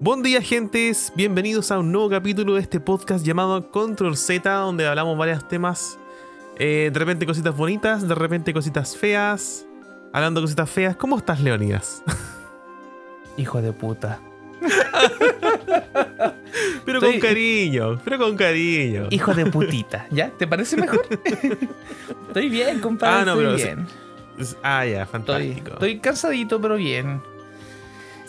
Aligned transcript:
Buen 0.00 0.22
día, 0.22 0.40
gentes. 0.40 1.12
Bienvenidos 1.14 1.70
a 1.70 1.78
un 1.78 1.92
nuevo 1.92 2.08
capítulo 2.08 2.54
de 2.54 2.62
este 2.62 2.80
podcast 2.80 3.24
llamado 3.24 3.70
Control 3.70 4.16
Z, 4.16 4.50
donde 4.50 4.86
hablamos 4.86 5.16
varios 5.18 5.46
temas. 5.46 5.98
Eh, 6.58 6.90
de 6.92 6.98
repente 6.98 7.26
cositas 7.26 7.54
bonitas, 7.56 8.06
de 8.08 8.14
repente 8.14 8.52
cositas 8.54 8.96
feas. 8.96 9.66
Hablando 10.12 10.40
de 10.40 10.44
cositas 10.46 10.70
feas, 10.70 10.96
¿cómo 10.96 11.18
estás, 11.18 11.40
Leonidas? 11.40 12.02
Hijo 13.36 13.60
de 13.60 13.72
puta. 13.72 14.20
pero 16.84 16.98
Estoy- 16.98 17.12
con 17.12 17.20
cariño, 17.20 18.00
pero 18.04 18.18
con 18.18 18.36
cariño. 18.36 19.06
Hijo 19.10 19.34
de 19.34 19.46
putita. 19.50 20.06
¿Ya? 20.10 20.30
¿Te 20.30 20.46
parece 20.46 20.76
mejor? 20.76 21.06
estoy 22.28 22.48
bien, 22.48 22.80
compadre. 22.80 23.20
Ah, 23.20 23.24
no, 23.24 23.40
estoy 23.40 23.44
pero- 23.44 23.56
bien. 23.76 23.86
Ah, 24.62 24.86
ya, 24.86 25.02
Estoy, 25.02 25.12
fantástico. 25.12 25.70
estoy 25.74 25.98
cansadito, 26.00 26.58
pero 26.60 26.76
bien. 26.76 27.20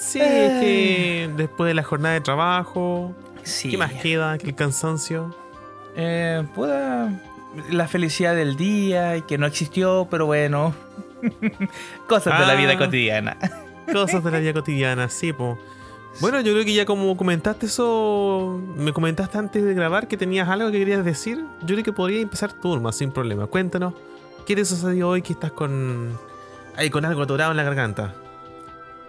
Sí, 0.01 0.19
es 0.19 0.61
que 0.61 1.29
después 1.37 1.67
de 1.67 1.73
la 1.75 1.83
jornada 1.83 2.13
de 2.15 2.21
trabajo, 2.21 3.13
Sí. 3.43 3.69
¿qué 3.69 3.77
más 3.77 3.93
queda 3.93 4.37
que 4.39 4.47
el 4.47 4.55
cansancio? 4.55 5.35
Eh, 5.95 6.43
pueda. 6.55 7.11
La 7.69 7.87
felicidad 7.87 8.33
del 8.35 8.55
día 8.55 9.17
y 9.17 9.21
que 9.23 9.37
no 9.37 9.45
existió, 9.45 10.07
pero 10.09 10.25
bueno. 10.25 10.73
Cosas 12.07 12.39
de 12.39 12.45
la 12.47 12.55
vida 12.55 12.71
Ah. 12.73 12.77
cotidiana. 12.77 13.37
Cosas 13.91 14.23
de 14.23 14.31
la 14.31 14.39
vida 14.39 14.53
cotidiana, 14.53 15.07
sí, 15.09 15.33
po. 15.33 15.59
Bueno, 16.19 16.41
yo 16.41 16.51
creo 16.53 16.65
que 16.65 16.73
ya 16.73 16.85
como 16.85 17.15
comentaste 17.15 17.67
eso, 17.67 18.59
me 18.75 18.91
comentaste 18.93 19.37
antes 19.37 19.63
de 19.63 19.73
grabar 19.73 20.07
que 20.07 20.17
tenías 20.17 20.49
algo 20.49 20.71
que 20.71 20.79
querías 20.79 21.05
decir. 21.05 21.45
Yo 21.61 21.67
creo 21.75 21.83
que 21.83 21.93
podría 21.93 22.21
empezar 22.21 22.53
tú 22.53 22.73
nomás, 22.75 22.95
sin 22.95 23.11
problema. 23.11 23.47
Cuéntanos, 23.47 23.93
¿qué 24.45 24.55
te 24.55 24.65
sucedió 24.65 25.09
hoy 25.09 25.21
que 25.21 25.33
estás 25.33 25.51
con. 25.51 26.17
ahí 26.75 26.89
con 26.89 27.05
algo 27.05 27.21
atorado 27.21 27.51
en 27.51 27.57
la 27.57 27.63
garganta? 27.63 28.13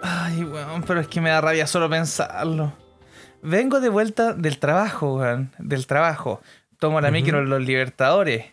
Ay, 0.02 0.42
weón, 0.44 0.82
pero 0.82 1.00
es 1.00 1.08
que 1.08 1.20
me 1.20 1.30
da 1.30 1.40
rabia 1.40 1.66
solo 1.66 1.88
pensarlo. 1.88 2.72
Vengo 3.40 3.80
de 3.80 3.88
vuelta 3.88 4.32
del 4.34 4.58
trabajo, 4.58 5.14
weón. 5.16 5.52
Del 5.58 5.86
trabajo. 5.86 6.40
Tomo 6.78 7.00
la 7.00 7.08
Ujú. 7.08 7.14
micro 7.14 7.38
en 7.38 7.48
los 7.48 7.62
Libertadores. 7.62 8.46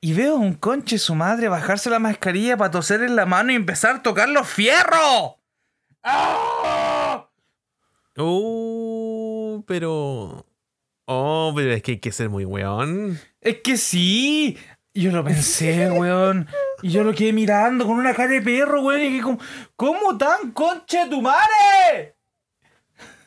Y 0.00 0.12
veo 0.12 0.36
a 0.36 0.38
un 0.38 0.54
conche 0.54 0.98
su 0.98 1.14
madre 1.14 1.48
bajarse 1.48 1.88
la 1.90 1.98
mascarilla 1.98 2.56
para 2.56 2.70
toser 2.70 3.02
en 3.02 3.16
la 3.16 3.24
mano 3.26 3.52
y 3.52 3.54
empezar 3.56 3.96
a 3.96 4.02
tocar 4.02 4.28
los 4.28 4.46
fierros. 4.48 5.36
¡Ah! 6.02 7.28
Uh, 8.16 9.62
pero. 9.66 10.46
Oh, 11.06 11.52
pero 11.54 11.72
es 11.72 11.82
que 11.82 11.92
hay 11.92 11.98
que 11.98 12.12
ser 12.12 12.28
muy 12.30 12.44
weón. 12.44 13.18
Es 13.40 13.58
que 13.62 13.76
sí. 13.76 14.58
Yo 14.94 15.10
lo 15.10 15.24
pensé, 15.24 15.90
weón. 15.90 16.48
Y 16.84 16.90
yo 16.90 17.02
lo 17.02 17.14
quedé 17.14 17.32
mirando 17.32 17.86
con 17.86 17.96
una 17.96 18.12
cara 18.12 18.32
de 18.32 18.42
perro, 18.42 18.82
weón. 18.82 19.00
Y 19.00 19.08
dije, 19.08 19.22
como, 19.22 19.38
¿cómo 19.74 20.18
tan 20.18 20.50
conche 20.52 20.98
tu 21.08 21.22
madre? 21.22 22.14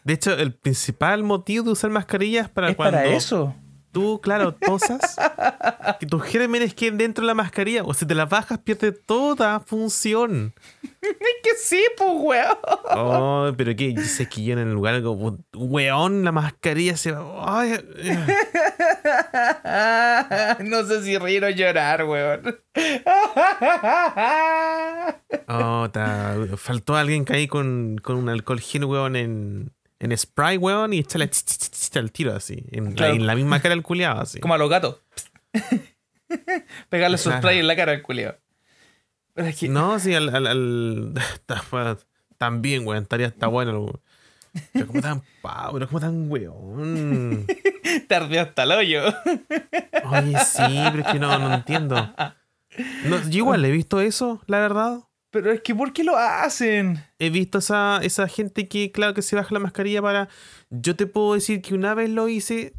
De 0.03 0.13
hecho, 0.13 0.31
el 0.37 0.53
principal 0.53 1.23
motivo 1.23 1.63
de 1.63 1.71
usar 1.71 1.89
mascarillas 1.89 2.49
para 2.49 2.69
Es 2.69 2.75
cuando 2.75 2.99
para 2.99 3.07
eso. 3.07 3.55
Tú, 3.97 4.21
claro, 4.21 4.53
tosas, 4.53 5.17
que 5.99 6.05
tus 6.05 6.21
gérmenes 6.21 6.75
queden 6.75 6.99
dentro 6.99 7.23
de 7.23 7.27
la 7.29 7.33
mascarilla, 7.33 7.81
o 7.83 7.95
si 7.95 8.05
te 8.05 8.13
la 8.13 8.25
bajas, 8.25 8.59
pierde 8.59 8.91
toda 8.91 9.59
función. 9.59 10.53
Es 11.01 11.15
que 11.43 11.55
sí, 11.57 11.83
pues, 11.97 12.09
weón. 12.13 12.57
Oh, 12.95 13.51
pero 13.55 13.75
que 13.75 13.93
yo 13.93 14.01
sé 14.01 14.27
que 14.27 14.43
yo 14.43 14.53
en 14.53 14.59
el 14.59 14.73
lugar 14.73 15.01
como 15.01 15.37
weón, 15.55 16.23
la 16.25 16.31
mascarilla 16.31 16.97
se 16.97 17.11
va. 17.13 17.59
Ay, 17.59 17.79
no 20.65 20.83
sé 20.85 21.03
si 21.03 21.17
reír 21.17 21.43
o 21.45 21.49
llorar, 21.49 22.03
weón. 22.03 22.59
Oh, 25.49 25.89
ta- 25.91 26.35
faltó 26.57 26.95
alguien 26.95 27.25
que 27.25 27.33
ahí 27.33 27.47
con, 27.47 27.97
con 28.03 28.17
un 28.17 28.29
alcohol 28.29 28.59
gel, 28.59 28.85
weón, 28.85 29.15
en, 29.15 29.71
en 29.99 30.15
spray, 30.17 30.57
weón, 30.57 30.93
y 30.93 31.03
ch- 31.31 31.97
al 31.99 32.11
tiro 32.11 32.35
así. 32.35 32.63
En, 32.71 32.85
la- 32.85 32.91
Claro. 32.95 33.13
en 33.15 33.25
la 33.27 33.35
misma 33.35 33.59
cara 33.61 33.73
del 33.75 33.83
culiado, 33.83 34.21
así. 34.21 34.39
Como 34.39 34.53
a 34.53 34.57
los 34.57 34.69
gatos. 34.69 35.01
Pegarle 36.89 37.17
su 37.17 37.29
Claro. 37.29 37.41
spray 37.41 37.59
en 37.59 37.67
la 37.67 37.75
cara 37.75 37.91
al 37.93 38.01
es 39.47 39.55
que. 39.57 39.69
No, 39.69 39.99
sí, 39.99 40.13
al. 40.13 40.33
al, 40.33 40.47
al- 40.47 41.13
también, 42.37 42.85
weón, 42.87 43.03
estaría 43.03 43.27
está 43.27 43.47
bueno. 43.47 43.79
weón. 43.81 44.01
Pero 44.73 44.87
como 44.87 45.01
tan 45.01 45.21
pavo, 45.41 45.73
pero 45.73 45.87
como 45.87 45.99
tan 45.99 46.29
weón. 46.31 47.45
Tardé 48.07 48.39
hasta 48.39 48.63
el 48.63 48.71
hoyo. 48.71 49.01
Oye, 50.11 50.37
sí, 50.45 50.79
pero 50.91 50.99
es 51.03 51.07
que 51.11 51.19
no, 51.19 51.37
no 51.37 51.53
entiendo. 51.53 51.95
No, 53.05 53.29
yo 53.29 53.37
igual 53.37 53.63
he 53.65 53.71
visto 53.71 54.01
eso, 54.01 54.41
la 54.47 54.59
verdad. 54.59 54.99
Pero 55.41 55.51
es 55.51 55.61
que, 55.61 55.75
¿por 55.75 55.93
qué 55.93 56.03
lo 56.03 56.17
hacen? 56.17 57.03
He 57.19 57.29
visto 57.29 57.59
esa, 57.59 57.99
esa 58.01 58.27
gente 58.27 58.67
que, 58.67 58.91
claro, 58.91 59.13
que 59.13 59.21
se 59.21 59.35
baja 59.35 59.53
la 59.53 59.59
mascarilla 59.59 60.01
para. 60.01 60.29
Yo 60.71 60.95
te 60.95 61.05
puedo 61.05 61.35
decir 61.35 61.61
que 61.61 61.75
una 61.75 61.93
vez 61.93 62.09
lo 62.09 62.27
hice, 62.27 62.73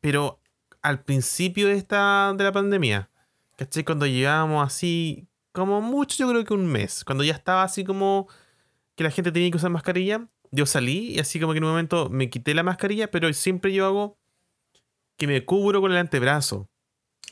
pero 0.00 0.40
al 0.82 1.04
principio 1.04 1.68
de 1.68 1.74
esta 1.74 2.34
de 2.36 2.42
la 2.42 2.50
pandemia. 2.50 3.10
¿Cachai? 3.54 3.84
Cuando 3.84 4.06
llevábamos 4.06 4.66
así, 4.66 5.28
como 5.52 5.80
mucho, 5.80 6.16
yo 6.18 6.28
creo 6.28 6.44
que 6.44 6.54
un 6.54 6.66
mes. 6.66 7.04
Cuando 7.04 7.22
ya 7.22 7.34
estaba 7.34 7.62
así 7.62 7.84
como 7.84 8.26
que 8.96 9.04
la 9.04 9.12
gente 9.12 9.30
tenía 9.30 9.48
que 9.48 9.56
usar 9.56 9.70
mascarilla. 9.70 10.26
Yo 10.50 10.66
salí 10.66 11.12
y 11.12 11.20
así 11.20 11.38
como 11.38 11.52
que 11.52 11.58
en 11.58 11.64
un 11.64 11.70
momento 11.70 12.10
me 12.10 12.28
quité 12.28 12.54
la 12.54 12.64
mascarilla, 12.64 13.08
pero 13.08 13.32
siempre 13.32 13.72
yo 13.72 13.86
hago 13.86 14.18
que 15.16 15.28
me 15.28 15.44
cubro 15.44 15.80
con 15.80 15.92
el 15.92 15.98
antebrazo. 15.98 16.68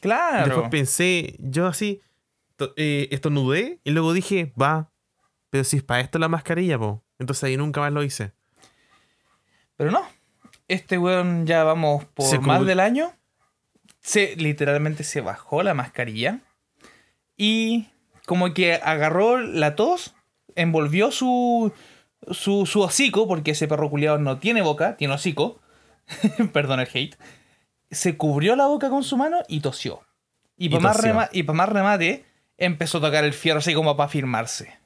Claro. 0.01 0.47
Después 0.47 0.71
pensé, 0.71 1.37
yo 1.41 1.67
así, 1.67 2.01
eh, 2.77 3.09
estornudé 3.11 3.81
y 3.85 3.91
luego 3.91 4.13
dije, 4.13 4.53
va, 4.61 4.91
pero 5.51 5.65
si 5.65 5.77
es 5.79 5.83
para 5.83 6.01
esto 6.01 6.19
la 6.19 6.29
mascarilla, 6.29 6.79
po. 6.79 7.03
Entonces 7.19 7.45
ahí 7.45 7.57
nunca 7.57 7.81
más 7.81 7.93
lo 7.93 8.03
hice. 8.03 8.33
Pero 9.77 9.91
no. 9.91 10.03
Este 10.69 10.99
weón 10.99 11.47
ya 11.47 11.65
vamos 11.65 12.05
por 12.07 12.27
Se 12.27 12.39
más 12.39 12.65
del 12.67 12.81
año. 12.81 13.13
Se, 14.01 14.37
literalmente 14.37 15.05
se 15.05 15.21
bajó 15.21 15.63
la 15.63 15.75
mascarilla. 15.75 16.41
Y 17.37 17.87
como 18.27 18.53
que 18.55 18.75
agarró 18.75 19.39
la 19.39 19.77
tos, 19.77 20.15
envolvió 20.55 21.11
su, 21.11 21.73
su, 22.31 22.67
su 22.67 22.81
hocico, 22.83 23.29
porque 23.29 23.53
ese 23.53 23.69
perro 23.69 23.91
culiado 23.91 24.19
no 24.19 24.39
tiene 24.39 24.63
boca, 24.63 24.97
tiene 24.97 25.15
hocico. 25.15 25.61
Perdón 26.53 26.81
el 26.81 26.89
hate. 26.93 27.17
Se 27.91 28.17
cubrió 28.17 28.57
la 28.57 28.67
boca 28.67 28.89
con 28.91 29.05
su 29.05 29.17
mano 29.17 29.39
y 29.49 29.61
tosió. 29.61 30.03
Y 30.57 30.67
Y 30.67 30.69
para 30.71 30.83
más, 30.83 31.05
rema- 31.05 31.29
y 31.33 31.43
pa' 31.43 31.53
más 31.53 31.69
remate, 31.69 32.25
empezó 32.59 32.99
a 32.99 33.03
tocar 33.03 33.25
el 33.25 33.33
fierro 33.33 33.59
así 33.59 33.75
como 33.75 33.97
para 33.97 34.09
firmarse. 34.09 34.79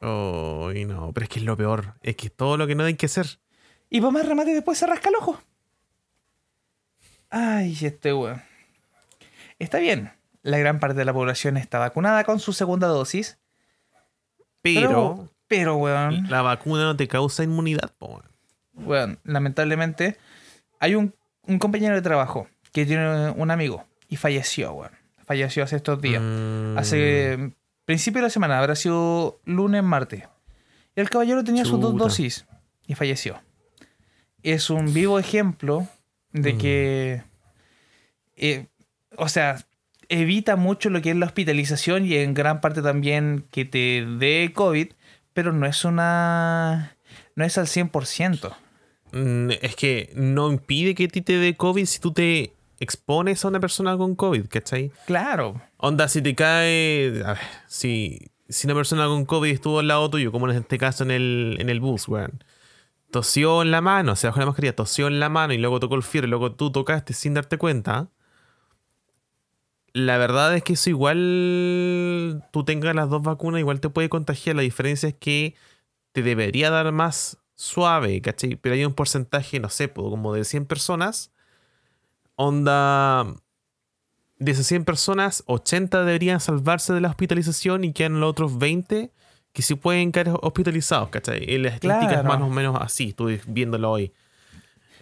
Ay, 0.00 0.84
no, 0.84 1.12
pero 1.12 1.24
es 1.24 1.28
que 1.28 1.38
es 1.38 1.44
lo 1.44 1.56
peor. 1.56 1.94
Es 2.02 2.16
que 2.16 2.30
todo 2.30 2.56
lo 2.56 2.66
que 2.66 2.74
no 2.74 2.84
hay 2.84 2.94
que 2.94 3.06
hacer. 3.06 3.38
Y 3.88 4.00
para 4.00 4.12
más 4.12 4.26
remate 4.26 4.52
después 4.54 4.78
se 4.78 4.86
rasca 4.86 5.08
el 5.10 5.16
ojo. 5.16 5.40
Ay, 7.30 7.76
este 7.82 8.12
weón. 8.12 8.42
Está 9.58 9.78
bien. 9.78 10.12
La 10.42 10.58
gran 10.58 10.80
parte 10.80 10.96
de 10.98 11.04
la 11.04 11.12
población 11.12 11.56
está 11.56 11.78
vacunada 11.78 12.24
con 12.24 12.40
su 12.40 12.52
segunda 12.52 12.88
dosis. 12.88 13.38
Pero, 14.60 14.88
Pero, 14.88 15.28
pero 15.46 15.76
weón, 15.76 16.28
la 16.30 16.42
vacuna 16.42 16.84
no 16.84 16.96
te 16.96 17.08
causa 17.08 17.42
inmunidad, 17.44 17.92
po. 17.98 18.22
weón, 18.74 19.18
lamentablemente 19.24 20.16
hay 20.80 20.94
un, 20.94 21.14
un 21.46 21.58
compañero 21.58 21.94
de 21.94 22.02
trabajo 22.02 22.48
que 22.72 22.86
tiene 22.86 23.30
un 23.30 23.50
amigo 23.50 23.84
y 24.08 24.16
falleció, 24.16 24.72
weón. 24.72 24.92
Falleció 25.32 25.64
hace 25.64 25.76
estos 25.76 26.00
días. 26.02 26.22
Mm, 26.22 26.76
Hace 26.76 27.52
principio 27.86 28.20
de 28.20 28.26
la 28.26 28.30
semana, 28.30 28.58
habrá 28.58 28.74
sido 28.76 29.40
lunes, 29.46 29.82
martes. 29.82 30.24
Y 30.94 31.00
el 31.00 31.08
caballero 31.08 31.42
tenía 31.42 31.64
sus 31.64 31.80
dos 31.80 31.96
dosis 31.96 32.44
y 32.86 32.94
falleció. 32.94 33.40
Es 34.42 34.68
un 34.68 34.92
vivo 34.92 35.18
ejemplo 35.18 35.88
de 36.32 36.52
Mm. 36.52 36.58
que, 36.58 37.22
eh, 38.36 38.66
o 39.16 39.28
sea, 39.28 39.64
evita 40.10 40.56
mucho 40.56 40.90
lo 40.90 41.00
que 41.00 41.10
es 41.12 41.16
la 41.16 41.24
hospitalización 41.26 42.04
y 42.04 42.16
en 42.16 42.34
gran 42.34 42.60
parte 42.60 42.82
también 42.82 43.46
que 43.50 43.64
te 43.64 44.04
dé 44.18 44.50
COVID, 44.54 44.88
pero 45.32 45.52
no 45.54 45.64
es 45.66 45.84
una... 45.86 46.96
no 47.36 47.44
es 47.46 47.56
al 47.56 47.66
100%. 47.68 48.54
mm, 49.12 49.50
es 49.62 49.76
que 49.76 50.10
no 50.14 50.50
impide 50.52 50.94
que 50.94 51.04
a 51.04 51.08
ti 51.08 51.22
te 51.22 51.38
dé 51.38 51.54
COVID 51.54 51.86
si 51.86 52.00
tú 52.00 52.12
te 52.12 52.52
expones 52.82 53.44
a 53.44 53.48
una 53.48 53.60
persona 53.60 53.96
con 53.96 54.16
COVID, 54.16 54.46
¿cachai? 54.48 54.90
Claro. 55.06 55.60
Onda, 55.76 56.08
si 56.08 56.20
te 56.20 56.34
cae. 56.34 57.22
A 57.24 57.34
ver, 57.34 57.38
si, 57.68 58.30
si 58.48 58.66
una 58.66 58.74
persona 58.74 59.06
con 59.06 59.24
COVID 59.24 59.50
estuvo 59.50 59.78
al 59.78 59.88
lado 59.88 60.10
tuyo, 60.10 60.32
como 60.32 60.50
en 60.50 60.56
este 60.56 60.78
caso 60.78 61.04
en 61.04 61.12
el, 61.12 61.56
en 61.60 61.70
el 61.70 61.80
bus, 61.80 62.08
weón. 62.08 62.44
Tosió 63.10 63.62
en 63.62 63.70
la 63.70 63.80
mano, 63.82 64.16
se 64.16 64.26
bajó 64.26 64.40
la 64.40 64.46
mascarilla, 64.46 64.74
tosió 64.74 65.06
en 65.06 65.20
la 65.20 65.28
mano 65.28 65.52
y 65.52 65.58
luego 65.58 65.78
tocó 65.80 65.94
el 65.94 66.02
fierro 66.02 66.26
y 66.26 66.30
luego 66.30 66.52
tú 66.52 66.72
tocaste 66.72 67.12
sin 67.12 67.34
darte 67.34 67.58
cuenta. 67.58 68.08
La 69.92 70.16
verdad 70.16 70.56
es 70.56 70.62
que 70.62 70.72
eso 70.72 70.88
igual 70.88 72.42
tú 72.52 72.64
tengas 72.64 72.94
las 72.94 73.10
dos 73.10 73.22
vacunas, 73.22 73.60
igual 73.60 73.80
te 73.80 73.90
puede 73.90 74.08
contagiar. 74.08 74.56
La 74.56 74.62
diferencia 74.62 75.10
es 75.10 75.14
que 75.14 75.54
te 76.12 76.22
debería 76.22 76.70
dar 76.70 76.90
más 76.92 77.38
suave, 77.54 78.20
¿cachai? 78.22 78.56
Pero 78.56 78.74
hay 78.74 78.84
un 78.86 78.94
porcentaje, 78.94 79.60
no 79.60 79.68
sé, 79.68 79.92
como 79.92 80.32
de 80.32 80.44
100 80.44 80.64
personas. 80.64 81.30
Onda, 82.46 83.34
de 84.38 84.50
esas 84.50 84.66
100 84.66 84.84
personas, 84.84 85.44
80 85.46 86.04
deberían 86.04 86.40
salvarse 86.40 86.92
de 86.92 87.00
la 87.00 87.08
hospitalización 87.08 87.84
y 87.84 87.92
quedan 87.92 88.18
los 88.20 88.30
otros 88.30 88.58
20 88.58 89.10
que 89.52 89.62
sí 89.62 89.74
pueden 89.76 90.10
caer 90.10 90.30
hospitalizados, 90.40 91.10
¿cachai? 91.10 91.44
Y 91.48 91.58
la 91.58 91.68
estadística 91.68 92.14
es 92.14 92.20
Claro. 92.22 92.28
más 92.28 92.40
o 92.40 92.50
menos 92.50 92.76
así, 92.80 93.10
estuve 93.10 93.40
viéndolo 93.46 93.90
hoy. 93.92 94.12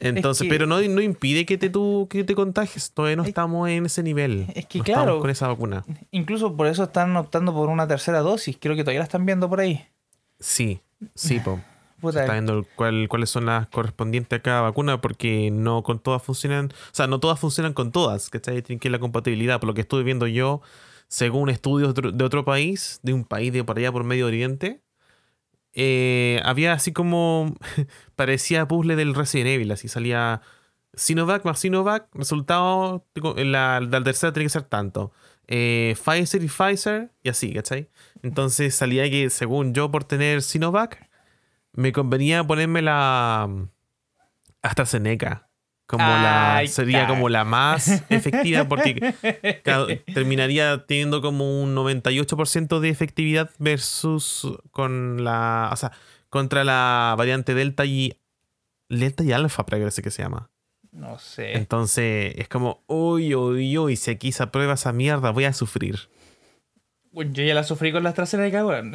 Entonces, 0.01 0.45
que- 0.45 0.49
pero 0.49 0.67
no, 0.67 0.81
no 0.81 1.01
impide 1.01 1.47
que 1.47 1.57
te, 1.59 1.71
tú, 1.71 2.07
que 2.11 2.25
te 2.25 2.35
contagies. 2.35 2.91
Todavía 2.93 3.17
no 3.17 3.23
Es- 3.23 3.29
estamos 3.29 3.69
en 3.69 3.87
ese 3.87 4.03
nivel. 4.03 4.47
es 4.55 4.67
que 4.67 4.79
No 4.79 4.85
claro. 4.85 5.01
Estamos 5.03 5.21
con 5.23 5.31
esa 5.31 5.49
vacuna. 5.49 5.85
Incluso 6.11 6.57
por 6.57 6.67
eso 6.67 6.85
están 6.85 7.17
optando 7.17 7.53
por 7.55 7.69
una 7.69 7.87
tercera 7.87 8.21
dosis. 8.21 8.57
Creo 8.61 8.77
que 8.77 8.83
todavía 8.83 9.01
la 9.01 9.05
están 9.05 9.25
viendo 9.25 9.49
por 9.49 9.61
ahí. 9.61 9.87
Sí, 10.39 10.81
sí, 11.15 11.39
po. 11.41 11.61
Está 12.23 12.33
viendo 12.35 12.67
cuál- 12.77 13.09
cuáles 13.09 13.31
son 13.31 13.47
las 13.47 13.67
correspondientes 13.69 14.39
a 14.39 14.43
cada 14.43 14.61
vacuna 14.63 15.01
porque 15.01 15.51
no 15.53 15.83
con 15.83 15.99
todas 16.01 16.23
funcionan, 16.23 16.67
o 16.73 16.95
sea, 16.95 17.07
no 17.07 17.21
todas 17.21 17.39
funcionan 17.39 17.73
con 17.75 17.93
todas, 17.93 18.31
¿cachai? 18.31 18.63
Tienen 18.63 18.81
que 18.81 18.89
ir 18.89 18.93
la 18.93 18.99
compatibilidad. 18.99 19.61
Por 19.61 19.69
lo 19.69 19.75
que 19.75 19.83
estuve 19.83 20.03
viendo 20.03 20.27
yo, 20.27 20.61
según 21.09 21.51
estudios 21.51 21.89
de 21.95 22.01
otro, 22.01 22.13
de 22.13 22.25
otro 22.25 22.45
país, 22.45 23.01
de 23.03 23.13
un 23.13 23.25
país 23.25 23.53
de 23.53 23.65
por 23.65 23.79
allá 23.79 23.91
por 23.93 24.05
Medio 24.05 24.27
Oriente, 24.27 24.81
eh, 25.73 26.41
había 26.45 26.73
así 26.73 26.93
como, 26.93 27.55
parecía 28.17 28.67
puzzle 28.67 28.97
del 28.97 29.15
Resident 29.15 29.49
Evil, 29.51 29.71
así 29.73 29.89
salía 29.89 30.41
Sinovac 30.95 31.45
más 31.45 31.61
Sinovac, 31.61 32.09
resultado, 32.15 33.07
la, 33.37 33.81
la 33.81 34.03
tercera 34.03 34.33
tiene 34.33 34.47
que 34.47 34.51
ser 34.51 34.65
tanto. 34.65 35.13
Eh, 35.47 35.97
Pfizer 36.05 36.43
y 36.43 36.49
Pfizer, 36.49 37.11
y 37.23 37.29
así, 37.29 37.53
¿cachai? 37.53 37.89
Entonces 38.23 38.75
salía 38.75 39.09
que, 39.11 39.31
según 39.31 39.75
yo, 39.75 39.91
por 39.91 40.05
tener 40.05 40.43
Sinovac, 40.43 41.09
me 41.73 41.93
convenía 41.93 42.45
ponerme 42.45 42.83
la 42.83 43.47
mm, 43.49 43.69
AstraZeneca. 44.63 45.47
Como 45.87 46.05
la, 46.05 46.63
sería 46.69 47.09
como 47.09 47.29
la 47.29 47.45
más 47.45 47.89
efectiva 48.11 48.69
porque 48.69 49.13
claro, 49.65 49.89
terminaría 50.15 50.87
teniendo 50.87 51.21
como 51.21 51.61
un 51.61 51.75
98% 51.75 52.79
de 52.79 52.91
efectividad 52.91 53.51
versus 53.59 54.57
con 54.71 55.25
la, 55.25 55.69
o 55.73 55.77
sea, 55.77 55.91
contra 56.29 56.63
la 56.63 57.17
variante 57.19 57.55
Delta 57.55 57.87
y 57.87 58.17
Delta 58.89 59.25
y 59.25 59.33
Alfa, 59.33 59.67
parece 59.67 60.01
que 60.01 60.13
se 60.13 60.23
llama. 60.23 60.49
No 60.93 61.19
sé. 61.19 61.57
Entonces 61.57 62.35
es 62.37 62.49
como, 62.49 62.85
uy, 62.87 63.35
uy, 63.35 63.77
uy, 63.77 63.97
si 63.97 64.13
aquí 64.13 64.31
se 64.31 64.45
aprueba 64.45 64.75
esa 64.75 64.93
mierda, 64.93 65.31
voy 65.31 65.45
a 65.45 65.53
sufrir. 65.53 66.09
Bueno, 67.13 67.33
yo 67.33 67.43
ya 67.43 67.55
la 67.55 67.65
sufrí 67.65 67.91
con 67.93 68.03
la 68.05 68.11
AstraZeneca, 68.11 68.65
weón. 68.65 68.93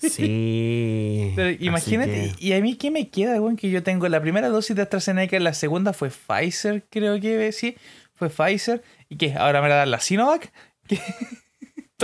Sí. 0.00 1.32
Pero 1.36 1.50
imagínate, 1.60 2.32
que- 2.36 2.44
¿y 2.44 2.52
a 2.52 2.60
mí 2.60 2.76
qué 2.76 2.90
me 2.90 3.08
queda, 3.08 3.40
weón? 3.40 3.56
Que 3.56 3.70
yo 3.70 3.82
tengo 3.82 4.08
la 4.08 4.20
primera 4.20 4.48
dosis 4.48 4.76
de 4.76 4.82
AstraZeneca, 4.82 5.38
la 5.40 5.54
segunda 5.54 5.92
fue 5.92 6.10
Pfizer, 6.10 6.84
creo 6.90 7.18
que 7.20 7.52
sí. 7.52 7.76
Fue 8.14 8.28
Pfizer. 8.28 8.82
¿Y 9.08 9.16
qué? 9.16 9.34
¿Ahora 9.34 9.62
me 9.62 9.68
la 9.68 9.76
dan 9.76 9.90
la 9.90 10.00
Sinovac? 10.00 10.52
¿Qué? 10.88 10.98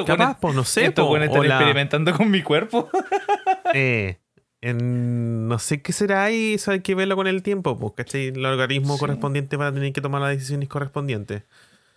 Capaz, 0.06 0.38
pues 0.40 0.54
no 0.54 0.64
sé, 0.64 0.86
estos 0.86 1.04
po, 1.06 1.12
weones 1.12 1.28
o 1.30 1.32
están 1.34 1.48
la- 1.48 1.54
experimentando 1.56 2.14
con 2.16 2.30
mi 2.30 2.42
cuerpo. 2.42 2.88
eh, 3.74 4.18
en- 4.60 5.46
no 5.48 5.58
sé 5.58 5.82
qué 5.82 5.92
será 5.92 6.24
ahí, 6.24 6.54
eso 6.54 6.70
hay 6.70 6.80
que 6.80 6.94
verlo 6.94 7.16
con 7.16 7.26
el 7.26 7.42
tiempo, 7.42 7.76
pues, 7.78 7.92
¿cachai? 7.96 8.28
El 8.28 8.44
organismo 8.46 8.94
Sí. 8.94 9.00
correspondiente 9.00 9.58
para 9.58 9.72
tener 9.72 9.92
que 9.92 10.00
tomar 10.00 10.20
las 10.22 10.30
decisiones 10.30 10.68
correspondientes. 10.68 11.42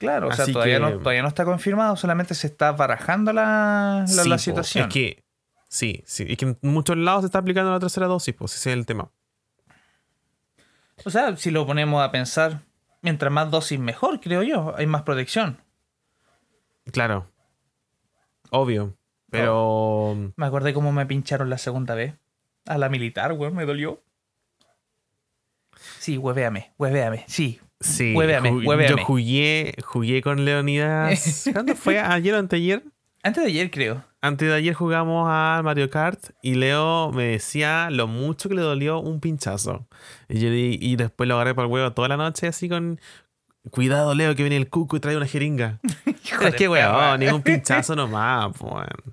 Claro, 0.01 0.29
o 0.29 0.33
sea, 0.33 0.45
todavía, 0.47 0.77
que- 0.77 0.79
no, 0.81 0.97
todavía 0.97 1.21
no 1.21 1.27
está 1.27 1.45
confirmado, 1.45 1.95
solamente 1.95 2.33
se 2.33 2.47
está 2.47 2.71
barajando 2.71 3.31
la, 3.31 4.03
la, 4.07 4.07
Sí, 4.07 4.27
la 4.29 4.35
po, 4.35 4.39
situación. 4.39 4.87
Es 4.87 4.93
que, 4.93 5.23
sí, 5.67 6.03
sí, 6.07 6.25
es 6.27 6.37
que 6.37 6.45
en 6.45 6.57
muchos 6.63 6.97
lados 6.97 7.21
se 7.21 7.27
está 7.27 7.37
aplicando 7.37 7.69
la 7.71 7.79
tercera 7.79 8.07
dosis, 8.07 8.33
pues 8.33 8.55
ese 8.55 8.71
es 8.71 8.77
el 8.77 8.87
tema. 8.87 9.11
O 11.05 11.09
sea, 11.11 11.37
si 11.37 11.51
lo 11.51 11.65
ponemos 11.67 12.03
a 12.03 12.11
pensar, 12.11 12.61
mientras 13.01 13.31
más 13.31 13.51
dosis 13.51 13.79
mejor, 13.79 14.19
creo 14.19 14.41
yo, 14.41 14.73
hay 14.75 14.87
más 14.87 15.03
protección. 15.03 15.59
Claro. 16.91 17.27
Obvio. 18.49 18.97
Pero. 19.29 20.15
Me 20.35 20.45
acordé 20.47 20.73
cómo 20.73 20.91
me 20.91 21.05
pincharon 21.05 21.49
la 21.49 21.57
segunda 21.59 21.93
vez. 21.95 22.15
A 22.65 22.77
la 22.79 22.89
militar, 22.89 23.33
weón, 23.33 23.55
me 23.55 23.65
dolió. 23.65 24.01
Sí, 25.99 26.17
huevéame, 26.17 26.73
huevéame, 26.77 27.23
sí. 27.27 27.59
Sí. 27.81 28.13
Huéveame, 28.15 28.51
ju- 28.51 28.65
huéveame. 28.65 28.97
Yo 28.97 29.03
jugué, 29.05 29.73
jugué 29.83 30.21
con 30.21 30.45
Leonidas. 30.45 31.49
¿Cuándo 31.53 31.75
fue? 31.75 31.99
¿Ayer 31.99 32.33
o 32.35 32.37
anteayer? 32.39 32.83
Antes 33.23 33.43
de 33.43 33.49
ayer, 33.49 33.69
creo. 33.69 34.03
Antes 34.21 34.47
de 34.47 34.53
ayer 34.55 34.73
jugamos 34.73 35.27
a 35.29 35.61
Mario 35.63 35.89
Kart 35.89 36.19
y 36.43 36.53
Leo 36.55 37.11
me 37.11 37.23
decía 37.23 37.89
lo 37.91 38.07
mucho 38.07 38.49
que 38.49 38.55
le 38.55 38.61
dolió 38.61 38.99
un 38.99 39.19
pinchazo. 39.19 39.87
Y, 40.29 40.39
yo 40.39 40.49
di- 40.51 40.77
y 40.79 40.95
después 40.95 41.27
lo 41.27 41.35
agarré 41.35 41.53
por 41.55 41.65
el 41.65 41.71
huevo 41.71 41.91
toda 41.91 42.07
la 42.07 42.17
noche 42.17 42.47
así 42.47 42.69
con... 42.69 42.99
Cuidado, 43.69 44.15
Leo, 44.15 44.33
que 44.35 44.41
viene 44.41 44.57
el 44.57 44.69
cuco 44.69 44.97
y 44.97 44.99
trae 44.99 45.15
una 45.15 45.27
jeringa. 45.27 45.79
Pero 46.39 46.47
es 46.47 46.55
que, 46.55 46.67
weón, 46.67 47.19
ni 47.19 47.27
un 47.27 47.43
pinchazo 47.43 47.95
nomás. 47.95 48.51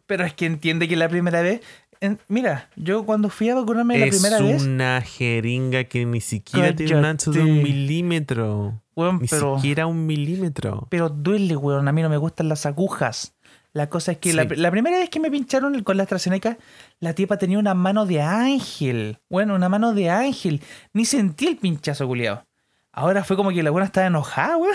Pero 0.07 0.25
es 0.25 0.33
que 0.33 0.47
entiende 0.47 0.89
que 0.89 0.97
la 0.97 1.09
primera 1.11 1.43
vez. 1.43 1.61
En- 2.01 2.19
mira, 2.29 2.69
yo 2.77 3.05
cuando 3.05 3.29
fui 3.29 3.49
a 3.49 3.55
vacunarme 3.55 3.99
la 3.99 4.07
Es 4.07 4.17
primera 4.21 4.41
vez. 4.43 4.63
una 4.63 5.01
jeringa 5.01 5.85
que 5.85 6.05
ni 6.05 6.21
siquiera 6.21 6.75
tiene 6.75 6.97
un 6.97 7.05
ancho 7.05 7.31
de 7.31 7.41
un 7.41 7.63
milímetro. 7.63 8.81
Weón, 8.97 9.21
Ni 9.21 9.29
pero, 9.29 9.57
siquiera 9.57 9.87
un 9.87 10.07
milímetro. 10.07 10.87
pero 10.91 11.09
duele, 11.09 11.57
weón. 11.57 11.87
A 11.89 11.93
mí 11.93 12.03
no 12.03 12.09
me 12.09 12.17
gustan 12.17 12.49
las 12.49 12.67
agujas. 12.67 13.35
La 13.73 13.89
cosa 13.89 14.13
es 14.13 14.19
que 14.19 14.33
la, 14.33 14.43
Sí. 14.45 14.57
la 14.57 14.71
primera 14.71 14.99
vez 14.99 15.11
que 15.11 15.21
me 15.21 15.31
pincharon 15.31 15.83
con 15.85 15.97
la 15.97 16.03
AstraZeneca, 16.05 16.57
la 17.01 17.13
tipa 17.13 17.37
tenía 17.37 17.59
una 17.59 17.75
mano 17.75 18.07
de 18.07 18.23
ángel. 18.23 19.19
Bueno, 19.29 19.55
una 19.55 19.69
mano 19.69 19.93
de 19.95 20.11
ángel. 20.11 20.63
Ni 20.95 21.05
sentí 21.05 21.47
el 21.47 21.59
pinchazo, 21.59 22.07
culiado. 22.07 22.45
Ahora 22.93 23.23
fue 23.23 23.37
como 23.37 23.51
que 23.51 23.63
la 23.63 23.71
buena 23.71 23.87
estaba 23.87 24.07
enojada, 24.07 24.57
weón. 24.57 24.75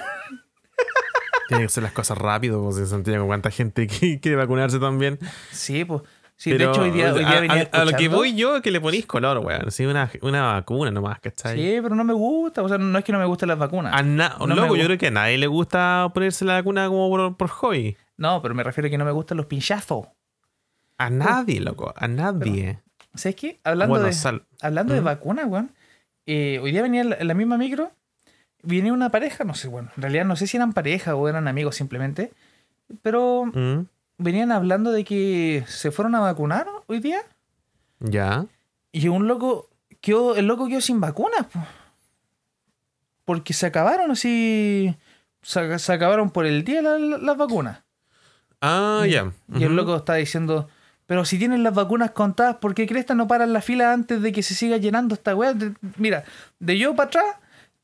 Tiene 1.50 1.64
que 1.64 1.66
hacer 1.68 1.84
las 1.84 1.92
cosas 1.92 2.18
rápido, 2.18 2.64
pues 2.64 2.78
en 2.78 2.88
Santiago, 2.88 3.26
cuánta 3.26 3.52
gente 3.52 3.86
que 3.88 4.20
quiere 4.20 4.38
vacunarse 4.38 4.80
también. 4.80 5.20
Sí, 5.52 5.84
pues. 5.84 6.02
Sí, 6.36 6.50
Pero, 6.52 6.66
de 6.66 6.72
hecho, 6.72 6.82
hoy 6.82 6.92
día, 6.92 7.14
hoy 7.14 7.20
día 7.20 7.38
a, 7.38 7.42
venía 7.42 7.70
a- 7.72 7.82
a 7.82 7.86
lo 7.86 7.92
que 7.96 8.08
voy 8.10 8.36
yo 8.36 8.58
es 8.58 8.62
que 8.64 8.72
le 8.72 8.82
ponís 8.82 9.06
color, 9.06 9.38
weón. 9.40 9.72
Sí, 9.72 9.86
una, 9.86 10.10
una 10.22 10.54
vacuna 10.54 10.92
nomás, 10.92 11.20
¿cachai? 11.20 11.56
Sí, 11.58 11.80
pero 11.82 11.96
no 11.96 12.04
me 12.04 12.14
gusta. 12.14 12.64
O 12.64 12.68
sea, 12.68 12.78
no 12.78 12.98
es 12.98 13.06
que 13.06 13.12
no 13.14 13.20
me 13.20 13.26
gusten 13.26 13.48
las 13.50 13.58
vacunas. 13.58 13.94
A 13.96 14.02
na- 14.04 14.36
No 14.40 14.48
loco, 14.48 14.76
yo 14.76 14.86
creo 14.86 14.98
que 14.98 15.08
a 15.08 15.12
nadie 15.12 15.38
le 15.38 15.48
gusta 15.48 16.10
ponerse 16.14 16.44
la 16.44 16.54
vacuna 16.56 16.88
como 16.88 17.08
por, 17.10 17.38
por 17.38 17.48
hobby. 17.50 17.96
No, 18.18 18.42
pero 18.42 18.56
me 18.56 18.64
refiero 18.64 18.88
a 18.88 18.90
que 18.90 18.98
no 18.98 19.06
me 19.06 19.12
gustan 19.12 19.38
los 19.38 19.46
pinchazos. 19.46 20.08
A 20.98 21.10
nadie, 21.10 21.62
loco. 21.62 21.94
A 21.96 22.08
nadie. 22.08 22.80
¿Sabes 23.14 23.36
qué? 23.36 23.60
Hablando 23.64 23.92
bueno, 23.94 24.06
de, 24.08 24.14
sal- 24.14 24.44
hablando 24.62 24.94
de 24.96 25.02
¿Mm? 25.02 25.06
vacunas, 25.06 25.46
weón. 25.46 25.72
eh, 26.26 26.60
hoy 26.62 26.72
día 26.72 26.82
venía 26.82 27.02
en 27.02 27.10
la, 27.12 27.16
en 27.18 27.28
la 27.28 27.34
misma 27.36 27.58
micro. 27.58 27.92
Viene 28.64 28.92
una 28.92 29.10
pareja, 29.10 29.44
no 29.44 29.54
sé, 29.56 29.68
bueno. 29.68 29.92
En 29.98 30.02
realidad 30.04 30.26
no 30.26 30.36
sé 30.36 30.48
si 30.48 30.58
eran 30.58 30.74
pareja 30.74 31.16
o 31.16 31.28
eran 31.30 31.48
amigos 31.48 31.76
simplemente. 31.76 32.32
Pero 33.02 33.46
¿Mm? 33.46 33.86
Venían 34.18 34.52
hablando 34.52 34.92
de 34.92 35.04
que 35.04 35.64
se 35.68 35.92
fueron 35.92 36.16
a 36.16 36.20
vacunar 36.20 36.68
hoy 36.88 37.00
día. 37.00 37.22
Ya. 38.00 38.46
Y 38.92 39.08
un 39.08 39.28
loco 39.28 39.70
quedó, 40.02 40.36
el 40.36 40.48
loco 40.48 40.68
quedó 40.68 40.82
sin 40.82 41.00
vacunas. 41.00 41.46
po. 41.48 41.60
Porque 43.26 43.54
se 43.54 43.66
acabaron 43.66 44.12
así. 44.12 44.96
Se, 45.42 45.80
se 45.80 45.94
acabaron 45.94 46.32
por 46.32 46.46
el 46.46 46.64
día 46.64 46.82
la- 46.82 46.98
la- 46.98 47.18
las 47.18 47.38
vacunas. 47.38 47.82
Ah, 48.62 49.06
ya. 49.10 49.32
Y 49.56 49.64
el 49.64 49.76
loco 49.76 49.96
está 49.98 50.16
diciendo, 50.16 50.70
pero 51.06 51.26
si 51.26 51.38
tienen 51.38 51.64
las 51.64 51.74
vacunas 51.74 52.12
contadas, 52.12 52.58
¿por 52.58 52.74
qué 52.74 52.88
Cresta 52.88 53.14
no 53.14 53.28
paran 53.28 53.52
la 53.52 53.62
fila 53.62 53.92
antes 53.92 54.22
de 54.22 54.32
que 54.32 54.42
se 54.44 54.54
siga 54.56 54.78
llenando 54.78 55.16
esta 55.16 55.36
weá? 55.36 55.54
Mira, 55.98 56.24
de 56.60 56.78
yo 56.78 56.96
para 56.96 57.08
atrás, 57.08 57.26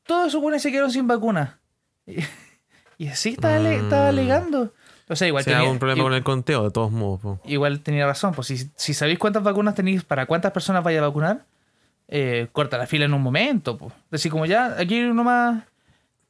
todos 0.04 0.28
esos 0.28 0.40
weones 0.42 0.62
se 0.62 0.70
quedaron 0.70 0.90
sin 0.90 1.06
vacunas. 1.06 1.50
Y, 2.06 3.04
y 3.04 3.08
así 3.08 3.30
estaba, 3.30 3.56
ale- 3.56 3.76
estaba 3.76 4.06
Mm. 4.06 4.08
alegando. 4.08 4.74
O 5.10 5.16
sea, 5.16 5.26
igual 5.28 5.42
Si 5.44 5.50
tenía, 5.50 5.64
algún 5.64 5.78
problema 5.78 6.00
i- 6.00 6.04
con 6.04 6.14
el 6.14 6.22
conteo, 6.22 6.62
de 6.64 6.70
todos 6.70 6.90
modos. 6.92 7.20
po. 7.20 7.40
igual 7.44 7.80
tenía 7.80 8.06
razón. 8.06 8.32
Pues 8.32 8.46
si, 8.46 8.70
si 8.76 8.94
sabéis 8.94 9.18
cuántas 9.18 9.42
vacunas 9.42 9.74
tenéis, 9.74 10.04
para 10.04 10.24
cuántas 10.26 10.52
personas 10.52 10.84
vaya 10.84 11.00
a 11.00 11.08
vacunar, 11.08 11.44
eh, 12.08 12.48
corta 12.52 12.78
la 12.78 12.86
fila 12.86 13.04
en 13.06 13.14
un 13.14 13.20
momento. 13.22 13.76
Pues. 13.76 13.92
Decir, 14.10 14.30
como 14.30 14.46
ya, 14.46 14.76
aquí 14.78 15.00
nomás. 15.00 15.64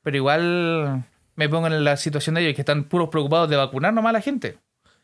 Pero 0.02 0.16
igual 0.16 1.04
me 1.36 1.48
pongo 1.48 1.66
en 1.66 1.84
la 1.84 1.96
situación 1.98 2.34
de 2.34 2.42
ellos 2.42 2.54
que 2.54 2.62
están 2.62 2.84
puros 2.84 3.10
preocupados 3.10 3.50
de 3.50 3.56
vacunar 3.56 3.92
nomás 3.92 4.10
a 4.10 4.12
la 4.14 4.20
gente. 4.22 4.56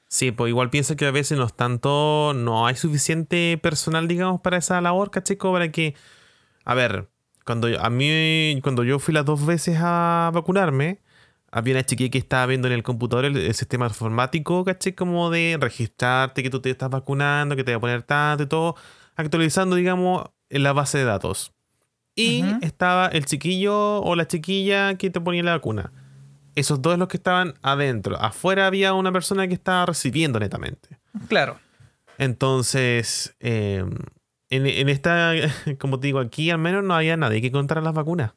Sí, 0.09 0.31
pues 0.31 0.49
igual 0.51 0.71
pienso 0.71 0.97
que 0.97 1.05
a 1.07 1.11
veces 1.11 1.37
no 1.37 1.45
es 1.45 1.53
tanto, 1.55 2.33
no 2.35 2.67
hay 2.67 2.77
suficiente 2.77 3.59
personal, 3.61 4.07
digamos, 4.09 4.41
para 4.41 4.57
esa 4.57 4.81
labor, 4.81 5.11
¿cachai? 5.11 5.37
Como 5.37 5.55
para 5.55 5.71
que, 5.73 5.95
a 6.65 6.75
ver, 6.75 7.09
cuando 7.45 7.69
yo- 7.69 7.83
a 7.85 7.91
mí, 7.91 8.59
cuando 8.63 8.85
yo 8.85 8.99
fui 9.01 9.13
las 9.13 9.25
dos 9.25 9.45
veces 9.45 9.79
a 9.81 10.31
vacunarme, 10.33 11.01
había 11.57 11.73
una 11.73 11.85
chiquilla 11.85 12.11
que 12.11 12.19
estaba 12.19 12.45
viendo 12.45 12.69
en 12.69 12.75
el 12.75 12.83
computador 12.83 13.25
el, 13.25 13.37
el 13.39 13.55
sistema 13.55 13.87
informático, 13.87 14.63
¿cachai? 14.63 14.93
Como 14.93 15.31
de 15.31 15.57
registrarte 15.59 16.43
que 16.43 16.51
tú 16.51 16.61
te 16.61 16.69
estás 16.69 16.91
vacunando, 16.91 17.57
que 17.57 17.65
te 17.65 17.71
voy 17.73 17.77
a 17.77 17.81
poner 17.81 18.03
tanto 18.03 18.43
y 18.43 18.47
todo, 18.47 18.77
actualizando, 19.15 19.77
digamos, 19.77 20.27
en 20.51 20.63
la 20.63 20.75
base 20.75 20.99
de 20.99 21.05
datos. 21.05 21.55
Y 22.15 22.45
estaba 22.61 23.09
el 23.09 23.25
chiquillo 23.25 24.03
o 24.03 24.17
la 24.17 24.27
chiquilla 24.27 24.97
que 24.97 25.09
te 25.09 25.21
ponía 25.21 25.43
la 25.43 25.53
vacuna. 25.53 25.93
Esos 26.55 26.83
dos 26.83 26.99
los 26.99 27.09
que 27.09 27.17
estaban 27.17 27.55
adentro. 27.63 28.17
Afuera 28.21 28.67
había 28.67 28.93
una 28.93 29.13
persona 29.13 29.49
que 29.49 29.55
estaba 29.55 29.87
recibiendo 29.87 30.39
netamente. 30.39 30.99
Claro. 31.29 31.59
Entonces, 32.19 33.35
eh, 33.41 33.85
en, 34.51 34.67
en 34.67 34.89
esta, 34.91 35.33
como 35.79 36.01
te 36.01 36.09
digo, 36.09 36.19
aquí 36.19 36.51
al 36.51 36.59
menos 36.59 36.85
no 36.85 36.95
había 36.95 37.17
nadie 37.17 37.41
que 37.41 37.51
contara 37.51 37.81
las 37.81 37.95
vacunas. 37.95 38.35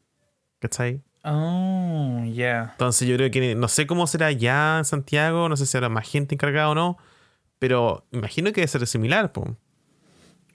¿Cachai? 0.60 1.02
Oh, 1.32 2.24
ya. 2.26 2.70
Entonces 2.72 3.08
yo 3.08 3.16
creo 3.16 3.30
que 3.30 3.54
no 3.54 3.68
sé 3.68 3.86
cómo 3.86 4.08
será 4.08 4.32
ya 4.32 4.80
en 4.80 4.86
Santiago, 4.86 5.48
no 5.48 5.58
sé 5.58 5.68
si 5.68 5.78
habrá 5.78 5.88
más 5.88 6.10
gente 6.10 6.34
encargada 6.34 6.70
o 6.70 6.76
no, 6.76 6.98
Pero 7.60 8.06
imagino 8.12 8.50
que 8.52 8.62
debe 8.62 8.68
ser 8.68 8.88
similar, 8.88 9.32
po. 9.32 9.56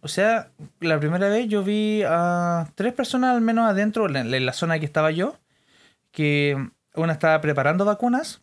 O 0.00 0.08
sea, 0.08 0.50
la 0.80 0.98
primera 0.98 1.28
vez 1.28 1.48
yo 1.48 1.62
vi 1.62 2.02
a 2.06 2.68
tres 2.74 2.92
personas 2.92 3.36
al 3.36 3.40
menos 3.40 3.70
adentro, 3.70 4.06
en 4.08 4.46
la, 4.46 4.52
zona 4.52 4.78
que 4.78 4.84
estaba 4.84 5.10
yo, 5.12 5.36
que 6.10 6.70
una 6.94 7.12
estaba 7.12 7.40
preparando 7.40 7.84
vacunas, 7.84 8.42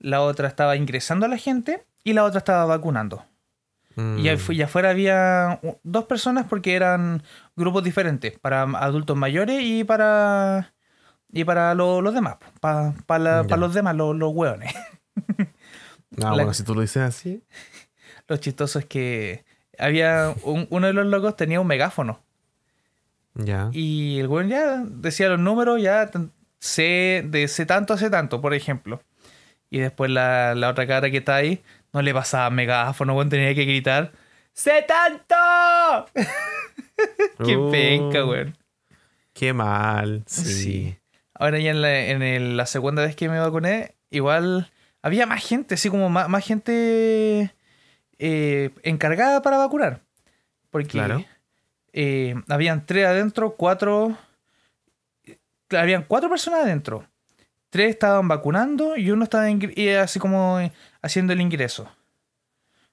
la 0.00 0.20
otra 0.20 0.48
estaba 0.48 0.76
ingresando 0.76 1.26
a 1.26 1.28
la 1.28 1.38
gente 1.38 1.86
y 2.02 2.12
la 2.12 2.24
otra 2.24 2.38
estaba 2.38 2.64
vacunando. 2.64 3.24
Mm. 3.94 4.18
Y, 4.18 4.52
y 4.54 4.62
afuera 4.62 4.90
había 4.90 5.60
dos 5.82 6.04
personas 6.06 6.46
porque 6.48 6.74
eran 6.74 7.22
grupos 7.56 7.84
diferentes, 7.84 8.38
para 8.38 8.62
adultos 8.62 9.16
mayores 9.16 9.62
y 9.62 9.84
para 9.84 10.74
y 11.32 11.44
para 11.44 11.74
lo- 11.74 12.00
los 12.00 12.14
demás, 12.14 12.36
para 13.06 13.44
Ya. 13.46 13.56
los 13.56 13.74
demás, 13.74 13.94
los, 13.96 14.16
los 14.16 14.32
hueones. 14.32 14.74
Ah, 16.20 16.30
la- 16.30 16.30
bueno, 16.32 16.54
si 16.54 16.64
tú 16.64 16.74
lo 16.74 16.80
dices 16.80 17.02
así. 17.02 17.42
Lo 18.28 18.36
chistoso 18.38 18.78
es 18.78 18.86
que 18.86 19.44
había 19.78 20.34
un- 20.42 20.66
uno 20.70 20.86
de 20.88 20.92
los 20.92 21.06
locos 21.06 21.36
tenía 21.36 21.60
un 21.60 21.66
megáfono 21.66 22.20
Ya. 23.34 23.70
y 23.72 24.18
el 24.18 24.26
weón 24.26 24.48
ya 24.48 24.82
decía 24.84 25.28
los 25.28 25.38
números, 25.38 25.80
ya 25.80 26.10
sé 26.58 27.22
de 27.26 27.46
sé 27.48 27.66
tanto 27.66 27.94
a 27.94 27.98
sé 27.98 28.10
tanto, 28.10 28.40
por 28.40 28.52
ejemplo. 28.54 29.00
Y 29.70 29.78
después 29.78 30.10
la, 30.10 30.54
la 30.54 30.70
otra 30.70 30.86
cara 30.86 31.10
que 31.10 31.18
está 31.18 31.36
ahí 31.36 31.62
no 31.92 32.02
le 32.02 32.12
pasaba 32.12 32.50
megáfono, 32.50 33.14
weón, 33.14 33.28
tenía 33.28 33.54
que 33.54 33.64
gritar 33.64 34.12
¡Sé 34.52 34.84
tanto! 34.88 36.10
¡Qué 37.44 37.56
Oh, 37.56 37.70
penca, 37.70 38.24
weón! 38.26 38.56
Qué 39.32 39.52
mal. 39.52 40.24
Sí. 40.26 40.44
Sí. 40.52 40.97
Ahora 41.38 41.58
ya 41.58 41.70
en, 41.70 41.80
la, 41.82 41.98
en 42.06 42.22
el- 42.22 42.56
la 42.56 42.66
segunda 42.66 43.02
vez 43.02 43.14
que 43.16 43.28
me 43.28 43.38
vacuné, 43.38 43.94
igual 44.10 44.70
había 45.02 45.26
más 45.26 45.44
gente, 45.46 45.74
así 45.74 45.88
como 45.88 46.08
más, 46.10 46.28
más 46.28 46.44
gente 46.44 47.54
eh, 48.18 48.70
encargada 48.82 49.40
para 49.42 49.56
vacunar. 49.58 50.00
Porque 50.70 50.88
Claro. 50.88 51.24
eh, 51.92 52.34
habían 52.48 52.84
tres 52.86 53.06
adentro, 53.06 53.54
cuatro... 53.56 54.16
Habían 55.70 56.04
cuatro 56.04 56.30
personas 56.30 56.60
adentro. 56.60 57.06
Tres 57.70 57.90
estaban 57.90 58.26
vacunando 58.26 58.96
y 58.96 59.10
uno 59.10 59.24
estaba 59.24 59.46
así 60.02 60.18
como 60.18 60.58
eh, 60.60 60.72
haciendo 61.02 61.34
el 61.34 61.40
ingreso. 61.42 61.90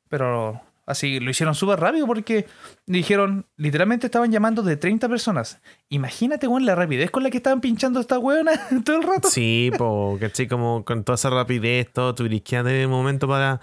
Pero 0.09 0.61
así 0.85 1.19
lo 1.19 1.29
hicieron 1.29 1.55
súper 1.55 1.79
rápido 1.79 2.05
porque 2.07 2.45
dijeron, 2.85 3.47
literalmente 3.57 4.07
estaban 4.07 4.31
llamando 4.31 4.61
de 4.63 4.77
30 4.77 5.09
personas. 5.09 5.59
Imagínate, 5.89 6.47
weón, 6.47 6.65
la 6.65 6.75
rapidez 6.75 7.11
con 7.11 7.23
la 7.23 7.29
que 7.29 7.37
estaban 7.37 7.61
pinchando 7.61 7.99
esta 7.99 8.19
weona 8.19 8.51
todo 8.85 8.97
el 8.97 9.03
rato. 9.03 9.29
Sí, 9.29 9.71
po, 9.77 10.17
¿cachai? 10.19 10.47
Como 10.47 10.85
con 10.85 11.03
toda 11.03 11.15
esa 11.15 11.29
rapidez, 11.29 11.91
todo, 11.91 12.13
que 12.15 12.23
tener 12.23 12.81
el 12.81 12.87
momento 12.87 13.27
para, 13.27 13.59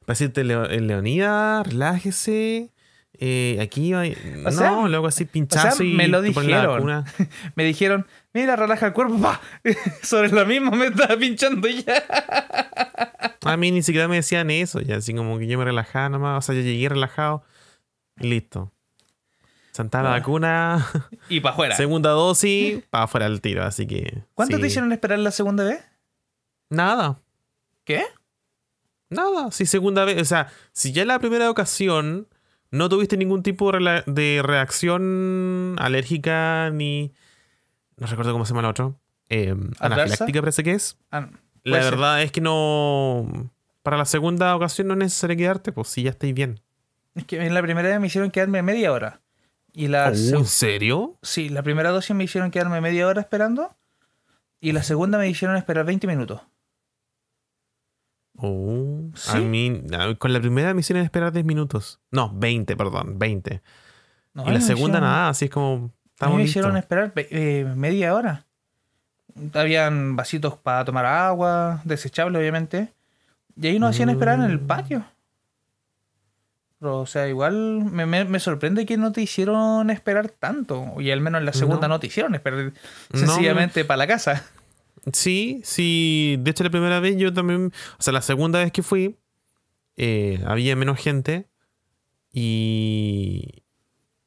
para 0.00 0.12
decirte, 0.14 0.40
eh, 0.42 0.80
Leonida, 0.80 1.62
relájese. 1.62 2.70
eh, 3.14 3.58
aquí 3.60 3.92
va. 3.92 4.04
no, 4.42 4.50
sea, 4.50 4.88
luego 4.88 5.06
así 5.06 5.24
pinchazo 5.24 5.82
y 5.84 5.94
me 5.94 6.08
lo 6.08 6.20
dijeron. 6.22 7.04
Me 7.54 7.64
dijeron, 7.64 8.06
mira, 8.34 8.56
relaja 8.56 8.88
el 8.88 8.92
cuerpo, 8.92 9.18
pa. 9.20 9.40
Sobre 10.02 10.28
la 10.30 10.44
misma 10.44 10.72
me 10.72 10.86
estaba 10.88 11.16
pinchando 11.16 11.66
ya. 11.68 12.02
A 13.44 13.56
mí 13.56 13.70
ni 13.70 13.82
siquiera 13.82 14.08
me 14.08 14.16
decían 14.16 14.50
eso, 14.50 14.80
ya 14.80 14.96
así 14.96 15.14
como 15.14 15.38
que 15.38 15.46
yo 15.46 15.56
me 15.58 15.64
relajaba 15.64 16.08
nomás, 16.10 16.44
o 16.44 16.46
sea, 16.46 16.54
yo 16.54 16.62
llegué 16.62 16.88
relajado 16.88 17.44
y 18.18 18.28
listo. 18.28 18.72
Santana 19.72 20.04
la 20.10 20.14
Ah. 20.14 20.18
vacuna, 20.18 20.86
Y 21.28 21.40
para 21.40 21.52
afuera. 21.54 21.76
segunda 21.76 22.10
dosis, 22.10 22.82
para 22.90 23.04
afuera 23.04 23.26
el 23.26 23.40
tiro, 23.40 23.64
así 23.64 23.86
que. 23.86 24.22
¿Cuánto 24.34 24.56
sí. 24.56 24.60
te 24.62 24.68
hicieron 24.68 24.92
esperar 24.92 25.18
la 25.18 25.30
segunda 25.30 25.64
vez? 25.64 25.84
Nada. 26.70 27.20
¿Qué? 27.84 28.04
Nada, 29.10 29.50
si 29.50 29.66
segunda 29.66 30.04
vez, 30.04 30.20
o 30.20 30.24
sea, 30.24 30.48
si 30.72 30.92
ya 30.92 31.02
en 31.02 31.08
la 31.08 31.18
primera 31.18 31.50
ocasión 31.50 32.28
no 32.70 32.88
tuviste 32.88 33.16
ningún 33.16 33.42
tipo 33.42 33.70
de 33.72 34.40
reacción 34.42 35.76
alérgica 35.78 36.70
ni... 36.72 37.12
No 37.96 38.06
recuerdo 38.06 38.32
cómo 38.32 38.44
se 38.44 38.50
llama 38.50 38.60
el 38.60 38.66
otro. 38.70 38.98
Eh, 39.28 39.54
anafiláctica 39.78 40.40
parece 40.40 40.62
que 40.62 40.72
es. 40.72 40.98
Ah, 41.10 41.28
La 41.62 41.82
ser. 41.82 41.92
verdad 41.92 42.22
es 42.22 42.32
que 42.32 42.40
no... 42.40 43.50
Para 43.82 43.96
la 43.98 44.04
segunda 44.06 44.54
ocasión 44.56 44.86
no 44.88 44.94
es 44.94 44.98
necesario 44.98 45.36
quedarte, 45.36 45.72
pues 45.72 45.88
si 45.88 46.02
ya 46.02 46.10
estáis 46.10 46.34
bien. 46.34 46.60
Es 47.14 47.24
que 47.24 47.44
en 47.44 47.52
la 47.54 47.62
primera 47.62 47.88
vez 47.88 48.00
me 48.00 48.06
hicieron 48.06 48.30
quedarme 48.30 48.62
media 48.62 48.92
hora. 48.92 49.20
Y 49.72 49.88
la, 49.88 50.08
Oh, 50.08 50.38
¿En 50.38 50.44
serio? 50.46 51.18
sí, 51.22 51.48
la 51.48 51.62
primera 51.62 51.90
dosis 51.90 52.14
me 52.16 52.24
hicieron 52.24 52.50
quedarme 52.50 52.80
media 52.80 53.06
hora 53.06 53.20
esperando. 53.20 53.76
Y 54.60 54.72
la 54.72 54.82
segunda 54.82 55.18
me 55.18 55.28
hicieron 55.28 55.56
esperar 55.56 55.84
20 55.84 56.06
minutos. 56.06 56.40
Oh, 58.36 59.10
¿Sí? 59.14 59.36
A 59.36 59.40
mí, 59.40 59.82
con 60.18 60.32
la 60.32 60.40
primera 60.40 60.74
me 60.74 60.80
hicieron 60.80 61.04
esperar 61.04 61.32
10 61.32 61.44
minutos. 61.44 62.00
No, 62.10 62.32
20, 62.34 62.76
perdón, 62.76 63.18
20. 63.18 63.62
No, 64.34 64.48
y 64.48 64.52
la 64.52 64.60
segunda 64.60 64.98
hicieron- 64.98 65.00
nada, 65.02 65.28
así 65.28 65.44
es 65.46 65.50
como... 65.50 65.92
A 66.24 66.28
mí 66.28 66.36
me 66.36 66.42
listos. 66.42 66.50
hicieron 66.50 66.76
esperar 66.76 67.12
eh, 67.16 67.72
media 67.76 68.14
hora. 68.14 68.44
Habían 69.52 70.14
vasitos 70.16 70.56
para 70.56 70.84
tomar 70.84 71.06
agua, 71.06 71.80
desechables 71.84 72.38
obviamente. 72.40 72.92
Y 73.60 73.66
ahí 73.68 73.78
nos 73.78 73.90
hacían 73.90 74.10
esperar 74.10 74.38
en 74.38 74.44
el 74.46 74.60
Mm. 74.60 74.66
patio. 74.66 75.04
Pero, 76.80 77.00
o 77.00 77.06
sea, 77.06 77.28
igual 77.28 77.84
me, 77.84 78.04
me- 78.06 78.24
me 78.24 78.40
sorprende 78.40 78.84
que 78.84 78.96
no 78.96 79.10
te 79.12 79.22
hicieron 79.22 79.90
esperar 79.90 80.28
tanto. 80.28 81.00
Y 81.00 81.10
al 81.10 81.20
menos 81.20 81.38
en 81.40 81.46
la 81.46 81.52
segunda 81.52 81.88
No. 81.88 81.94
no, 81.94 82.00
te 82.00 82.08
hicieron 82.08 82.34
esperar 82.34 82.72
No, 83.12 83.18
sencillamente 83.18 83.84
para 83.84 83.98
la 83.98 84.06
casa. 84.06 84.44
Sí, 85.12 85.60
sí. 85.64 86.36
De 86.40 86.50
hecho, 86.50 86.64
la 86.64 86.70
primera 86.70 87.00
vez 87.00 87.16
yo 87.16 87.32
también. 87.32 87.72
O 87.98 88.02
sea, 88.02 88.12
la 88.12 88.22
segunda 88.22 88.58
vez 88.60 88.70
que 88.72 88.82
fui, 88.82 89.16
eh, 89.96 90.42
había 90.46 90.76
menos 90.76 90.98
gente. 90.98 91.46
Y. 92.32 93.63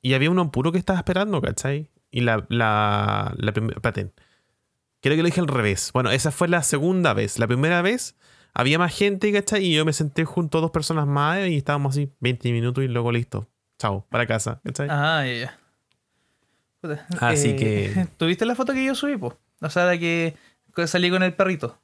Y 0.07 0.13
había 0.13 0.29
uno 0.31 0.51
puro 0.51 0.71
que 0.71 0.77
estaba 0.77 0.99
esperando, 0.99 1.41
¿cachai? 1.41 1.89
Y 2.11 2.21
la. 2.21 2.45
la, 2.49 3.33
la 3.37 3.51
primera. 3.51 3.75
Espérate. 3.75 4.13
Creo 5.01 5.15
que 5.15 5.21
lo 5.21 5.25
dije 5.25 5.41
al 5.41 5.47
revés. 5.47 5.91
Bueno, 5.93 6.11
esa 6.11 6.31
fue 6.31 6.47
la 6.47 6.63
segunda 6.63 7.13
vez. 7.13 7.39
La 7.39 7.47
primera 7.47 7.81
vez 7.81 8.15
había 8.53 8.79
más 8.79 8.95
gente, 8.95 9.31
¿cachai? 9.33 9.65
Y 9.65 9.75
yo 9.75 9.83
me 9.83 9.91
senté 9.93 10.23
junto 10.23 10.57
a 10.57 10.61
dos 10.61 10.71
personas 10.71 11.07
más 11.07 11.45
y 11.47 11.57
estábamos 11.57 11.95
así 11.95 12.11
20 12.21 12.51
minutos 12.53 12.83
y 12.83 12.87
luego 12.87 13.11
listo. 13.11 13.49
Chao, 13.79 14.07
para 14.09 14.25
casa, 14.25 14.61
¿cachai? 14.63 14.87
Ah, 14.89 15.23
ya, 15.25 15.33
ya. 15.33 15.59
Puta, 16.81 17.05
Así 17.19 17.55
que- 17.55 18.07
¿Tuviste 18.17 18.45
la 18.45 18.55
foto 18.55 18.73
que 18.73 18.85
yo 18.85 18.95
subí, 18.95 19.17
po? 19.17 19.37
O 19.61 19.69
sea, 19.69 19.85
la 19.85 19.97
que 19.97 20.35
que 20.73 20.87
salí 20.87 21.09
con 21.09 21.21
el 21.23 21.33
perrito. 21.33 21.79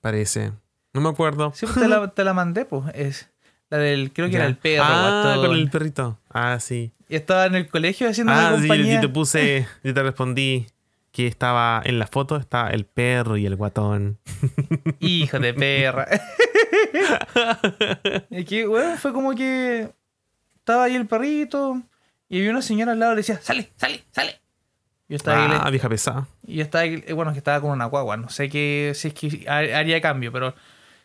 Parece. 0.00 0.52
No 0.92 1.00
me 1.00 1.08
acuerdo. 1.08 1.52
Sí, 1.54 1.66
pues 1.66 1.78
te 1.78 1.88
la, 1.88 2.08
te 2.14 2.24
la 2.24 2.34
mandé, 2.34 2.64
pues. 2.64 2.84
Es 2.94 3.30
la 3.70 3.78
del, 3.78 4.12
creo 4.12 4.26
que 4.26 4.32
Ya. 4.34 4.38
era 4.40 4.48
el 4.48 4.56
perro, 4.56 4.84
Ah, 4.86 5.22
guatón. 5.24 5.46
con 5.46 5.56
el 5.56 5.70
perrito. 5.70 6.18
Ah, 6.30 6.58
sí. 6.60 6.92
Y 7.08 7.16
estaba 7.16 7.46
en 7.46 7.54
el 7.54 7.68
colegio 7.68 8.08
haciendo 8.08 8.32
Ah, 8.32 8.52
sí, 8.56 8.60
compañía. 8.68 8.94
yo 8.96 9.00
te 9.00 9.08
puse, 9.08 9.66
yo 9.82 9.94
te 9.94 10.02
respondí 10.02 10.66
que 11.12 11.26
estaba 11.26 11.80
en 11.84 11.98
la 11.98 12.06
foto, 12.06 12.36
está 12.36 12.68
el 12.70 12.84
perro 12.86 13.36
y 13.36 13.46
el 13.46 13.56
guatón. 13.56 14.18
Hijo 15.00 15.38
de 15.38 15.54
perra. 15.54 16.06
y 18.30 18.44
que, 18.44 18.66
bueno, 18.66 18.96
fue 18.96 19.12
como 19.12 19.34
que 19.34 19.90
estaba 20.58 20.84
ahí 20.84 20.94
el 20.96 21.06
perrito 21.06 21.82
y 22.28 22.38
había 22.38 22.50
una 22.50 22.62
señora 22.62 22.92
al 22.92 22.98
lado 23.00 23.12
y 23.12 23.16
le 23.16 23.20
decía, 23.20 23.40
sale, 23.40 23.70
sale, 23.76 24.04
sale. 24.10 24.40
Yo 25.08 25.16
estaba 25.16 25.44
ahí, 25.44 25.58
Ah, 25.62 25.70
vieja 25.70 25.88
pesada. 25.88 26.26
y 26.46 26.56
yo 26.56 26.62
estaba 26.62 26.82
ahí, 26.82 27.04
eh, 27.06 27.12
bueno, 27.12 27.32
que 27.32 27.38
estaba 27.38 27.60
con 27.60 27.70
una 27.70 27.84
guagua, 27.84 28.16
no 28.16 28.30
sé 28.30 28.48
qué, 28.48 28.92
si 28.94 29.08
es 29.08 29.14
que 29.14 29.44
ha- 29.48 29.78
haría 29.78 30.00
cambio, 30.00 30.32
pero 30.32 30.54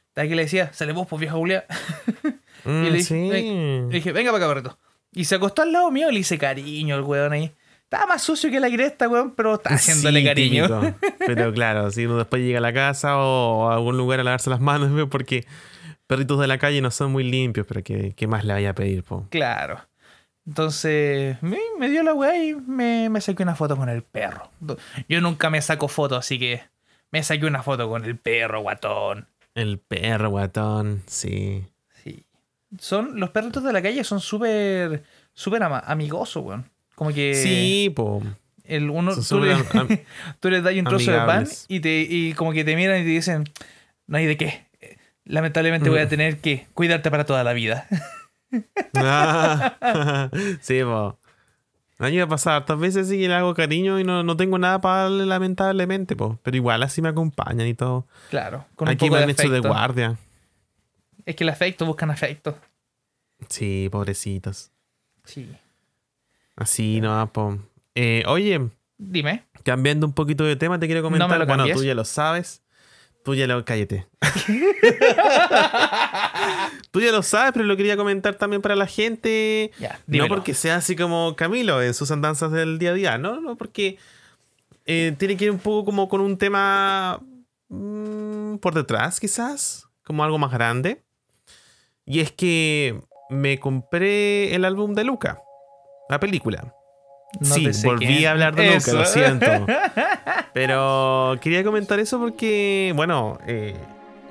estaba 0.07 0.27
que 0.27 0.35
le 0.35 0.43
decía, 0.43 0.71
sale 0.73 0.93
vos, 0.93 1.05
pues 1.07 1.19
vieja 1.19 1.35
Julia. 1.35 1.65
Mm, 2.65 2.83
le 2.83 2.91
dije, 2.91 3.03
sí. 3.03 3.29
Le 3.29 3.87
dije, 3.89 4.11
venga 4.11 4.31
para 4.31 4.45
acá, 4.45 4.53
perrito. 4.53 4.79
Y 5.13 5.25
se 5.25 5.35
acostó 5.35 5.61
al 5.63 5.71
lado 5.71 5.89
mío 5.91 6.09
y 6.09 6.13
le 6.13 6.19
hice 6.19 6.37
cariño 6.37 6.95
al 6.95 7.01
weón 7.03 7.33
ahí. 7.33 7.51
Estaba 7.83 8.05
más 8.05 8.21
sucio 8.21 8.51
que 8.51 8.59
la 8.59 8.69
cresta, 8.69 9.07
weón, 9.09 9.33
pero 9.33 9.55
está 9.55 9.73
haciéndole 9.73 10.19
Sí, 10.19 10.25
cariño. 10.25 10.67
típico. 10.67 10.95
Pero 11.25 11.51
claro, 11.51 11.89
si 11.89 12.05
uno 12.05 12.17
después 12.17 12.41
llega 12.43 12.59
a 12.59 12.61
la 12.61 12.71
casa 12.71 13.17
o 13.17 13.67
a 13.69 13.73
algún 13.73 13.97
lugar 13.97 14.19
a 14.19 14.23
lavarse 14.23 14.51
las 14.51 14.59
manos, 14.59 14.91
porque 15.09 15.45
perritos 16.05 16.39
de 16.39 16.45
la 16.47 16.59
calle 16.59 16.81
no 16.81 16.91
son 16.91 17.11
muy 17.11 17.23
limpios, 17.23 17.65
pero 17.67 17.83
¿qué, 17.83 18.13
qué 18.15 18.27
más 18.27 18.43
le 18.45 18.53
vaya 18.53 18.69
a 18.71 18.73
pedir? 18.75 19.03
Po? 19.03 19.25
Claro. 19.31 19.79
Entonces, 20.45 21.41
me, 21.43 21.57
me 21.79 21.89
dio 21.89 22.03
la 22.03 22.13
weá 22.13 22.35
y 22.43 22.53
me, 22.55 23.09
me 23.09 23.21
saqué 23.21 23.43
una 23.43 23.55
foto 23.55 23.75
con 23.77 23.89
el 23.89 24.03
perro. 24.03 24.49
Yo 25.07 25.21
nunca 25.21 25.49
me 25.49 25.61
saco 25.61 25.87
fotos, 25.87 26.19
así 26.19 26.39
que 26.39 26.61
me 27.11 27.21
saqué 27.23 27.45
una 27.45 27.61
foto 27.63 27.89
con 27.89 28.05
el 28.05 28.17
perro, 28.17 28.61
guatón. 28.61 29.27
El 29.55 29.79
perro 29.79 30.29
guatón, 30.29 31.03
sí. 31.07 31.63
Son, 32.77 33.19
los 33.19 33.31
perritos 33.31 33.63
de 33.63 33.73
la 33.73 33.81
calle 33.81 34.03
son 34.03 34.19
súper, 34.19 35.03
súper 35.33 35.63
amigosos, 35.63 36.43
weón. 36.43 36.69
Como 36.95 37.11
que 37.13 37.33
Sí, 37.33 37.91
po. 37.95 38.21
el 38.65 38.89
uno, 38.89 39.11
tú, 39.27 39.39
le, 39.39 39.55
tú 40.39 40.49
les 40.49 40.63
das 40.63 40.75
un 40.75 40.83
trozo 40.85 41.11
de 41.11 41.17
pan 41.21 41.47
y, 41.67 41.79
te, 41.79 42.01
y 42.01 42.33
como 42.33 42.51
que 42.53 42.63
te 42.63 42.75
miran 42.75 42.99
y 43.01 43.03
te 43.03 43.09
dicen, 43.09 43.45
no 44.07 44.17
hay 44.17 44.25
de 44.25 44.37
qué. 44.37 44.65
Lamentablemente 45.25 45.89
voy 45.89 45.99
a 45.99 46.05
Mm. 46.05 46.09
tener 46.09 46.37
que 46.39 46.67
cuidarte 46.73 47.09
para 47.11 47.25
toda 47.25 47.43
la 47.43 47.53
vida. 47.53 47.87
Ah, 48.95 50.29
sí, 50.61 50.81
po. 50.83 51.17
A 51.99 52.05
mí 52.07 52.15
me 52.15 52.21
ha 52.21 52.27
pasado 52.27 52.57
hartas 52.57 52.79
veces 52.79 53.09
sí 53.09 53.19
que 53.19 53.27
le 53.27 53.33
hago 53.33 53.53
cariño 53.53 53.99
y 53.99 54.03
no, 54.05 54.23
no 54.23 54.37
tengo 54.37 54.57
nada 54.57 54.79
para 54.79 55.03
darle 55.03 55.25
lamentablemente, 55.25 56.15
po. 56.15 56.39
Pero 56.43 56.55
igual 56.57 56.81
así 56.83 57.01
me 57.01 57.09
acompañan 57.09 57.67
y 57.67 57.73
todo. 57.73 58.07
Claro, 58.29 58.65
con 58.75 58.87
un 58.87 58.93
Aquí 58.93 59.05
poco 59.07 59.13
me 59.13 59.17
de 59.19 59.23
han 59.25 59.29
hecho 59.31 59.49
de 59.49 59.59
guardia. 59.59 60.17
Es 61.29 61.35
que 61.35 61.43
el 61.43 61.49
afecto, 61.49 61.85
buscan 61.85 62.09
afecto. 62.09 62.57
Sí, 63.49 63.87
pobrecitos. 63.91 64.71
Sí. 65.23 65.47
Así 66.55 66.99
no, 67.01 67.31
po. 67.31 67.59
Eh, 67.93 68.23
oye, 68.25 68.59
Dime. 68.97 69.43
cambiando 69.63 70.07
un 70.07 70.13
poquito 70.13 70.43
de 70.43 70.55
tema, 70.55 70.79
te 70.79 70.87
quiero 70.87 71.03
comentar. 71.03 71.29
me 71.29 71.37
lo 71.37 71.45
bueno, 71.45 71.65
tú 71.71 71.83
ya 71.83 71.93
lo 71.93 72.03
sabes. 72.03 72.63
Tú 73.23 73.35
ya 73.35 73.45
lo. 73.45 73.63
Cállate. 73.63 74.07
tú 76.89 76.99
ya 76.99 77.11
lo 77.11 77.21
sabes, 77.21 77.51
pero 77.53 77.65
lo 77.65 77.77
quería 77.77 77.95
comentar 77.95 78.33
también 78.33 78.63
para 78.63 78.75
la 78.75 78.87
gente. 78.87 79.69
Ya, 79.79 79.99
No 80.07 80.27
porque 80.29 80.55
sea 80.55 80.77
así 80.77 80.95
como 80.95 81.35
Camilo 81.35 81.79
en 81.83 81.93
sus 81.93 82.09
andanzas 82.09 82.51
del 82.51 82.79
día 82.79 82.89
a 82.89 82.93
día, 82.95 83.17
no, 83.19 83.39
no, 83.39 83.55
porque 83.55 83.99
eh, 84.87 85.13
tiene 85.19 85.37
que 85.37 85.45
ir 85.45 85.51
un 85.51 85.59
poco 85.59 85.85
como 85.85 86.09
con 86.09 86.21
un 86.21 86.39
tema 86.39 87.21
mm, 87.67 88.55
por 88.55 88.73
detrás, 88.73 89.19
quizás, 89.19 89.87
como 90.03 90.23
algo 90.23 90.39
más 90.39 90.51
grande. 90.51 91.03
Y 92.09 92.21
es 92.21 92.31
que 92.31 92.99
me 93.29 93.59
compré 93.59 94.55
el 94.55 94.65
álbum 94.65 94.95
de 94.95 95.03
Luca, 95.03 95.43
la 96.09 96.19
película. 96.19 96.73
No 97.39 97.53
sí, 97.53 97.69
volví 97.85 98.07
quién. 98.07 98.25
a 98.25 98.31
hablar 98.31 98.55
de 98.55 98.73
Luca, 98.73 98.93
lo 98.93 99.05
siento. 99.05 99.45
Pero 100.53 101.37
quería 101.39 101.63
comentar 101.63 101.99
eso 101.99 102.17
porque, 102.17 102.91
bueno, 102.95 103.37
eh, 103.45 103.75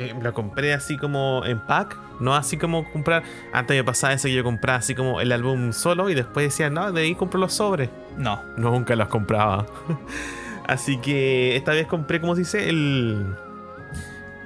eh, 0.01 0.13
lo 0.21 0.35
compré 0.35 0.75
así 0.75 0.97
como 0.97 1.45
en 1.47 1.61
pack, 1.61 1.97
no 2.19 2.35
así 2.35 2.57
como 2.57 2.91
comprar. 2.91 3.23
Antes 3.53 3.77
me 3.77 3.85
pasaba 3.85 4.13
eso 4.13 4.27
que 4.27 4.35
yo 4.35 4.43
compraba 4.43 4.81
así 4.81 4.97
como 4.97 5.21
el 5.21 5.31
álbum 5.31 5.73
solo 5.73 6.11
y 6.11 6.15
después 6.15 6.47
decía, 6.47 6.71
no, 6.71 6.91
de 6.91 7.03
ahí 7.03 7.15
compro 7.15 7.39
los 7.39 7.53
sobres. 7.53 7.91
No. 8.17 8.43
Nunca 8.57 8.97
los 8.97 9.07
compraba. 9.07 9.67
así 10.67 10.99
que 10.99 11.55
esta 11.55 11.71
vez 11.71 11.87
compré, 11.87 12.21
¿cómo 12.21 12.35
se 12.35 12.41
dice? 12.41 12.69
El, 12.69 13.37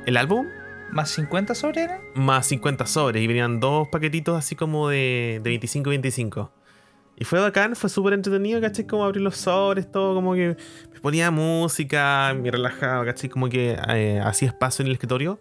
el 0.05 0.19
álbum 0.19 0.47
¿Más 0.93 1.11
50 1.11 1.55
sobre 1.55 1.85
eran? 1.85 2.01
más 2.15 2.47
50 2.47 2.85
sobres 2.85 3.23
y 3.23 3.27
venían 3.27 3.61
dos 3.61 3.89
paquetitos 3.89 4.37
así 4.37 4.55
como 4.55 4.91
de, 4.91 5.41
de 5.43 5.51
25 5.51 5.89
25. 5.89 6.53
Y 7.17 7.25
fue 7.25 7.41
bacán, 7.41 7.77
fue 7.77 7.89
súper 7.89 8.13
entretenido, 8.13 8.61
¿cachai? 8.61 8.87
Como 8.87 9.05
abrir 9.05 9.23
los 9.23 9.37
sobres, 9.37 9.91
todo 9.91 10.15
como 10.15 10.35
que 10.35 10.57
me 10.93 11.01
ponía 11.01 11.31
música, 11.31 12.35
me 12.39 12.51
relajaba, 12.51 13.05
¿cachai? 13.07 13.31
Como 13.31 13.49
que 13.49 13.79
eh, 13.89 14.21
hacía 14.23 14.49
espacio 14.49 14.83
en 14.83 14.89
el 14.89 14.93
escritorio 14.93 15.41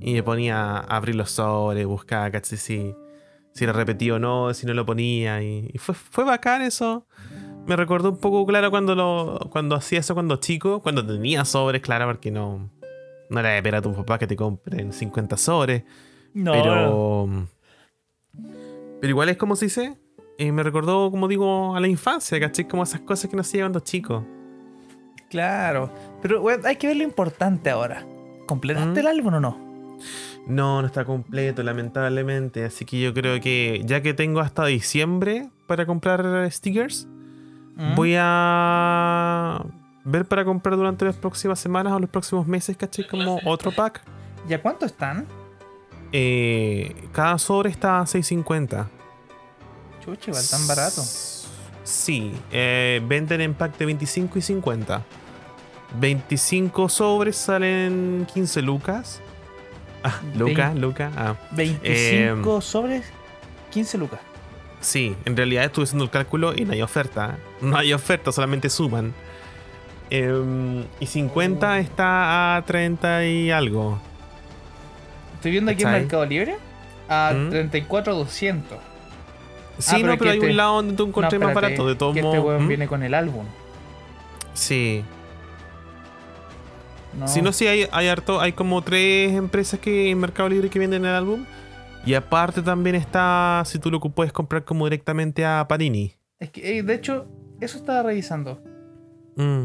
y 0.00 0.12
me 0.14 0.22
ponía 0.22 0.58
a 0.58 0.80
abrir 0.80 1.14
los 1.14 1.30
sobres, 1.30 1.86
buscaba, 1.86 2.30
¿cachai? 2.30 2.58
Si, 2.58 2.94
si 3.52 3.64
era 3.64 3.72
repetido 3.72 4.16
o 4.16 4.18
no, 4.18 4.52
si 4.52 4.66
no 4.66 4.74
lo 4.74 4.84
ponía. 4.84 5.42
Y, 5.42 5.70
y 5.72 5.78
fue, 5.78 5.94
fue 5.94 6.24
bacán 6.24 6.62
eso. 6.62 7.06
Me 7.66 7.76
recordó 7.76 8.10
un 8.10 8.18
poco, 8.18 8.44
claro, 8.44 8.70
cuando, 8.70 8.94
lo, 8.94 9.48
cuando 9.50 9.76
hacía 9.76 10.00
eso 10.00 10.12
cuando 10.12 10.36
chico, 10.36 10.82
cuando 10.82 11.06
tenía 11.06 11.46
sobres, 11.46 11.80
claro, 11.80 12.06
porque 12.06 12.30
no, 12.30 12.70
no 13.30 13.40
era 13.40 13.50
de 13.50 13.56
esperar 13.56 13.78
a 13.78 13.82
tus 13.82 13.96
papás 13.96 14.18
que 14.18 14.26
te 14.26 14.36
compren 14.36 14.92
50 14.92 15.36
sobres. 15.36 15.84
No. 16.34 16.52
Pero. 16.52 17.28
Pero 19.00 19.10
igual 19.10 19.28
es 19.28 19.36
como 19.36 19.56
se 19.56 19.66
dice. 19.66 19.96
eh, 20.38 20.50
me 20.52 20.62
recordó, 20.62 21.10
como 21.10 21.28
digo, 21.28 21.76
a 21.76 21.80
la 21.80 21.86
infancia, 21.88 22.40
¿cachai? 22.40 22.66
Como 22.66 22.82
esas 22.82 23.00
cosas 23.02 23.30
que 23.30 23.36
no 23.36 23.42
hacía 23.42 23.62
cuando 23.62 23.80
chico. 23.80 24.24
Claro. 25.30 25.90
Pero 26.22 26.44
hay 26.64 26.76
que 26.76 26.86
ver 26.86 26.96
lo 26.96 27.02
importante 27.04 27.70
ahora. 27.70 28.06
¿Completaste 28.46 28.90
¿Mm? 28.90 28.98
el 28.98 29.06
álbum 29.06 29.34
o 29.34 29.40
no? 29.40 29.64
No, 30.46 30.80
no 30.82 30.86
está 30.86 31.04
completo, 31.04 31.62
lamentablemente. 31.62 32.64
Así 32.64 32.84
que 32.84 33.00
yo 33.00 33.14
creo 33.14 33.40
que 33.40 33.82
ya 33.84 34.02
que 34.02 34.12
tengo 34.14 34.40
hasta 34.40 34.66
diciembre 34.66 35.48
para 35.66 35.86
comprar 35.86 36.50
stickers, 36.50 37.06
¿Mm? 37.76 37.94
voy 37.94 38.14
a 38.18 39.64
ver 40.04 40.24
para 40.26 40.44
comprar 40.44 40.76
durante 40.76 41.04
las 41.04 41.16
próximas 41.16 41.58
semanas 41.58 41.92
o 41.92 41.98
los 41.98 42.10
próximos 42.10 42.46
meses, 42.46 42.76
¿cachai? 42.76 43.06
Como 43.06 43.40
otro 43.44 43.70
pack. 43.72 44.02
¿Ya 44.48 44.60
cuánto 44.60 44.84
están? 44.86 45.26
Eh, 46.12 47.08
cada 47.12 47.38
sobre 47.38 47.70
está 47.70 48.00
a 48.00 48.04
6.50. 48.04 48.86
Chucha, 50.04 50.30
igual 50.30 50.44
tan 50.50 50.66
barato. 50.66 51.02
Sí, 51.82 52.32
eh, 52.52 53.00
venden 53.06 53.40
en 53.40 53.54
pack 53.54 53.76
de 53.78 53.86
25 53.86 54.38
y 54.38 54.42
50. 54.42 55.02
25 55.98 56.88
sobres 56.88 57.36
salen 57.36 58.26
15 58.32 58.62
lucas. 58.62 59.20
Ah, 60.02 60.20
Luca, 60.36 60.68
Vein- 60.70 60.80
Luca. 60.80 61.10
Ah, 61.16 61.34
25 61.52 62.60
sobres, 62.60 63.06
15 63.70 63.96
lucas. 63.98 64.20
sí, 64.80 65.16
en 65.24 65.34
realidad 65.36 65.64
estuve 65.64 65.84
haciendo 65.84 66.04
el 66.04 66.10
cálculo 66.10 66.52
y 66.54 66.64
no 66.66 66.72
hay 66.72 66.82
oferta. 66.82 67.38
No 67.62 67.76
hay 67.78 67.92
oferta, 67.94 68.30
solamente 68.32 68.68
suman. 68.68 69.14
Em, 70.10 70.84
y 71.00 71.06
50 71.06 71.78
está 71.78 72.56
a 72.56 72.62
30 72.64 73.24
y 73.26 73.50
algo. 73.50 73.98
Estoy 75.36 75.50
viendo 75.52 75.70
aquí 75.70 75.82
en. 75.82 75.90
Mercado 75.92 76.24
Libre 76.26 76.56
a 77.08 77.32
¿Mm? 77.34 77.50
34,200. 77.50 78.78
Sí, 79.78 79.96
pero 79.96 80.06
no, 80.06 80.18
pero 80.18 80.30
hay 80.30 80.36
este- 80.38 80.50
un 80.50 80.56
lado 80.56 80.74
donde 80.76 80.94
tú 80.94 81.06
encontré 81.06 81.38
No, 81.38 81.46
más 81.46 81.54
barato. 81.54 81.86
De 81.86 81.96
todos 81.96 82.14
que 82.14 82.22
modos. 82.22 82.36
Este 82.36 82.46
weón 82.46 82.64
¿Mm? 82.64 82.68
viene 82.68 82.86
con 82.86 83.02
el 83.02 83.14
álbum. 83.14 83.44
Sí. 84.52 85.04
No. 87.18 87.28
Si 87.28 87.42
no, 87.42 87.52
sí, 87.52 87.66
hay, 87.66 87.86
hay 87.92 88.08
harto, 88.08 88.40
hay 88.40 88.52
como 88.52 88.82
tres 88.82 89.32
empresas 89.34 89.78
que 89.80 90.10
en 90.10 90.18
Mercado 90.18 90.48
Libre 90.48 90.68
que 90.68 90.78
venden 90.78 91.04
el 91.04 91.14
álbum. 91.14 91.44
Y 92.06 92.14
aparte 92.14 92.60
también 92.60 92.96
está, 92.96 93.62
si 93.66 93.78
tú 93.78 93.90
lo 93.90 93.98
puedes 94.00 94.32
comprar 94.32 94.64
como 94.64 94.84
directamente 94.84 95.44
a 95.44 95.66
Panini. 95.66 96.12
Es 96.38 96.50
que, 96.50 96.78
eh, 96.78 96.82
de 96.82 96.94
hecho, 96.94 97.26
eso 97.60 97.78
estaba 97.78 98.02
revisando. 98.02 98.60
Mm. 99.36 99.64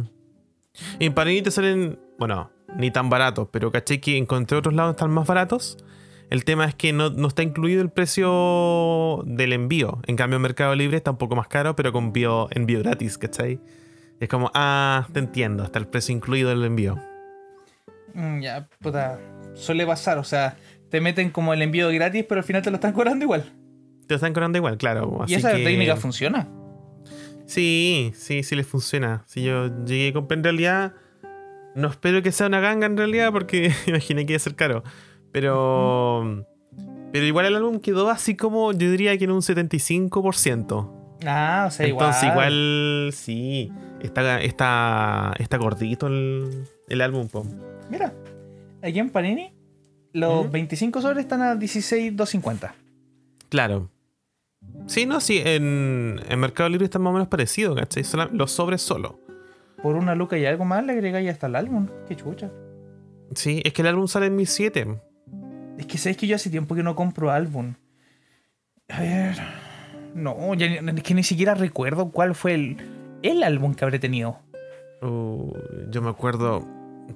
Y 0.99 1.05
en 1.05 1.13
Panini 1.13 1.41
te 1.41 1.51
salen, 1.51 1.99
bueno, 2.17 2.51
ni 2.77 2.91
tan 2.91 3.10
baratos, 3.10 3.47
pero 3.51 3.71
caché 3.71 3.99
que 3.99 4.17
encontré 4.17 4.58
otros 4.58 4.73
lados 4.73 4.93
que 4.93 4.97
están 4.97 5.12
más 5.12 5.27
baratos. 5.27 5.77
El 6.29 6.45
tema 6.45 6.65
es 6.65 6.75
que 6.75 6.93
no, 6.93 7.10
no 7.10 7.27
está 7.27 7.41
incluido 7.41 7.82
el 7.82 7.89
precio 7.89 9.23
del 9.25 9.51
envío. 9.53 9.99
En 10.05 10.15
cambio, 10.15 10.36
en 10.36 10.43
Mercado 10.43 10.75
Libre 10.75 10.97
está 10.97 11.10
un 11.12 11.17
poco 11.17 11.36
más 11.36 11.47
caro, 11.47 11.75
pero 11.75 11.91
con 11.91 12.05
envío, 12.05 12.47
envío 12.51 12.79
gratis, 12.79 13.17
¿cachai? 13.17 13.60
Es 14.19 14.29
como, 14.29 14.51
ah, 14.53 15.08
te 15.12 15.19
entiendo, 15.19 15.63
está 15.63 15.79
el 15.79 15.88
precio 15.88 16.13
incluido 16.15 16.49
del 16.49 16.63
envío. 16.63 16.99
Mm, 18.13 18.41
ya, 18.41 18.67
puta. 18.79 19.19
Suele 19.55 19.86
pasar, 19.88 20.17
o 20.19 20.23
sea, 20.23 20.55
te 20.89 21.01
meten 21.01 21.32
como 21.32 21.53
el 21.53 21.62
envío 21.63 21.89
gratis, 21.89 22.25
pero 22.29 22.39
al 22.39 22.45
final 22.45 22.62
te 22.62 22.69
lo 22.69 22.75
están 22.75 22.93
cobrando 22.93 23.25
igual. 23.25 23.43
Te 24.08 24.13
lo 24.13 24.15
están 24.15 24.34
cobrando 24.34 24.58
igual, 24.60 24.77
claro. 24.77 25.23
y 25.27 25.34
esa 25.34 25.53
que- 25.55 25.63
técnica 25.63 25.95
funciona. 25.95 26.47
Sí, 27.49 28.12
sí, 28.15 28.43
sí 28.43 28.55
les 28.55 28.67
funciona. 28.67 29.23
Si 29.25 29.41
yo 29.41 29.83
llegué 29.83 30.07
y 30.09 30.13
compré 30.13 30.38
en 30.38 30.43
realidad, 30.43 30.93
no 31.73 31.88
espero 31.88 32.21
que 32.21 32.31
sea 32.31 32.45
una 32.45 32.59
ganga 32.59 32.85
en 32.85 32.95
realidad 32.95 33.31
porque 33.31 33.71
imaginé 33.88 34.25
que 34.27 34.33
iba 34.33 34.38
a 34.38 34.39
ser 34.39 34.55
caro. 34.55 34.83
Pero, 35.31 36.45
pero 37.12 37.25
igual 37.25 37.47
el 37.47 37.55
álbum 37.55 37.79
quedó 37.79 38.09
así 38.12 38.35
como, 38.35 38.71
yo 38.71 38.91
diría 38.91 39.17
que 39.17 39.23
en 39.23 39.31
un 39.31 39.41
75%. 39.41 40.91
Ah, 41.25 41.65
o 41.67 41.71
sea, 41.71 41.88
Entonces 41.88 42.23
igual. 42.23 42.53
igual, 42.53 43.09
sí, 43.13 43.71
está, 44.01 44.39
está, 44.41 45.33
está 45.39 45.57
gordito 45.57 46.05
el, 46.05 46.65
el 46.88 47.01
álbum. 47.01 47.27
po. 47.27 47.45
Mira, 47.89 48.13
aquí 48.83 48.99
en 48.99 49.09
Panini, 49.09 49.51
los 50.13 50.47
¿Mm? 50.47 50.51
25 50.51 51.01
sobres 51.01 51.23
están 51.25 51.41
a 51.41 51.55
16,250. 51.55 52.75
Claro. 53.49 53.89
Sí, 54.87 55.05
no, 55.05 55.19
sí, 55.19 55.41
en, 55.43 56.19
en 56.27 56.39
Mercado 56.39 56.69
Libre 56.69 56.85
está 56.85 56.99
más 56.99 57.11
o 57.11 57.13
menos 57.13 57.27
parecido, 57.27 57.75
¿cachai? 57.75 58.03
Los 58.33 58.51
sobres 58.51 58.81
solo. 58.81 59.19
Por 59.81 59.95
una 59.95 60.15
luca 60.15 60.37
y 60.37 60.45
algo 60.45 60.65
más 60.65 60.83
le 60.85 60.93
agregáis 60.93 61.29
hasta 61.29 61.47
el 61.47 61.55
álbum. 61.55 61.87
Qué 62.07 62.15
chucha. 62.15 62.51
Sí, 63.35 63.61
es 63.63 63.71
que 63.73 63.81
el 63.83 63.87
álbum 63.87 64.07
sale 64.07 64.25
en 64.25 64.35
1007. 64.35 64.99
Es 65.77 65.85
que 65.85 65.97
sabes 65.97 66.17
que 66.17 66.27
yo 66.27 66.35
hace 66.35 66.49
tiempo 66.49 66.75
que 66.75 66.83
no 66.83 66.95
compro 66.95 67.31
álbum. 67.31 67.75
A 68.89 68.99
ver. 69.01 69.37
No, 70.15 70.53
ya 70.55 70.81
ni- 70.81 70.91
es 70.99 71.03
que 71.03 71.13
ni 71.13 71.23
siquiera 71.23 71.53
recuerdo 71.53 72.11
cuál 72.11 72.33
fue 72.35 72.55
el, 72.55 72.77
el 73.21 73.43
álbum 73.43 73.75
que 73.75 73.85
habré 73.85 73.99
tenido. 73.99 74.39
Uh, 75.01 75.53
yo 75.89 76.01
me 76.01 76.09
acuerdo. 76.09 76.65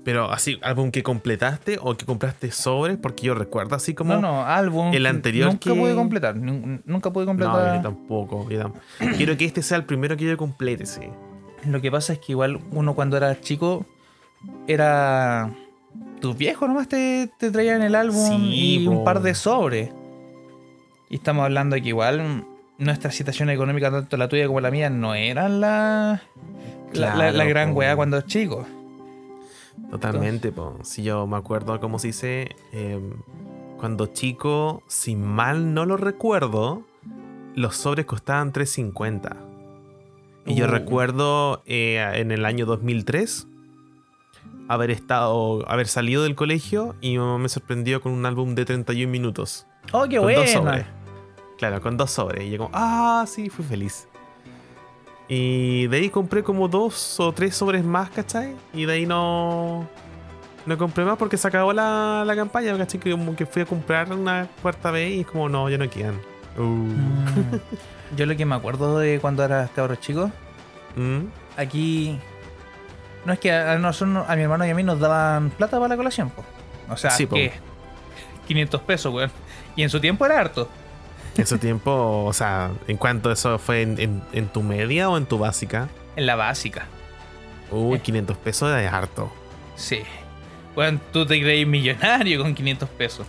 Pero 0.03 0.31
así, 0.31 0.57
álbum 0.63 0.89
que 0.91 1.03
completaste 1.03 1.77
o 1.81 1.95
que 1.95 2.05
compraste 2.05 2.51
sobres, 2.51 2.97
porque 3.01 3.27
yo 3.27 3.35
recuerdo 3.35 3.75
así 3.75 3.93
como. 3.93 4.13
No, 4.15 4.21
no, 4.21 4.45
álbum. 4.45 4.91
el 4.93 5.05
anterior 5.05 5.49
Nunca 5.49 5.71
que- 5.73 5.79
pude 5.79 5.93
completar. 5.95 6.35
nun- 6.35 6.81
Nunca 6.85 7.11
pude 7.13 7.25
No, 7.25 7.29
completar. 7.31 7.75
yo 7.77 7.81
tampoco. 7.83 8.49
yo 8.49 8.73
Quiero 9.17 9.37
que 9.37 9.45
este 9.45 9.61
sea 9.61 9.77
el 9.77 9.85
primero 9.85 10.17
que 10.17 10.25
yo 10.25 10.35
complete, 10.37 10.85
sí. 10.85 11.01
Lo 11.65 11.79
que 11.79 11.91
pasa 11.91 12.13
es 12.13 12.19
que 12.19 12.31
igual 12.33 12.59
uno 12.71 12.95
cuando 12.95 13.17
era 13.17 13.39
chico 13.39 13.85
era. 14.67 15.51
Tus 16.19 16.37
viejos 16.37 16.67
nomás 16.67 16.87
te, 16.87 17.29
te 17.37 17.51
traían 17.51 17.81
el 17.81 17.95
álbum 17.95 18.47
Sí, 18.49 18.81
y 18.83 18.87
un 18.87 19.03
par 19.03 19.21
de 19.21 19.35
sobres. 19.35 19.91
Y 21.09 21.15
estamos 21.15 21.43
hablando 21.43 21.75
de 21.75 21.81
que 21.81 21.89
igual 21.89 22.45
nuestra 22.79 23.11
situación 23.11 23.49
económica, 23.51 23.91
tanto 23.91 24.17
la 24.17 24.27
tuya 24.27 24.47
como 24.47 24.59
la 24.59 24.71
mía, 24.71 24.89
no 24.89 25.13
eran 25.15 25.61
la, 25.61 26.21
la, 26.93 27.31
la- 27.31 27.45
gran 27.45 27.75
weá 27.75 27.95
cuando 27.95 28.21
chicos. 28.21 28.65
Totalmente, 29.93 30.51
po. 30.51 30.77
Si 30.81 31.03
yo 31.03 31.27
me 31.27 31.37
acuerdo, 31.37 31.79
como 31.79 31.99
se 31.99 32.07
dice, 32.07 32.55
eh, 32.71 32.99
cuando 33.77 34.07
chico, 34.07 34.81
si 34.87 35.15
mal 35.15 35.73
no 35.75 35.85
lo 35.85 35.97
recuerdo, 35.97 36.83
los 37.55 37.75
sobres 37.75 38.05
costaban 38.07 38.51
3.50. 38.51 39.37
Y 40.47 40.55
yo 40.55 40.65
Uh. 40.65 40.69
recuerdo 40.69 41.61
eh, 41.67 42.03
en 42.15 42.31
el 42.31 42.45
año 42.45 42.65
2003, 42.65 43.47
haber 44.67 44.89
estado, 44.89 45.63
haber 45.69 45.87
salido 45.87 46.23
del 46.23 46.33
colegio 46.35 46.95
y 46.99 47.11
mi 47.11 47.17
mamá 47.19 47.37
me 47.37 47.49
sorprendió 47.49 48.01
con 48.01 48.13
un 48.13 48.25
álbum 48.25 48.55
de 48.55 48.65
31 48.65 49.11
minutos. 49.11 49.67
Oh, 49.91 50.07
qué 50.09 50.17
con 50.17 50.33
dos 50.33 50.49
sobres. 50.49 50.85
Claro, 51.59 51.81
con 51.81 51.97
dos 51.97 52.09
sobres. 52.09 52.45
Y 52.45 52.49
yo 52.49 52.57
como, 52.57 52.71
ah, 52.73 53.25
sí, 53.27 53.49
fui 53.49 53.63
feliz. 53.63 54.07
Y 55.35 55.87
de 55.87 55.97
ahí 55.97 56.09
compré 56.09 56.43
como 56.43 56.67
dos 56.67 57.19
o 57.19 57.31
tres 57.31 57.55
sobres 57.55 57.83
más, 57.83 58.09
¿cachai? 58.11 58.55
Y 58.73 58.85
de 58.85 58.93
ahí 58.93 59.05
no... 59.05 59.87
No 60.65 60.77
compré 60.77 61.03
más 61.03 61.17
porque 61.17 61.37
se 61.37 61.47
acabó 61.47 61.73
la, 61.73 62.23
la 62.25 62.35
campaña, 62.35 62.77
¿cachai? 62.77 62.99
Que 62.99 63.11
como 63.11 63.35
que 63.35 63.45
fui 63.45 63.63
a 63.63 63.65
comprar 63.65 64.13
una 64.13 64.47
cuarta 64.61 64.91
vez 64.91 65.11
y 65.11 65.19
es 65.21 65.27
como, 65.27 65.49
no, 65.49 65.67
ya 65.69 65.77
no 65.77 65.89
quedan. 65.89 66.19
Uh. 66.57 66.61
Mm. 66.61 67.59
Yo 68.15 68.25
lo 68.27 68.37
que 68.37 68.45
me 68.45 68.53
acuerdo 68.55 68.99
de 68.99 69.19
cuando 69.19 69.43
era 69.43 69.67
cabros 69.75 69.99
chico, 69.99 70.31
Mm. 70.95 71.25
aquí. 71.57 72.19
No 73.25 73.33
es 73.33 73.39
que 73.39 73.51
a, 73.51 73.77
nosotros, 73.79 74.25
a 74.27 74.35
mi 74.35 74.43
hermano 74.43 74.63
y 74.65 74.69
a 74.69 74.75
mí 74.75 74.83
nos 74.83 74.99
daban 74.99 75.49
plata 75.49 75.77
para 75.77 75.87
la 75.89 75.97
colación, 75.97 76.29
po. 76.29 76.43
O 76.89 76.95
sea, 76.97 77.09
Sí, 77.09 77.25
que 77.25 77.51
500 78.47 78.81
pesos, 78.81 79.11
weón. 79.13 79.31
Y 79.75 79.81
en 79.81 79.89
su 79.89 79.99
tiempo 79.99 80.25
era 80.27 80.39
harto. 80.39 80.69
En 81.37 81.47
su 81.47 81.57
tiempo, 81.57 82.25
o 82.25 82.33
sea, 82.33 82.71
¿en 82.87 82.97
cuánto 82.97 83.31
eso 83.31 83.57
fue? 83.57 83.81
¿En, 83.81 83.99
en, 83.99 84.21
en 84.33 84.47
tu 84.47 84.61
media 84.61 85.09
o 85.09 85.17
en 85.17 85.25
tu 85.25 85.37
básica? 85.39 85.89
En 86.15 86.25
la 86.27 86.35
básica. 86.35 86.85
Uy, 87.71 87.97
Eh. 87.97 88.01
500 88.01 88.37
pesos 88.37 88.71
es 88.77 88.91
harto. 88.91 89.31
Sí. 89.75 90.03
Weón, 90.75 91.01
tú 91.11 91.25
te 91.25 91.39
creí 91.41 91.65
millonario 91.65 92.41
con 92.41 92.53
500 92.53 92.87
pesos. 92.89 93.27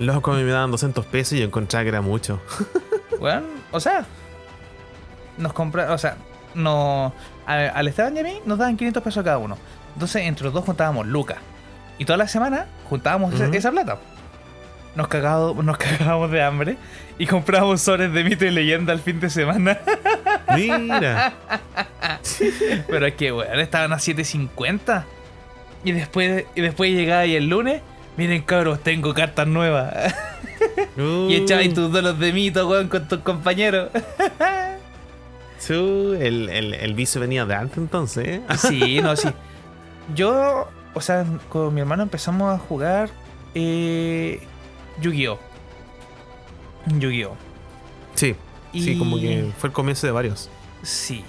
Loco, 0.00 0.32
a 0.32 0.36
mí 0.36 0.42
me 0.42 0.50
daban 0.50 0.70
200 0.72 1.06
pesos 1.06 1.34
y 1.34 1.38
yo 1.40 1.44
encontraba 1.46 1.84
que 1.84 1.88
era 1.90 2.00
mucho. 2.00 2.40
Weón, 3.20 3.44
o 3.70 3.78
sea. 3.78 4.04
Nos 5.38 5.52
compra, 5.52 5.92
o 5.92 5.98
sea, 5.98 6.16
no. 6.54 7.12
a- 7.46 7.68
al 7.68 7.88
Esteban 7.88 8.16
y 8.16 8.20
a 8.20 8.22
mí 8.24 8.40
nos 8.44 8.58
daban 8.58 8.76
500 8.76 9.02
pesos 9.02 9.22
cada 9.24 9.38
uno. 9.38 9.56
Entonces, 9.94 10.22
entre 10.22 10.44
los 10.44 10.52
dos 10.54 10.64
juntábamos 10.64 11.06
lucas. 11.06 11.38
Y 11.98 12.04
toda 12.04 12.16
la 12.16 12.26
semana 12.26 12.66
juntábamos 12.88 13.32
esa 13.40 13.70
plata. 13.70 13.98
Nos 14.96 15.08
cagábamos, 15.08 15.64
nos 15.64 15.76
cagábamos 15.78 16.30
de 16.32 16.42
hambre 16.42 16.76
y 17.18 17.26
comprábamos 17.26 17.80
sobres 17.80 18.12
de 18.12 18.24
mito 18.24 18.44
y 18.44 18.50
leyenda 18.50 18.92
el 18.92 19.00
fin 19.00 19.20
de 19.20 19.30
semana. 19.30 19.78
Mira. 20.54 21.34
Pero 22.88 23.06
es 23.06 23.14
que, 23.14 23.32
weón, 23.32 23.60
estaban 23.60 23.92
a 23.92 23.96
7.50. 23.96 25.04
Y 25.84 25.92
después, 25.92 26.44
y 26.54 26.60
después 26.60 26.92
llegaba 26.92 27.20
ahí 27.20 27.36
el 27.36 27.48
lunes. 27.48 27.82
Miren, 28.16 28.42
cabros, 28.42 28.82
tengo 28.82 29.14
cartas 29.14 29.46
nuevas. 29.46 30.14
y 30.96 31.34
echabas 31.34 31.72
tus 31.74 31.92
dolos 31.92 32.18
de 32.18 32.32
mito, 32.32 32.68
weón, 32.68 32.88
con 32.88 33.06
tus 33.06 33.20
compañeros. 33.20 33.90
Chu, 35.66 36.14
el, 36.20 36.48
el, 36.48 36.74
el 36.74 36.94
vicio 36.94 37.20
venía 37.20 37.46
de 37.46 37.54
antes 37.54 37.78
entonces, 37.78 38.26
¿eh? 38.26 38.42
Sí, 38.58 39.00
no, 39.00 39.16
sí. 39.16 39.28
Yo, 40.14 40.68
o 40.92 41.00
sea, 41.00 41.24
con 41.48 41.72
mi 41.72 41.80
hermano 41.80 42.02
empezamos 42.02 42.54
a 42.54 42.58
jugar 42.58 43.08
eh, 43.54 44.40
Yu-Gi-Oh! 45.00 45.53
Yu-Gi-Oh! 46.86 47.36
Sí, 48.14 48.34
sí, 48.72 48.98
como 48.98 49.16
que 49.18 49.50
fue 49.58 49.68
el 49.68 49.72
comienzo 49.72 50.06
de 50.06 50.12
varios. 50.12 50.50
Sí. 50.82 51.24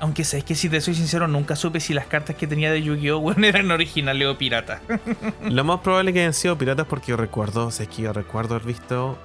Aunque 0.00 0.22
sabes 0.24 0.44
que 0.44 0.54
si 0.54 0.68
te 0.68 0.80
soy 0.80 0.94
sincero, 0.94 1.26
nunca 1.26 1.56
supe 1.56 1.80
si 1.80 1.92
las 1.92 2.06
cartas 2.06 2.36
que 2.36 2.46
tenía 2.46 2.70
de 2.70 2.82
Yu-Gi-Oh! 2.82 3.18
weón, 3.18 3.44
eran 3.44 3.70
originales 3.70 4.28
o 4.28 4.38
pirata. 4.38 4.80
Lo 5.48 5.64
más 5.64 5.80
probable 5.80 6.12
que 6.12 6.20
hayan 6.20 6.34
sido 6.34 6.56
piratas 6.56 6.86
porque 6.86 7.08
yo 7.10 7.16
recuerdo, 7.16 7.66
o 7.66 7.70
sea, 7.70 7.84
es 7.84 7.94
que 7.94 8.02
yo 8.02 8.12
recuerdo 8.12 8.54
haber 8.54 8.66
visto 8.66 9.18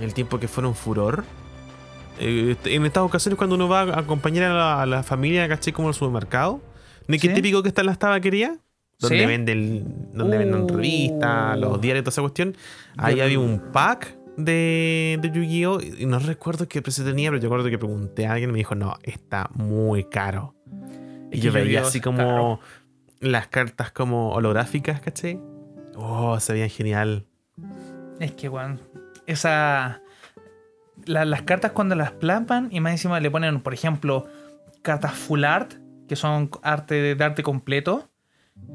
el 0.00 0.14
tiempo 0.14 0.38
que 0.40 0.48
fueron 0.48 0.74
furor. 0.74 1.24
Eh, 2.20 2.56
en 2.64 2.84
estas 2.86 3.02
ocasiones 3.04 3.36
cuando 3.38 3.54
uno 3.56 3.68
va 3.68 3.82
a 3.82 4.00
acompañar 4.00 4.44
a 4.50 4.54
la, 4.54 4.82
a 4.82 4.86
la 4.86 5.02
familia, 5.02 5.46
¿cachai? 5.48 5.72
Como 5.72 5.88
al 5.88 5.94
supermercado. 5.94 6.60
¿No 7.06 7.14
es 7.14 7.22
que 7.22 7.28
típico 7.28 7.62
que 7.62 7.68
está 7.68 7.82
en 7.82 7.86
las 7.86 7.98
tabaquerías? 7.98 8.58
Donde 8.98 9.20
Sí. 9.20 9.26
venden, 9.26 10.08
donde 10.12 10.38
venden 10.38 10.62
Uh. 10.62 10.68
revistas, 10.68 11.56
los 11.58 11.80
diarios, 11.80 12.02
toda 12.04 12.12
esa 12.12 12.20
cuestión. 12.22 12.56
Ahí 12.96 13.20
había 13.20 13.38
un 13.38 13.60
pack 13.72 14.16
de, 14.38 15.18
de 15.20 15.30
Yu-Gi-Oh! 15.30 15.80
Y 15.80 16.06
no 16.06 16.18
recuerdo 16.18 16.66
qué 16.68 16.80
precio 16.80 17.04
tenía, 17.04 17.30
pero 17.30 17.40
yo 17.42 17.48
recuerdo 17.48 17.68
que 17.70 17.78
pregunté 17.78 18.26
a 18.26 18.32
alguien 18.32 18.50
y 18.50 18.52
me 18.54 18.58
dijo, 18.58 18.74
no, 18.74 18.94
está 19.02 19.50
muy 19.52 20.04
caro. 20.04 20.54
Y 21.30 21.40
yo 21.40 21.52
veía 21.52 21.82
así 21.82 22.00
como 22.00 22.16
caro. 22.18 22.60
las 23.20 23.48
cartas 23.48 23.90
como 23.92 24.30
holográficas, 24.32 25.00
¿cachai? 25.00 25.38
Oh, 25.96 26.38
se 26.40 26.52
veían 26.54 26.70
genial. 26.70 27.26
Es 28.20 28.32
que, 28.32 28.48
weón, 28.48 28.80
esa. 29.26 30.00
la- 31.04 31.24
las 31.24 31.42
cartas 31.42 31.72
cuando 31.72 31.94
las 31.96 32.12
plasman 32.12 32.68
y 32.70 32.80
más 32.80 32.92
encima 32.92 33.20
le 33.20 33.30
ponen, 33.30 33.60
por 33.60 33.74
ejemplo, 33.74 34.26
cartas 34.82 35.12
full 35.14 35.44
art, 35.44 35.74
que 36.08 36.16
son 36.16 36.50
arte 36.62 37.14
de 37.14 37.24
arte 37.24 37.42
completo, 37.42 38.08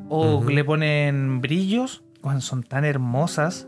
o 0.10 0.44
le 0.48 0.64
ponen 0.64 1.42
brillos, 1.42 2.04
weón, 2.22 2.42
son 2.42 2.64
tan 2.64 2.86
hermosas. 2.86 3.68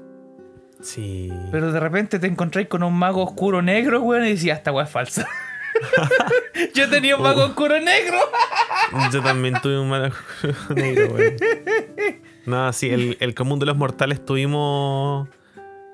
Sí. 0.86 1.32
Pero 1.52 1.72
de 1.72 1.80
repente 1.80 2.20
te 2.20 2.28
encontráis 2.28 2.68
con 2.68 2.84
un 2.84 2.94
mago 2.94 3.24
oscuro 3.24 3.62
negro, 3.62 4.02
weón, 4.02 4.26
y 4.26 4.30
decías, 4.30 4.60
esta 4.60 4.72
weá 4.72 4.86
es 4.86 4.92
falsa. 4.92 5.28
Yo 6.74 6.90
tenía 6.90 7.16
un 7.18 7.24
mago 7.24 7.42
Oh. 7.42 7.46
oscuro 7.48 7.80
negro. 7.80 8.18
Yo 9.12 9.22
también 9.22 9.56
tuve 9.62 9.80
un 9.80 9.90
mal 9.90 10.14
negro, 10.76 11.10
güey. 11.10 11.36
No, 12.46 12.72
sí, 12.74 12.90
el, 12.90 13.18
el 13.20 13.34
común 13.34 13.58
de 13.60 13.66
los 13.66 13.76
mortales 13.76 14.24
tuvimos 14.24 15.28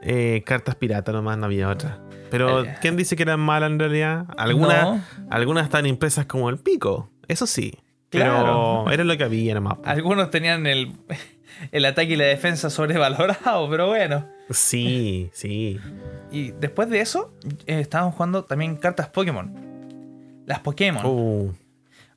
eh, 0.01 0.43
cartas 0.45 0.75
pirata 0.75 1.11
nomás, 1.11 1.37
no 1.37 1.45
había 1.45 1.69
otra. 1.69 1.99
Pero, 2.29 2.63
Eh. 2.65 2.75
¿quién 2.81 2.97
dice 2.97 3.15
que 3.15 3.23
eran 3.23 3.39
malas 3.39 3.71
en 3.71 3.79
realidad? 3.79 4.25
Algunas, 4.37 4.83
No. 4.83 5.01
algunas 5.29 5.63
están 5.63 5.85
impresas 5.85 6.25
como 6.25 6.49
el 6.49 6.57
pico, 6.57 7.09
eso 7.27 7.47
sí. 7.47 7.73
Pero 8.09 8.25
Claro. 8.25 8.91
era 8.91 9.03
lo 9.05 9.17
que 9.17 9.23
había 9.23 9.53
nomás. 9.53 9.77
Algunos 9.85 10.29
tenían 10.29 10.67
el, 10.67 10.91
el 11.71 11.85
ataque 11.85 12.13
y 12.13 12.15
la 12.15 12.25
defensa 12.25 12.69
sobrevalorado, 12.69 13.69
pero 13.69 13.87
bueno. 13.87 14.27
Sí, 14.49 15.29
sí. 15.33 15.79
Y 16.31 16.51
después 16.51 16.89
de 16.89 17.01
eso, 17.01 17.33
eh, 17.65 17.79
estábamos 17.79 18.15
jugando 18.15 18.43
también 18.45 18.75
cartas 18.77 19.07
Pokémon. 19.09 19.53
Las 20.45 20.59
Pokémon. 20.59 21.05
Uh, 21.05 21.53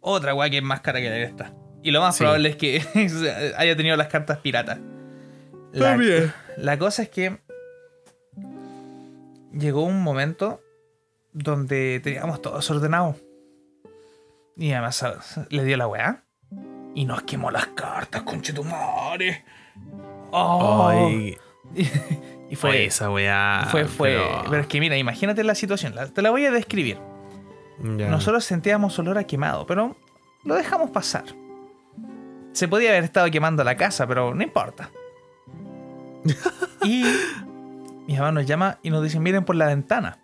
Otra 0.01 0.35
weá 0.35 0.51
que 0.51 0.59
es 0.59 0.63
más 0.63 0.81
cara 0.81 1.01
que 1.01 1.23
esta. 1.23 1.53
Y 1.83 1.91
lo 1.91 2.01
más 2.01 2.17
Sí. 2.17 2.25
probable 2.25 2.49
es 2.49 2.57
que 2.57 2.83
haya 3.57 3.77
tenido 3.77 3.97
las 3.97 4.09
cartas 4.09 4.39
piratas. 4.39 4.79
La, 5.73 5.99
la 6.57 6.79
cosa 6.79 7.03
es 7.03 7.09
que 7.09 7.39
llegó 9.53 9.83
un 9.85 10.03
momento 10.03 10.61
donde 11.33 12.01
teníamos 12.03 12.41
todo 12.43 12.57
desordenado. 12.57 13.17
Y 14.57 14.73
además 14.73 14.97
¿sabes? 14.97 15.41
le 15.51 15.65
dio 15.65 15.77
la 15.77 15.87
weá. 15.89 16.24
Y 16.95 17.05
nos 17.05 17.23
quemó 17.23 17.51
las 17.51 17.67
cartas, 17.69 18.23
conchetumare. 18.23 19.45
Oh. 20.31 20.89
ay, 20.89 21.37
y 22.51 22.57
fue 22.57 22.85
esa 22.87 23.11
weá. 23.11 23.67
fue, 23.71 23.85
fue. 23.87 24.11
pero- 24.11 24.45
Pero 24.51 24.63
es 24.63 24.67
que 24.69 24.81
mira, 24.81 24.97
imagínate 24.97 25.43
la 25.45 25.55
situación. 25.55 25.95
la- 25.95 26.09
te 26.09 26.23
la 26.23 26.31
voy 26.31 26.45
a 26.47 26.51
describir. 26.53 26.99
ya. 27.83 28.09
Nosotros 28.09 28.45
sentíamos 28.45 28.99
olor 28.99 29.19
a 29.19 29.25
quemado, 29.25 29.67
pero 29.67 29.97
lo 30.45 30.55
dejamos 30.55 30.91
pasar. 30.91 31.25
Se 32.53 32.69
podía 32.69 32.91
haber 32.91 33.05
estado 33.05 33.29
quemando 33.31 33.65
la 33.65 33.77
casa, 33.77 34.07
pero 34.07 34.35
no 34.35 34.43
importa. 34.43 34.91
y 36.85 37.05
mi 38.07 38.15
mamá 38.17 38.31
nos 38.33 38.47
llama 38.47 38.79
y 38.83 38.91
nos 38.91 39.03
dice, 39.03 39.19
miren 39.19 39.45
por 39.45 39.57
la 39.57 39.67
ventana. 39.67 40.19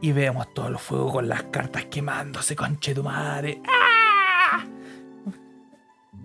Y 0.00 0.12
vemos 0.12 0.52
todos 0.54 0.70
los 0.70 0.80
fuegos 0.80 1.12
con 1.12 1.28
las 1.28 1.44
cartas 1.44 1.86
quemándose, 1.86 2.54
conche 2.54 2.94
tu 2.94 3.02
madre. 3.02 3.60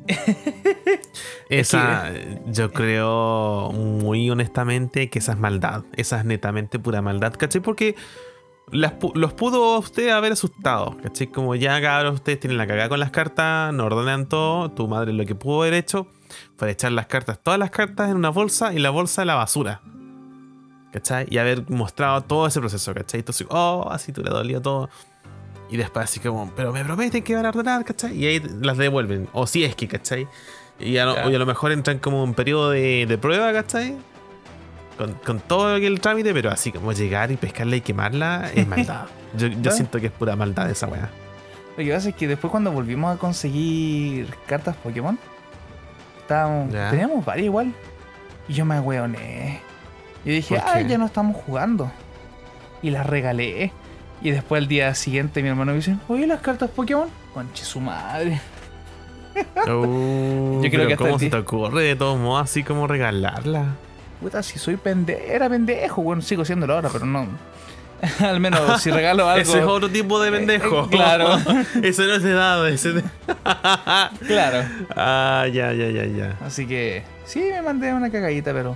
Esa, 1.50 2.12
yo 2.46 2.72
creo 2.72 3.72
muy 3.72 4.30
honestamente 4.30 5.10
que 5.10 5.20
esa 5.20 5.34
es 5.34 5.38
maldad. 5.38 5.84
Esa 5.96 6.20
es 6.20 6.26
netamente 6.26 6.80
pura 6.80 7.02
maldad, 7.02 7.34
¿cachai? 7.34 7.62
Porque 7.62 7.96
las 8.72 8.94
los 9.16 9.34
pudo 9.34 9.80
usted 9.80 10.10
haber 10.10 10.32
asustado, 10.32 10.98
¿cachai? 11.04 11.28
Como 11.28 11.56
ya 11.56 11.82
cabros, 11.82 12.16
ustedes 12.16 12.40
tienen 12.40 12.58
la 12.58 12.68
cagada 12.68 12.90
con 12.90 13.00
las 13.00 13.12
cartas, 13.12 13.74
no 13.74 13.86
ordenan 13.86 14.28
todo. 14.28 14.72
Tu 14.72 14.88
madre 14.88 15.14
lo 15.14 15.26
que 15.26 15.36
pudo 15.36 15.62
haber 15.62 15.74
hecho 15.74 16.08
fue 16.58 16.72
echar 16.72 16.92
las 16.94 17.08
cartas, 17.08 17.40
todas 17.42 17.60
las 17.60 17.72
cartas 17.72 18.10
en 18.10 18.18
una 18.18 18.30
bolsa 18.30 18.74
y 18.74 18.80
la 18.80 18.90
bolsa 18.90 19.24
a 19.24 19.26
la 19.26 19.36
basura. 19.36 19.82
¿Cachai? 20.94 21.26
Y 21.30 21.38
haber 21.38 21.70
mostrado 21.70 22.22
todo 22.22 22.48
ese 22.48 22.60
proceso, 22.60 22.94
¿cachai? 22.94 23.22
Entonces, 23.22 23.48
oh, 23.50 23.88
así 23.92 24.12
tú 24.12 24.24
le 24.24 24.30
dolía 24.30 24.62
todo. 24.62 24.90
Y 25.71 25.77
después 25.77 26.03
así 26.03 26.19
como, 26.19 26.51
pero 26.55 26.71
me 26.73 26.84
prometen 26.84 27.23
que 27.23 27.34
van 27.34 27.45
a 27.45 27.49
ordenar, 27.49 27.84
¿cachai? 27.86 28.15
Y 28.15 28.27
ahí 28.27 28.39
las 28.62 28.77
devuelven. 28.77 29.27
O 29.31 29.47
si 29.47 29.63
es 29.63 29.73
que, 29.73 29.88
¿cachai? 29.88 30.27
Y 30.79 30.97
a, 30.97 31.05
Claro. 31.05 31.27
a 31.27 31.31
lo 31.31 31.45
mejor 31.45 31.71
entran 31.71 31.97
como 31.99 32.23
un 32.23 32.34
periodo 32.34 32.71
de, 32.71 33.05
de 33.07 33.17
prueba, 33.17 33.53
¿cachai? 33.53 33.95
Con, 34.97 35.13
con 35.25 35.39
todo 35.39 35.77
el 35.77 35.99
trámite, 36.01 36.34
pero 36.34 36.51
así 36.51 36.71
como 36.71 36.91
llegar 36.91 37.31
y 37.31 37.38
pescarla 37.38 37.77
y 37.77 37.81
quemarla 37.81 38.51
es 38.53 38.67
maldad. 38.67 39.05
Yo, 39.38 39.47
yo 39.47 39.71
siento 39.71 39.97
que 40.01 40.07
es 40.07 40.12
pura 40.12 40.36
maldad 40.36 40.69
esa 40.69 40.88
weá. 40.88 41.10
Lo 41.77 41.86
que 41.86 41.91
pasa 41.93 42.10
es 42.10 42.15
que 42.15 42.27
después 42.27 42.51
cuando 42.51 42.69
volvimos 42.73 43.15
a 43.15 43.17
conseguir 43.17 44.27
cartas 44.45 44.75
Pokémon, 44.75 45.17
estábamos, 46.19 46.69
teníamos 46.89 47.23
varias 47.23 47.45
igual. 47.45 47.73
Y 48.49 48.53
yo 48.53 48.65
me 48.65 48.75
agüeoné. 48.75 49.62
Yo 50.25 50.34
dije, 50.34 50.55
¿Por 50.60 50.67
ah, 50.67 50.81
ya 50.81 50.97
no 50.97 51.05
estamos 51.05 51.38
jugando. 51.38 51.89
Y 52.81 52.89
las 52.89 53.05
regalé. 53.07 53.71
Y 54.21 54.31
después 54.31 54.62
al 54.62 54.67
día 54.67 54.93
siguiente 54.93 55.41
mi 55.41 55.49
hermano 55.49 55.71
me 55.71 55.77
dice, 55.77 55.97
oye, 56.07 56.27
las 56.27 56.41
cartas 56.41 56.69
Pokémon. 56.69 57.10
Conche 57.34 57.63
su 57.65 57.79
madre. 57.79 58.39
Uh, 59.67 60.62
Yo 60.63 60.69
creo 60.69 60.88
que 60.88 60.97
¿Cómo 60.97 61.15
el 61.15 61.19
se 61.19 61.29
te 61.29 61.38
ocurre 61.38 61.84
de 61.84 61.95
todos 61.95 62.19
modos 62.19 62.43
así 62.43 62.63
como 62.63 62.88
regalarla? 62.88 63.75
Puta, 64.19 64.43
si 64.43 64.60
soy 64.60 64.75
pendejo, 64.77 65.21
era 65.27 65.49
pendejo, 65.49 66.03
bueno, 66.03 66.21
sigo 66.21 66.45
siéndolo 66.45 66.75
ahora, 66.75 66.89
pero 66.91 67.05
no. 67.05 67.27
Al 68.19 68.39
menos 68.39 68.81
si 68.81 68.91
regalo 68.91 69.27
algo. 69.29 69.41
Ese 69.41 69.60
es 69.60 69.65
otro 69.65 69.89
tipo 69.89 70.21
de 70.21 70.31
pendejo. 70.31 70.86
eh, 70.86 70.88
claro. 70.91 71.38
ese 71.81 72.05
no 72.05 72.13
es 72.13 72.23
de 72.23 72.31
edad. 72.31 72.67
Ese 72.69 72.93
de... 72.93 73.03
Claro. 74.27 74.63
ah, 74.95 75.47
ya, 75.51 75.73
ya, 75.73 75.89
ya, 75.89 76.05
ya. 76.05 76.38
Así 76.45 76.67
que 76.67 77.03
sí, 77.25 77.39
me 77.39 77.62
mandé 77.62 77.93
una 77.93 78.12
cagadita, 78.12 78.53
pero. 78.53 78.75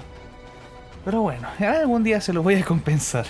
Pero 1.04 1.22
bueno, 1.22 1.48
algún 1.60 2.04
día 2.04 2.20
se 2.20 2.34
los 2.34 2.44
voy 2.44 2.56
a 2.56 2.66
compensar. 2.66 3.28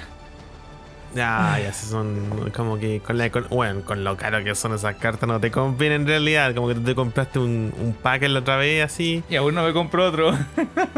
Ya, 1.15 1.57
ya, 1.63 1.71
si 1.71 1.85
son 1.87 2.51
como 2.53 2.77
que 2.77 2.99
con 2.99 3.17
la 3.17 3.29
con- 3.31 3.47
bueno, 3.49 3.81
con 3.85 4.03
lo 4.03 4.17
caro 4.17 4.43
que 4.43 4.53
son 4.53 4.73
esas 4.75 4.95
cartas 4.97 5.27
no 5.29 5.39
te 5.39 5.49
conviene 5.49 5.95
en 5.95 6.05
realidad. 6.07 6.53
Como 6.53 6.67
que 6.67 6.75
tú 6.75 6.81
te 6.83 6.93
compraste 6.93 7.39
un, 7.39 7.73
un 7.79 7.93
pack 7.93 8.23
la 8.23 8.39
otra 8.39 8.57
vez 8.57 8.83
así. 8.83 9.23
Y 9.29 9.37
aún 9.37 9.55
no 9.55 9.63
me 9.63 9.71
compró 9.71 10.05
otro. 10.07 10.37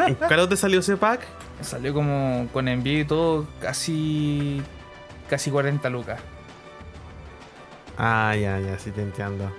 ¿En 0.08 0.16
caro 0.16 0.50
te 0.50 0.58
salió 0.58 0.80
ese 0.80 0.98
pack? 0.98 1.22
Salió 1.62 1.94
como 1.94 2.48
con 2.52 2.68
envío 2.68 3.00
y 3.02 3.06
todo, 3.06 3.46
casi. 3.62 4.62
casi 5.30 5.52
40 5.52 5.88
lucas. 5.90 6.20
Ah, 7.98 8.36
ya, 8.36 8.60
ya, 8.60 8.78
sí 8.80 8.92
te 8.92 9.02
entiendo. 9.02 9.52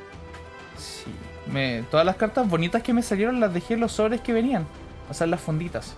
Sí. 0.76 1.06
Me, 1.52 1.82
todas 1.90 2.04
las 2.06 2.16
cartas 2.16 2.48
bonitas 2.48 2.82
que 2.82 2.92
me 2.92 3.02
salieron 3.02 3.40
las 3.40 3.52
dejé 3.54 3.74
en 3.74 3.80
los 3.80 3.92
sobres 3.92 4.20
que 4.20 4.32
venían. 4.32 4.66
O 5.10 5.14
sea, 5.14 5.26
las 5.26 5.40
funditas. 5.40 5.94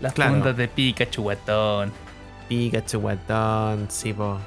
Las 0.00 0.12
Claro. 0.12 0.32
fundas 0.32 0.56
de 0.56 0.68
Pikachu, 0.68 1.22
guatón. 1.22 1.92
Pikachu, 2.48 3.00
guatón, 3.00 3.86
sí, 3.90 4.12
po. 4.12 4.38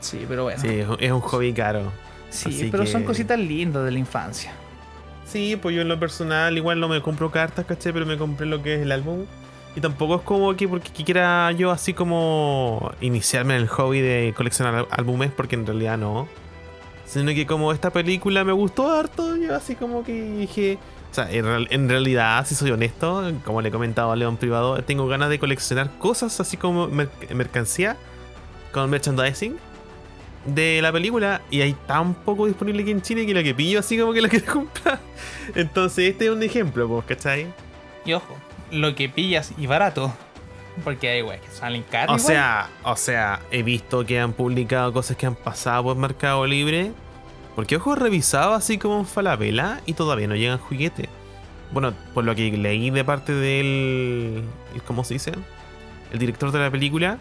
Sí, 0.00 0.24
pero 0.28 0.44
bueno. 0.44 0.60
Sí, 0.60 0.68
Sí, 0.68 0.80
es 1.00 1.12
un- 1.12 1.20
hobby 1.20 1.52
caro. 1.52 1.92
así 2.30 2.68
pero 2.72 2.86
son 2.86 3.04
cositas 3.04 3.38
lindas 3.38 3.84
de 3.84 3.90
la 3.90 3.98
infancia. 3.98 4.52
Sí, 5.26 5.56
pues 5.60 5.74
yo 5.76 5.82
en 5.82 5.88
lo 5.88 5.98
personal 5.98 6.56
igual 6.56 6.80
no 6.80 6.88
me 6.88 7.00
compro 7.02 7.30
cartas, 7.30 7.64
caché, 7.66 7.92
pero 7.92 8.04
me 8.06 8.16
compré 8.18 8.46
lo 8.46 8.62
que 8.62 8.74
es 8.74 8.80
el 8.80 8.92
álbum. 8.92 9.24
Y 9.74 9.80
tampoco 9.80 10.16
es 10.16 10.22
como 10.22 10.54
que 10.54 10.68
porque 10.68 10.90
quiera 11.04 11.50
yo 11.52 11.70
así 11.70 11.94
como 11.94 12.92
iniciarme 13.00 13.54
en 13.56 13.62
el 13.62 13.68
hobby 13.68 14.00
de 14.00 14.34
coleccionar 14.36 14.86
álbumes, 14.90 15.30
porque 15.34 15.54
en 15.54 15.64
realidad 15.66 15.96
no. 15.96 16.28
Sino 17.06 17.32
que 17.32 17.46
como 17.46 17.72
esta 17.72 17.90
película 17.90 18.44
me 18.44 18.52
gustó 18.52 18.90
harto, 18.90 19.36
yo 19.36 19.54
así 19.54 19.74
como 19.74 20.02
que 20.04 20.12
dije... 20.22 20.78
O 21.12 21.14
sea, 21.14 21.30
en, 21.30 21.44
real- 21.44 21.68
en 21.70 21.88
realidad, 21.88 22.44
si 22.46 22.54
soy 22.54 22.70
honesto, 22.70 23.30
como 23.44 23.60
le 23.60 23.68
he 23.68 23.72
comentado 23.72 24.10
a 24.12 24.16
León 24.16 24.36
privado, 24.38 24.82
tengo 24.82 25.06
ganas 25.06 25.28
de 25.28 25.38
coleccionar 25.38 25.90
cosas 25.98 26.40
así 26.40 26.56
como 26.56 26.88
mer- 26.88 27.10
mercancía 27.34 27.96
con 28.72 28.88
merchandising 28.88 29.56
de 30.46 30.80
la 30.82 30.90
película 30.90 31.42
y 31.50 31.60
hay 31.60 31.74
tan 31.86 32.14
poco 32.14 32.46
disponible 32.46 32.82
aquí 32.82 32.90
en 32.90 33.02
Chile 33.02 33.26
que 33.26 33.34
lo 33.34 33.42
que 33.42 33.54
pillo 33.54 33.78
así 33.78 33.96
como 33.98 34.12
que 34.14 34.22
lo 34.22 34.28
quiero 34.28 34.46
comprar. 34.52 34.98
Entonces 35.54 36.10
este 36.12 36.24
es 36.26 36.30
un 36.30 36.42
ejemplo, 36.42 36.88
pues, 36.88 37.04
¿cachai? 37.04 37.46
Y 38.06 38.14
ojo, 38.14 38.34
lo 38.70 38.94
que 38.94 39.08
pillas 39.08 39.52
y 39.58 39.66
barato. 39.66 40.12
Porque 40.82 41.10
hay 41.10 41.20
wey 41.22 41.38
que 41.38 41.48
salen 41.50 41.82
caros. 41.82 42.14
O 42.14 42.18
igual. 42.18 42.34
sea, 42.34 42.70
o 42.84 42.96
sea, 42.96 43.40
he 43.50 43.62
visto 43.62 44.06
que 44.06 44.18
han 44.18 44.32
publicado 44.32 44.90
cosas 44.94 45.16
que 45.18 45.26
han 45.26 45.34
pasado 45.34 45.84
por 45.84 45.96
Mercado 45.96 46.46
Libre. 46.46 46.92
Porque 47.54 47.76
ojo, 47.76 47.92
he 47.94 47.96
revisado 47.96 48.54
así 48.54 48.78
como 48.78 48.98
en 49.00 49.06
Falabella 49.06 49.80
y 49.86 49.92
todavía 49.92 50.26
no 50.26 50.36
llegan 50.36 50.58
juguetes. 50.58 51.08
Bueno, 51.72 51.94
por 52.14 52.24
lo 52.24 52.34
que 52.34 52.50
leí 52.52 52.90
de 52.90 53.04
parte 53.04 53.32
del. 53.34 54.44
el- 54.74 54.82
¿Cómo 54.86 55.04
se 55.04 55.14
dice? 55.14 55.32
El 56.12 56.18
director 56.18 56.50
de 56.52 56.58
la 56.60 56.70
película. 56.70 57.18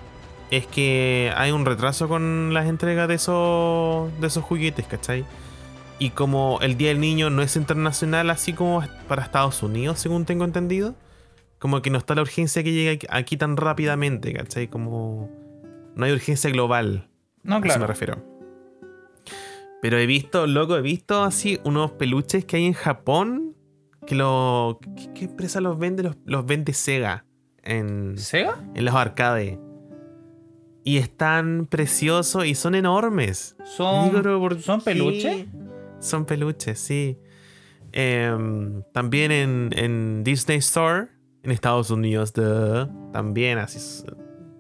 Es 0.49 0.67
que 0.67 1.31
hay 1.37 1.51
un 1.51 1.65
retraso 1.65 2.09
con 2.09 2.53
las 2.53 2.67
entregas 2.67 3.07
de 3.07 3.13
esos, 3.13 4.11
de 4.19 4.27
esos 4.27 4.43
juguetes, 4.43 4.85
¿cachai? 4.85 5.23
Y 5.97 6.09
como 6.09 6.59
el 6.61 6.75
Día 6.75 6.89
del 6.89 6.99
Niño 6.99 7.29
no 7.29 7.41
es 7.41 7.55
internacional, 7.55 8.29
así 8.29 8.51
como 8.51 8.83
para 9.07 9.21
Estados 9.23 9.63
Unidos, 9.63 9.99
según 9.99 10.25
tengo 10.25 10.43
entendido, 10.43 10.95
como 11.57 11.81
que 11.81 11.89
no 11.89 11.97
está 11.97 12.15
la 12.15 12.23
urgencia 12.23 12.63
que 12.63 12.73
llegue 12.73 13.07
aquí- 13.09 13.37
tan 13.37 13.55
rápidamente, 13.55 14.33
¿cachai? 14.33 14.67
Como 14.67 15.29
no 15.95 16.05
hay 16.05 16.11
urgencia 16.11 16.49
global, 16.49 17.07
no, 17.43 17.55
a 17.55 17.57
eso 17.59 17.65
me 17.67 17.69
claro. 17.73 17.87
refiero. 17.87 18.30
Pero 19.81 19.97
he 19.97 20.05
visto, 20.05 20.45
loco, 20.47 20.77
he 20.77 20.81
visto 20.81 21.23
así 21.23 21.59
unos 21.63 21.91
peluches 21.93 22.45
que 22.45 22.57
hay 22.57 22.65
en 22.65 22.73
Japón, 22.73 23.55
que 24.05 24.15
lo... 24.15 24.79
¿Qué, 24.95 25.11
qué 25.13 25.25
empresa 25.25 25.59
los 25.61 25.77
vende? 25.79 26.03
Los, 26.03 26.17
los 26.25 26.45
vende 26.45 26.73
Sega 26.73 27.25
en, 27.63 28.17
¿Sega? 28.17 28.57
en 28.75 28.85
los 28.85 28.93
arcades. 28.93 29.57
Y 30.83 30.97
están 30.97 31.67
preciosos 31.69 32.45
y 32.45 32.55
son 32.55 32.75
enormes. 32.75 33.55
Son, 33.63 34.05
Digo, 34.05 34.21
pero 34.21 34.39
¿por 34.39 34.59
¿son 34.61 34.81
peluches? 34.81 35.45
Son 35.99 36.25
peluches, 36.25 36.79
sí. 36.79 37.19
También 37.91 39.31
en, 39.31 39.69
en 39.75 40.23
Disney 40.23 40.57
Store, 40.57 41.07
en 41.43 41.51
Estados 41.51 41.91
Unidos, 41.91 42.33
duh, 42.33 42.87
también 43.11 43.57
así 43.57 43.79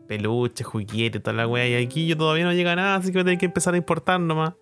peluches, 0.07 0.67
juguetes, 0.67 1.23
toda 1.23 1.37
la 1.37 1.47
wea. 1.47 1.67
Y 1.69 1.85
aquí 1.85 2.05
yo 2.05 2.17
todavía 2.17 2.43
no 2.43 2.51
llega 2.51 2.75
nada, 2.75 2.95
así 2.95 3.07
que 3.07 3.13
voy 3.13 3.21
a 3.21 3.25
tener 3.25 3.39
que 3.39 3.45
empezar 3.45 3.73
a 3.73 3.77
importar 3.77 4.19
nomás. 4.19 4.53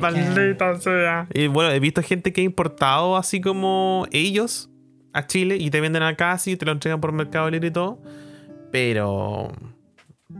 Maldita 0.00 0.80
sea. 0.80 1.26
Y 1.32 1.46
bueno, 1.46 1.70
he 1.70 1.80
visto 1.80 2.02
gente 2.02 2.32
que 2.32 2.40
ha 2.40 2.44
importado 2.44 3.16
así 3.16 3.40
como 3.40 4.06
ellos 4.12 4.70
a 5.12 5.26
Chile 5.26 5.56
y 5.58 5.70
te 5.70 5.80
venden 5.80 6.02
acá 6.02 6.32
así, 6.32 6.56
te 6.56 6.66
lo 6.66 6.72
entregan 6.72 7.00
por 7.00 7.12
Mercado 7.12 7.48
Libre 7.50 7.68
y 7.68 7.70
todo. 7.70 7.98
Pero 8.72 9.52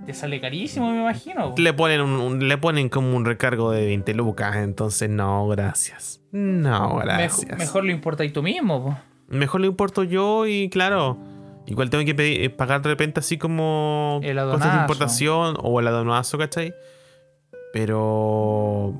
Te 0.06 0.12
sale 0.14 0.40
carísimo, 0.40 0.90
me 0.90 1.00
imagino. 1.00 1.54
le 1.56 1.72
ponen, 1.72 2.00
un, 2.00 2.10
un- 2.20 2.48
le 2.48 2.58
ponen 2.58 2.88
como 2.88 3.16
un 3.16 3.24
recargo 3.24 3.70
de 3.70 3.86
20 3.86 4.12
lucas, 4.14 4.56
entonces 4.56 5.08
no, 5.08 5.46
gracias. 5.48 6.20
No, 6.32 6.96
gracias. 6.96 7.42
Mejor, 7.44 7.58
mejor 7.58 7.84
lo 7.84 7.90
importáis 7.92 8.32
tú 8.32 8.42
mismo. 8.42 8.82
po. 8.84 8.98
Mejor 9.28 9.60
lo 9.60 9.66
importo 9.68 10.02
yo 10.02 10.46
y 10.48 10.68
claro, 10.68 11.16
igual 11.66 11.90
tengo 11.90 12.04
que 12.04 12.14
pedir- 12.14 12.42
eh, 12.42 12.50
pagar 12.50 12.82
de 12.82 12.88
repente 12.88 13.20
así 13.20 13.38
como 13.38 14.18
El 14.24 14.34
cosas 14.36 14.36
de 14.36 14.40
adonazo. 14.64 14.80
importación 14.80 15.56
o 15.62 15.78
el 15.78 15.86
adonazo, 15.86 16.36
¿cachai? 16.38 16.74
Pero 17.72 18.94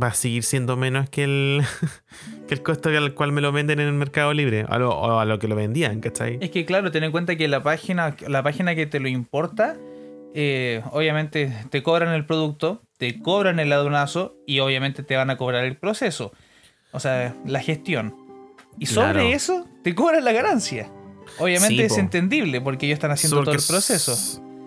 va 0.00 0.08
a 0.08 0.14
seguir 0.14 0.42
siendo 0.44 0.76
menos 0.76 1.08
que 1.10 1.24
el, 1.24 1.62
que 2.48 2.54
el 2.54 2.62
costo 2.62 2.88
al 2.90 3.14
cual 3.14 3.32
me 3.32 3.40
lo 3.40 3.52
venden 3.52 3.80
en 3.80 3.88
el 3.88 3.92
mercado 3.94 4.32
libre, 4.32 4.64
a 4.68 4.78
lo, 4.78 4.90
o 4.90 5.18
a 5.18 5.24
lo 5.24 5.38
que 5.38 5.48
lo 5.48 5.54
vendían, 5.56 6.00
¿cachai? 6.00 6.38
Es 6.40 6.50
que 6.50 6.64
claro, 6.64 6.90
ten 6.90 7.04
en 7.04 7.12
cuenta 7.12 7.36
que 7.36 7.48
la 7.48 7.62
página, 7.62 8.16
la 8.28 8.42
página 8.42 8.74
que 8.74 8.86
te 8.86 9.00
lo 9.00 9.08
importa, 9.08 9.76
eh, 10.34 10.82
obviamente 10.92 11.52
te 11.70 11.82
cobran 11.82 12.14
el 12.14 12.24
producto, 12.26 12.82
te 12.98 13.20
cobran 13.20 13.58
el 13.60 13.72
aduanazo 13.72 14.36
y 14.46 14.60
obviamente 14.60 15.02
te 15.02 15.16
van 15.16 15.30
a 15.30 15.36
cobrar 15.36 15.64
el 15.64 15.76
proceso. 15.76 16.32
O 16.92 17.00
sea, 17.00 17.34
la 17.46 17.60
gestión. 17.60 18.14
Y 18.78 18.86
sobre 18.86 19.12
Claro. 19.12 19.28
eso 19.28 19.68
te 19.82 19.94
cobran 19.94 20.24
la 20.24 20.32
ganancia. 20.32 20.90
Obviamente 21.38 21.76
Sí, 21.76 21.82
es 21.82 21.92
po. 21.94 22.00
entendible 22.00 22.60
porque 22.60 22.86
ellos 22.86 22.96
están 22.96 23.10
haciendo 23.10 23.36
Porque 23.36 23.52
todo 23.52 23.60
el 23.60 23.66
proceso. 23.66 24.14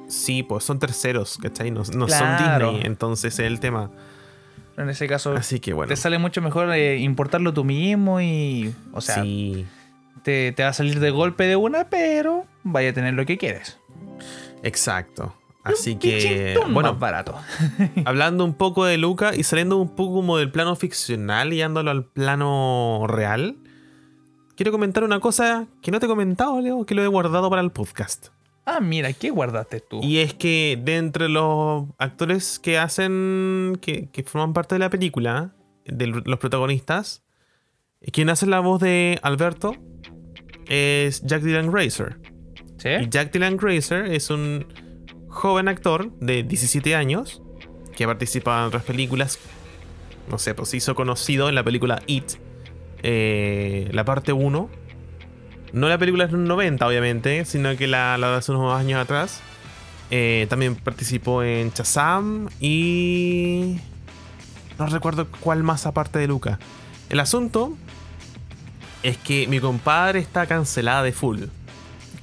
Sí, 0.08 0.44
pues 0.44 0.64
son 0.64 0.78
terceros, 0.80 1.38
¿cachai? 1.42 1.72
No, 1.72 1.82
no 1.96 2.06
Claro. 2.06 2.38
son 2.60 2.70
Disney, 2.72 2.86
entonces 2.86 3.34
es 3.34 3.40
el 3.40 3.60
tema. 3.60 3.92
En 4.78 4.90
ese 4.90 5.08
caso, 5.08 5.34
Así 5.34 5.60
que 5.60 5.74
bueno. 5.74 5.88
te 5.88 5.96
sale 5.96 6.18
mucho 6.18 6.42
mejor 6.42 6.72
eh, 6.74 6.98
importarlo 6.98 7.54
tú 7.54 7.64
mismo 7.64 8.20
y. 8.22 8.74
O 8.92 9.02
sea, 9.02 9.24
sí, 9.24 9.66
te, 10.24 10.52
te 10.52 10.64
va 10.64 10.70
a 10.70 10.74
salir 10.74 11.00
de 11.00 11.12
golpe 11.12 11.46
de 11.46 11.56
una, 11.56 11.90
pero 11.90 12.46
vaya 12.64 12.90
a 12.90 12.94
tener 12.94 13.14
lo 13.14 13.26
que 13.26 13.38
quieres. 13.38 13.80
exacto. 14.64 15.34
Así 15.64 15.96
que, 15.96 16.60
bueno, 16.70 16.92
más 16.92 17.00
barato. 17.00 17.36
hablando 18.06 18.46
un 18.46 18.54
poco 18.54 18.86
de 18.86 19.00
Luca 19.00 19.36
y 19.36 19.42
saliendo 19.42 19.78
un 19.78 19.96
poco 19.96 20.18
como 20.18 20.38
del 20.38 20.52
plano 20.52 20.76
ficcional 20.76 21.54
y 21.54 21.60
dándolo 21.60 21.90
al 21.90 22.06
plano 22.06 23.06
real, 23.08 23.58
quiero 24.56 24.72
comentar 24.72 25.04
una 25.04 25.20
cosa 25.20 25.66
que 25.82 25.90
no 25.90 26.00
te 26.00 26.06
he 26.06 26.10
comentado, 26.10 26.62
Leo, 26.62 26.86
que 26.86 26.94
lo 26.94 27.04
he 27.04 27.08
guardado 27.08 27.50
para 27.50 27.64
el 27.64 27.72
podcast. 27.72 28.28
Ah, 28.66 28.80
mira, 28.80 29.14
¿qué 29.14 29.30
guardaste 29.30 29.80
tú? 29.80 30.02
Y 30.02 30.20
es 30.20 30.34
que 30.34 30.80
de 30.84 30.98
entre 30.98 31.30
los 31.30 31.86
actores 31.98 32.60
que 32.60 32.78
hacen, 32.80 33.78
que, 33.82 34.10
que 34.10 34.24
forman 34.24 34.54
parte 34.54 34.76
de 34.76 34.80
la 34.80 34.90
película, 34.90 35.54
de 35.86 36.08
los 36.08 36.40
protagonistas, 36.40 37.24
quien 38.12 38.30
hace 38.30 38.46
la 38.46 38.60
voz 38.60 38.82
de 38.82 39.20
Alberto 39.22 39.76
es 40.68 41.22
Jack 41.24 41.44
Dylan 41.44 41.72
Grazer. 41.72 42.18
¿Sí? 42.78 42.90
Y 42.90 43.10
Jack 43.10 43.32
Dylan 43.32 43.58
Grazer 43.58 44.12
es 44.12 44.30
un 44.30 44.66
joven 45.28 45.68
actor 45.68 46.12
de 46.20 46.44
17 46.44 46.96
años 46.96 47.42
que 47.96 48.04
ha 48.04 48.08
participado 48.08 48.62
en 48.62 48.68
otras 48.68 48.84
películas. 48.84 49.40
No 50.30 50.38
sé, 50.38 50.54
pues 50.54 50.70
se 50.70 50.78
hizo 50.78 50.96
conocido 50.96 51.50
en 51.50 51.56
la 51.56 51.64
película 51.64 52.02
It, 52.08 52.34
eh, 53.04 53.90
la 53.92 54.06
parte 54.06 54.34
1. 54.34 54.70
No 55.76 55.90
la 55.90 55.98
película 55.98 56.26
de 56.26 56.32
los 56.32 56.40
90, 56.40 56.88
obviamente, 56.88 57.44
sino 57.44 57.76
que 57.76 57.86
la, 57.86 58.18
la 58.18 58.32
de 58.32 58.38
hace 58.38 58.54
unos 58.54 58.74
años 58.74 58.98
atrás. 58.98 59.42
Eh, 60.10 60.48
también 60.50 60.78
participó 60.78 61.44
en 61.44 61.72
Shazam 61.72 62.48
y. 62.62 63.76
No 64.80 64.86
recuerdo 64.86 65.28
cuál 65.42 65.64
más 65.64 65.86
aparte 65.86 66.18
de 66.18 66.28
Luca. 66.28 66.60
El 67.10 67.20
asunto 67.20 67.76
es 69.04 69.18
que 69.18 69.48
mi 69.48 69.60
compadre 69.60 70.20
está 70.20 70.46
cancelada 70.46 71.04
de 71.04 71.12
full. 71.12 71.42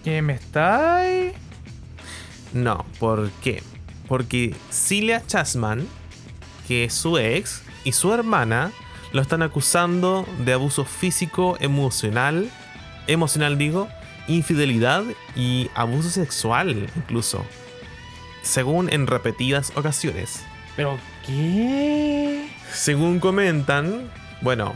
¿Qué 0.02 0.22
me 0.22 0.32
estáis? 0.32 1.34
No, 2.54 2.86
¿por 2.98 3.28
qué? 3.42 3.62
Porque 4.08 4.56
Celia 4.70 5.26
Chasman, 5.26 5.86
que 6.66 6.84
es 6.84 6.94
su 6.94 7.18
ex, 7.18 7.62
y 7.84 7.92
su 7.92 8.14
hermana 8.14 8.72
lo 9.12 9.20
están 9.20 9.42
acusando 9.42 10.26
de 10.42 10.54
abuso 10.54 10.86
físico, 10.86 11.58
emocional, 11.60 12.50
emocional 13.06 13.58
digo, 13.58 13.88
infidelidad 14.28 15.04
y 15.34 15.70
abuso 15.74 16.10
sexual 16.10 16.88
incluso, 16.96 17.44
según 18.42 18.92
en 18.92 19.06
repetidas 19.06 19.72
ocasiones. 19.74 20.44
¿Pero 20.76 20.98
qué? 21.26 22.48
Según 22.72 23.20
comentan, 23.20 24.10
bueno, 24.40 24.74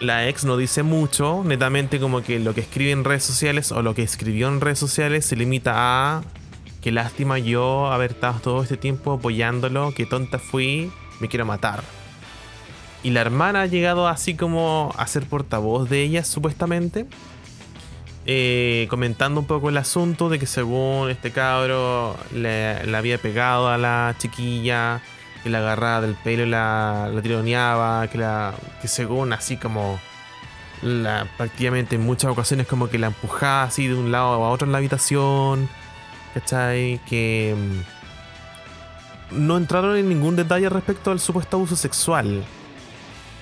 la 0.00 0.28
ex 0.28 0.44
no 0.44 0.56
dice 0.56 0.82
mucho, 0.82 1.42
netamente 1.44 2.00
como 2.00 2.22
que 2.22 2.38
lo 2.38 2.54
que 2.54 2.60
escribe 2.60 2.90
en 2.90 3.04
redes 3.04 3.24
sociales 3.24 3.72
o 3.72 3.82
lo 3.82 3.94
que 3.94 4.02
escribió 4.02 4.48
en 4.48 4.60
redes 4.60 4.78
sociales 4.78 5.24
se 5.24 5.36
limita 5.36 5.72
a 5.74 6.22
qué 6.80 6.90
lástima 6.92 7.38
yo 7.38 7.90
haber 7.90 8.10
estado 8.10 8.40
todo 8.40 8.62
este 8.62 8.76
tiempo 8.76 9.12
apoyándolo, 9.12 9.94
qué 9.94 10.04
tonta 10.04 10.38
fui, 10.38 10.90
me 11.20 11.28
quiero 11.28 11.46
matar. 11.46 11.82
Y 13.04 13.10
la 13.10 13.20
hermana 13.20 13.62
ha 13.62 13.66
llegado 13.66 14.06
así 14.06 14.34
como 14.34 14.94
a 14.96 15.06
ser 15.06 15.26
portavoz 15.26 15.88
de 15.88 16.02
ella, 16.02 16.24
supuestamente. 16.24 17.06
Eh, 18.24 18.86
comentando 18.88 19.40
un 19.40 19.46
poco 19.46 19.68
el 19.68 19.76
asunto 19.76 20.28
de 20.28 20.38
que 20.38 20.46
según 20.46 21.10
este 21.10 21.32
cabro 21.32 22.16
le, 22.32 22.94
había 22.94 23.18
pegado 23.18 23.68
a 23.68 23.78
la 23.78 24.14
chiquilla, 24.18 25.00
que 25.42 25.50
la 25.50 25.58
agarraba 25.58 26.02
del 26.02 26.14
pelo 26.14 26.44
y 26.44 26.48
la, 26.48 27.10
tironeaba, 27.22 28.06
que, 28.08 28.18
la, 28.18 28.54
que 28.80 28.86
según 28.86 29.32
así 29.32 29.56
como 29.56 29.98
la, 30.82 31.26
prácticamente 31.36 31.96
en 31.96 32.02
muchas 32.02 32.30
ocasiones 32.30 32.68
como 32.68 32.88
que 32.88 32.98
la 32.98 33.08
empujaba 33.08 33.64
así 33.64 33.88
de 33.88 33.94
un 33.94 34.12
lado 34.12 34.44
a 34.44 34.50
otro 34.50 34.66
en 34.66 34.72
la 34.72 34.78
habitación, 34.78 35.68
¿cachai? 36.34 37.00
Que 37.08 37.56
mm, 39.30 39.46
no 39.46 39.56
entraron 39.56 39.96
en 39.96 40.08
ningún 40.08 40.36
detalle 40.36 40.68
respecto 40.68 41.10
al 41.10 41.18
supuesto 41.18 41.56
abuso 41.56 41.74
sexual. 41.74 42.44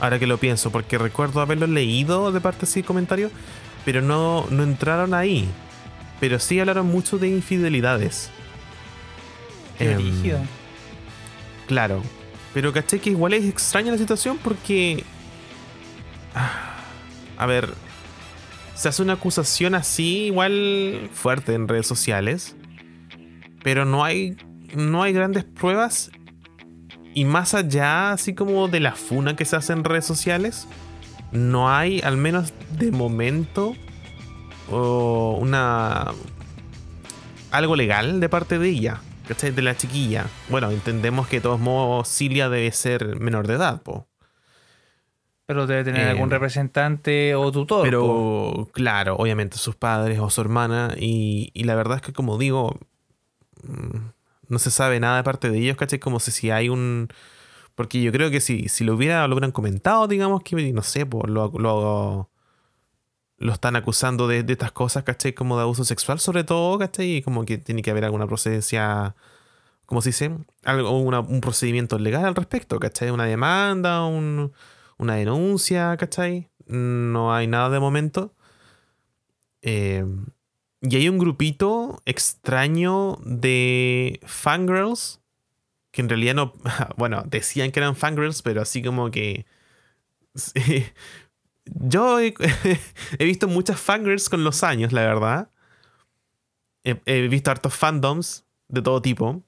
Ahora 0.00 0.18
que 0.18 0.26
lo 0.26 0.38
pienso, 0.38 0.72
porque 0.72 0.96
recuerdo 0.96 1.42
haberlo 1.42 1.66
leído 1.66 2.32
de 2.32 2.40
parte 2.40 2.64
de 2.64 2.82
comentarios, 2.82 3.30
pero 3.84 4.02
no, 4.02 4.46
no 4.50 4.62
entraron 4.62 5.14
ahí. 5.14 5.48
Pero 6.20 6.38
sí 6.38 6.60
hablaron 6.60 6.86
mucho 6.86 7.18
de 7.18 7.28
infidelidades. 7.28 8.30
Qué 9.78 9.92
Em. 9.92 10.38
Claro. 11.66 12.02
Pero 12.52 12.72
caché 12.72 12.98
que 12.98 13.10
igual 13.10 13.32
es 13.34 13.44
extraña 13.44 13.92
la 13.92 13.98
situación 13.98 14.38
porque. 14.42 15.04
Ah, 16.34 16.76
A 17.38 17.46
ver. 17.46 17.72
Se 18.74 18.88
hace 18.88 19.02
una 19.02 19.12
acusación 19.14 19.74
así, 19.74 20.26
igual 20.26 21.10
fuerte 21.12 21.52
en 21.54 21.68
redes 21.68 21.86
sociales. 21.86 22.56
Pero 23.62 23.84
no 23.84 24.04
hay. 24.04 24.36
No 24.74 25.02
hay 25.02 25.12
grandes 25.12 25.44
pruebas. 25.44 26.10
Y 27.12 27.24
más 27.24 27.54
allá, 27.54 28.12
así 28.12 28.34
como 28.34 28.68
de 28.68 28.80
la 28.80 28.92
funa 28.92 29.36
que 29.36 29.44
se 29.44 29.56
hace 29.56 29.72
en 29.72 29.84
redes 29.84 30.04
sociales. 30.06 30.66
No 31.32 31.70
hay, 31.70 32.00
al 32.00 32.16
menos 32.16 32.52
de 32.78 32.90
momento. 32.90 33.74
una. 34.68 36.12
algo 37.50 37.76
legal 37.76 38.20
de 38.20 38.28
parte 38.28 38.58
de 38.58 38.68
ella. 38.68 39.00
¿Cachai? 39.28 39.52
De 39.52 39.62
la 39.62 39.76
chiquilla. 39.76 40.26
Bueno, 40.48 40.70
entendemos 40.70 41.28
que 41.28 41.36
de 41.36 41.42
todos 41.42 41.60
modos 41.60 42.08
Cilia 42.08 42.48
debe 42.48 42.72
ser 42.72 43.20
menor 43.20 43.46
de 43.46 43.54
edad, 43.54 43.80
po. 43.82 44.08
Pero 45.46 45.66
debe 45.66 45.84
tener 45.84 46.06
eh, 46.06 46.10
algún 46.10 46.30
representante 46.30 47.34
o 47.36 47.52
tutor. 47.52 47.78
po. 47.78 47.84
Pero, 47.84 48.68
claro, 48.72 49.16
obviamente 49.16 49.56
sus 49.56 49.76
padres 49.76 50.18
o 50.18 50.30
su 50.30 50.40
hermana. 50.40 50.94
Y, 50.96 51.50
y 51.54 51.64
la 51.64 51.76
verdad 51.76 51.96
es 51.96 52.02
que, 52.02 52.12
como 52.12 52.38
digo, 52.38 52.76
mm, 53.62 53.98
no 54.48 54.58
se 54.58 54.70
sabe 54.72 54.98
nada 54.98 55.18
de 55.18 55.22
parte 55.22 55.48
de 55.48 55.58
ellos, 55.58 55.76
¿cachai? 55.76 56.00
Como 56.00 56.18
si, 56.18 56.32
si 56.32 56.50
hay 56.50 56.68
un. 56.68 57.08
Porque 57.80 58.02
yo 58.02 58.12
creo 58.12 58.30
que 58.30 58.42
si, 58.42 58.68
si 58.68 58.84
lo 58.84 58.94
hubiera, 58.94 59.24
hubieran 59.24 59.52
comentado, 59.52 60.06
digamos 60.06 60.42
que, 60.42 60.70
no 60.70 60.82
sé, 60.82 61.06
pues 61.06 61.30
lo, 61.30 61.48
lo, 61.48 62.28
están 63.54 63.74
acusando 63.74 64.28
de, 64.28 64.44
estas 64.46 64.70
cosas, 64.70 65.02
¿cachai? 65.02 65.32
Como 65.32 65.56
de 65.56 65.62
abuso 65.62 65.82
sexual, 65.86 66.20
sobre 66.20 66.44
todo, 66.44 66.78
¿cachai? 66.78 67.16
Y 67.16 67.22
como 67.22 67.46
que 67.46 67.56
tiene 67.56 67.80
que 67.80 67.90
haber 67.90 68.04
alguna 68.04 68.26
procedencia. 68.26 69.16
¿Cómo 69.86 70.02
se 70.02 70.10
dice? 70.10 70.30
Algo, 70.62 70.90
un 70.98 71.40
procedimiento 71.40 71.98
legal 71.98 72.26
al 72.26 72.34
respecto, 72.34 72.78
¿cachai? 72.78 73.08
Una 73.08 73.24
demanda, 73.24 74.04
un, 74.04 74.52
una 74.98 75.14
denuncia, 75.14 75.96
¿cachai? 75.96 76.50
No 76.66 77.32
hay 77.32 77.46
nada 77.46 77.70
de 77.70 77.80
momento. 77.80 78.34
Eh, 79.62 80.04
y 80.82 80.96
hay 80.96 81.08
un 81.08 81.16
grupito 81.16 82.02
extraño 82.04 83.16
de 83.24 84.20
fangirls 84.26 85.19
que 85.90 86.02
en 86.02 86.08
realidad 86.08 86.34
no. 86.34 86.52
Bueno, 86.96 87.22
decían 87.26 87.72
que 87.72 87.80
eran 87.80 87.96
fangirls, 87.96 88.42
pero 88.42 88.62
así 88.62 88.82
como 88.82 89.10
que. 89.10 89.46
Yo 91.64 92.18
he, 92.20 92.34
visto 93.18 93.46
muchas 93.46 93.80
fangirls 93.80 94.28
con 94.28 94.44
los 94.44 94.62
años, 94.64 94.92
la 94.92 95.02
verdad. 95.02 95.50
He, 96.82 97.28
visto 97.28 97.50
hartos 97.50 97.74
fandoms 97.74 98.44
de 98.68 98.82
todo 98.82 99.02
tipo. 99.02 99.42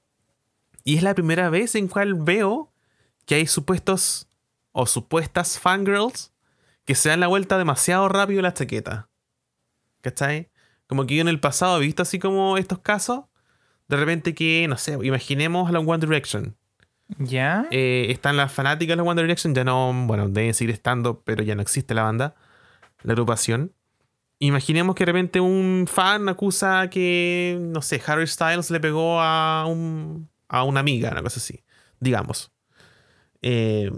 Y 0.83 0.97
es 0.97 1.03
la 1.03 1.15
primera 1.15 1.49
vez 1.49 1.75
en 1.75 1.87
cual 1.87 2.13
veo 2.13 2.71
que 3.25 3.35
hay 3.35 3.47
supuestos 3.47 4.29
o 4.71 4.85
supuestas 4.85 5.59
fangirls 5.59 6.33
que 6.85 6.95
se 6.95 7.09
dan 7.09 7.21
la 7.21 7.27
vuelta 7.27 7.57
demasiado 7.57 8.09
rápido 8.09 8.41
la 8.41 8.53
chaqueta. 8.53 9.09
¿Cachai? 10.01 10.51
Como 10.87 11.05
que 11.05 11.15
yo 11.15 11.21
en 11.21 11.29
el 11.29 11.39
pasado 11.39 11.77
he 11.77 11.85
visto 11.85 12.03
así 12.03 12.19
como 12.19 12.57
estos 12.57 12.79
casos. 12.79 13.25
De 13.93 13.99
repente 13.99 14.33
que, 14.33 14.65
no 14.67 14.75
sé, 14.75 14.97
imaginemos 15.03 15.69
a 15.69 15.71
la 15.71 15.79
One 15.79 15.99
Direction. 15.99 16.57
¿Ya? 17.19 17.67
Eh, 17.69 18.07
están 18.09 18.37
las 18.37 18.51
fanáticas 18.51 18.97
de 18.97 19.03
la 19.03 19.07
One 19.07 19.21
Direction, 19.21 19.53
ya 19.53 19.63
no, 19.63 19.93
bueno, 20.07 20.29
deben 20.29 20.55
seguir 20.55 20.73
estando, 20.73 21.21
pero 21.21 21.43
ya 21.43 21.53
no 21.53 21.61
existe 21.61 21.93
la 21.93 22.01
banda, 22.01 22.33
la 23.03 23.13
agrupación. 23.13 23.71
Imaginemos 24.39 24.95
que 24.95 25.05
de 25.05 25.11
repente 25.11 25.39
un 25.41 25.85
fan 25.87 26.27
acusa 26.27 26.89
que, 26.89 27.55
no 27.61 27.83
sé, 27.83 28.01
Harry 28.07 28.25
Styles 28.25 28.71
le 28.71 28.79
pegó 28.79 29.21
a, 29.21 29.67
un, 29.67 30.27
a 30.47 30.63
una 30.63 30.79
amiga, 30.79 31.11
una 31.11 31.21
cosa 31.21 31.39
así, 31.39 31.63
digamos. 31.99 32.51
Eh, 33.43 33.91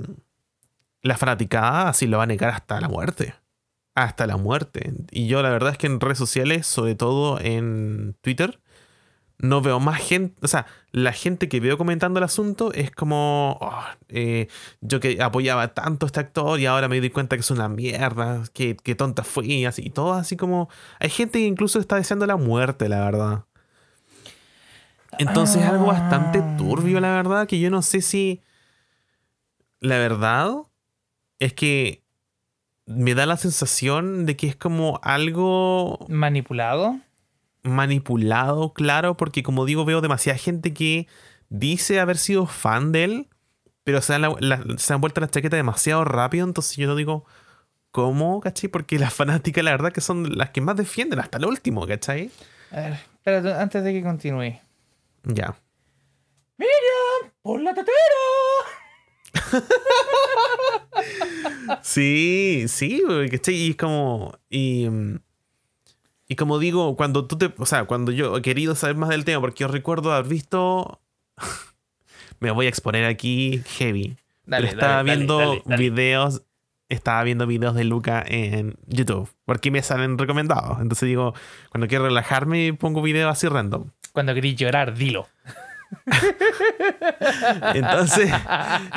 la 1.04 1.16
fanaticada 1.16 1.88
así 1.88 2.06
lo 2.06 2.18
va 2.18 2.24
a 2.24 2.28
negar 2.28 2.50
hasta 2.50 2.82
la 2.82 2.90
muerte. 2.90 3.34
Hasta 3.94 4.28
la 4.28 4.36
muerte. 4.36 4.92
Y 5.12 5.28
yo 5.28 5.42
la 5.42 5.52
verdad 5.52 5.72
es 5.72 5.78
que 5.78 5.88
en 5.88 6.02
redes 6.02 6.18
sociales, 6.18 6.68
sobre 6.68 6.96
todo 6.96 7.40
en 7.40 8.18
Twitter, 8.20 8.60
no 9.38 9.62
veo 9.62 9.80
más 9.80 10.00
gente, 10.02 10.36
o 10.42 10.48
sea, 10.48 10.66
la 10.92 11.12
gente 11.12 11.50
que 11.50 11.60
veo 11.60 11.78
comentando 11.78 12.20
el 12.20 12.24
asunto 12.24 12.72
es 12.74 12.92
como, 12.92 13.58
oh, 13.62 13.84
eh, 14.10 14.48
yo 14.82 15.00
que 15.00 15.22
apoyaba 15.22 15.74
tanto 15.74 16.06
a 16.06 16.08
este 16.08 16.20
actor 16.20 16.60
y 16.60 16.66
ahora 16.66 16.88
me 16.88 17.02
di 17.02 17.10
cuenta 17.10 17.36
que 17.36 17.42
es 17.42 17.52
una 17.52 17.68
mierda, 17.68 18.44
que, 18.54 18.78
que 18.78 18.96
tonta 18.96 19.24
fui, 19.24 19.66
así, 19.66 19.84
y 19.86 19.90
todo 19.90 20.14
así 20.14 20.38
como, 20.38 20.70
hay 21.00 21.10
gente 21.10 21.40
que 21.40 21.46
incluso 21.46 21.80
está 21.80 21.98
deseando 21.98 22.26
la 22.26 22.38
muerte, 22.38 22.88
la 22.88 23.02
verdad. 23.02 23.46
Entonces 25.18 25.62
es 25.62 25.68
algo 25.68 25.88
bastante 25.88 26.42
turbio, 26.58 27.00
la 27.00 27.12
verdad, 27.12 27.48
que 27.48 27.60
yo 27.60 27.70
no 27.70 27.82
sé 27.82 28.02
si, 28.02 28.42
la 29.80 29.98
verdad, 29.98 30.54
es 31.40 31.54
que 31.54 32.04
me 32.86 33.16
da 33.16 33.26
la 33.26 33.38
sensación 33.38 34.26
de 34.26 34.36
que 34.36 34.48
es 34.48 34.56
como 34.56 35.00
algo 35.04 36.06
¿Manipulado? 36.08 37.00
Manipulado, 37.66 38.74
claro, 38.74 39.18
porque 39.18 39.44
como 39.44 39.66
digo, 39.66 39.86
veo 39.86 40.02
demasiada 40.02 40.38
gente 40.40 40.74
que 40.74 41.08
dice 41.50 42.00
haber 42.00 42.18
sido 42.18 42.46
fan 42.48 42.92
de 42.92 43.04
él, 43.04 43.28
pero 43.84 44.02
se 44.02 44.14
han, 44.16 44.22
la- 44.24 44.36
la- 44.40 44.64
se 44.78 44.94
han 44.94 45.02
vuelto 45.02 45.22
la 45.22 45.30
chaqueta 45.30 45.56
demasiado 45.58 46.04
rápido, 46.06 46.46
entonces 46.48 46.76
yo 46.78 46.88
no 46.88 46.96
digo, 46.96 47.26
¿cómo? 47.92 48.40
¿Cachai? 48.42 48.70
Porque 48.70 48.98
las 49.00 49.14
fanáticas, 49.16 49.64
la 49.64 49.72
verdad, 49.72 49.92
que 49.94 50.02
son 50.02 50.38
las 50.38 50.50
que 50.52 50.62
más 50.62 50.76
defienden 50.78 51.20
hasta 51.20 51.38
el 51.38 51.46
último, 51.46 51.86
¿cachai? 51.88 52.32
A 52.72 52.76
ver, 52.82 52.94
espérate, 52.94 53.54
antes 53.54 53.84
de 53.84 53.94
que 53.94 54.02
continúe. 54.04 54.60
Ya. 55.24 55.56
¡Miriam! 56.58 57.34
¡Por 57.42 57.62
la 57.62 57.74
tetera! 57.74 57.94
Sí, 61.82 62.66
sí, 62.68 63.02
¿cachai? 63.32 63.56
Y 63.56 63.70
es 63.72 63.76
como. 63.76 64.38
Y, 64.50 64.88
mm, 64.90 65.20
y 66.28 66.36
como 66.36 66.60
digo, 66.60 66.96
cuando 66.96 67.26
tú 67.26 67.38
te. 67.38 67.54
O 67.58 67.66
sea, 67.66 67.86
cuando 67.86 68.12
yo 68.12 68.36
he 68.38 68.42
querido 68.42 68.76
saber 68.76 68.96
más 68.96 69.10
del 69.10 69.26
tema, 69.26 69.42
porque 69.42 69.62
yo 69.64 69.68
recuerdo 69.68 70.12
haber 70.14 70.30
visto. 70.30 71.02
Me 72.40 72.52
voy 72.52 72.66
a 72.66 72.70
exponer 72.70 73.06
aquí 73.06 73.62
heavy. 73.78 74.18
Dale, 74.46 74.68
pero 74.68 74.80
estaba 74.80 74.96
dale, 74.98 75.16
viendo 75.16 75.62
dale. 75.66 75.78
videos. 75.78 76.44
Estaba 76.88 77.24
viendo 77.24 77.48
videos 77.48 77.74
de 77.74 77.84
Luca 77.84 78.24
en 78.28 78.76
YouTube. 78.86 79.28
Porque 79.46 79.72
me 79.72 79.82
salen 79.82 80.20
recomendados. 80.20 80.80
Entonces 80.82 81.08
digo, 81.08 81.34
cuando 81.72 81.88
quiero 81.88 82.04
relajarme, 82.04 82.74
pongo 82.76 83.02
videos 83.02 83.32
así 83.32 83.48
random. 83.48 83.90
Cuando 84.12 84.36
querís 84.36 84.56
llorar, 84.56 84.94
dilo. 84.94 85.28
Entonces, 87.74 88.32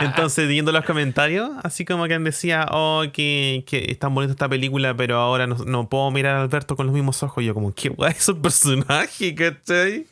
entonces 0.00 0.48
viendo 0.48 0.72
los 0.72 0.84
comentarios, 0.84 1.50
así 1.62 1.84
como 1.84 2.06
que 2.06 2.18
decía, 2.18 2.66
oh, 2.70 3.04
que, 3.12 3.64
que 3.66 3.86
es 3.90 3.98
tan 3.98 4.14
bonita 4.14 4.32
esta 4.32 4.48
película, 4.48 4.96
pero 4.96 5.16
ahora 5.16 5.46
no, 5.46 5.56
no 5.56 5.88
puedo 5.88 6.10
mirar 6.10 6.36
a 6.36 6.42
Alberto 6.42 6.76
con 6.76 6.86
los 6.86 6.94
mismos 6.94 7.22
ojos. 7.22 7.44
Yo 7.44 7.54
como, 7.54 7.72
qué 7.72 7.88
guay 7.88 8.14
es 8.16 8.28
un 8.28 8.42
personaje, 8.42 9.34
¿cachai? 9.36 10.06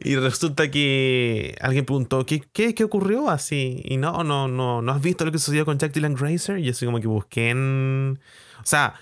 y 0.00 0.16
resulta 0.16 0.70
que 0.70 1.56
alguien 1.60 1.84
preguntó, 1.84 2.24
¿qué, 2.24 2.42
qué, 2.52 2.74
qué 2.74 2.84
ocurrió 2.84 3.30
así? 3.30 3.82
Y 3.84 3.96
no, 3.96 4.22
no, 4.24 4.48
no, 4.48 4.82
¿no 4.82 4.92
has 4.92 5.00
visto 5.00 5.24
lo 5.24 5.32
que 5.32 5.38
sucedió 5.38 5.64
con 5.64 5.78
Jack 5.78 5.92
Dylan 5.92 6.14
Grazer? 6.14 6.58
Y 6.58 6.68
así 6.68 6.86
como 6.86 7.00
que 7.00 7.06
busqué 7.06 7.50
en... 7.50 8.20
O 8.60 8.66
sea, 8.66 8.94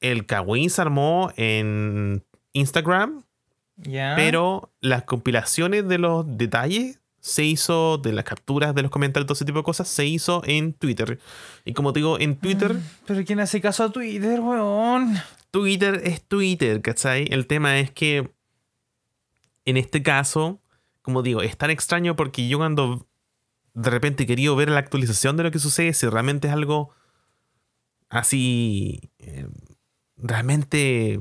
el 0.00 0.26
Kawin 0.26 0.70
se 0.70 0.80
armó 0.82 1.32
en 1.36 2.24
Instagram, 2.52 3.23
Pero 3.82 4.72
las 4.80 5.04
compilaciones 5.04 5.88
de 5.88 5.98
los 5.98 6.24
detalles 6.38 7.00
se 7.20 7.42
hizo, 7.44 7.98
de 7.98 8.12
las 8.12 8.24
capturas 8.24 8.74
de 8.74 8.82
los 8.82 8.90
comentarios, 8.90 9.26
todo 9.26 9.34
ese 9.34 9.46
tipo 9.46 9.58
de 9.58 9.64
cosas, 9.64 9.88
se 9.88 10.04
hizo 10.04 10.42
en 10.44 10.74
Twitter. 10.74 11.18
Y 11.64 11.72
como 11.72 11.92
te 11.92 12.00
digo, 12.00 12.20
en 12.20 12.36
Twitter... 12.36 12.76
Pero 13.06 13.24
¿quién 13.24 13.40
hace 13.40 13.60
caso 13.62 13.84
a 13.84 13.90
Twitter, 13.90 14.40
weón? 14.40 15.16
Twitter 15.50 16.02
es 16.04 16.22
Twitter, 16.22 16.82
¿cachai? 16.82 17.26
El 17.30 17.46
tema 17.46 17.78
es 17.78 17.90
que 17.90 18.30
en 19.64 19.76
este 19.76 20.02
caso, 20.02 20.60
como 21.00 21.22
digo, 21.22 21.42
es 21.42 21.56
tan 21.56 21.70
extraño 21.70 22.16
porque 22.16 22.46
yo 22.46 22.58
cuando 22.58 23.06
de 23.72 23.90
repente 23.90 24.26
quería 24.26 24.52
ver 24.52 24.68
la 24.70 24.80
actualización 24.80 25.36
de 25.36 25.44
lo 25.44 25.50
que 25.50 25.58
sucede, 25.58 25.94
si 25.94 26.06
realmente 26.06 26.48
es 26.48 26.54
algo 26.54 26.90
así, 28.08 29.10
eh, 29.18 29.48
realmente 30.16 31.20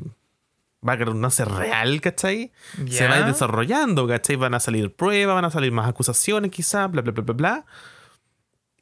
va 0.87 0.93
a 0.93 1.29
ser 1.31 1.47
real, 1.49 2.01
¿cachai? 2.01 2.51
Se 2.89 3.07
va 3.07 3.15
a 3.15 3.19
ir 3.19 3.25
desarrollando, 3.25 4.07
¿cachai? 4.07 4.35
Van 4.35 4.53
a 4.53 4.59
salir 4.59 4.93
pruebas, 4.95 5.35
van 5.35 5.45
a 5.45 5.51
salir 5.51 5.71
más 5.71 5.87
acusaciones 5.87 6.51
quizás, 6.51 6.91
bla, 6.91 7.01
bla, 7.01 7.11
bla, 7.13 7.23
bla, 7.23 7.33
bla. 7.33 7.65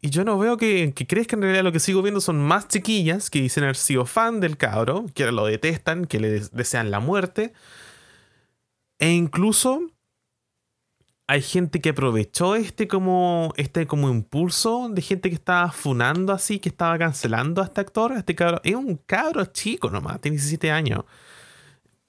Y 0.01 0.09
yo 0.09 0.23
no 0.23 0.37
veo 0.39 0.57
que, 0.57 0.93
que 0.95 1.05
crees 1.05 1.27
que 1.27 1.35
en 1.35 1.43
realidad 1.43 1.63
lo 1.63 1.71
que 1.71 1.79
sigo 1.79 2.01
viendo 2.01 2.21
son 2.21 2.39
más 2.41 2.67
chiquillas 2.67 3.29
que 3.29 3.39
dicen 3.39 3.63
haber 3.63 3.75
sido 3.75 4.05
fan 4.07 4.39
del 4.39 4.57
cabro, 4.57 5.05
que 5.13 5.23
ahora 5.23 5.31
lo 5.33 5.45
detestan, 5.45 6.05
que 6.05 6.19
le 6.19 6.31
des- 6.31 6.51
desean 6.51 6.89
la 6.89 6.99
muerte. 6.99 7.53
E 8.97 9.11
incluso 9.11 9.81
hay 11.27 11.41
gente 11.41 11.79
que 11.81 11.89
aprovechó 11.89 12.55
este 12.55 12.87
como, 12.87 13.53
este 13.55 13.87
como 13.87 14.09
impulso 14.09 14.89
de 14.89 15.01
gente 15.01 15.29
que 15.29 15.35
estaba 15.35 15.71
funando 15.71 16.33
así, 16.33 16.59
que 16.59 16.69
estaba 16.69 16.97
cancelando 16.97 17.61
a 17.61 17.65
este 17.65 17.79
actor. 17.81 18.11
a 18.11 18.17
Este 18.19 18.35
cabro. 18.35 18.59
Es 18.63 18.75
un 18.75 18.97
cabro 19.05 19.45
chico 19.45 19.89
nomás, 19.89 20.19
tiene 20.19 20.35
17 20.37 20.71
años. 20.71 21.05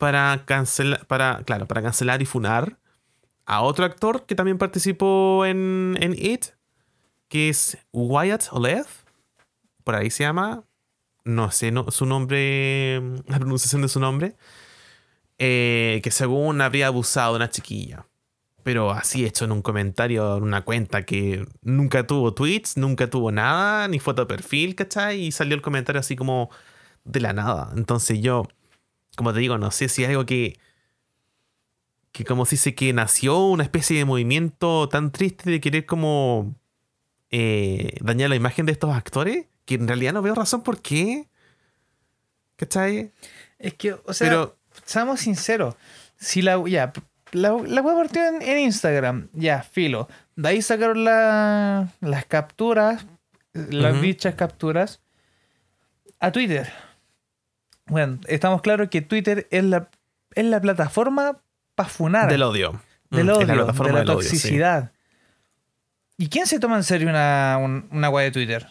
Para 0.02 0.44
cancelar, 0.46 1.06
para, 1.06 1.44
claro, 1.44 1.66
para 1.68 1.80
cancelar 1.80 2.22
y 2.22 2.26
funar 2.26 2.76
a 3.46 3.62
otro 3.62 3.84
actor 3.84 4.26
que 4.26 4.34
también 4.34 4.58
participó 4.58 5.46
en, 5.46 5.96
en 6.00 6.14
It, 6.18 6.46
que 7.28 7.48
es 7.48 7.78
Wyatt 7.92 8.48
Olev. 8.50 8.86
Por 9.84 9.94
ahí 9.94 10.10
se 10.10 10.24
llama. 10.24 10.64
No 11.24 11.52
sé 11.52 11.70
no, 11.70 11.88
su 11.92 12.04
nombre, 12.06 13.00
la 13.28 13.38
pronunciación 13.38 13.82
de 13.82 13.88
su 13.88 14.00
nombre. 14.00 14.36
eh, 15.38 16.00
que 16.02 16.10
según 16.10 16.60
habría 16.60 16.86
abusado 16.88 17.32
de 17.34 17.36
una 17.38 17.50
chiquilla. 17.50 18.06
Pero 18.62 18.92
así 18.92 19.24
hecho 19.26 19.44
en 19.44 19.52
un 19.52 19.62
comentario, 19.62 20.36
en 20.36 20.44
una 20.44 20.62
cuenta 20.64 21.04
que 21.04 21.46
nunca 21.62 22.06
tuvo 22.06 22.32
tweets, 22.34 22.76
nunca 22.76 23.10
tuvo 23.10 23.32
nada, 23.32 23.88
ni 23.88 23.98
foto 23.98 24.22
de 24.22 24.26
perfil, 24.26 24.74
¿cachai? 24.76 25.20
Y 25.20 25.32
salió 25.32 25.56
el 25.56 25.62
comentario 25.62 26.00
así 26.00 26.14
como 26.16 26.50
de 27.04 27.20
la 27.20 27.32
nada. 27.32 27.72
Entonces 27.76 28.20
yo, 28.20 28.46
como 29.16 29.32
te 29.32 29.40
digo, 29.40 29.58
no 29.58 29.70
sé 29.70 29.88
si 29.88 30.02
es 30.04 30.08
algo 30.10 30.24
que, 30.26 30.58
que 32.12 32.24
como 32.24 32.44
se 32.46 32.52
dice 32.56 32.74
que 32.74 32.92
nació 32.92 33.38
una 33.46 33.62
especie 33.62 33.96
de 33.98 34.04
movimiento 34.04 34.88
tan 34.88 35.12
triste 35.12 35.50
de 35.50 35.60
querer 35.60 35.86
como 35.86 36.54
eh, 37.30 37.96
dañar 38.00 38.30
la 38.30 38.36
imagen 38.36 38.66
de 38.66 38.72
estos 38.72 38.94
actores, 38.94 39.46
que 39.64 39.74
en 39.76 39.86
realidad 39.88 40.12
no 40.12 40.22
veo 40.22 40.34
razón 40.34 40.62
por 40.62 40.80
qué. 40.82 41.28
¿Cachai? 42.56 43.12
Es 43.58 43.74
que, 43.74 43.94
o 43.94 44.12
sea, 44.12 44.28
Pero 44.28 44.56
seamos 44.84 45.20
sinceros. 45.20 45.74
Si 46.16 46.42
la. 46.42 46.62
Ya, 46.68 46.92
la, 47.32 47.50
la 47.66 47.80
web 47.80 47.96
partió 47.96 48.24
en, 48.26 48.42
en 48.42 48.58
Instagram. 48.58 49.28
Ya, 49.32 49.62
filo. 49.62 50.08
De 50.36 50.48
ahí 50.50 50.62
sacaron 50.62 51.04
la- 51.04 51.88
las 52.00 52.26
capturas. 52.26 53.04
Las 53.52 53.94
Ujú. 53.94 54.02
dichas 54.02 54.34
capturas. 54.34 55.00
A 56.20 56.30
Twitter. 56.30 56.70
Bueno, 57.86 58.18
estamos 58.26 58.62
claros 58.62 58.88
que 58.88 59.02
Twitter 59.02 59.46
es 59.50 59.64
la, 59.64 59.88
es 60.34 60.44
la 60.44 60.60
plataforma 60.60 61.38
para 61.74 61.88
funar. 61.88 62.28
del 62.30 62.42
odio. 62.42 62.80
del 63.10 63.26
Mm, 63.26 63.30
odio, 63.30 63.46
la 63.46 63.52
de 63.52 63.56
la 63.56 63.72
del 64.00 64.10
odio, 64.10 64.22
sí. 64.22 64.28
toxicidad. 64.30 64.92
¿Y 66.16 66.28
quién 66.28 66.46
se 66.46 66.58
toma 66.60 66.76
en 66.76 66.84
serio 66.84 67.08
una, 67.08 67.58
un- 67.60 67.88
una 67.90 68.08
web 68.10 68.24
de 68.26 68.30
Twitter? 68.32 68.66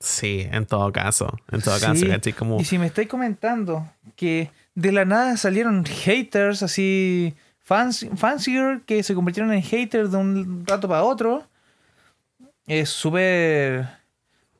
Sí, 0.00 0.46
en 0.50 0.66
todo 0.66 0.90
caso. 0.92 1.32
En 1.52 1.62
todo 1.62 1.78
Sí. 1.78 1.86
caso, 1.86 2.06
¿cachai? 2.08 2.32
Como, 2.32 2.60
Y 2.60 2.64
si 2.64 2.76
me 2.78 2.86
estáis 2.86 3.08
comentando 3.08 3.88
que 4.16 4.50
de 4.74 4.90
la 4.92 5.04
nada 5.04 5.36
salieron 5.36 5.84
haters 5.84 6.62
así, 6.62 7.34
fans, 7.60 8.06
fancier 8.16 8.80
que 8.84 9.02
se 9.04 9.14
convirtieron 9.14 9.52
en 9.52 9.62
haters 9.62 10.10
de 10.10 10.16
un 10.18 10.66
rato 10.66 10.88
para 10.88 11.04
otro, 11.04 11.46
es 12.66 12.88
súper... 12.90 13.86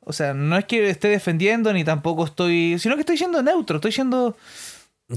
O 0.04 0.12
sea, 0.12 0.34
no 0.34 0.56
es 0.58 0.64
que 0.64 0.90
esté 0.90 1.08
defendiendo 1.08 1.72
ni 1.72 1.84
tampoco 1.84 2.24
estoy... 2.24 2.78
Sino 2.78 2.94
que 2.96 3.00
estoy 3.02 3.16
siendo 3.16 3.42
neutro, 3.42 3.76
estoy 3.76 3.92
siendo... 3.92 4.36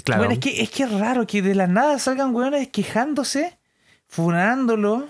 claro. 0.04 0.22
Bueno, 0.22 0.34
es 0.34 0.40
que, 0.40 0.62
es 0.62 0.70
que 0.70 0.84
es 0.84 0.92
raro 0.92 1.26
que 1.26 1.42
de 1.42 1.56
la 1.56 1.66
nada 1.68 1.98
salgan 2.00 2.36
weones 2.36 2.68
quejándose, 2.70 3.58
funándolo. 4.08 5.08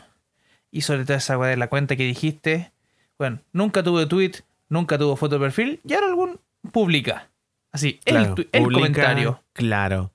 Y 0.71 0.81
sobre 0.81 1.03
todo 1.05 1.17
esa 1.17 1.37
weá 1.37 1.49
de 1.49 1.57
la 1.57 1.67
cuenta 1.69 1.95
que 1.95 2.03
dijiste. 2.03 2.71
Bueno, 3.17 3.39
nunca 3.53 3.83
tuvo 3.83 4.07
tweet, 4.07 4.31
nunca 4.69 4.97
tuvo 4.97 5.15
foto 5.15 5.35
de 5.35 5.41
perfil. 5.45 5.79
Y 5.85 5.93
ahora 5.93 6.07
algún 6.07 6.39
publica. 6.71 7.29
Así, 7.71 7.99
el, 8.05 8.15
Claro, 8.15 8.35
el 8.51 8.63
publica- 8.63 8.79
comentario. 8.79 9.43
Claro. 9.53 10.11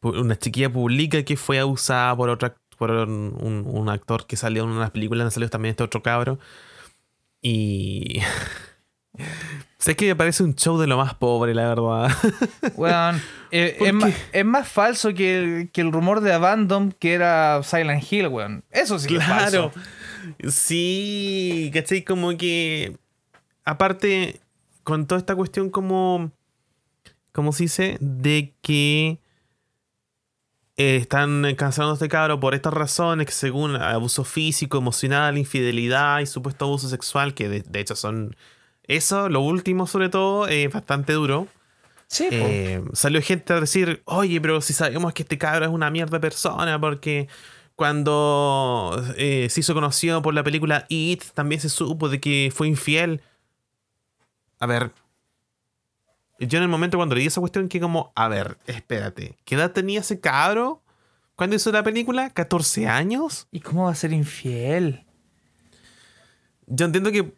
Una 0.00 0.36
chiquilla 0.38 0.70
publica 0.72 1.22
que 1.22 1.36
fue 1.36 1.58
abusada 1.58 2.16
por 2.16 2.28
otra 2.30 2.54
por 2.78 2.90
un, 2.90 3.36
un- 3.40 3.64
un 3.66 3.88
actor 3.88 4.26
que 4.26 4.36
salió 4.36 4.64
en 4.64 4.70
unas 4.70 4.90
películas 4.90 5.32
salió 5.32 5.48
también 5.50 5.70
este 5.72 5.82
otro 5.84 6.02
cabro. 6.02 6.38
Y. 7.42 8.20
sé 9.78 9.96
que 9.96 10.06
me 10.06 10.16
parece 10.16 10.42
un 10.42 10.54
show 10.54 10.78
de 10.78 10.86
lo 10.86 10.96
más 10.96 11.14
pobre, 11.14 11.54
la 11.54 11.68
verdad. 11.68 12.10
Weón, 12.76 13.20
eh, 13.50 13.74
¿Por 13.78 13.88
es, 13.88 13.94
más, 13.94 14.14
es 14.32 14.44
más 14.44 14.68
falso 14.68 15.12
que 15.12 15.38
el, 15.38 15.70
que 15.70 15.80
el 15.80 15.92
rumor 15.92 16.20
de 16.20 16.32
Abandon 16.32 16.92
que 16.92 17.12
era 17.14 17.62
Silent 17.62 18.10
Hill, 18.10 18.28
weón. 18.28 18.64
Eso 18.70 18.98
sí 18.98 19.08
que 19.08 19.16
es 19.16 19.24
claro. 19.24 19.70
falso. 19.70 19.72
Sí, 20.48 21.70
¿cachai? 21.74 22.04
Como 22.04 22.36
que. 22.36 22.96
Aparte, 23.64 24.40
con 24.84 25.06
toda 25.06 25.18
esta 25.18 25.34
cuestión, 25.34 25.70
como. 25.70 26.30
¿Cómo 27.32 27.52
se 27.52 27.64
dice? 27.64 27.96
De 28.00 28.54
que. 28.62 29.18
eh, 30.76 30.96
están 30.96 31.54
cancelando 31.56 31.92
a 31.92 31.94
este 31.94 32.08
cabro 32.08 32.40
por 32.40 32.54
estas 32.54 32.72
razones, 32.72 33.26
que 33.26 33.32
según 33.32 33.76
abuso 33.76 34.24
físico, 34.24 34.78
emocional, 34.78 35.36
infidelidad 35.38 36.20
y 36.20 36.26
supuesto 36.26 36.64
abuso 36.66 36.88
sexual, 36.88 37.34
que 37.34 37.48
de, 37.48 37.60
de 37.60 37.80
hecho 37.80 37.96
son. 37.96 38.36
Eso, 38.84 39.28
lo 39.28 39.40
último 39.40 39.86
sobre 39.86 40.08
todo, 40.08 40.48
es 40.48 40.72
bastante 40.72 41.12
duro. 41.12 41.48
Sí. 42.08 42.28
Eh, 42.30 42.82
salió 42.92 43.22
gente 43.22 43.52
a 43.52 43.60
decir, 43.60 44.02
oye, 44.04 44.40
pero 44.40 44.60
si 44.60 44.72
sabemos 44.72 45.14
que 45.14 45.22
este 45.22 45.38
cabro 45.38 45.64
es 45.64 45.70
una 45.70 45.90
mierda 45.90 46.20
persona, 46.20 46.78
porque 46.80 47.28
cuando 47.74 49.02
eh, 49.16 49.48
se 49.48 49.60
hizo 49.60 49.74
conocido 49.74 50.20
por 50.20 50.34
la 50.34 50.44
película 50.44 50.84
It, 50.88 51.22
también 51.34 51.60
se 51.60 51.68
supo 51.68 52.08
de 52.08 52.20
que 52.20 52.52
fue 52.54 52.68
infiel. 52.68 53.22
A 54.58 54.66
ver, 54.66 54.92
yo 56.38 56.58
en 56.58 56.64
el 56.64 56.68
momento 56.68 56.98
cuando 56.98 57.14
leí 57.14 57.26
esa 57.26 57.40
cuestión, 57.40 57.68
que 57.68 57.80
como, 57.80 58.12
a 58.14 58.28
ver, 58.28 58.58
espérate, 58.66 59.36
¿qué 59.44 59.54
edad 59.54 59.72
tenía 59.72 60.00
ese 60.00 60.20
cabro 60.20 60.82
cuando 61.34 61.56
hizo 61.56 61.72
la 61.72 61.82
película? 61.82 62.32
¿14 62.34 62.88
años? 62.88 63.48
¿Y 63.50 63.60
cómo 63.60 63.84
va 63.84 63.92
a 63.92 63.94
ser 63.94 64.12
infiel? 64.12 65.04
Yo 66.66 66.86
entiendo 66.86 67.10
que 67.10 67.32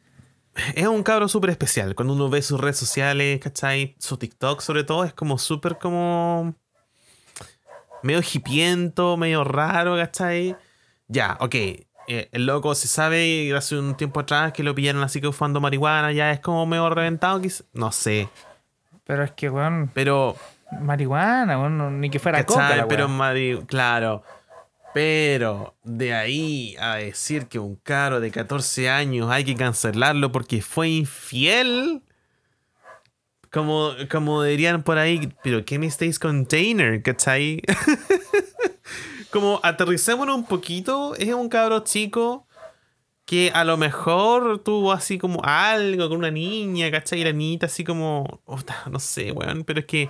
es 0.75 0.87
un 0.87 1.03
cabro 1.03 1.29
súper 1.29 1.51
especial. 1.51 1.95
Cuando 1.95 2.15
uno 2.15 2.29
ve 2.31 2.43
sus 2.43 2.61
redes 2.61 2.77
sociales, 2.77 3.41
¿cachai? 3.41 3.97
Su 3.99 4.17
TikTok 4.17 4.61
sobre 4.61 4.85
todo, 4.85 5.05
es 5.05 5.13
como 5.15 5.39
súper 5.39 5.79
como... 5.79 6.55
Medio 8.03 8.21
hipiento, 8.21 9.17
medio 9.17 9.45
raro, 9.45 9.97
¿cachai? 9.97 10.55
Ya, 11.09 11.37
ok. 11.41 11.55
eh, 11.55 12.29
el 12.33 12.45
loco 12.47 12.75
se 12.75 12.87
sabe 12.87 13.51
hace 13.57 13.79
un 13.79 13.97
tiempo 13.97 14.21
atrás 14.21 14.53
que 14.53 14.63
lo 14.63 14.75
pillaron 14.75 15.03
así 15.03 15.21
que 15.23 15.33
fumando 15.33 15.61
marihuana, 15.61 16.13
ya 16.13 16.31
es 16.33 16.41
como 16.41 16.67
medio 16.67 16.91
reventado, 16.91 17.41
quiz- 17.41 17.65
no 17.73 17.93
sé. 17.93 18.29
Pero 19.05 19.25
es 19.25 19.33
que, 19.33 19.49
weón, 19.49 19.91
Pero, 19.95 20.37
marihuana, 20.83 21.59
weón, 21.59 22.01
ni 22.01 22.11
que 22.11 22.19
fuera 22.19 22.39
¿cachai? 22.45 22.55
coca. 22.63 22.77
la 22.77 22.89
pero 22.89 23.09
mari- 23.09 23.65
claro. 23.67 24.23
Pero 24.95 25.75
de 25.83 26.15
ahí 26.15 26.77
a 26.79 26.95
decir 26.95 27.49
que 27.49 27.59
un 27.59 27.75
caro 27.75 28.21
de 28.21 28.31
14 28.31 28.89
años 28.89 29.29
hay 29.29 29.45
que 29.45 29.57
cancelarlo 29.57 30.31
porque 30.31 30.63
fue 30.63 30.89
infiel. 30.89 32.01
Como, 33.51 33.91
como 34.09 34.45
dirían 34.45 34.85
por 34.85 34.99
ahí, 34.99 35.33
pero 35.43 35.65
¿qué 35.65 35.81
me 35.81 35.87
estáis 35.87 36.21
container? 36.21 37.03
¿Cachai? 37.03 37.61
como 39.33 39.59
aterricémonos 39.65 40.37
un 40.37 40.47
poquito. 40.47 41.17
Es 41.17 41.35
un 41.35 41.49
cabro 41.49 41.81
chico 41.81 42.47
que 43.25 43.51
a 43.53 43.65
lo 43.65 43.77
mejor 43.77 44.63
tuvo 44.63 44.93
así 44.93 45.19
como 45.19 45.41
algo 45.43 46.09
con 46.09 46.19
una 46.19 46.31
niña, 46.31 46.89
¿cachai? 46.93 47.21
Y 47.21 47.25
la 47.25 47.33
niñita 47.33 47.67
así 47.67 47.83
como. 47.83 48.43
no 48.91 49.01
sé, 49.01 49.33
weón, 49.33 49.65
pero 49.65 49.81
es 49.81 49.87
que. 49.87 50.09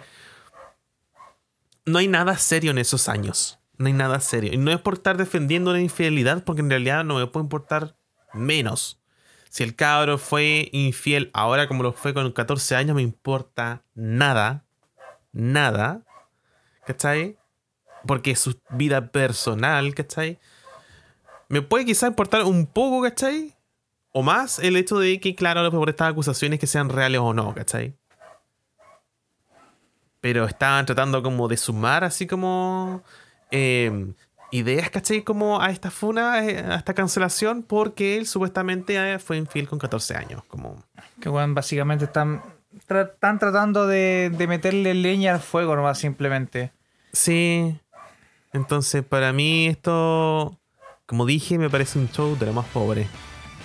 No 1.87 1.99
hay 1.99 2.09
nada 2.09 2.37
serio 2.37 2.70
en 2.70 2.78
esos 2.78 3.09
años. 3.09 3.59
No 3.77 3.87
hay 3.87 3.93
nada 3.93 4.20
serio. 4.20 4.53
Y 4.53 4.57
no 4.57 4.70
es 4.70 4.81
por 4.81 4.95
estar 4.95 5.16
defendiendo 5.16 5.70
una 5.70 5.81
infidelidad, 5.81 6.45
porque 6.45 6.62
en 6.62 6.70
realidad 6.70 7.05
no 7.05 7.16
me 7.16 7.27
puede 7.27 7.45
importar 7.45 7.97
menos. 8.33 9.01
Si 9.51 9.62
el 9.62 9.75
cabro 9.75 10.18
fue 10.18 10.68
infiel 10.72 11.31
ahora 11.33 11.68
como 11.68 11.83
lo 11.83 11.93
fue 11.93 12.12
con 12.12 12.31
14 12.31 12.77
años, 12.77 12.97
me 12.97 13.03
importa 13.03 13.85
nada. 13.95 14.64
Nada. 15.33 16.03
¿Cachai? 16.87 17.39
Porque 18.07 18.33
es 18.33 18.41
su 18.41 18.61
vida 18.70 19.11
personal, 19.12 19.95
¿cachai? 19.95 20.39
Me 21.49 21.62
puede 21.62 21.85
quizá 21.85 22.07
importar 22.07 22.43
un 22.43 22.66
poco, 22.66 23.03
¿cachai? 23.03 23.55
O 24.12 24.22
más 24.22 24.59
el 24.59 24.77
hecho 24.77 24.99
de 24.99 25.18
que, 25.20 25.35
claro, 25.35 25.70
por 25.70 25.89
estas 25.89 26.11
acusaciones 26.11 26.59
que 26.59 26.66
sean 26.66 26.89
reales 26.89 27.20
o 27.20 27.33
no, 27.33 27.55
¿cachai? 27.55 27.97
Pero 30.20 30.47
estaban 30.47 30.87
tratando 30.87 31.22
como 31.22 31.49
de 31.49 31.57
sumar 31.57 32.03
así 32.03 32.27
como 32.27 33.03
eh, 33.57 34.07
ideas, 34.51 34.91
¿cachai? 34.91 35.23
Como 35.23 35.61
a 35.61 35.71
esta 35.71 35.91
funa, 35.91 36.45
eh, 36.45 36.59
a 36.59 36.77
esta 36.77 36.95
cancelación, 36.95 37.63
porque 37.63 38.17
él 38.17 38.27
supuestamente 38.27 38.95
eh, 38.97 39.19
fue 39.19 39.37
infiel 39.37 39.69
con 39.69 39.79
14 39.79 40.17
años. 40.17 40.43
Como... 40.49 40.83
Que 41.21 41.29
bueno, 41.29 41.55
básicamente 41.55 42.05
están, 42.07 42.43
tra- 42.89 43.13
están 43.13 43.39
tratando 43.39 43.87
de, 43.87 44.31
de 44.37 44.47
meterle 44.47 44.95
leña 44.95 45.35
al 45.35 45.41
fuego 45.41 45.75
nomás 45.77 45.99
simplemente. 45.99 46.73
Sí. 47.13 47.77
Entonces, 48.53 49.03
para 49.05 49.33
mí 49.33 49.67
esto, 49.67 50.59
como 51.07 51.27
dije, 51.27 51.59
me 51.59 51.71
parece 51.71 51.99
un 51.99 52.09
show 52.11 52.37
de 52.39 52.47
lo 52.47 52.53
más 52.53 52.67
pobre. 52.67 53.07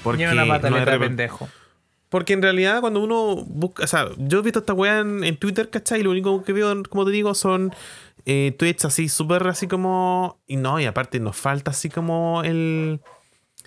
Porque, 0.03 0.25
una 0.27 0.45
no 0.45 0.47
pataleta 0.47 0.95
reper- 0.95 0.99
pendejo. 0.99 1.49
porque 2.09 2.33
en 2.33 2.41
realidad 2.41 2.81
cuando 2.81 3.01
uno 3.03 3.35
busca, 3.45 3.83
o 3.83 3.87
sea, 3.87 4.07
yo 4.17 4.39
he 4.39 4.41
visto 4.41 4.59
esta 4.59 4.73
weá 4.73 4.99
en, 4.99 5.23
en 5.23 5.37
Twitter, 5.37 5.69
¿cachai? 5.69 5.99
Y 5.99 6.03
lo 6.03 6.11
único 6.11 6.43
que 6.43 6.53
veo, 6.53 6.81
como 6.89 7.05
te 7.05 7.11
digo, 7.11 7.35
son 7.35 7.73
eh, 8.31 8.51
tweets 8.57 8.85
así 8.85 9.09
súper 9.09 9.47
así 9.47 9.67
como... 9.67 10.39
Y 10.45 10.55
no, 10.57 10.79
y 10.79 10.85
aparte 10.85 11.19
nos 11.19 11.35
falta 11.35 11.71
así 11.71 11.89
como 11.89 12.43
el... 12.43 13.01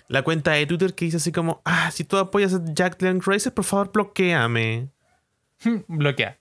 La 0.07 0.21
cuenta 0.21 0.51
de 0.51 0.65
Twitter 0.65 0.93
que 0.93 1.05
dice 1.05 1.17
así 1.17 1.31
como, 1.31 1.61
ah, 1.65 1.91
si 1.91 2.03
tú 2.05 2.17
apoyas 2.17 2.53
a 2.53 2.61
Jack 2.73 2.97
Dylan 2.97 3.19
Grazer, 3.19 3.53
por 3.53 3.65
favor 3.65 3.91
bloqueame. 3.91 4.89
Bloquea. 5.87 6.37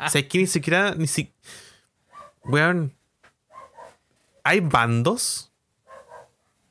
O 0.00 0.08
sea, 0.08 0.20
es 0.20 0.26
que 0.26 0.38
ni 0.38 0.46
siquiera, 0.46 0.94
ni 0.94 1.06
si... 1.06 1.32
Weón, 2.44 2.92
¿hay 4.44 4.60
bandos? 4.60 5.50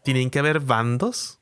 ¿Tienen 0.04 0.30
que 0.30 0.40
haber 0.40 0.60
bandos? 0.60 1.40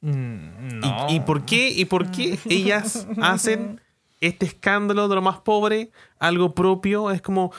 Mm, 0.00 0.68
¿Y- 0.70 0.74
No. 0.74 1.06
¿Y, 1.10 1.20
por 1.20 1.44
qué, 1.44 1.68
¿Y 1.70 1.84
por 1.84 2.10
qué 2.10 2.38
ellas 2.48 3.06
hacen 3.20 3.80
este 4.20 4.46
escándalo 4.46 5.08
de 5.08 5.14
lo 5.16 5.22
más 5.22 5.38
pobre 5.40 5.90
algo 6.18 6.54
propio? 6.54 7.10
Es 7.10 7.22
como 7.22 7.52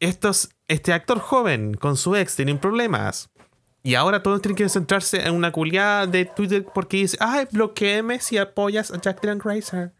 estos, 0.00 0.50
este 0.68 0.92
actor 0.92 1.18
joven 1.20 1.74
con 1.74 1.96
su 1.96 2.16
ex 2.16 2.36
tienen 2.36 2.58
problemas. 2.58 3.30
Y 3.82 3.94
ahora 3.94 4.22
todos 4.22 4.42
tienen 4.42 4.56
que 4.56 4.68
centrarse 4.68 5.26
en 5.26 5.34
una 5.34 5.52
culiada 5.52 6.06
de 6.08 6.24
Twitter 6.24 6.64
porque 6.74 6.96
dice, 6.98 7.16
ay, 7.20 7.46
bloqueeme 7.52 8.18
si 8.20 8.36
apoyas 8.36 8.90
a 8.90 9.00
Jack 9.00 9.20
Dylan 9.20 9.38
Grazer. 9.38 9.92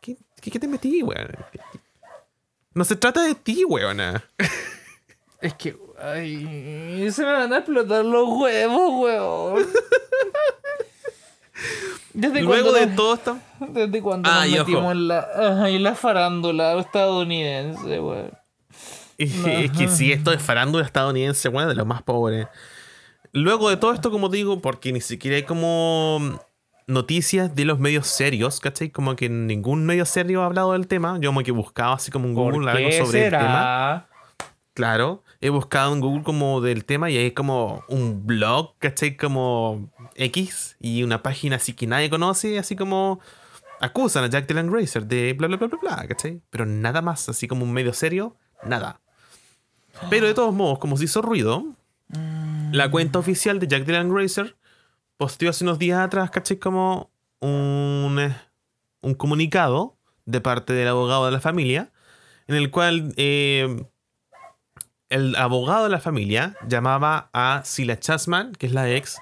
¿Qué, 0.00 0.16
qué, 0.40 0.50
qué 0.50 0.58
te 0.58 0.66
metí, 0.66 1.02
weón? 1.04 1.28
No 2.74 2.84
se 2.84 2.96
trata 2.96 3.22
de 3.22 3.34
ti, 3.34 3.64
weona. 3.64 4.24
Es 5.40 5.54
que. 5.54 5.76
Ay, 6.00 7.08
se 7.10 7.24
me 7.24 7.32
van 7.32 7.52
a 7.52 7.58
explotar 7.58 8.04
los 8.04 8.28
huevos, 8.28 8.90
weón. 9.02 9.66
¿Desde 12.14 12.42
Luego 12.42 12.70
cuándo 12.70 12.72
de 12.72 12.86
nos- 12.86 12.96
todo 12.96 13.14
esto... 13.14 13.38
¿Desde 13.60 14.02
cuándo 14.02 14.28
Ah, 14.30 14.44
nos 14.46 14.58
metimos 14.58 14.92
en 14.92 15.08
la, 15.08 15.28
ay, 15.64 15.78
la 15.78 15.94
farándula 15.94 16.74
estadounidense, 16.78 18.00
weón? 18.00 18.30
Es 19.22 19.70
que 19.78 19.88
si 19.88 20.12
esto 20.12 20.32
es 20.32 20.42
farándula 20.42 20.84
estadounidense, 20.84 21.48
bueno, 21.48 21.68
de 21.68 21.74
lo 21.74 21.84
más 21.84 22.02
pobre. 22.02 22.48
Luego 23.32 23.70
de 23.70 23.76
todo 23.76 23.92
esto, 23.92 24.10
como 24.10 24.28
digo, 24.28 24.60
porque 24.60 24.92
ni 24.92 25.00
siquiera 25.00 25.36
hay 25.36 25.44
como 25.44 26.38
noticias 26.86 27.54
de 27.54 27.64
los 27.64 27.78
medios 27.78 28.06
serios, 28.06 28.60
¿cachai? 28.60 28.90
Como 28.90 29.16
que 29.16 29.28
ningún 29.28 29.86
medio 29.86 30.04
serio 30.04 30.42
ha 30.42 30.46
hablado 30.46 30.72
del 30.72 30.86
tema. 30.86 31.18
Yo 31.20 31.30
como 31.30 31.42
que 31.42 31.50
he 31.50 31.54
buscado 31.54 31.94
así 31.94 32.10
como 32.10 32.26
en 32.28 32.34
¿Por 32.34 32.52
Google 32.52 32.70
algo 32.70 33.06
sobre 33.06 33.26
el 33.26 33.30
tema. 33.30 34.08
Claro, 34.74 35.22
he 35.42 35.50
buscado 35.50 35.92
en 35.92 36.00
Google 36.00 36.22
como 36.22 36.62
del 36.62 36.86
tema 36.86 37.10
y 37.10 37.18
hay 37.18 37.32
como 37.32 37.84
un 37.88 38.26
blog, 38.26 38.78
¿cachai? 38.78 39.18
Como 39.18 39.92
X 40.14 40.76
y 40.80 41.02
una 41.02 41.22
página 41.22 41.56
así 41.56 41.74
que 41.74 41.86
nadie 41.86 42.08
conoce, 42.08 42.58
así 42.58 42.74
como 42.74 43.20
acusan 43.80 44.24
a 44.24 44.28
Jack 44.28 44.46
Dylan 44.46 44.70
Grazer 44.70 45.04
de 45.04 45.34
bla 45.34 45.48
bla 45.48 45.58
bla 45.58 45.66
bla 45.68 45.78
bla, 45.78 46.08
¿cachai? 46.08 46.40
Pero 46.48 46.64
nada 46.64 47.02
más, 47.02 47.28
así 47.28 47.46
como 47.48 47.64
un 47.64 47.72
medio 47.72 47.92
serio, 47.92 48.36
nada. 48.64 49.01
Pero 50.10 50.26
de 50.26 50.34
todos 50.34 50.54
modos, 50.54 50.78
como 50.78 50.96
se 50.96 51.04
hizo 51.04 51.22
ruido, 51.22 51.64
la 52.72 52.90
cuenta 52.90 53.18
oficial 53.18 53.58
de 53.58 53.68
Jack 53.68 53.84
Dylan 53.84 54.12
Grazer 54.12 54.56
posteó 55.16 55.50
hace 55.50 55.64
unos 55.64 55.78
días 55.78 56.00
atrás, 56.00 56.30
¿cachai? 56.30 56.58
Como 56.58 57.10
un, 57.40 58.18
eh, 58.18 58.36
un 59.00 59.14
comunicado 59.14 59.96
de 60.26 60.40
parte 60.40 60.72
del 60.72 60.88
abogado 60.88 61.26
de 61.26 61.32
la 61.32 61.40
familia, 61.40 61.92
en 62.46 62.56
el 62.56 62.70
cual 62.70 63.14
eh, 63.16 63.84
el 65.08 65.36
abogado 65.36 65.84
de 65.84 65.90
la 65.90 66.00
familia 66.00 66.56
llamaba 66.66 67.30
a 67.32 67.62
Sila 67.64 67.98
Chasman, 67.98 68.52
que 68.52 68.66
es 68.66 68.72
la 68.72 68.90
ex, 68.90 69.20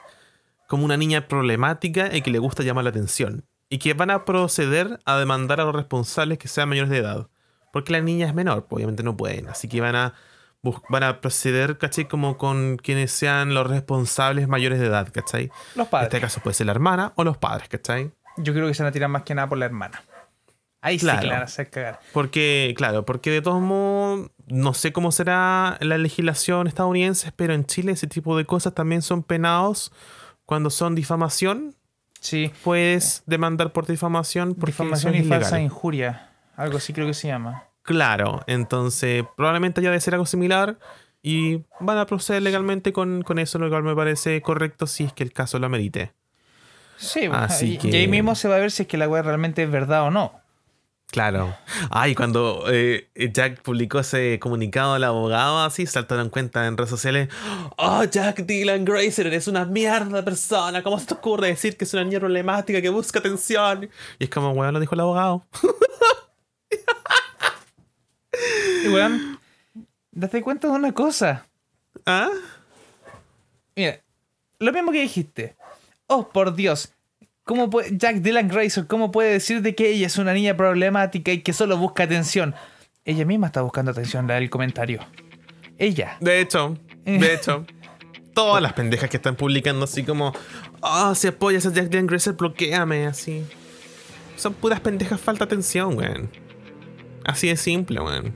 como 0.69 0.85
una 0.85 0.97
niña 0.97 1.27
problemática 1.27 2.15
y 2.15 2.23
que 2.23 2.31
le 2.31 2.39
gusta 2.39 2.63
llamar 2.63 2.85
la 2.85 2.91
atención. 2.91 3.45
Y 3.69 3.79
que 3.79 3.95
van 3.95 4.11
a 4.11 4.25
proceder 4.25 5.01
a 5.05 5.19
demandar 5.19 5.61
a 5.61 5.65
los 5.65 5.75
responsables 5.75 6.39
que 6.39 6.49
sean 6.49 6.69
mayores 6.69 6.91
de 6.91 6.99
edad. 6.99 7.29
Porque 7.73 7.93
la 7.93 8.01
niña 8.01 8.27
es 8.27 8.35
menor, 8.35 8.67
pues, 8.67 8.79
obviamente 8.79 9.03
no 9.03 9.17
pueden. 9.17 9.49
Así 9.49 9.69
que 9.69 9.81
van 9.81 9.97
a, 9.97 10.15
van 10.89 11.03
a 11.03 11.21
proceder, 11.21 11.79
¿cachai? 11.79 12.07
Como 12.09 12.37
con 12.37 12.77
quienes 12.77 13.11
sean 13.13 13.55
los 13.55 13.67
responsables 13.69 14.47
mayores 14.49 14.79
de 14.81 14.87
edad, 14.87 15.09
¿cachai? 15.13 15.51
Los 15.75 15.87
En 15.87 15.91
padres. 15.91 16.09
este 16.09 16.21
caso 16.21 16.41
puede 16.41 16.55
ser 16.55 16.67
la 16.67 16.73
hermana 16.73 17.13
o 17.17 17.25
los 17.25 17.39
padres, 17.39 17.69
¿cachai? 17.69 18.11
Yo 18.37 18.53
creo 18.53 18.67
que 18.69 18.75
se 18.75 18.83
van 18.83 18.91
a 18.91 18.93
tirar 18.93 19.09
más 19.09 19.23
que 19.23 19.35
nada 19.35 19.49
por 19.49 19.59
la 19.59 19.67
hermana. 19.67 20.03
Ahí 20.83 20.99
sí 20.99 21.05
Claro. 21.05 21.21
que 21.21 21.27
la 21.27 21.33
van 21.35 21.43
a 21.43 21.45
hacer 21.45 21.69
cagar. 21.71 22.01
Porque, 22.13 22.73
claro, 22.77 23.05
porque 23.05 23.31
de 23.31 23.43
todos 23.43 23.61
modos, 23.61 24.31
no 24.47 24.73
sé 24.73 24.93
cómo 24.93 25.13
será 25.13 25.77
la 25.81 25.99
legislación 25.99 26.67
estadounidense, 26.67 27.33
pero 27.37 27.53
en 27.53 27.67
Chile 27.67 27.93
ese 27.93 28.07
tipo 28.07 28.37
de 28.37 28.47
cosas 28.47 28.75
también 28.75 29.03
son 29.03 29.23
penados 29.23 29.93
cuando 30.47 30.71
son 30.71 30.95
difamación. 30.95 31.75
Sí. 32.21 32.51
Puedes 32.65 33.23
demandar 33.27 33.73
por 33.73 33.87
difamación 33.87 34.55
porque 34.55 34.73
Difamación 34.73 35.15
y 35.15 35.23
falsa 35.25 35.61
injuria. 35.61 36.31
Algo 36.57 36.77
así 36.79 36.93
creo 36.93 37.07
que 37.07 37.15
se 37.15 37.29
llama. 37.29 37.65
Claro, 37.91 38.41
entonces 38.47 39.25
probablemente 39.37 39.81
haya 39.81 39.91
de 39.91 39.99
ser 40.01 40.15
algo 40.15 40.25
similar 40.25 40.79
y 41.23 41.63
van 41.81 41.99
a 41.99 42.07
proceder 42.07 42.41
legalmente 42.41 42.93
con, 42.93 43.23
con 43.23 43.41
eso, 43.41 43.59
lo 43.59 43.69
cual 43.69 43.83
me 43.83 43.97
parece 43.97 44.41
correcto 44.43 44.87
si 44.87 45.03
es 45.03 45.13
que 45.13 45.25
el 45.25 45.33
caso 45.33 45.59
lo 45.59 45.67
amerite. 45.67 46.13
Sí, 46.99 47.29
Así 47.33 47.73
y, 47.75 47.79
que- 47.79 47.89
y 47.89 47.97
ahí 47.97 48.07
mismo 48.07 48.37
se 48.37 48.47
va 48.47 48.55
a 48.55 48.59
ver 48.61 48.71
si 48.71 48.83
es 48.83 48.89
que 48.89 48.97
la 48.97 49.09
weá 49.09 49.23
realmente 49.23 49.65
es 49.65 49.71
verdad 49.73 50.05
o 50.05 50.13
no. 50.13 50.39
Claro. 51.11 51.53
Ay, 51.91 52.15
cuando 52.15 52.63
eh, 52.69 53.11
Jack 53.33 53.61
publicó 53.63 53.99
ese 53.99 54.39
comunicado 54.39 54.95
al 54.95 55.03
abogado, 55.03 55.59
así 55.65 55.85
saltaron 55.85 56.29
cuenta 56.31 56.69
en 56.69 56.77
redes 56.77 56.91
sociales. 56.91 57.29
Oh, 57.77 58.05
Jack 58.05 58.43
Dylan 58.47 58.85
Grazer, 58.85 59.27
eres 59.27 59.49
una 59.49 59.65
mierda 59.65 60.19
de 60.19 60.23
persona. 60.23 60.85
¿Cómo 60.85 61.01
se 61.01 61.07
te 61.07 61.15
ocurre 61.15 61.49
decir 61.49 61.77
que 61.77 61.83
es 61.87 61.93
una 61.95 62.05
niña 62.05 62.21
problemática 62.21 62.81
que 62.81 62.89
busca 62.91 63.19
atención? 63.19 63.91
Y 64.21 64.25
es 64.25 64.31
como, 64.31 64.53
weón, 64.53 64.73
lo 64.75 64.79
dijo 64.79 64.95
el 64.95 65.01
abogado. 65.01 65.45
Y 68.85 68.89
weón, 68.89 69.39
date 70.13 70.43
cuenta 70.43 70.69
de 70.69 70.75
una 70.75 70.93
cosa. 70.93 71.47
¿Ah? 72.07 72.31
Mira, 73.77 74.01
lo 74.59 74.73
mismo 74.73 74.93
que 74.93 75.03
dijiste. 75.03 75.57
Oh, 76.07 76.29
por 76.29 76.55
Dios. 76.55 76.93
¿Cómo 77.45 77.71
puede, 77.71 77.97
Jack 77.97 78.17
Dylan 78.17 78.49
Grazer, 78.49 78.87
¿cómo 78.87 79.11
puede 79.11 79.33
decir 79.33 79.63
de 79.63 79.75
que 79.75 79.89
ella 79.89 80.07
es 80.07 80.19
una 80.19 80.33
niña 80.33 80.57
problemática 80.57 81.33
y 81.33 81.43
que 81.43 81.53
solo 81.53 81.77
busca 81.77 82.05
atención? 82.05 82.55
Ella 83.05 83.25
misma 83.25 83.49
está 83.49 83.63
buscando 83.63 83.91
atención, 83.91 84.27
la 84.27 84.35
del 84.35 84.51
comentario. 84.51 85.01
Ella. 85.79 86.17
De 86.21 86.41
hecho, 86.41 86.77
de 87.05 87.35
hecho. 87.35 87.67
Todas 88.35 88.63
las 88.63 88.75
pendejas 88.75 89.11
que 89.11 89.17
están 89.17 89.35
publicando 89.35 89.85
así 89.85 90.05
como, 90.05 90.33
oh, 90.81 91.15
si 91.17 91.27
apoyas 91.27 91.67
a 91.67 91.73
Jack 91.73 91.89
Dylan 91.89 92.07
Grazer, 92.07 92.35
bloqueame, 92.35 93.07
así. 93.07 93.45
Son 94.37 94.55
puras 94.55 94.81
pendejas, 94.81 95.21
falta 95.21 95.45
atención, 95.45 95.99
weón. 95.99 96.31
Así 97.31 97.49
de 97.49 97.57
simple, 97.57 98.01
weón. 98.01 98.33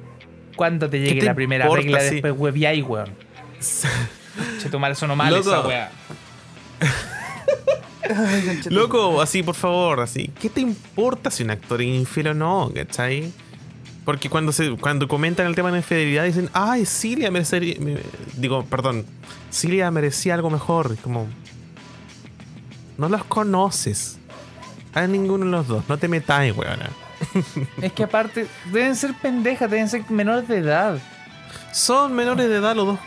Cuando 0.57 0.89
te 0.89 1.01
llegue 1.01 1.21
te 1.21 1.27
la 1.27 1.35
primera 1.35 1.65
importa 1.65 1.83
regla, 1.83 2.01
si- 2.01 2.11
después 2.17 2.35
webiáis, 2.37 2.85
weón. 2.85 3.11
Che, 4.61 4.69
tomar 4.69 4.91
eso 4.91 5.07
no 5.07 5.15
mal 5.15 5.33
Loco. 5.33 5.49
esa 5.51 5.61
weá. 5.67 5.91
Loco, 8.69 9.21
así, 9.23 9.43
por 9.43 9.55
favor, 9.55 10.01
así. 10.01 10.31
¿Qué 10.41 10.51
te 10.51 10.61
importa 10.61 11.31
si 11.31 11.43
un 11.43 11.51
actor 11.51 11.81
es 11.81 11.89
infiel 11.89 12.29
o 12.29 12.35
no, 12.35 12.71
cachai? 12.75 13.33
Porque 14.05 14.29
cuando 14.29 14.53
se 14.53 14.73
cuando 14.77 15.09
comentan 15.09 15.47
el 15.47 15.55
tema 15.55 15.69
de 15.69 15.73
la 15.73 15.79
infidelidad 15.79 16.25
dicen, 16.25 16.51
ay, 16.53 16.85
Cilia 16.85 17.31
merecería. 17.31 17.77
me- 17.81 17.97
digo, 18.37 18.65
perdón, 18.67 19.07
Cilia 19.51 19.91
merecía 19.91 20.35
algo 20.35 20.51
mejor. 20.51 20.97
Como. 20.99 21.29
No 22.99 23.09
los 23.09 23.25
conoces. 23.25 24.19
A 24.93 25.07
ninguno 25.07 25.45
de 25.47 25.51
los 25.53 25.67
dos. 25.67 25.85
No 25.89 25.97
te 25.97 26.07
metáis, 26.09 26.55
weona. 26.57 26.91
Es 27.83 27.93
que 27.93 28.05
aparte, 28.05 28.47
deben 28.73 28.95
ser 28.97 29.15
pendejas, 29.15 29.71
deben 29.71 29.89
ser 29.89 30.03
menores 30.11 30.49
de 30.49 30.59
edad. 30.59 30.99
Son 31.73 32.13
menores 32.15 32.49
de 32.49 32.57
edad 32.57 32.75
los 32.77 32.87
dos. 32.87 32.99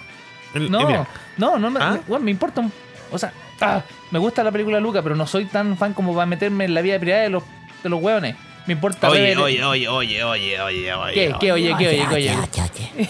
El- 0.53 0.65
eh, 0.65 0.69
No, 0.69 1.05
no, 1.37 1.59
no, 1.59 1.69
me, 1.69 1.79
¿Ah? 1.81 1.99
bueno, 2.07 2.25
me 2.25 2.31
importa. 2.31 2.61
un- 2.61 2.71
O 3.11 3.17
sea, 3.17 3.31
ah, 3.61 3.81
me 4.11 4.19
gusta 4.19 4.43
la 4.43 4.51
película 4.51 4.79
Luca, 4.79 5.01
pero 5.01 5.15
no 5.15 5.25
soy 5.27 5.45
tan 5.45 5.77
fan 5.77 5.93
como 5.93 6.13
para 6.13 6.25
meterme 6.25 6.65
en 6.65 6.73
la 6.73 6.81
vida 6.81 6.99
privada 6.99 7.23
de 7.23 7.29
los, 7.29 7.43
de 7.83 7.89
los 7.89 8.01
hueones. 8.01 8.35
Me 8.65 8.73
importa 8.73 9.09
Oye, 9.09 9.21
ver- 9.21 9.37
oye, 9.37 9.63
oye, 9.63 9.87
oye, 9.87 10.23
oye, 10.23 10.59
oye, 10.61 10.93
oye. 10.93 11.13
¿Qué, 11.13 11.35
qué, 11.39 11.51
oye, 11.53 11.75
qué, 11.77 11.87
oye, 11.87 12.05
qué, 12.51 12.61
oye? 12.61 13.09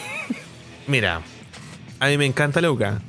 Mira, 0.85 1.21
a 1.99 2.07
mí 2.07 2.17
me 2.17 2.25
encanta 2.25 2.61
Luca. 2.61 2.99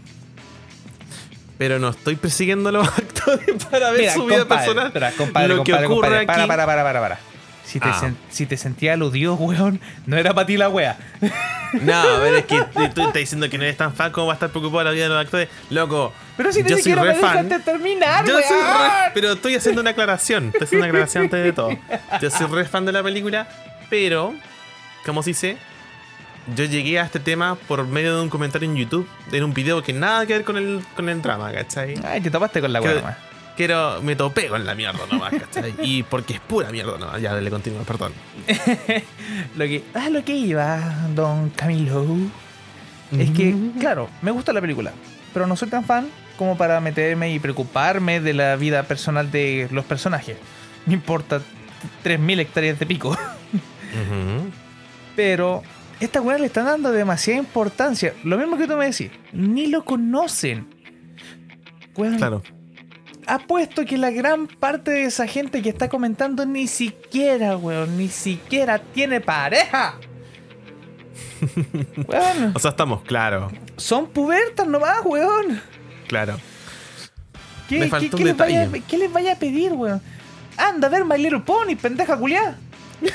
Pero 1.58 1.78
no 1.78 1.88
estoy 1.88 2.16
persiguiendo 2.16 2.68
a 2.68 2.72
los 2.72 2.86
actores 2.98 3.64
para 3.70 3.90
ver 3.90 4.00
Mira, 4.00 4.14
su 4.14 4.24
vida 4.26 4.38
compadre, 4.40 4.64
personal. 4.64 4.86
espera, 4.86 5.12
compadre, 5.12 5.48
Lo 5.48 5.64
que 5.64 5.74
ocurre 5.74 5.88
compadre, 5.88 6.16
aquí. 6.18 6.26
Para, 6.26 6.46
para, 6.46 6.66
para, 6.66 6.82
para, 6.84 7.00
para. 7.00 7.18
Si 7.68 7.78
te, 7.80 7.88
Ah. 7.88 8.00
sen- 8.00 8.16
si 8.30 8.46
te 8.46 8.56
sentía 8.56 8.94
aludido, 8.94 9.34
weón, 9.34 9.78
no 10.06 10.16
era 10.16 10.32
para 10.32 10.46
ti 10.46 10.56
la 10.56 10.68
wea. 10.70 10.96
No, 11.82 11.92
a 11.92 12.18
ver, 12.20 12.32
es 12.36 12.44
que 12.46 12.62
tú 12.94 13.02
estás 13.02 13.12
diciendo 13.12 13.50
que 13.50 13.58
no 13.58 13.64
eres 13.64 13.76
tan 13.76 13.92
fan 13.92 14.10
como 14.10 14.28
va 14.28 14.32
a 14.32 14.36
estar 14.36 14.48
preocupado 14.48 14.84
la 14.84 14.90
vida 14.90 15.02
de 15.02 15.10
los 15.10 15.20
actores. 15.22 15.50
Loco, 15.68 16.14
Pero 16.38 16.50
si 16.50 16.62
yo 16.64 16.78
soy 16.78 16.94
re 16.94 17.14
fan. 17.16 17.46
terminar, 17.62 18.24
Yo 18.24 18.38
soy 18.40 18.56
weón. 18.56 18.72
re- 18.90 19.10
pero 19.12 19.32
estoy 19.32 19.54
haciendo 19.54 19.82
una 19.82 19.90
aclaración. 19.90 20.46
Estoy 20.46 20.62
haciendo 20.64 20.84
una 20.86 20.88
aclaración 20.92 21.24
antes 21.24 21.44
de 21.44 21.52
todo. 21.52 21.70
Yo 22.22 22.30
soy 22.30 22.46
re 22.46 22.64
fan 22.64 22.86
de 22.86 22.92
la 22.92 23.02
película, 23.02 23.46
pero, 23.90 24.32
como 25.04 25.22
se 25.22 25.28
dice, 25.30 25.58
yo 26.56 26.64
llegué 26.64 26.98
a 27.00 27.02
este 27.02 27.20
tema 27.20 27.54
por 27.68 27.86
medio 27.86 28.16
de 28.16 28.22
un 28.22 28.30
comentario 28.30 28.66
en 28.66 28.74
YouTube, 28.74 29.06
en 29.30 29.44
un 29.44 29.52
video 29.52 29.82
que 29.82 29.92
nada 29.92 30.24
que 30.24 30.32
ver 30.32 30.44
con 30.44 30.56
el, 30.56 30.82
con 30.96 31.10
el 31.10 31.20
drama, 31.20 31.52
¿cachai? 31.52 31.96
Ay, 32.02 32.22
te 32.22 32.30
topaste 32.30 32.62
con 32.62 32.72
la 32.72 32.80
wea 32.80 33.18
Quiero, 33.58 34.00
me 34.02 34.14
topé 34.14 34.46
con 34.46 34.64
la 34.64 34.76
mierda 34.76 35.00
nomás, 35.10 35.32
¿cachai? 35.32 35.74
Y 35.82 36.04
porque 36.04 36.34
es 36.34 36.38
pura 36.38 36.70
mierda 36.70 36.96
nomás. 36.96 37.20
Ya, 37.20 37.34
le 37.34 37.50
continúo, 37.50 37.82
perdón. 37.82 38.12
Lo 39.56 39.64
que, 39.64 39.82
ah, 39.94 40.08
lo 40.10 40.24
que 40.24 40.36
iba, 40.36 41.08
don 41.16 41.50
Camilo, 41.50 42.06
es 43.10 43.30
que, 43.32 43.56
claro, 43.80 44.08
me 44.22 44.30
gusta 44.30 44.52
la 44.52 44.60
película, 44.60 44.92
pero 45.34 45.48
no 45.48 45.56
soy 45.56 45.68
tan 45.68 45.84
fan 45.84 46.06
como 46.36 46.56
para 46.56 46.80
meterme 46.80 47.32
y 47.32 47.40
preocuparme 47.40 48.20
de 48.20 48.32
la 48.32 48.54
vida 48.54 48.84
personal 48.84 49.32
de 49.32 49.66
los 49.72 49.84
personajes. 49.84 50.36
Me 50.86 50.94
importa 50.94 51.40
3.000 52.04 52.38
hectáreas 52.38 52.78
de 52.78 52.86
pico. 52.86 53.18
Pero 55.16 55.64
esta 55.98 56.20
weá 56.20 56.38
le 56.38 56.46
están 56.46 56.66
dando 56.66 56.92
demasiada 56.92 57.40
importancia. 57.40 58.14
Lo 58.22 58.38
mismo 58.38 58.56
que 58.56 58.68
tú 58.68 58.76
me 58.76 58.86
decís, 58.86 59.10
ni 59.32 59.66
lo 59.66 59.84
conocen. 59.84 60.68
Claro. 61.92 62.40
Apuesto 63.28 63.84
que 63.84 63.96
la 63.98 64.10
gran 64.10 64.46
parte 64.46 64.90
de 64.90 65.04
esa 65.04 65.26
gente 65.26 65.62
que 65.62 65.68
está 65.68 65.88
comentando 65.88 66.44
ni 66.46 66.66
siquiera, 66.66 67.56
weón, 67.56 67.96
ni 67.98 68.08
siquiera 68.08 68.78
tiene 68.78 69.20
pareja. 69.20 69.94
weón, 72.06 72.52
O 72.54 72.58
sea, 72.58 72.70
estamos, 72.70 73.02
claro, 73.02 73.50
son 73.76 74.06
pubertas 74.08 74.66
nomás, 74.66 74.98
weón. 75.04 75.60
claro. 76.08 76.36
¿Qué, 77.68 77.78
Me 77.80 77.84
qué- 77.84 77.90
faltó 77.90 78.16
qué 78.16 78.22
un 78.22 78.28
les 78.28 78.36
vaya, 78.36 78.60
detalle. 78.60 78.82
qué 78.88 78.96
les 78.98 79.12
vaya 79.12 79.32
a 79.34 79.36
pedir, 79.36 79.72
weón? 79.72 80.00
Anda 80.56 80.88
a 80.88 80.90
ver 80.90 81.04
My 81.04 81.18
Little 81.18 81.40
Pony, 81.40 81.76
pendeja 81.80 82.16
culiá. 82.16 82.56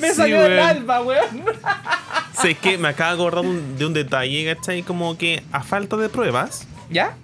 Me 0.00 0.08
Sí, 0.10 0.14
salió 0.14 0.40
del 0.42 0.58
alma, 0.58 1.00
weón. 1.02 1.44
Sé 2.40 2.54
que 2.54 2.78
me 2.78 2.88
acabo 2.88 3.10
de 3.10 3.14
acordar 3.22 3.42
de 3.44 3.50
un, 3.50 3.78
de 3.78 3.86
un 3.86 3.92
detalle, 3.94 4.54
¿cachai? 4.54 4.82
Como 4.82 5.16
que 5.18 5.42
a 5.52 5.62
falta 5.62 5.96
de 5.96 6.08
pruebas, 6.08 6.66
¿Ya? 6.90 7.14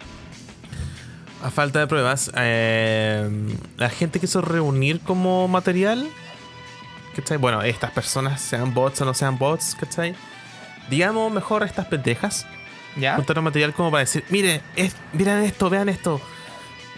A 1.42 1.50
falta 1.50 1.80
de 1.80 1.86
pruebas, 1.86 2.30
eh, 2.36 3.28
la 3.76 3.90
gente 3.90 4.20
quiso 4.20 4.40
reunir 4.40 5.00
como 5.00 5.48
material, 5.48 6.08
¿cachai? 7.16 7.36
Bueno, 7.36 7.62
estas 7.62 7.90
personas, 7.90 8.40
sean 8.40 8.72
bots 8.72 9.00
o 9.00 9.04
no 9.04 9.14
sean 9.14 9.38
bots, 9.38 9.76
¿cachai? 9.78 10.14
Digamos 10.88 11.32
mejor 11.32 11.62
estas 11.62 11.86
pendejas, 11.86 12.46
¿Ya? 12.96 13.16
juntaron 13.16 13.44
material 13.44 13.72
como 13.74 13.90
para 13.90 14.00
decir, 14.00 14.24
mire, 14.28 14.60
es, 14.76 14.96
miren 15.12 15.38
esto, 15.38 15.68
vean 15.68 15.88
esto. 15.88 16.20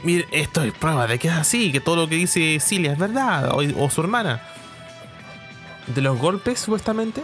Mire, 0.03 0.27
esto 0.33 0.63
es 0.63 0.73
prueba 0.75 1.07
de 1.07 1.19
que 1.19 1.29
es 1.29 1.35
así, 1.35 1.73
que 1.73 1.81
todo 1.81 1.97
lo 1.97 2.09
que 2.09 2.17
dice 2.17 2.59
Cilia 2.61 2.93
es 2.93 2.99
verdad, 2.99 3.51
o, 3.53 3.63
o 3.83 3.91
su 3.91 4.01
hermana. 4.03 4.43
De 5.87 6.03
los 6.03 6.19
golpes, 6.19 6.61
supuestamente, 6.61 7.23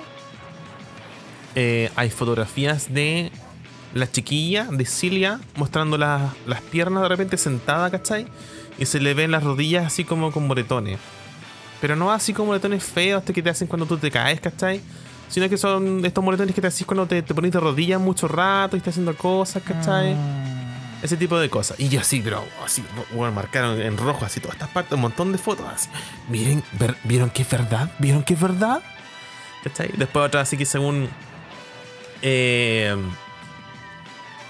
eh, 1.54 1.90
hay 1.96 2.10
fotografías 2.10 2.92
de 2.92 3.32
la 3.94 4.10
chiquilla, 4.10 4.64
de 4.70 4.84
Cilia, 4.84 5.40
mostrando 5.56 5.98
las- 5.98 6.32
las 6.46 6.60
piernas 6.60 7.02
de 7.02 7.08
repente 7.08 7.36
sentada, 7.36 7.90
¿cachai? 7.90 8.26
Y 8.78 8.86
se 8.86 9.00
le 9.00 9.14
ven 9.14 9.30
las 9.30 9.42
rodillas 9.42 9.86
así 9.86 10.04
como 10.04 10.30
con 10.32 10.46
moretones. 10.46 10.98
Pero 11.80 11.96
no 11.96 12.10
así 12.12 12.32
como 12.32 12.48
moretones 12.48 12.84
feos 12.84 13.22
que 13.24 13.42
te 13.42 13.50
hacen 13.50 13.66
cuando 13.66 13.86
tú 13.86 13.96
te 13.96 14.10
caes, 14.10 14.40
¿cachai? 14.40 14.80
Sino 15.28 15.48
que 15.48 15.56
son 15.56 16.04
estos 16.04 16.22
moretones 16.24 16.54
que 16.54 16.60
te 16.60 16.66
haces 16.66 16.86
cuando 16.86 17.06
te, 17.06 17.22
te 17.22 17.34
pones 17.34 17.52
de 17.52 17.60
rodillas 17.60 18.00
mucho 18.00 18.26
rato 18.28 18.76
y 18.76 18.78
estás 18.78 18.92
haciendo 18.94 19.16
cosas, 19.16 19.62
¿cachai? 19.62 20.14
Mm. 20.14 20.60
Ese 21.02 21.16
tipo 21.16 21.38
de 21.38 21.48
cosas. 21.48 21.80
Y 21.80 21.88
yo 21.88 22.00
así, 22.00 22.20
pero 22.20 22.44
así, 22.64 22.82
bueno, 23.12 23.32
marcaron 23.32 23.80
en 23.80 23.96
rojo 23.96 24.24
así 24.26 24.38
todas 24.40 24.56
estas 24.56 24.68
partes, 24.68 24.92
un 24.92 25.00
montón 25.00 25.32
de 25.32 25.38
fotos 25.38 25.66
así. 25.72 25.88
Miren, 26.28 26.62
ver- 26.78 26.96
¿vieron 27.04 27.30
que 27.30 27.42
es 27.42 27.50
verdad? 27.50 27.90
¿Vieron 27.98 28.22
que 28.22 28.34
es 28.34 28.40
verdad? 28.40 28.82
¿Cachai? 29.64 29.90
Después 29.96 30.26
otra 30.26 30.42
así 30.42 30.56
que 30.58 30.66
según... 30.66 31.08
eh, 32.22 32.94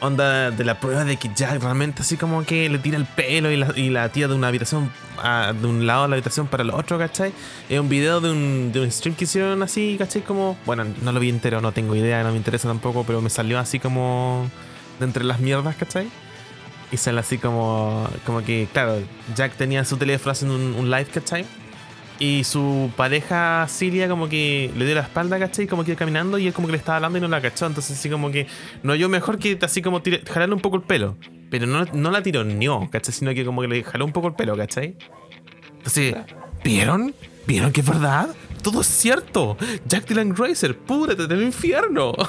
onda 0.00 0.50
de 0.50 0.64
la 0.64 0.80
prueba 0.80 1.04
de 1.04 1.16
que 1.16 1.30
Jack 1.34 1.62
realmente 1.62 2.02
así 2.02 2.16
como 2.16 2.44
que 2.44 2.68
le 2.68 2.78
tira 2.78 2.96
el 2.96 3.04
pelo 3.04 3.50
y 3.50 3.56
la, 3.56 3.72
y 3.76 3.90
la 3.90 4.08
tira 4.08 4.28
de 4.28 4.34
una 4.34 4.48
habitación 4.48 4.90
a- 5.22 5.52
de 5.52 5.66
un 5.66 5.86
lado 5.86 6.02
de 6.04 6.08
la 6.08 6.14
habitación 6.16 6.46
para 6.46 6.62
el 6.62 6.70
otro, 6.70 6.98
¿cachai? 6.98 7.32
Es 7.68 7.78
un 7.78 7.88
video 7.88 8.20
de 8.20 8.30
un, 8.32 8.72
de 8.72 8.80
un 8.80 8.90
stream 8.90 9.14
que 9.14 9.24
hicieron 9.24 9.62
así, 9.62 9.96
¿cachai? 9.98 10.22
Como, 10.22 10.56
bueno, 10.66 10.84
no 11.02 11.12
lo 11.12 11.20
vi 11.20 11.28
entero, 11.28 11.60
no 11.60 11.72
tengo 11.72 11.94
idea, 11.94 12.22
no 12.22 12.30
me 12.30 12.36
interesa 12.38 12.68
tampoco, 12.68 13.04
pero 13.04 13.20
me 13.20 13.28
salió 13.30 13.58
así 13.58 13.78
como 13.78 14.50
de 14.98 15.04
entre 15.04 15.24
las 15.24 15.40
mierdas, 15.40 15.76
¿cachai? 15.76 16.08
Y 16.92 16.96
sale 16.96 17.20
así 17.20 17.38
como, 17.38 18.08
como 18.26 18.42
que, 18.42 18.66
claro, 18.72 18.98
Jack 19.36 19.52
tenía 19.54 19.84
su 19.84 19.96
teléfono 19.96 20.32
haciendo 20.32 20.56
un, 20.56 20.74
un 20.74 20.90
live, 20.90 21.06
¿cachai? 21.06 21.44
Y 22.20 22.44
su 22.44 22.90
pareja 22.96 23.66
Cilia 23.66 24.06
como 24.06 24.28
que 24.28 24.70
le 24.76 24.84
dio 24.84 24.94
la 24.94 25.00
espalda, 25.00 25.38
¿cachai? 25.38 25.66
Como 25.66 25.82
que 25.84 25.92
iba 25.92 25.98
caminando 25.98 26.36
y 26.38 26.46
él 26.46 26.52
como 26.52 26.68
que 26.68 26.72
le 26.72 26.78
estaba 26.78 26.96
hablando 26.96 27.16
y 27.16 27.20
no 27.22 27.28
la 27.28 27.40
cachó. 27.40 27.64
Entonces 27.66 27.98
así 27.98 28.10
como 28.10 28.30
que 28.30 28.46
no 28.82 28.94
yo 28.94 29.08
mejor 29.08 29.38
que 29.38 29.58
así 29.62 29.80
como 29.80 30.02
tire- 30.02 30.22
jalarle 30.28 30.54
un 30.54 30.60
poco 30.60 30.76
el 30.76 30.82
pelo. 30.82 31.16
Pero 31.50 31.66
no, 31.66 31.84
no 31.94 32.10
la 32.10 32.22
tironeó, 32.22 32.88
¿cachai? 32.90 33.14
Sino 33.14 33.32
que 33.34 33.44
como 33.44 33.62
que 33.62 33.68
le 33.68 33.82
jaló 33.82 34.04
un 34.04 34.12
poco 34.12 34.28
el 34.28 34.34
pelo, 34.34 34.54
¿cachai? 34.56 34.96
Entonces, 35.78 36.14
¿vieron? 36.62 37.14
¿Vieron 37.46 37.72
que 37.72 37.80
es 37.80 37.86
verdad? 37.88 38.28
Todo 38.62 38.82
es 38.82 38.86
cierto. 38.86 39.56
Jack 39.86 40.06
Dylan 40.06 40.34
Grazer, 40.34 40.76
púdrete 40.76 41.26
del 41.26 41.42
infierno. 41.42 42.12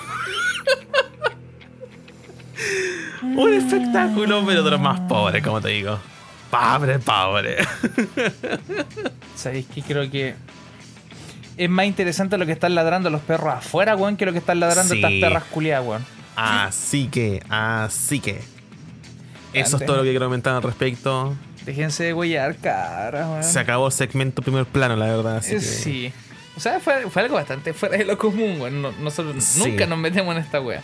Un 3.23 3.53
espectáculo, 3.53 4.43
pero 4.45 4.63
de 4.63 4.71
los 4.71 4.79
más 4.79 5.01
pobres, 5.01 5.43
como 5.43 5.59
te 5.61 5.69
digo. 5.69 5.99
Pobre, 6.51 6.99
pobre. 6.99 7.57
¿Sabéis 9.35 9.65
qué? 9.73 9.81
Creo 9.81 10.09
que 10.11 10.35
es 11.57 11.69
más 11.69 11.85
interesante 11.85 12.37
lo 12.37 12.45
que 12.45 12.51
están 12.51 12.75
ladrando 12.75 13.09
los 13.09 13.21
perros 13.21 13.53
afuera, 13.55 13.95
weón, 13.95 14.17
que 14.17 14.25
lo 14.25 14.31
que 14.33 14.39
están 14.39 14.59
ladrando 14.59 14.93
Sí. 14.93 14.99
estas 14.99 15.11
perras 15.21 15.43
culiadas, 15.45 15.85
weón. 15.87 16.05
Así 16.35 17.07
que, 17.07 17.41
así 17.49 18.19
que. 18.19 18.41
Eso 19.53 19.77
es 19.77 19.85
todo 19.85 19.97
lo 19.97 20.03
que 20.03 20.11
quiero 20.11 20.25
comentar 20.27 20.55
al 20.55 20.63
respecto. 20.63 21.35
Déjense 21.65 22.03
de 22.05 22.13
huellar, 22.13 22.55
cara, 22.57 23.27
weón. 23.29 23.43
Se 23.43 23.59
acabó 23.59 23.87
el 23.87 23.93
segmento 23.93 24.41
primer 24.41 24.65
plano, 24.65 24.95
la 24.95 25.05
verdad. 25.05 25.37
Así 25.37 25.53
Eh, 25.55 25.59
que- 25.59 25.61
Sí. 25.61 26.13
O 26.57 26.59
sea, 26.59 26.79
fue, 26.79 27.09
fue 27.09 27.21
algo 27.23 27.35
bastante 27.35 27.73
fuera 27.73 27.97
de 27.97 28.05
lo 28.05 28.17
común, 28.17 28.59
weón. 28.59 28.81
No- 28.81 28.91
nosotros 28.93 29.43
Sí. 29.43 29.59
nunca 29.69 29.85
nos 29.87 29.97
metemos 29.99 30.35
en 30.35 30.41
esta 30.41 30.59
wea. 30.61 30.81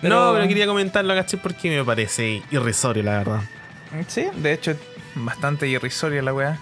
No, 0.00 0.32
pero 0.32 0.46
quería 0.46 0.66
comentarlo, 0.66 1.12
¿cachai? 1.14 1.40
Porque 1.40 1.76
me 1.76 1.84
parece 1.84 2.42
irrisorio, 2.52 3.02
la 3.02 3.18
verdad. 3.18 3.40
Sí, 4.08 4.26
de 4.36 4.52
hecho, 4.54 4.74
bastante 5.14 5.68
irrisoria 5.68 6.22
la 6.22 6.32
weá. 6.34 6.58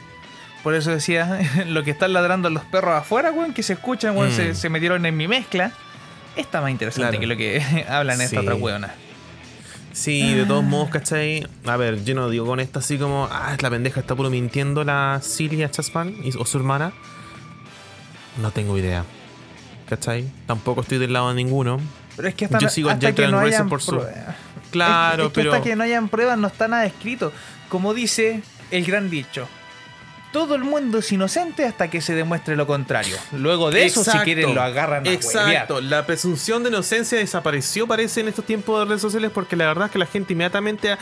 Por 0.62 0.74
eso 0.74 0.90
decía, 0.90 1.40
lo 1.66 1.82
que 1.84 1.90
están 1.90 2.12
ladrando 2.12 2.50
los 2.50 2.64
perros 2.64 2.94
afuera, 2.94 3.32
weón, 3.32 3.54
que 3.54 3.62
se 3.62 3.74
escuchan, 3.74 4.16
weón, 4.16 4.30
Mm. 4.30 4.36
se, 4.36 4.54
se 4.54 4.68
metieron 4.68 5.04
en 5.06 5.16
mi 5.16 5.26
mezcla. 5.28 5.72
Está 6.36 6.60
más 6.60 6.70
interesante 6.70 7.18
Claro. 7.18 7.20
que 7.20 7.26
lo 7.26 7.36
que 7.36 7.86
hablan 7.88 8.20
esta 8.20 8.36
Sí. 8.40 8.46
otra 8.46 8.54
weona. 8.54 8.94
Sí, 9.92 10.34
de 10.34 10.44
todos 10.46 10.62
modos, 10.62 10.88
¿cachai? 10.90 11.46
A 11.66 11.76
ver, 11.76 12.04
yo 12.04 12.14
no 12.14 12.30
digo 12.30 12.46
con 12.46 12.60
esto 12.60 12.78
así 12.78 12.96
como, 12.96 13.28
ah, 13.30 13.52
es 13.54 13.60
la 13.62 13.70
pendeja 13.70 13.98
está 14.00 14.14
puro 14.14 14.30
mintiendo 14.30 14.84
la 14.84 15.20
Cilia 15.22 15.68
Chasman 15.70 16.14
y- 16.22 16.36
o 16.38 16.44
su 16.46 16.58
hermana. 16.58 16.92
No 18.40 18.50
tengo 18.52 18.78
idea. 18.78 19.04
¿Cachai? 19.88 20.30
Tampoco 20.46 20.82
estoy 20.82 20.98
del 20.98 21.12
lado 21.12 21.30
de 21.30 21.34
ninguno. 21.34 21.80
Pero 22.16 22.28
es 22.28 22.34
que 22.36 22.44
hasta, 22.44 22.58
Yo 22.60 22.68
sigo 22.68 22.88
hasta 22.90 23.12
que 23.12 23.26
no 23.28 23.40
hayan 23.40 23.68
por 23.68 23.82
su-. 23.82 24.00
Claro, 24.70 25.26
es 25.26 25.32
que, 25.32 25.40
es 25.40 25.44
que 25.46 25.50
pero. 25.50 25.52
hasta 25.54 25.64
que 25.64 25.74
no 25.76 25.82
hayan 25.82 26.08
pruebas 26.08 26.38
no 26.38 26.46
está 26.46 26.68
nada 26.68 26.86
escrito. 26.86 27.32
Como 27.70 27.94
dice 27.94 28.42
el 28.70 28.84
gran 28.84 29.08
dicho. 29.08 29.48
Todo 30.32 30.54
el 30.54 30.62
mundo 30.62 30.98
es 30.98 31.10
inocente 31.10 31.64
hasta 31.64 31.88
que 31.88 32.00
se 32.00 32.14
demuestre 32.14 32.54
lo 32.54 32.66
contrario. 32.66 33.16
Luego 33.32 33.70
de 33.70 33.86
eso, 33.86 34.04
si 34.04 34.16
quieren, 34.18 34.54
lo 34.54 34.62
agarran 34.62 35.04
a 35.06 35.10
Exacto, 35.10 35.74
huevear. 35.74 35.90
la 35.90 36.06
presunción 36.06 36.62
de 36.62 36.68
inocencia 36.68 37.18
desapareció, 37.18 37.88
parece, 37.88 38.20
en 38.20 38.28
estos 38.28 38.44
tiempos 38.44 38.78
de 38.78 38.84
redes 38.84 39.00
sociales, 39.00 39.30
porque 39.34 39.56
la 39.56 39.66
verdad 39.66 39.86
es 39.86 39.92
que 39.92 39.98
la 39.98 40.06
gente 40.06 40.34
inmediatamente, 40.34 40.96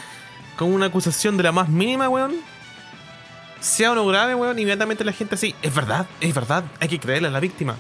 con 0.57 0.73
una 0.73 0.87
acusación 0.87 1.37
de 1.37 1.43
la 1.43 1.53
más 1.53 1.69
mínima, 1.69 2.09
weón, 2.09 2.37
sea 3.61 3.93
o 3.93 3.95
no 3.95 4.07
grave, 4.07 4.35
weón, 4.35 4.59
inmediatamente 4.59 5.05
la 5.05 5.13
gente 5.13 5.35
así, 5.35 5.55
es 5.61 5.75
verdad, 5.75 6.07
es 6.23 6.35
verdad, 6.35 6.65
hay 6.81 6.89
que 6.89 6.99
creerle 6.99 7.29
a 7.29 7.31
la 7.31 7.41
víctima. 7.41 7.77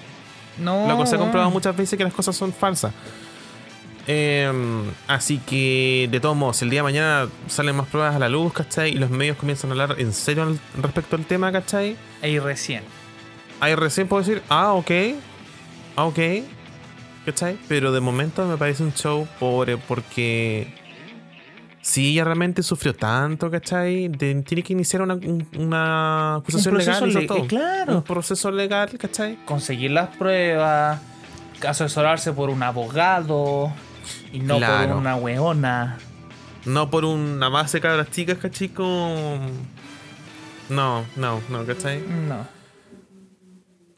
No. 0.59 0.87
Loco, 0.87 1.07
se 1.07 1.15
ha 1.15 1.19
comprobado 1.19 1.51
muchas 1.51 1.75
veces 1.75 1.97
que 1.97 2.05
las 2.05 2.13
cosas 2.13 2.37
son 2.37 2.53
falsas. 2.53 2.93
Em, 4.11 4.85
así 5.07 5.37
que, 5.39 6.09
de 6.11 6.19
todos 6.19 6.35
modos, 6.35 6.63
el 6.63 6.71
día 6.71 6.79
de 6.79 6.85
mañana 6.85 7.29
salen 7.47 7.77
más 7.77 7.89
pruebas 7.89 8.17
a 8.17 8.19
la 8.19 8.31
luz, 8.31 8.55
¿cachai? 8.55 8.93
Y 8.93 8.95
los 8.95 9.11
medios 9.11 9.37
comienzan 9.37 9.69
a 9.71 9.73
hablar 9.75 9.97
en 9.99 10.15
serio 10.15 10.45
al- 10.45 10.59
respecto 10.83 11.15
al 11.17 11.27
tema, 11.27 11.53
¿cachai? 11.53 11.95
Ahí 12.23 12.39
recién. 12.39 12.83
Ahí 13.61 13.75
recién 13.75 14.09
puedo 14.09 14.23
decir, 14.23 14.43
ah, 14.49 14.73
ok, 14.73 14.91
ah, 15.97 16.05
ok, 16.07 16.19
¿cachai? 17.27 17.59
Pero 17.69 17.93
de 17.93 18.01
momento 18.01 18.47
me 18.47 18.57
parece 18.57 18.83
un 18.83 18.95
show 18.95 19.29
pobre 19.39 19.77
porque 19.77 20.73
si 21.83 22.13
ella 22.13 22.25
realmente 22.25 22.63
sufrió 22.63 22.95
tanto, 22.95 23.51
¿cachai? 23.51 24.09
De- 24.09 24.37
tiene 24.43 24.63
que 24.63 24.73
iniciar 24.73 25.03
una, 25.03 25.15
un- 25.17 25.47
una 25.59 26.37
acusación 26.37 26.79
legal. 26.79 27.13
le- 27.13 27.27
todo. 27.27 27.39
eh, 27.45 27.47
claro. 27.47 27.97
Un 27.97 28.03
proceso 28.05 28.51
legal, 28.51 28.89
¿cachai? 28.99 29.37
Conseguir 29.45 29.91
las 29.91 30.17
pruebas, 30.17 30.99
asesorarse 31.67 32.33
por 32.33 32.49
un 32.49 32.63
abogado 32.63 33.71
y 34.33 34.41
no 34.41 34.59
Claro. 34.59 34.89
por 34.89 34.97
una 34.99 35.17
weona. 35.17 35.99
No 36.65 36.91
por 36.91 37.05
una 37.05 37.49
base 37.49 37.79
de 37.79 37.83
cabras 37.83 38.11
chicas, 38.11 38.39
¿cachai? 38.39 38.71
No, 40.69 41.05
no, 41.17 41.41
no, 41.49 41.65
¿cachai? 41.67 42.03
No. 42.07 42.47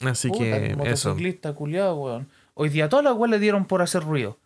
Así 0.08 0.28
Puta, 0.28 0.40
que 0.44 0.66
eso. 0.84 1.08
motociclista 1.10 1.52
culiado, 1.52 1.96
weón. 1.96 2.28
Hoy 2.54 2.68
día 2.68 2.88
todas 2.88 3.04
las 3.04 3.14
weas 3.14 3.30
le 3.30 3.38
dieron 3.38 3.64
por 3.66 3.82
hacer 3.82 4.02
ruido. 4.04 4.38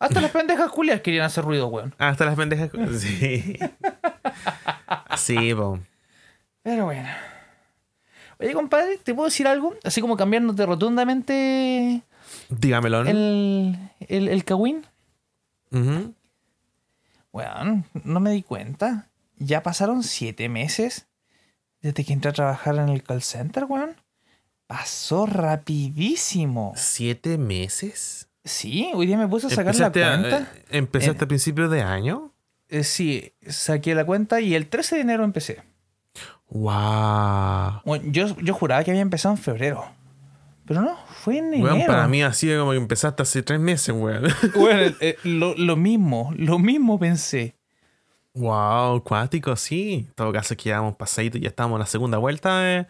Hasta 0.00 0.20
las 0.20 0.30
pendejas 0.30 0.70
culiadas 0.70 1.02
querían 1.02 1.24
hacer 1.24 1.44
ruido, 1.44 1.66
weón. 1.68 1.94
Hasta 1.98 2.24
las 2.24 2.34
pendejas. 2.36 2.70
Sí. 2.98 3.58
sí, 5.16 5.54
po. 5.54 5.78
Pero 6.62 6.84
bueno. 6.86 7.08
Oye, 8.40 8.52
compadre, 8.52 8.98
¿te 8.98 9.14
puedo 9.14 9.28
decir 9.28 9.46
algo? 9.48 9.74
Así 9.84 10.00
como 10.00 10.16
cambiándote 10.16 10.64
rotundamente 10.66 12.02
Dígamelo. 12.50 13.02
¿no? 13.04 13.10
el, 13.10 13.76
el, 14.08 14.28
el 14.28 14.44
Ujú. 15.70 16.14
Weón, 17.32 17.84
no 18.04 18.20
me 18.20 18.30
di 18.30 18.42
cuenta. 18.42 19.08
Ya 19.36 19.62
pasaron 19.62 20.02
siete 20.02 20.48
meses 20.48 21.06
desde 21.82 22.04
que 22.04 22.12
entré 22.12 22.30
a 22.30 22.34
trabajar 22.34 22.76
en 22.76 22.88
el 22.88 23.02
call 23.02 23.22
center, 23.22 23.64
weón. 23.64 23.96
Pasó 24.66 25.26
rapidísimo. 25.26 26.72
¿Siete 26.76 27.38
meses? 27.38 28.28
Sí, 28.44 28.90
hoy 28.94 29.06
día 29.06 29.16
me 29.18 29.28
puse 29.28 29.46
a 29.46 29.50
sacar 29.50 29.74
la 29.76 29.86
¿Empezaste, 29.86 30.04
a- 30.04 30.08
cuenta. 30.30 30.52
eh, 30.56 30.64
¿empezaste 30.70 31.22
Eh. 31.22 31.24
a 31.24 31.28
principios 31.28 31.70
de 31.70 31.82
año? 31.82 32.32
Eh, 32.68 32.84
sí, 32.84 33.32
saqué 33.46 33.94
la 33.94 34.04
cuenta 34.04 34.40
y 34.40 34.54
el 34.54 34.68
13 34.68 34.96
de 34.96 35.02
enero 35.02 35.24
empecé. 35.24 35.62
¡Wow! 36.50 37.82
Bueno, 37.84 38.04
yo, 38.10 38.36
yo 38.40 38.54
juraba 38.54 38.82
que 38.84 38.90
había 38.90 39.02
empezado 39.02 39.34
en 39.34 39.40
febrero. 39.40 39.84
Pero 40.68 40.82
no, 40.82 40.96
fue 41.08 41.38
en 41.38 41.54
enero. 41.54 41.64
Weón, 41.74 41.86
para 41.86 42.06
mí 42.08 42.22
ha 42.22 42.32
sido 42.32 42.60
como 42.60 42.72
que 42.72 42.76
empezaste 42.76 43.22
hace 43.22 43.42
tres 43.42 43.58
meses, 43.58 43.94
weón. 43.96 44.24
Bueno, 44.54 44.94
eh, 45.00 45.16
lo, 45.24 45.54
lo 45.56 45.76
mismo, 45.76 46.32
lo 46.36 46.58
mismo 46.58 46.98
pensé. 46.98 47.56
wow, 48.34 49.02
cuático, 49.02 49.56
sí. 49.56 50.04
En 50.08 50.14
todo 50.14 50.30
caso, 50.32 50.52
es 50.54 50.58
que 50.58 50.64
llevamos 50.68 50.94
pasadito 50.96 51.38
y 51.38 51.40
ya 51.40 51.48
estamos 51.48 51.76
en 51.76 51.80
la 51.80 51.86
segunda 51.86 52.18
vuelta 52.18 52.70
eh, 52.80 52.86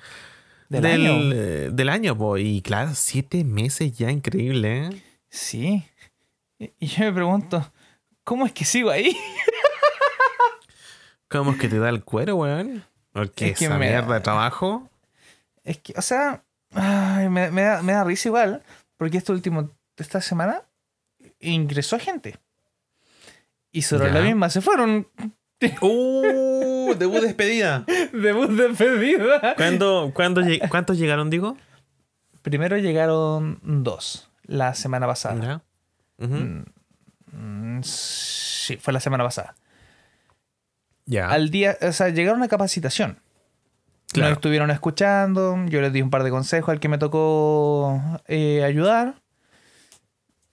Del 0.68 0.82
del, 0.82 1.06
año. 1.06 1.32
eh, 1.32 1.70
del 1.72 1.88
año, 1.88 2.18
po. 2.18 2.36
Y 2.36 2.60
claro, 2.62 2.90
siete 2.94 3.44
meses 3.44 3.96
ya, 3.96 4.10
increíble, 4.10 4.86
¿eh? 4.86 5.02
Sí. 5.30 5.84
Y 6.58 6.86
yo 6.88 7.04
me 7.04 7.12
pregunto, 7.12 7.70
¿cómo 8.24 8.44
es 8.44 8.52
que 8.52 8.64
sigo 8.64 8.90
ahí? 8.90 9.16
¿Cómo 11.28 11.52
es 11.52 11.58
que 11.58 11.68
te 11.68 11.78
da 11.78 11.90
el 11.90 12.02
cuero, 12.04 12.36
weón? 12.36 12.84
Porque 13.12 13.50
Es 13.50 13.58
que 13.58 13.66
esa 13.66 13.78
me- 13.78 13.86
mierda 13.86 14.14
de 14.14 14.20
trabajo. 14.20 14.88
Es 15.62 15.78
que, 15.78 15.92
o 15.96 16.02
sea, 16.02 16.42
ay, 17.18 17.28
me, 17.28 17.50
me 17.50 17.62
da, 17.62 17.82
me 17.82 17.92
da 17.92 18.04
risa 18.04 18.28
igual, 18.28 18.62
porque 18.96 19.18
este 19.18 19.32
último, 19.32 19.70
esta 19.96 20.20
semana, 20.20 20.62
ingresó 21.40 21.98
gente. 21.98 22.36
Y 23.72 23.82
Ya. 24.06 24.14
la 24.14 24.20
misma 24.22 24.48
se 24.50 24.60
fueron. 24.60 25.06
¡Uh! 25.80 26.94
Debut 26.96 27.20
despedida. 27.20 27.84
Debut 28.12 28.48
de 28.50 28.68
pedida. 28.70 29.54
¿Cuándo, 29.56 30.12
cuándo 30.14 30.40
lleg- 30.40 30.68
¿Cuántos 30.68 30.98
llegaron, 30.98 31.30
digo? 31.30 31.56
Primero 32.42 32.76
llegaron 32.78 33.58
dos 33.62 34.30
la 34.44 34.74
semana 34.74 35.06
pasada. 35.06 35.62
Ujú. 36.18 36.64
Mm, 37.32 37.82
sí, 37.82 38.76
fue 38.78 38.92
la 38.92 39.00
semana 39.00 39.24
pasada. 39.24 39.54
Ya. 41.04 41.28
Al 41.28 41.50
día, 41.50 41.76
o 41.82 41.92
sea, 41.92 42.08
llegaron 42.10 42.42
a 42.42 42.48
capacitación. 42.48 43.18
Claro. 44.12 44.30
Nos 44.30 44.38
estuvieron 44.38 44.70
escuchando, 44.70 45.56
yo 45.66 45.80
les 45.82 45.92
di 45.92 46.00
un 46.02 46.10
par 46.10 46.22
de 46.24 46.30
consejos 46.30 46.70
al 46.70 46.80
que 46.80 46.88
me 46.88 46.98
tocó 46.98 48.00
eh, 48.26 48.64
ayudar. 48.64 49.20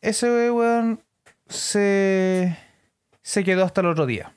Ese 0.01 0.51
weón 0.51 1.01
se, 1.47 2.57
se 3.21 3.43
quedó 3.43 3.63
hasta 3.63 3.81
el 3.81 3.87
otro 3.87 4.05
día. 4.05 4.33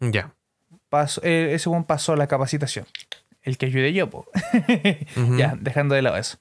Ya. 0.00 0.34
Pasó- 0.88 1.20
eh, 1.24 1.50
ese 1.54 1.68
weón 1.68 1.84
pasó 1.84 2.16
la 2.16 2.26
capacitación. 2.26 2.86
El 3.42 3.56
que 3.58 3.66
ayudé 3.66 3.92
yo, 3.92 4.10
po. 4.10 4.26
Ya, 5.38 5.56
dejando 5.60 5.94
de 5.94 6.02
lado 6.02 6.16
eso. 6.16 6.38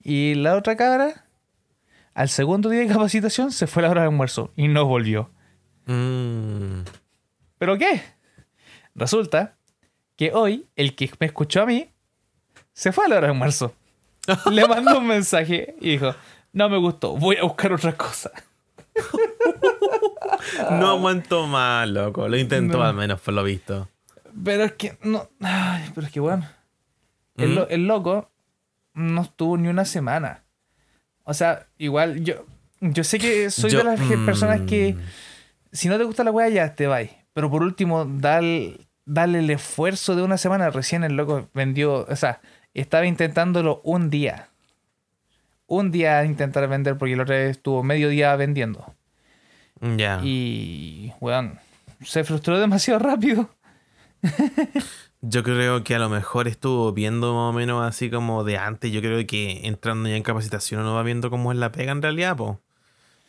Y 0.00 0.34
la 0.36 0.56
otra 0.56 0.76
cabra, 0.76 1.26
al 2.14 2.28
segundo 2.28 2.68
día 2.70 2.80
de 2.80 2.88
capacitación, 2.88 3.52
se 3.52 3.66
fue 3.66 3.82
a 3.82 3.86
la 3.86 3.90
hora 3.90 4.00
de 4.02 4.08
almuerzo 4.08 4.52
y 4.56 4.68
no 4.68 4.86
volvió. 4.86 5.30
Mm. 5.86 6.80
¿Pero 7.58 7.76
qué? 7.78 8.02
Resulta 8.94 9.56
que 10.16 10.32
hoy 10.32 10.66
el 10.76 10.94
que 10.94 11.10
me 11.18 11.26
escuchó 11.26 11.62
a 11.62 11.66
mí 11.66 11.88
se 12.72 12.92
fue 12.92 13.04
a 13.06 13.08
la 13.08 13.16
hora 13.18 13.26
de 13.28 13.32
almuerzo. 13.32 13.74
Le 14.50 14.66
mandó 14.66 14.98
un 14.98 15.06
mensaje 15.06 15.76
y 15.80 15.90
dijo, 15.90 16.14
no 16.52 16.68
me 16.68 16.78
gustó, 16.78 17.16
voy 17.16 17.36
a 17.36 17.42
buscar 17.44 17.72
otra 17.72 17.96
cosa. 17.96 18.30
No 20.70 20.90
aguanto 20.90 21.46
más, 21.46 21.88
loco. 21.88 22.28
Lo 22.28 22.36
intentó 22.36 22.78
No. 22.78 22.84
al 22.84 22.94
menos, 22.94 23.20
por 23.20 23.34
lo 23.34 23.42
visto. 23.42 23.88
Pero 24.44 24.64
es 24.64 24.72
que, 24.72 24.96
no, 25.02 25.28
ay, 25.40 25.90
pero 25.94 26.06
es 26.06 26.12
que 26.12 26.20
bueno, 26.20 26.46
el, 27.36 27.50
¿Mm? 27.50 27.54
lo- 27.54 27.68
el 27.68 27.86
loco 27.86 28.30
no 28.94 29.22
estuvo 29.22 29.56
ni 29.56 29.68
una 29.68 29.84
semana. 29.84 30.44
O 31.24 31.34
sea, 31.34 31.66
igual 31.78 32.22
yo, 32.24 32.44
yo 32.80 33.04
sé 33.04 33.18
que 33.18 33.50
soy 33.50 33.70
Yo- 33.70 33.78
de 33.78 33.84
las 33.84 34.00
personas 34.24 34.60
que 34.62 34.94
mm. 34.94 35.00
si 35.72 35.88
no 35.88 35.98
te 35.98 36.04
gusta 36.04 36.24
la 36.24 36.30
weá 36.30 36.48
ya 36.48 36.74
te 36.74 36.86
vais. 36.86 37.10
Pero 37.32 37.50
por 37.50 37.62
último, 37.62 38.04
dale, 38.04 38.83
dale 39.06 39.40
el 39.40 39.50
esfuerzo 39.50 40.16
de 40.16 40.22
una 40.22 40.38
semana. 40.38 40.70
Recién 40.70 41.04
el 41.04 41.16
loco 41.16 41.48
vendió, 41.54 42.06
o 42.08 42.16
sea, 42.16 42.40
estaba 42.74 43.06
intentándolo 43.06 43.80
un 43.84 44.10
día. 44.10 44.48
Un 45.66 45.90
día 45.90 46.24
intentar 46.24 46.68
vender 46.68 46.96
porque 46.98 47.14
el 47.14 47.20
otro 47.20 47.34
estuvo 47.34 47.82
medio 47.82 48.08
día 48.08 48.34
vendiendo. 48.36 48.94
Ya. 49.80 50.20
Y, 50.22 51.12
weón, 51.20 51.58
se 52.02 52.24
frustró 52.24 52.58
demasiado 52.58 53.00
rápido. 53.00 53.50
Yo 55.20 55.42
creo 55.42 55.82
que 55.84 55.94
a 55.94 55.98
lo 55.98 56.10
mejor 56.10 56.48
estuvo 56.48 56.92
viendo 56.92 57.32
más 57.32 57.50
o 57.50 57.52
menos 57.54 57.86
así 57.86 58.10
como 58.10 58.44
de 58.44 58.58
antes. 58.58 58.92
Yo 58.92 59.00
creo 59.00 59.26
que 59.26 59.66
entrando 59.66 60.08
ya 60.08 60.16
en 60.16 60.22
capacitación 60.22 60.82
uno 60.82 60.94
va 60.94 61.02
viendo 61.02 61.30
cómo 61.30 61.50
es 61.50 61.58
la 61.58 61.72
pega 61.72 61.92
en 61.92 62.02
realidad, 62.02 62.36
po. 62.36 62.60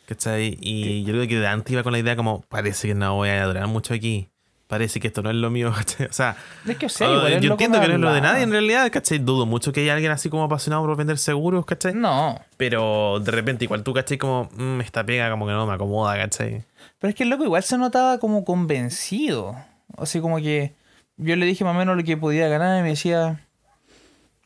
¿Cachai? 0.06 0.58
Y 0.60 1.04
yo 1.04 1.14
creo 1.14 1.26
que 1.26 1.40
de 1.40 1.46
antes 1.46 1.72
iba 1.72 1.82
con 1.82 1.92
la 1.92 1.98
idea 1.98 2.14
como, 2.14 2.42
parece 2.42 2.88
que 2.88 2.94
no 2.94 3.14
voy 3.14 3.30
a 3.30 3.46
durar 3.46 3.66
mucho 3.66 3.94
aquí. 3.94 4.28
Parece 4.68 4.98
que 4.98 5.06
esto 5.06 5.22
no 5.22 5.30
es 5.30 5.36
lo 5.36 5.48
mío, 5.50 5.72
¿cachai? 5.76 6.06
O 6.08 6.12
sea, 6.12 6.36
Es 6.66 6.76
que, 6.76 6.86
o 6.86 6.88
sea, 6.88 7.08
igual 7.10 7.32
el 7.34 7.40
yo 7.40 7.52
entiendo 7.52 7.80
que 7.80 7.86
no 7.88 7.94
es 7.94 8.00
lo 8.00 8.12
de 8.12 8.20
nadie 8.20 8.42
en 8.42 8.50
realidad, 8.50 8.90
¿cachai? 8.90 9.18
Dudo 9.18 9.46
mucho 9.46 9.72
que 9.72 9.80
haya 9.82 9.94
alguien 9.94 10.10
así 10.10 10.28
como 10.28 10.42
apasionado 10.44 10.84
por 10.84 10.96
vender 10.96 11.18
seguros, 11.18 11.64
¿cachai? 11.64 11.94
No, 11.94 12.40
Pero 12.56 13.20
de 13.20 13.30
repente 13.30 13.64
igual 13.64 13.82
tú, 13.84 13.94
¿cachai? 13.94 14.18
Como, 14.18 14.48
"Mm, 14.56 14.80
esta 14.80 15.04
pega 15.04 15.30
como 15.30 15.46
que 15.46 15.52
no 15.52 15.66
me 15.66 15.74
acomoda, 15.74 16.16
¿cachai? 16.16 16.64
pero 16.98 17.10
es 17.10 17.14
que 17.14 17.22
el 17.24 17.28
loco 17.28 17.44
igual 17.44 17.62
se 17.62 17.76
notaba 17.78 18.18
como 18.18 18.44
convencido. 18.44 19.54
Así 19.98 20.20
como 20.20 20.38
que 20.38 20.74
yo 21.18 21.36
le 21.36 21.44
dije 21.46 21.62
más 21.62 21.74
o 21.76 21.78
menos 21.78 21.96
lo 21.96 22.02
que 22.04 22.16
podía 22.16 22.48
ganar 22.48 22.80
y 22.80 22.82
me 22.82 22.88
decía 22.90 23.40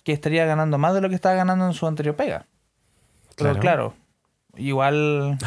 que 0.04 0.12
estaría 0.12 0.44
ganando 0.46 0.76
más 0.76 0.92
de 0.94 1.00
lo 1.00 1.08
que 1.08 1.14
estaba 1.14 1.34
ganando 1.36 1.64
en 1.66 1.72
su 1.74 1.86
anterior 1.86 2.16
pega. 2.16 2.46
Pero 3.36 3.50
Claro. 3.52 3.60
claro, 3.60 3.94
igual. 4.56 5.38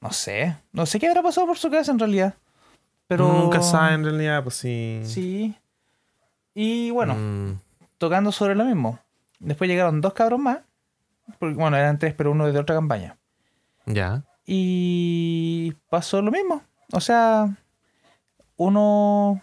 No 0.00 0.12
sé. 0.12 0.56
No 0.72 0.84
sé 0.84 0.98
qué 1.00 1.08
habrá 1.08 1.22
pasado 1.22 1.46
por 1.46 1.56
su 1.56 1.70
cabeza 1.70 1.90
en 1.92 1.98
realidad. 1.98 2.34
Pero. 3.06 3.28
Nunca 3.32 3.62
sabe 3.62 3.94
en 3.94 4.04
realidad, 4.04 4.42
pues 4.42 4.56
sí. 4.56 5.00
Sí. 5.04 5.54
Y 6.54 6.90
bueno, 6.90 7.14
Mm, 7.14 7.58
tocando 7.98 8.32
sobre 8.32 8.54
lo 8.54 8.64
mismo. 8.64 8.98
Después 9.40 9.68
llegaron 9.68 10.00
dos 10.00 10.12
cabros 10.14 10.38
más. 10.40 10.58
Porque, 11.38 11.54
bueno, 11.54 11.76
eran 11.76 11.98
tres, 11.98 12.14
pero 12.14 12.30
uno 12.32 12.50
de 12.50 12.58
otra 12.58 12.74
campaña. 12.76 13.16
ya. 13.86 14.22
Y 14.46 15.72
pasó 15.88 16.20
lo 16.20 16.30
mismo. 16.30 16.62
O 16.92 17.00
sea, 17.00 17.56
uno 18.56 19.40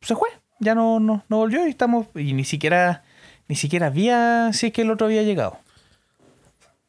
se 0.00 0.16
fue. 0.16 0.30
Ya 0.58 0.74
no, 0.74 1.00
no, 1.00 1.22
no 1.28 1.36
volvió 1.36 1.66
y 1.66 1.70
estamos. 1.70 2.06
Y 2.14 2.32
ni 2.32 2.44
siquiera. 2.44 3.04
Ni 3.48 3.56
siquiera 3.56 3.88
había 3.88 4.50
si 4.54 4.68
es 4.68 4.72
que 4.72 4.82
el 4.82 4.90
otro 4.90 5.06
había 5.06 5.22
llegado. 5.22 5.58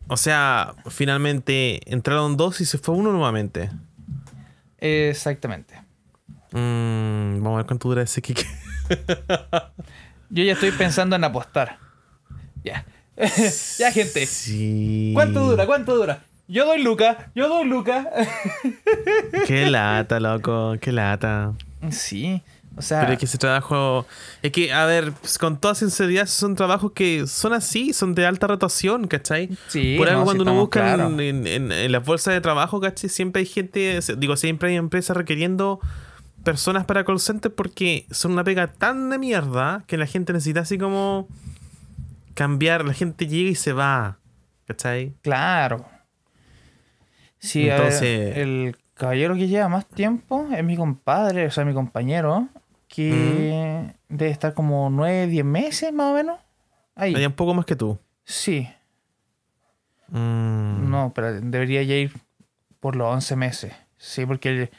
O 0.08 0.16
sea, 0.16 0.74
finalmente 0.90 1.82
entraron 1.92 2.38
dos 2.38 2.62
y 2.62 2.66
se 2.66 2.78
fue 2.78 2.96
uno 2.96 3.12
nuevamente. 3.12 3.70
Exactamente. 4.78 5.83
Mm, 6.54 7.42
vamos 7.44 7.54
a 7.54 7.58
ver 7.58 7.66
cuánto 7.66 7.90
dura 7.90 8.02
ese 8.04 8.22
kick. 8.22 8.46
Yo 10.30 10.44
ya 10.44 10.54
estoy 10.54 10.72
pensando 10.72 11.16
en 11.16 11.24
apostar. 11.24 11.78
Ya. 12.64 12.86
ya, 13.80 13.92
gente. 13.92 14.26
Sí. 14.26 15.12
¿Cuánto 15.14 15.42
dura? 15.50 15.66
¿Cuánto 15.66 15.96
dura? 15.96 16.24
Yo 16.48 16.66
doy 16.66 16.82
Luca, 16.84 17.32
yo 17.36 17.48
doy 17.48 17.66
Luca. 17.68 18.10
Qué 19.48 19.70
lata, 19.70 20.20
loco, 20.20 20.76
qué 20.82 20.92
lata. 20.92 21.54
sí, 21.90 22.42
o 22.76 22.82
sea. 22.82 23.00
Pero 23.02 23.14
es 23.14 23.20
que 23.20 23.26
ese 23.26 23.38
trabajo. 23.38 24.06
Es 24.42 24.52
que, 24.52 24.74
a 24.74 24.86
ver, 24.86 25.14
pues, 25.14 25.38
con 25.38 25.58
toda 25.58 25.74
sinceridad, 25.74 26.28
son 26.28 26.56
trabajos 26.56 26.92
que 26.92 27.26
son 27.28 27.54
así, 27.54 27.94
son 27.94 28.14
de 28.14 28.26
alta 28.26 28.48
rotación, 28.48 29.08
¿cachai? 29.08 29.50
Sí, 29.70 29.96
Por 29.98 30.10
algo, 30.10 30.20
no, 30.22 30.26
cuando 30.26 30.44
uno 30.44 30.54
busca 30.56 30.94
en, 30.96 31.20
en- 31.48 31.72
en 31.72 31.92
las 31.92 32.04
bolsas 32.04 32.34
de 32.34 32.42
trabajo, 32.42 32.82
¿cachai? 32.82 33.10
Siempre 33.10 33.40
hay 33.42 33.46
gente, 33.46 34.00
digo, 34.18 34.36
siempre 34.36 34.70
hay 34.70 34.76
empresas 34.76 35.16
requiriendo 35.16 35.80
personas 36.44 36.86
para 36.86 37.04
call 37.04 37.20
center 37.20 37.54
porque 37.54 38.06
son 38.12 38.34
una 38.34 38.44
pega 38.44 38.68
tan 38.68 39.10
de 39.10 39.18
mierda 39.18 39.84
que 39.88 39.98
la 39.98 40.06
gente 40.06 40.34
necesita 40.34 40.62
así 40.62 40.78
como 40.78 41.28
cambiar. 42.34 42.86
La 42.86 42.94
gente 42.94 43.28
llega 43.28 43.50
y 43.50 43.56
se 43.56 43.74
va, 43.74 44.18
¿cachai? 44.68 45.14
Claro. 45.22 45.86
Sí, 47.40 47.66
ver, 47.66 47.74
Entonces- 47.74 48.38
el 48.38 48.78
caballero 48.94 49.36
que 49.36 49.48
lleva 49.48 49.68
más 49.70 49.86
tiempo 49.88 50.48
es 50.56 50.64
mi 50.64 50.76
compadre, 50.78 51.48
o 51.48 51.52
sea, 51.52 51.66
mi 51.66 51.74
compañero, 51.74 52.48
que 52.88 53.94
debe 54.08 54.32
estar 54.32 54.54
como 54.54 54.90
9, 54.90 55.28
10 55.28 55.46
meses 55.46 55.92
más 55.92 56.12
o 56.12 56.14
menos. 56.14 56.40
Ahí. 56.96 57.16
Hay 57.16 57.26
un 57.26 57.34
poco 57.34 57.54
más 57.54 57.66
que 57.66 57.76
tú. 57.76 57.98
Sí. 58.24 58.70
Mm. 60.10 60.90
No, 60.90 61.12
pero 61.16 61.34
debería 61.42 61.82
ya 61.84 61.96
ir 61.96 62.14
por 62.80 62.96
los 62.96 63.12
11 63.12 63.36
meses. 63.36 63.74
Sí, 63.98 64.26
porque 64.26 64.70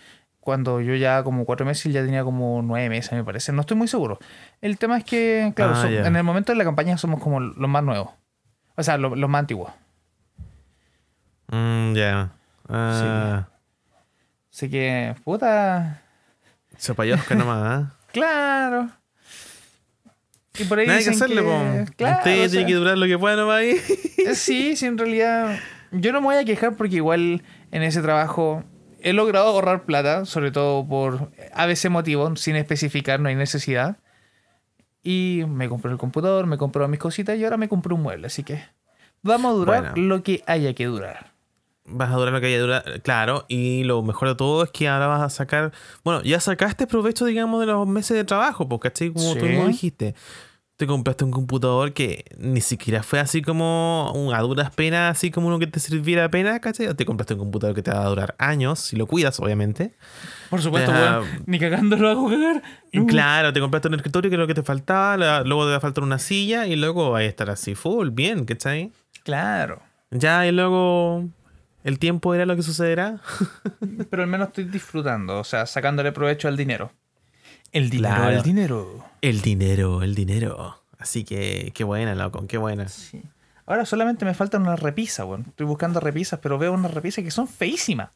cuando 0.45 0.81
yo 0.83 0.95
ya 0.95 1.23
como 1.25 1.45
4 1.47 1.65
meses, 1.65 1.87
él 1.87 1.93
ya 1.93 2.05
tenía 2.05 2.23
como 2.23 2.61
9 2.63 2.89
meses, 2.91 3.13
me 3.13 3.25
parece. 3.25 3.51
No 3.53 3.63
estoy 3.63 3.77
muy 3.79 3.89
seguro. 3.89 4.19
El 4.61 4.77
tema 4.79 4.99
es 4.99 5.05
que, 5.05 5.53
claro, 5.57 5.73
Ah, 5.75 5.81
so- 5.83 5.89
en 5.89 6.15
el 6.17 6.23
momento 6.23 6.53
de 6.53 6.59
la 6.59 6.65
campaña 6.65 6.99
somos 6.99 7.21
como 7.23 7.41
los 7.41 7.69
más 7.69 7.83
nuevos. 7.83 8.11
O 8.77 8.83
sea, 8.83 8.99
lo- 8.99 9.17
los 9.17 9.31
más 9.31 9.41
antiguos. 9.41 9.73
Mm, 11.49 11.95
ya. 11.95 12.31
Ah, 12.69 13.49
Así 14.53 14.69
que, 14.71 15.15
puta. 15.25 16.03
Chapayosca 16.79 17.35
nomás, 17.35 17.63
¿ah? 17.63 17.93
Claro. 18.13 18.91
Y 20.59 20.65
por 20.65 20.79
ahí 20.79 20.87
Nada 20.87 21.01
que 21.01 21.11
dicen 21.11 21.15
hacerle, 21.25 21.43
que-. 21.43 21.93
Claro, 21.97 22.19
Usted 22.19 22.47
o 22.47 22.51
tiene 22.51 22.67
que 22.67 22.75
durar 22.75 22.97
lo 22.99 23.07
que 23.07 23.19
pueda 23.19 23.35
nomás 23.37 23.57
ahí. 23.59 23.71
eh, 24.19 24.35
Sí, 24.35 24.77
sí, 24.77 24.87
en 24.87 24.99
realidad. 24.99 25.59
Yo 25.91 26.13
no 26.13 26.21
me 26.21 26.27
voy 26.27 26.37
a 26.37 26.45
quejar 26.45 26.75
porque 26.77 26.97
igual 26.97 27.43
en 27.73 27.83
ese 27.83 28.03
trabajo 28.03 28.63
he 29.05 29.13
logrado 29.13 29.47
ahorrar 29.49 29.85
plata, 29.85 30.25
sobre 30.25 30.51
todo 30.51 30.85
por 30.87 31.31
ABC 31.55 31.89
motivo, 31.91 32.35
sin 32.37 32.57
especificar, 32.57 33.21
no 33.21 33.29
hay 33.29 33.37
necesidad. 33.37 33.99
Y 35.03 35.43
me 35.47 35.69
compré 35.69 35.93
el 35.93 35.99
computador, 35.99 36.47
me 36.47 36.57
compré 36.59 36.87
mis 36.89 36.99
cositas 36.99 37.37
y 37.39 37.45
ahora 37.45 37.57
me 37.59 37.69
compré 37.69 37.95
un 37.95 38.03
mueble, 38.03 38.27
así 38.27 38.43
que 38.43 38.63
vamos 39.23 39.53
a 39.53 39.55
durar 39.55 39.93
Bueno. 39.93 40.09
lo 40.09 40.23
que 40.23 40.43
haya 40.47 40.73
que 40.75 40.87
durar. 40.87 41.33
Vas 41.87 42.11
a 42.11 42.15
durar 42.17 42.33
lo 42.33 42.41
que 42.41 42.47
haya 42.47 42.59
durar, 42.61 43.03
claro. 43.03 43.45
Y 43.47 43.85
lo 43.85 44.03
mejor 44.03 44.29
de 44.29 44.35
todo 44.37 44.65
es 44.65 44.71
que 44.71 44.89
ahora 44.89 45.07
vas 45.07 45.21
a 45.21 45.29
sacar. 45.29 45.73
Bueno, 46.03 46.23
ya 46.23 46.41
sacaste 46.41 46.87
provecho, 46.87 47.27
digamos, 47.27 47.61
de 47.61 47.67
los 47.67 47.87
meses 47.87 48.17
de 48.17 48.25
trabajo, 48.25 48.67
porque 48.67 48.89
¿cachai? 48.89 49.11
Como 49.13 49.35
tú 49.35 49.41
Sí. 49.41 49.47
mismo 49.47 49.69
dijiste. 49.69 50.15
Te 50.77 50.89
compraste 50.89 51.25
un 51.25 51.31
computador 51.31 51.93
que 51.93 52.25
ni 52.37 52.61
siquiera 52.61 53.05
fue 53.05 53.21
así 53.21 53.43
como 53.43 54.11
un- 54.13 54.35
a 54.35 54.41
duras 54.41 54.75
penas, 54.75 55.17
así 55.17 55.31
como 55.31 55.47
uno 55.47 55.61
que 55.61 55.69
te 55.69 55.79
sirviera 55.79 56.29
pena, 56.31 56.59
¿cachai? 56.59 56.89
O 56.89 56.97
te 56.97 57.05
compraste 57.05 57.35
un 57.35 57.41
computador 57.41 57.77
que 57.77 57.83
te 57.83 57.93
va 57.93 58.03
a 58.05 58.09
durar 58.09 58.35
años, 58.39 58.81
si 58.81 58.97
lo 58.97 59.07
cuidas, 59.07 59.39
obviamente. 59.39 59.95
Por 60.51 60.61
supuesto, 60.61 60.93
ni 61.47 61.61
cagando 61.61 61.97
lo 61.97 62.09
hago 62.11 62.29
cagar. 62.29 62.63
Claro, 63.07 63.53
te 63.53 63.61
compraste 63.61 63.87
un 63.87 63.95
escritorio 63.95 64.31
que 64.31 64.35
es 64.35 64.41
lo 64.41 64.49
que 64.49 64.55
te 64.55 64.65
faltaba, 64.65 65.17
la- 65.17 65.43
luego 65.45 65.65
te 65.65 65.71
va 65.71 65.77
a 65.77 65.81
faltar 65.81 66.03
una 66.03 66.19
silla 66.19 66.67
y 66.67 66.75
luego 66.75 67.13
va 67.13 67.19
a 67.21 67.25
estar 67.25 67.51
así 67.51 67.77
full, 67.77 68.09
bien, 68.11 68.45
¿cachai? 68.45 68.91
Claro. 69.23 69.81
Ya, 70.11 70.45
y 70.45 70.51
luego 70.51 71.25
el 71.85 72.01
tiempo 72.01 72.35
era 72.35 72.47
lo 72.47 72.57
que 72.57 72.63
sucederá. 72.63 73.21
Pero 74.11 74.25
al 74.25 74.29
menos 74.29 74.49
estoy 74.49 74.65
disfrutando, 74.65 75.39
o 75.39 75.45
sea, 75.45 75.67
sacándole 75.67 76.11
provecho 76.11 76.49
al 76.49 76.57
dinero. 76.57 76.91
El 77.75 77.91
dinero, 77.91 78.15
Claro. 78.17 78.37
el 78.37 78.43
dinero. 78.43 79.05
El 79.21 79.43
dinero, 79.43 80.03
el 80.03 80.15
dinero. 80.15 80.81
Así 80.99 81.25
que, 81.25 81.71
qué 81.75 81.85
buena, 81.85 82.15
loco, 82.15 82.47
qué 82.47 82.57
buena. 82.57 82.89
Sí. 82.89 83.21
Ahora 83.67 83.85
solamente 83.85 84.25
me 84.25 84.33
falta 84.35 84.57
una 84.59 84.77
repisa, 84.77 85.25
weón. 85.27 85.45
Estoy 85.49 85.67
buscando 85.67 86.01
repisas, 86.01 86.41
pero 86.43 86.57
veo 86.59 86.73
unas 86.73 86.95
repisas 86.95 87.23
que 87.25 87.31
son 87.31 87.47
feísimas. 87.49 88.09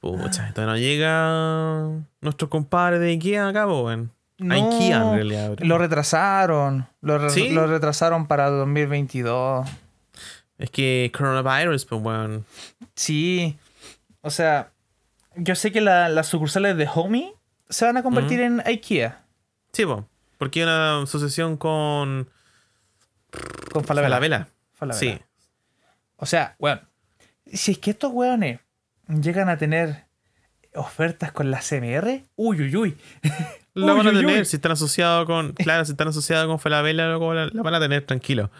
Pucha, 0.00 0.48
esto 0.48 0.64
no 0.64 0.76
llega 0.78 1.88
nuestro 2.20 2.48
compadre 2.48 2.98
de 2.98 3.10
Ikea 3.10 3.48
acá, 3.48 3.66
weón. 3.66 4.10
No, 4.38 4.54
Ikea, 4.54 4.96
en 5.02 5.14
realidad. 5.14 5.50
bro. 5.50 5.66
Lo 5.66 5.78
retrasaron. 5.78 6.86
Lo, 7.02 7.18
re- 7.18 7.30
¿Sí? 7.30 7.50
lo 7.50 7.66
retrasaron 7.66 8.26
para 8.26 8.48
2022. 8.48 9.68
Es 10.58 10.70
que 10.70 11.12
coronavirus, 11.16 11.84
pues, 11.84 12.02
weón. 12.02 12.46
Sí. 12.94 13.58
O 14.22 14.30
sea, 14.30 14.70
yo 15.36 15.54
sé 15.54 15.72
que 15.72 15.80
la- 15.82 16.08
las 16.08 16.26
sucursales 16.28 16.76
de 16.78 16.88
Homey 16.94 17.32
se 17.70 17.84
van 17.86 17.96
a 17.96 18.02
convertir 18.02 18.40
en 18.40 18.60
IKEA. 18.66 19.24
Sí, 19.72 19.86
po. 19.86 20.06
Porque 20.38 20.60
hay 20.60 20.64
una 20.64 21.02
asociación 21.02 21.56
con 21.56 22.28
Con 23.72 23.84
Falabella. 23.84 24.08
Falabella. 24.16 24.48
Falabella. 24.74 24.98
Sí. 25.16 25.22
O 26.16 26.26
sea, 26.26 26.56
weón. 26.58 26.80
Si 27.52 27.72
es 27.72 27.78
que 27.78 27.90
estos 27.90 28.12
weones 28.12 28.60
llegan 29.08 29.48
a 29.48 29.56
tener 29.58 30.04
ofertas 30.74 31.32
con 31.32 31.50
la 31.50 31.60
CMR, 31.60 32.22
uy, 32.36 32.60
uy, 32.62 32.76
uy. 32.76 32.96
Lo 33.74 33.86
Uy, 33.92 33.98
van 33.98 34.08
a 34.08 34.10
tener, 34.20 34.38
uy. 34.40 34.44
si 34.44 34.56
están 34.56 34.72
asociados 34.72 35.26
con. 35.26 35.52
Claro, 35.52 35.84
si 35.84 35.92
están 35.92 36.08
asociados 36.08 36.46
con 36.48 36.58
Falabella, 36.58 37.06
loco, 37.08 37.32
la, 37.32 37.46
la 37.46 37.62
van 37.62 37.74
a 37.74 37.80
tener 37.80 38.04
tranquilo. 38.04 38.50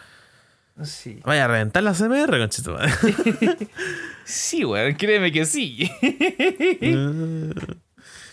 Sí. 0.83 1.19
Vaya 1.25 1.45
a 1.45 1.47
reventar 1.49 1.83
la 1.83 1.93
CMR, 1.93 2.37
conchito. 2.39 2.77
Sí, 4.23 4.63
weón, 4.63 4.93
créeme 4.95 5.31
que 5.31 5.45
sí. 5.45 5.91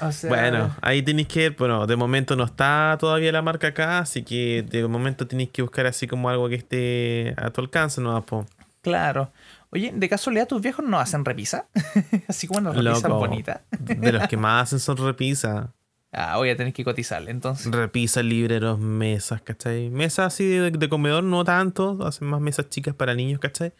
O 0.01 0.12
sea, 0.12 0.28
bueno, 0.28 0.74
ahí 0.80 1.03
tenéis 1.03 1.28
que. 1.28 1.51
Bueno, 1.51 1.86
de 1.86 1.96
momento 1.96 2.36
no 2.36 2.44
está 2.44 2.96
todavía 2.99 3.32
la 3.32 3.42
marca 3.42 3.68
acá, 3.68 3.99
así 3.99 4.22
que 4.22 4.64
de 4.68 4.86
momento 4.86 5.26
tenéis 5.26 5.51
que 5.51 5.62
buscar 5.62 5.86
así 5.86 6.07
como 6.07 6.28
algo 6.28 6.49
que 6.49 6.55
esté 6.55 7.34
a 7.36 7.51
tu 7.51 7.61
alcance, 7.61 8.01
¿no? 8.01 8.20
Po. 8.24 8.46
Claro. 8.82 9.32
Oye, 9.70 9.92
¿de 9.94 10.09
casualidad 10.09 10.49
tus 10.49 10.62
viejos 10.62 10.84
no 10.84 10.99
hacen 10.99 11.24
repisa? 11.24 11.66
Así 12.28 12.46
como 12.46 12.61
una 12.61 12.72
repisa 12.72 13.09
bonita. 13.09 13.62
De 13.70 14.12
los 14.12 14.26
que 14.26 14.38
más 14.38 14.62
hacen 14.62 14.80
son 14.80 14.96
repisas. 14.96 15.66
Ah, 16.11 16.38
voy 16.38 16.49
a 16.49 16.57
tener 16.57 16.72
que 16.72 16.84
cotizarle 16.84 17.30
entonces. 17.30 17.70
Repisas, 17.70 18.24
libreros, 18.24 18.78
mesas, 18.78 19.42
¿cachai? 19.42 19.90
Mesas 19.90 20.32
así 20.32 20.46
de, 20.46 20.70
de 20.70 20.88
comedor, 20.88 21.22
no 21.22 21.44
tanto. 21.44 21.99
Hacen 22.07 22.28
más 22.28 22.40
mesas 22.40 22.70
chicas 22.70 22.94
para 22.94 23.14
niños, 23.14 23.40
¿cachai? 23.40 23.70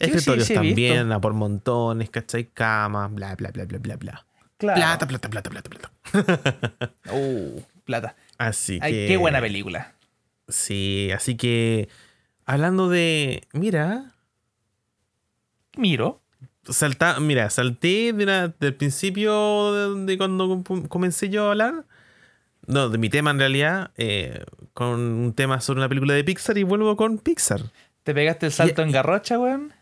Sí, 0.00 0.06
Escritorios 0.06 0.48
sí, 0.48 0.54
sí, 0.54 0.58
he 0.58 0.62
también, 0.62 1.12
a 1.12 1.20
por 1.20 1.32
montones, 1.32 2.10
¿cachai? 2.10 2.46
Camas, 2.46 3.14
bla, 3.14 3.36
bla, 3.36 3.50
bla, 3.50 3.66
bla, 3.66 3.78
bla, 3.78 3.96
bla. 3.96 4.26
Claro. 4.60 4.76
Plata, 4.78 5.08
plata, 5.08 5.28
plata, 5.30 5.50
plata, 5.50 5.70
plata. 5.70 6.92
Uh, 7.12 7.60
plata. 7.84 8.14
Así 8.38 8.78
Ay, 8.80 8.92
que. 8.92 9.06
qué 9.08 9.16
buena 9.16 9.40
película. 9.40 9.94
Sí, 10.48 11.10
así 11.14 11.36
que. 11.36 11.88
Hablando 12.46 12.88
de. 12.88 13.42
Mira. 13.52 14.12
Miro. 15.76 16.20
Salta, 16.68 17.18
mira, 17.20 17.48
salté 17.50 18.12
de 18.12 18.26
la- 18.26 18.48
del 18.48 18.74
principio 18.74 19.72
de, 19.96 20.04
de 20.04 20.18
cuando 20.18 20.62
com- 20.62 20.86
comencé 20.86 21.28
yo 21.30 21.46
a 21.46 21.50
hablar. 21.50 21.84
No, 22.66 22.88
de 22.90 22.98
mi 22.98 23.08
tema 23.08 23.30
en 23.30 23.38
realidad. 23.38 23.90
eh, 23.96 24.44
con 24.74 25.00
un 25.00 25.32
tema 25.34 25.60
sobre 25.60 25.80
una 25.80 25.88
película 25.88 26.14
de 26.14 26.22
Pixar 26.22 26.56
y 26.58 26.62
vuelvo 26.62 26.96
con 26.96 27.18
Pixar. 27.18 27.60
¿Te 28.04 28.14
pegaste 28.14 28.46
el 28.46 28.52
salto 28.52 28.82
Y- 28.82 28.84
en 28.86 28.92
garrocha, 28.92 29.38
weón? 29.38 29.72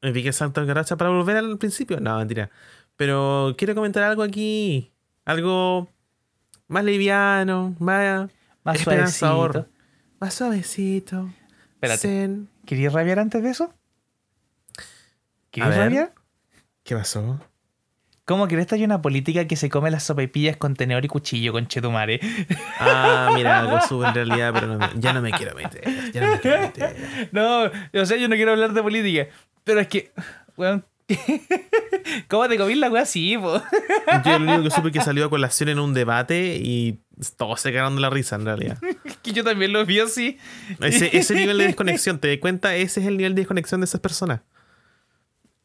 Me 0.00 0.12
piqué 0.12 0.32
salto 0.32 0.60
en 0.60 0.68
garacha 0.68 0.96
para 0.96 1.10
volver 1.10 1.36
al 1.36 1.58
principio. 1.58 1.98
No, 2.00 2.16
mentira. 2.18 2.50
Pero 2.98 3.54
quiero 3.56 3.74
comentar 3.74 4.02
algo 4.02 4.22
aquí. 4.22 4.92
Algo 5.24 5.88
más 6.66 6.84
liviano, 6.84 7.74
más, 7.78 8.28
Más 8.64 8.76
esperanzador. 8.80 9.52
suavecito. 9.52 9.74
Más 10.20 10.34
suavecito. 10.34 11.30
Espérate. 11.74 11.98
zen. 12.00 12.48
¿Querías 12.66 12.92
rabiar 12.92 13.20
antes 13.20 13.40
de 13.42 13.50
eso? 13.50 13.72
¿Querías 15.50 15.76
rabiar? 15.76 16.12
¿Qué 16.82 16.94
pasó? 16.96 17.40
¿Cómo 18.24 18.46
crees 18.48 18.66
que 18.66 18.74
hay 18.74 18.84
una 18.84 19.00
política 19.00 19.46
que 19.46 19.56
se 19.56 19.70
come 19.70 19.90
las 19.90 20.02
sopaipillas 20.02 20.56
con 20.58 20.74
tenedor 20.74 21.02
y 21.04 21.08
cuchillo, 21.08 21.52
con 21.52 21.66
chetumare? 21.68 22.20
Ah, 22.80 23.30
mira, 23.34 23.60
algo 23.60 23.80
sube 23.80 24.08
en 24.08 24.14
realidad, 24.14 24.52
pero 24.52 24.66
no 24.66 24.78
me- 24.78 24.90
ya 24.96 25.12
no 25.12 25.22
me 25.22 25.30
quiero 25.30 25.54
meter. 25.54 25.82
Ya 26.12 26.20
no 26.26 26.32
me 26.32 26.40
quiero 26.40 26.60
meter. 26.60 26.96
No, 27.32 27.62
o 28.00 28.06
sea, 28.06 28.16
yo 28.18 28.28
no 28.28 28.34
quiero 28.36 28.52
hablar 28.52 28.72
de 28.72 28.82
política. 28.82 29.28
Pero 29.64 29.80
es 29.80 29.88
que, 29.88 30.12
weón. 30.56 30.84
¿Cómo 32.28 32.48
te 32.48 32.56
comís 32.58 32.76
la 32.76 32.90
weá 32.90 33.02
así, 33.02 33.36
po? 33.38 33.60
Yo 34.24 34.38
lo 34.38 34.44
único 34.52 34.62
que 34.64 34.70
supe 34.70 34.92
que 34.92 35.00
salió 35.00 35.26
a 35.26 35.30
colación 35.30 35.68
en 35.70 35.78
un 35.78 35.94
debate 35.94 36.56
y 36.62 37.00
todos 37.36 37.60
se 37.60 37.72
cagaron 37.72 37.96
de 37.96 38.02
la 38.02 38.10
risa 38.10 38.36
en 38.36 38.44
realidad. 38.44 38.78
que 39.22 39.32
yo 39.32 39.42
también 39.44 39.72
lo 39.72 39.84
vi 39.84 40.00
así. 40.00 40.38
Ese, 40.80 41.16
ese 41.16 41.34
nivel 41.34 41.58
de 41.58 41.66
desconexión, 41.66 42.18
¿te 42.18 42.28
das 42.28 42.38
cuenta? 42.38 42.74
Ese 42.76 43.00
es 43.00 43.06
el 43.06 43.16
nivel 43.16 43.34
de 43.34 43.40
desconexión 43.42 43.80
de 43.80 43.86
esas 43.86 44.00
personas. 44.00 44.40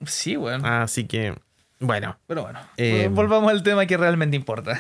Sí, 0.05 0.35
weón. 0.37 0.65
Así 0.65 1.05
que, 1.05 1.35
bueno, 1.79 2.17
Pero 2.27 2.43
bueno, 2.43 2.59
Eh, 2.77 3.09
volvamos 3.11 3.51
al 3.51 3.63
tema 3.63 3.85
que 3.85 3.97
realmente 3.97 4.35
importa. 4.35 4.79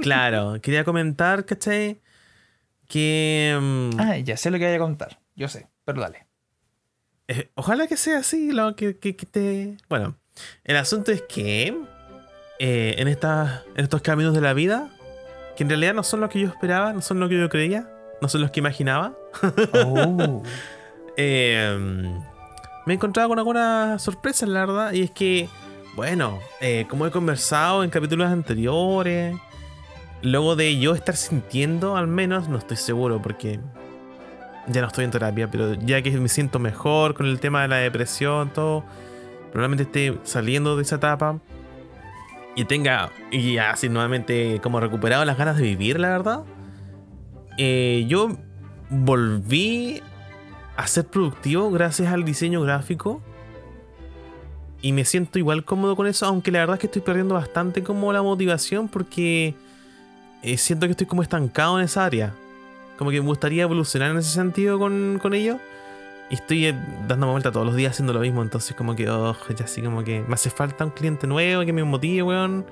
claro, 0.00 0.58
quería 0.62 0.84
comentar, 0.84 1.44
¿cachai? 1.44 2.00
Que... 2.88 3.58
mm, 3.60 4.00
Ah, 4.00 4.16
ya 4.18 4.36
sé 4.36 4.50
lo 4.50 4.58
que 4.58 4.66
voy 4.66 4.74
a 4.74 4.78
contar. 4.78 5.18
Yo 5.34 5.48
sé. 5.48 5.66
pero 5.84 6.00
dale. 6.00 6.25
Eh, 7.28 7.50
ojalá 7.54 7.86
que 7.86 7.96
sea 7.96 8.18
así, 8.18 8.52
lo 8.52 8.76
que, 8.76 8.98
que, 8.98 9.16
que 9.16 9.26
te... 9.26 9.76
Bueno, 9.88 10.16
el 10.64 10.76
asunto 10.76 11.12
es 11.12 11.22
que 11.22 11.76
eh, 12.58 12.94
en, 12.98 13.08
estas, 13.08 13.62
en 13.74 13.84
estos 13.84 14.02
caminos 14.02 14.34
de 14.34 14.40
la 14.40 14.54
vida, 14.54 14.90
que 15.56 15.64
en 15.64 15.68
realidad 15.68 15.94
no 15.94 16.02
son 16.02 16.20
lo 16.20 16.28
que 16.28 16.40
yo 16.40 16.48
esperaba, 16.48 16.92
no 16.92 17.02
son 17.02 17.20
lo 17.20 17.28
que 17.28 17.38
yo 17.38 17.48
creía, 17.48 17.90
no 18.20 18.28
son 18.28 18.42
los 18.42 18.50
que 18.50 18.60
imaginaba, 18.60 19.16
Oh. 19.72 20.42
eh, 21.16 21.76
me 22.86 22.92
he 22.92 22.96
encontrado 22.96 23.28
con 23.28 23.38
algunas 23.38 24.00
sorpresas, 24.00 24.48
la 24.48 24.60
verdad, 24.64 24.92
y 24.92 25.02
es 25.02 25.10
que, 25.10 25.48
bueno, 25.96 26.38
eh, 26.60 26.86
como 26.88 27.06
he 27.06 27.10
conversado 27.10 27.82
en 27.82 27.90
capítulos 27.90 28.30
anteriores, 28.30 29.36
luego 30.22 30.56
de 30.56 30.78
yo 30.78 30.94
estar 30.94 31.16
sintiendo, 31.16 31.96
al 31.96 32.06
menos, 32.06 32.48
no 32.48 32.56
estoy 32.58 32.76
seguro 32.76 33.20
porque 33.20 33.58
ya 34.66 34.80
no 34.80 34.86
estoy 34.88 35.04
en 35.04 35.10
terapia, 35.10 35.50
pero 35.50 35.74
ya 35.74 36.02
que 36.02 36.10
me 36.12 36.28
siento 36.28 36.58
mejor 36.58 37.14
con 37.14 37.26
el 37.26 37.40
tema 37.40 37.62
de 37.62 37.68
la 37.68 37.76
depresión, 37.76 38.52
todo, 38.52 38.84
probablemente 39.52 39.84
esté 39.84 40.18
saliendo 40.24 40.76
de 40.76 40.82
esa 40.82 40.96
etapa 40.96 41.40
y 42.56 42.64
tenga, 42.64 43.10
y 43.30 43.58
así 43.58 43.88
nuevamente, 43.88 44.60
como 44.62 44.80
recuperado 44.80 45.24
las 45.24 45.36
ganas 45.36 45.56
de 45.58 45.62
vivir, 45.62 46.00
la 46.00 46.08
verdad. 46.08 46.44
Eh, 47.58 48.06
yo 48.08 48.30
volví 48.88 50.02
a 50.76 50.86
ser 50.86 51.06
productivo 51.06 51.70
gracias 51.70 52.12
al 52.12 52.24
diseño 52.24 52.62
gráfico. 52.62 53.20
Y 54.80 54.92
me 54.92 55.04
siento 55.04 55.38
igual 55.38 55.64
cómodo 55.64 55.96
con 55.96 56.06
eso, 56.06 56.26
aunque 56.26 56.50
la 56.50 56.60
verdad 56.60 56.74
es 56.76 56.80
que 56.80 56.86
estoy 56.86 57.02
perdiendo 57.02 57.34
bastante 57.34 57.82
como 57.82 58.12
la 58.12 58.22
motivación 58.22 58.88
porque 58.88 59.54
eh, 60.42 60.56
siento 60.58 60.86
que 60.86 60.92
estoy 60.92 61.06
como 61.06 61.22
estancado 61.22 61.78
en 61.78 61.84
esa 61.84 62.04
área. 62.04 62.34
Como 62.98 63.10
que 63.10 63.20
me 63.20 63.26
gustaría 63.26 63.64
evolucionar 63.64 64.10
en 64.10 64.18
ese 64.18 64.30
sentido 64.30 64.78
con, 64.78 65.18
con 65.20 65.34
ello. 65.34 65.58
Y 66.30 66.34
estoy 66.34 66.66
eh, 66.66 66.74
dándome 67.06 67.32
vuelta 67.32 67.52
todos 67.52 67.66
los 67.66 67.76
días 67.76 67.92
haciendo 67.92 68.12
lo 68.12 68.20
mismo. 68.20 68.42
Entonces 68.42 68.74
como 68.76 68.96
que, 68.96 69.08
oh, 69.08 69.36
ya 69.56 69.64
así 69.64 69.82
como 69.82 70.02
que 70.02 70.24
me 70.26 70.34
hace 70.34 70.50
falta 70.50 70.84
un 70.84 70.90
cliente 70.90 71.26
nuevo 71.26 71.64
que 71.64 71.72
me 71.72 71.84
motive, 71.84 72.22
weón. 72.22 72.66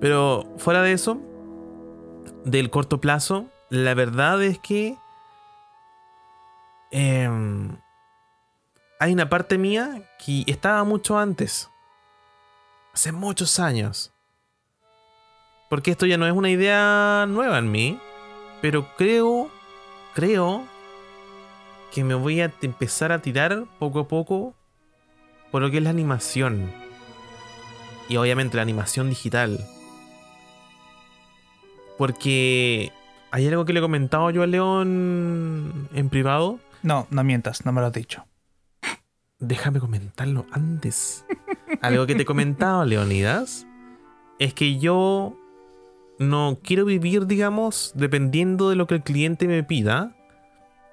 Pero 0.00 0.44
fuera 0.58 0.82
de 0.82 0.92
eso, 0.92 1.20
del 2.44 2.70
corto 2.70 3.00
plazo, 3.00 3.46
la 3.70 3.94
verdad 3.94 4.42
es 4.42 4.58
que 4.58 4.96
em, 6.90 7.76
hay 8.98 9.12
una 9.12 9.28
parte 9.28 9.58
mía 9.58 10.02
que 10.24 10.44
estaba 10.46 10.84
mucho 10.84 11.18
antes. 11.18 11.70
Hace 12.92 13.12
muchos 13.12 13.58
años. 13.58 14.12
Porque 15.70 15.92
esto 15.92 16.04
ya 16.04 16.18
no 16.18 16.26
es 16.26 16.32
una 16.32 16.50
idea 16.50 17.24
nueva 17.28 17.58
en 17.58 17.70
mí. 17.70 17.98
Pero 18.62 18.86
creo, 18.96 19.50
creo 20.14 20.64
que 21.92 22.04
me 22.04 22.14
voy 22.14 22.40
a 22.40 22.50
empezar 22.62 23.12
a 23.12 23.20
tirar 23.20 23.64
poco 23.78 24.00
a 24.00 24.08
poco 24.08 24.54
por 25.50 25.60
lo 25.60 25.70
que 25.70 25.78
es 25.78 25.82
la 25.82 25.90
animación. 25.90 26.70
Y 28.08 28.16
obviamente 28.16 28.56
la 28.56 28.62
animación 28.62 29.10
digital. 29.10 29.58
Porque 31.98 32.92
hay 33.32 33.48
algo 33.48 33.64
que 33.64 33.72
le 33.72 33.80
he 33.80 33.82
comentado 33.82 34.30
yo 34.30 34.42
a 34.42 34.46
León 34.46 35.88
en 35.92 36.08
privado. 36.08 36.60
No, 36.82 37.06
no 37.10 37.24
mientas, 37.24 37.66
no 37.66 37.72
me 37.72 37.80
lo 37.80 37.88
has 37.88 37.92
dicho. 37.92 38.24
Déjame 39.40 39.80
comentarlo 39.80 40.46
antes. 40.52 41.26
Algo 41.82 42.06
que 42.06 42.14
te 42.14 42.22
he 42.22 42.24
comentado, 42.24 42.84
Leonidas, 42.84 43.66
es 44.38 44.54
que 44.54 44.78
yo 44.78 45.36
no 46.22 46.58
quiero 46.62 46.84
vivir, 46.84 47.26
digamos, 47.26 47.92
dependiendo 47.94 48.70
de 48.70 48.76
lo 48.76 48.86
que 48.86 48.94
el 48.94 49.02
cliente 49.02 49.46
me 49.48 49.62
pida, 49.62 50.16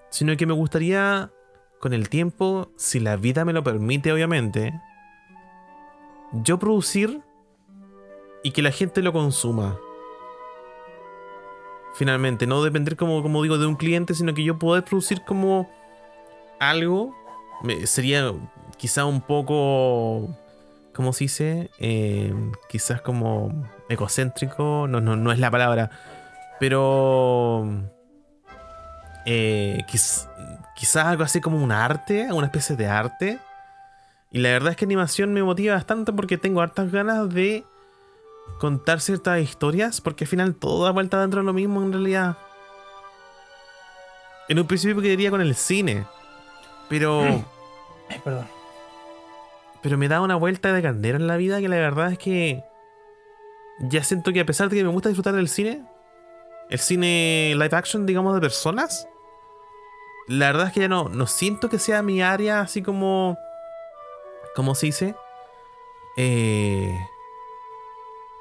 sino 0.09 0.35
que 0.35 0.45
me 0.45 0.53
gustaría, 0.53 1.31
con 1.79 1.93
el 1.93 2.09
tiempo, 2.09 2.71
si 2.75 2.99
la 2.99 3.15
vida 3.15 3.45
me 3.45 3.53
lo 3.53 3.63
permite, 3.63 4.11
obviamente, 4.11 4.73
yo 6.33 6.59
producir 6.59 7.21
y 8.43 8.51
que 8.51 8.61
la 8.61 8.71
gente 8.71 9.01
lo 9.01 9.13
consuma. 9.13 9.77
Finalmente, 11.95 12.47
no 12.47 12.63
depender, 12.63 12.95
como, 12.95 13.21
como 13.21 13.41
digo, 13.43 13.57
de 13.57 13.65
un 13.65 13.75
cliente, 13.75 14.13
sino 14.13 14.33
que 14.33 14.43
yo 14.43 14.59
poder 14.59 14.83
producir 14.83 15.21
como 15.25 15.69
algo 16.59 17.15
sería 17.85 18.33
quizá 18.77 19.05
un 19.05 19.21
poco, 19.21 20.29
¿cómo 20.93 21.13
se 21.13 21.25
dice? 21.25 21.69
Eh, 21.79 22.33
quizás 22.69 23.01
como 23.01 23.65
egocéntrico, 23.89 24.87
no, 24.87 25.01
no, 25.01 25.15
no 25.15 25.31
es 25.31 25.39
la 25.39 25.51
palabra, 25.51 25.89
pero 26.59 27.67
eh, 29.25 29.83
quiz- 29.91 30.27
quizás 30.75 31.05
algo 31.05 31.23
así 31.23 31.41
como 31.41 31.57
un 31.61 31.71
arte, 31.71 32.31
una 32.31 32.47
especie 32.47 32.75
de 32.75 32.87
arte. 32.87 33.39
Y 34.31 34.39
la 34.39 34.49
verdad 34.49 34.71
es 34.71 34.77
que 34.77 34.85
animación 34.85 35.33
me 35.33 35.41
motiva 35.43 35.73
bastante 35.73 36.13
porque 36.13 36.37
tengo 36.37 36.61
hartas 36.61 36.91
ganas 36.91 37.33
de 37.33 37.65
contar 38.59 39.01
ciertas 39.01 39.39
historias, 39.41 40.01
porque 40.01 40.23
al 40.25 40.27
final 40.29 40.55
todo 40.55 40.85
da 40.85 40.91
vuelta 40.91 41.19
dentro 41.19 41.39
de 41.41 41.45
lo 41.45 41.53
mismo 41.53 41.81
en 41.81 41.91
realidad. 41.91 42.37
En 44.47 44.59
un 44.59 44.67
principio 44.67 45.01
quería 45.01 45.29
con 45.31 45.41
el 45.41 45.55
cine, 45.55 46.05
pero... 46.89 47.23
Ay, 48.09 48.19
perdón. 48.23 48.47
Pero 49.81 49.97
me 49.97 50.07
da 50.07 50.21
una 50.21 50.35
vuelta 50.35 50.73
de 50.73 50.81
candela 50.81 51.17
en 51.17 51.27
la 51.27 51.37
vida 51.37 51.59
que 51.59 51.69
la 51.69 51.77
verdad 51.77 52.11
es 52.11 52.17
que 52.17 52.63
ya 53.79 54.03
siento 54.03 54.33
que 54.33 54.41
a 54.41 54.45
pesar 54.45 54.69
de 54.69 54.77
que 54.77 54.83
me 54.83 54.89
gusta 54.89 55.09
disfrutar 55.09 55.33
del 55.33 55.47
cine, 55.47 55.85
el 56.69 56.79
cine 56.79 57.53
live 57.55 57.75
action, 57.75 58.05
digamos, 58.05 58.35
de 58.35 58.41
personas, 58.41 59.07
la 60.27 60.47
verdad 60.47 60.67
es 60.67 60.73
que 60.73 60.81
ya 60.81 60.87
no, 60.87 61.09
no 61.09 61.25
siento 61.27 61.69
que 61.69 61.79
sea 61.79 62.01
mi 62.01 62.21
área 62.21 62.61
así 62.61 62.81
como... 62.81 63.37
¿Cómo 64.55 64.75
se 64.75 64.87
dice? 64.87 65.15
Eh, 66.17 66.99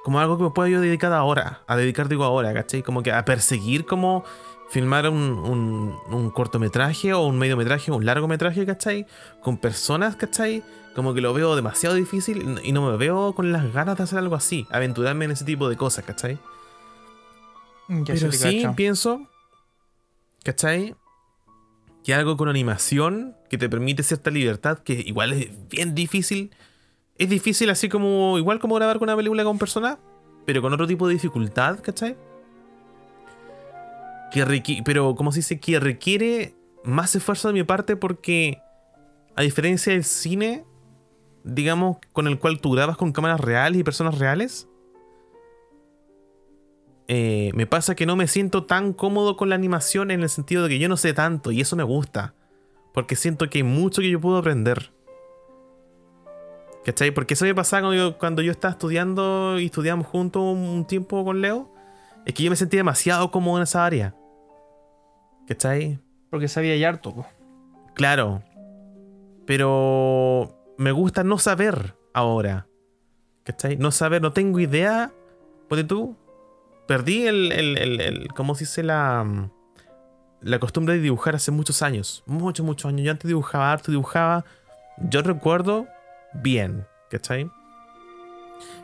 como 0.02 0.20
algo 0.20 0.36
que 0.36 0.44
me 0.44 0.50
pueda 0.50 0.68
yo 0.68 0.80
dedicar 0.80 1.12
ahora, 1.12 1.62
a 1.66 1.76
dedicar 1.76 2.08
digo 2.08 2.24
ahora, 2.24 2.52
¿cachai? 2.52 2.82
Como 2.82 3.02
que 3.02 3.12
a 3.12 3.24
perseguir 3.24 3.84
como 3.84 4.24
filmar 4.70 5.08
un, 5.08 5.16
un, 5.38 5.96
un 6.10 6.30
cortometraje 6.30 7.12
o 7.14 7.26
un 7.26 7.38
mediometraje 7.38 7.90
o 7.90 7.96
un 7.96 8.04
largometraje, 8.04 8.66
¿cachai? 8.66 9.06
Con 9.42 9.56
personas, 9.58 10.16
¿cachai? 10.16 10.62
Como 10.94 11.14
que 11.14 11.20
lo 11.20 11.32
veo 11.32 11.54
demasiado 11.56 11.94
difícil 11.94 12.58
y 12.62 12.72
no 12.72 12.90
me 12.90 12.96
veo 12.96 13.32
con 13.34 13.52
las 13.52 13.72
ganas 13.72 13.96
de 13.96 14.02
hacer 14.04 14.18
algo 14.18 14.34
así, 14.34 14.66
aventurarme 14.70 15.24
en 15.26 15.30
ese 15.32 15.44
tipo 15.44 15.68
de 15.68 15.76
cosas, 15.76 16.04
¿cachai? 16.04 16.38
Ya 17.88 18.14
Pero 18.14 18.32
sí 18.32 18.62
cacho. 18.62 18.76
pienso, 18.76 19.22
¿cachai? 20.44 20.94
Que 22.04 22.14
algo 22.14 22.36
con 22.36 22.48
animación 22.48 23.36
que 23.48 23.58
te 23.58 23.68
permite 23.68 24.02
cierta 24.02 24.30
libertad, 24.30 24.78
que 24.78 24.92
igual 24.94 25.32
es 25.32 25.68
bien 25.68 25.94
difícil. 25.94 26.50
Es 27.16 27.28
difícil 27.28 27.70
así 27.70 27.88
como, 27.88 28.38
igual 28.38 28.58
como 28.60 28.74
grabar 28.74 28.98
con 28.98 29.08
una 29.08 29.16
película 29.16 29.44
con 29.44 29.58
personas, 29.58 29.98
pero 30.46 30.62
con 30.62 30.72
otro 30.72 30.86
tipo 30.86 31.06
de 31.08 31.14
dificultad, 31.14 31.80
¿cachai? 31.80 32.16
Que 34.30 34.82
pero, 34.84 35.14
como 35.14 35.32
se 35.32 35.40
dice? 35.40 35.60
Que 35.60 35.80
requiere 35.80 36.54
más 36.84 37.14
esfuerzo 37.14 37.48
de 37.48 37.54
mi 37.54 37.64
parte 37.64 37.96
porque, 37.96 38.60
a 39.36 39.42
diferencia 39.42 39.92
del 39.92 40.04
cine, 40.04 40.64
digamos, 41.44 41.98
con 42.12 42.26
el 42.26 42.38
cual 42.38 42.60
tú 42.60 42.72
grabas 42.72 42.96
con 42.96 43.12
cámaras 43.12 43.40
reales 43.40 43.80
y 43.80 43.84
personas 43.84 44.18
reales, 44.18 44.68
eh, 47.10 47.52
me 47.54 47.66
pasa 47.66 47.94
que 47.94 48.04
no 48.04 48.16
me 48.16 48.28
siento 48.28 48.64
tan 48.64 48.92
cómodo 48.92 49.36
con 49.36 49.48
la 49.48 49.54
animación 49.54 50.10
en 50.10 50.22
el 50.22 50.28
sentido 50.28 50.64
de 50.64 50.68
que 50.68 50.78
yo 50.78 50.90
no 50.90 50.98
sé 50.98 51.14
tanto 51.14 51.50
y 51.50 51.60
eso 51.62 51.74
me 51.74 51.82
gusta. 51.82 52.34
Porque 52.92 53.16
siento 53.16 53.48
que 53.48 53.58
hay 53.58 53.64
mucho 53.64 54.02
que 54.02 54.10
yo 54.10 54.20
puedo 54.20 54.36
aprender. 54.36 54.92
¿Cachai? 56.84 57.10
Porque 57.10 57.34
eso 57.34 57.44
me 57.44 57.54
pasaba 57.54 57.88
cuando 58.18 58.42
yo, 58.42 58.52
estaba 58.52 58.72
estudiando 58.72 59.58
y 59.58 59.66
estudiamos 59.66 60.06
juntos 60.06 60.42
un, 60.42 60.58
un 60.58 60.86
tiempo 60.86 61.24
con 61.24 61.40
Leo. 61.40 61.70
Es 62.26 62.34
que 62.34 62.42
yo 62.42 62.50
me 62.50 62.56
sentía 62.56 62.78
demasiado 62.80 63.30
cómodo 63.30 63.56
en 63.58 63.62
esa 63.62 63.84
área. 63.86 64.14
¿Cachai? 65.46 65.98
Porque 66.30 66.48
sabía 66.48 66.76
ya 66.76 66.88
harto. 66.90 67.14
po. 67.14 67.26
Claro. 67.94 68.42
Pero 69.46 70.54
me 70.76 70.92
gusta 70.92 71.24
no 71.24 71.38
saber 71.38 71.96
ahora. 72.12 72.66
¿Cachai? 73.44 73.76
No 73.76 73.90
saber, 73.90 74.20
no 74.20 74.32
tengo 74.32 74.60
idea. 74.60 75.12
Ponte 75.68 75.84
tú. 75.84 76.16
Perdí 76.86 77.26
el, 77.26 77.52
el, 77.52 77.78
el, 77.78 78.00
el- 78.00 78.28
¿cómo 78.34 78.54
se 78.54 78.60
dice? 78.64 78.82
La, 78.82 79.24
mm, 79.24 79.50
la 80.42 80.58
costumbre 80.58 80.94
de 80.94 81.00
dibujar 81.00 81.34
hace 81.34 81.50
muchos 81.50 81.82
años. 81.82 82.22
Muchos, 82.26 82.64
muchos 82.64 82.88
años. 82.90 83.04
Yo 83.06 83.10
antes 83.10 83.28
dibujaba 83.28 83.72
harto, 83.72 83.90
dibujaba. 83.90 84.44
Yo 84.98 85.22
recuerdo 85.22 85.86
bien. 86.34 86.86
¿Cachai? 87.10 87.50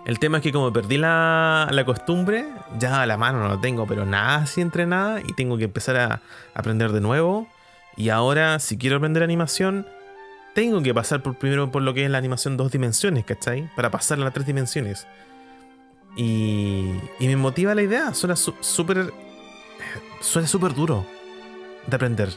El 0.07 0.19
tema 0.19 0.39
es 0.39 0.43
que 0.43 0.53
como 0.53 0.71
perdí 0.73 0.99
la, 0.99 1.69
la 1.71 1.85
costumbre, 1.87 2.47
ya 2.79 3.03
a 3.03 3.07
la 3.07 3.17
mano 3.17 3.41
no 3.41 3.49
lo 3.49 3.59
tengo, 3.61 3.87
pero 3.87 4.05
nada 4.05 4.37
así 4.43 4.61
entrenada 4.61 5.21
y 5.21 5.33
tengo 5.33 5.57
que 5.57 5.65
empezar 5.65 5.97
a 5.97 6.21
aprender 6.55 6.93
de 6.93 7.01
nuevo. 7.01 7.49
Y 7.97 8.11
ahora, 8.11 8.59
si 8.59 8.77
quiero 8.77 8.97
aprender 8.97 9.23
animación, 9.23 9.87
tengo 10.55 10.83
que 10.83 10.93
pasar 10.93 11.23
por 11.23 11.37
primero 11.37 11.71
por 11.71 11.81
lo 11.83 11.95
que 11.95 12.05
es 12.05 12.11
la 12.11 12.19
animación 12.19 12.57
dos 12.59 12.71
dimensiones, 12.71 13.25
¿cachai? 13.25 13.71
Para 13.77 13.91
pasar 13.91 14.19
a 14.19 14.23
las 14.25 14.35
tres 14.35 14.47
dimensiones. 14.47 15.07
Y, 16.17 16.93
y 17.19 17.27
me 17.27 17.37
motiva 17.37 17.75
la 17.75 17.83
idea. 17.83 18.13
Suena 18.13 18.37
su- 18.37 18.55
súper. 18.61 19.13
Suena 20.21 20.47
súper 20.47 20.75
duro 20.75 21.07
de 21.87 21.97
aprender. 21.97 22.29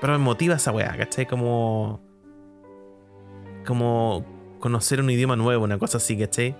Pero 0.00 0.12
me 0.12 0.18
motiva 0.18 0.56
esa 0.56 0.70
weá, 0.70 0.94
¿cachai? 0.98 1.26
Como. 1.26 2.00
Como 3.66 4.35
conocer 4.66 5.00
un 5.00 5.08
idioma 5.10 5.36
nuevo, 5.36 5.62
una 5.64 5.78
cosa 5.78 5.98
así, 5.98 6.16
¿cachai? 6.18 6.54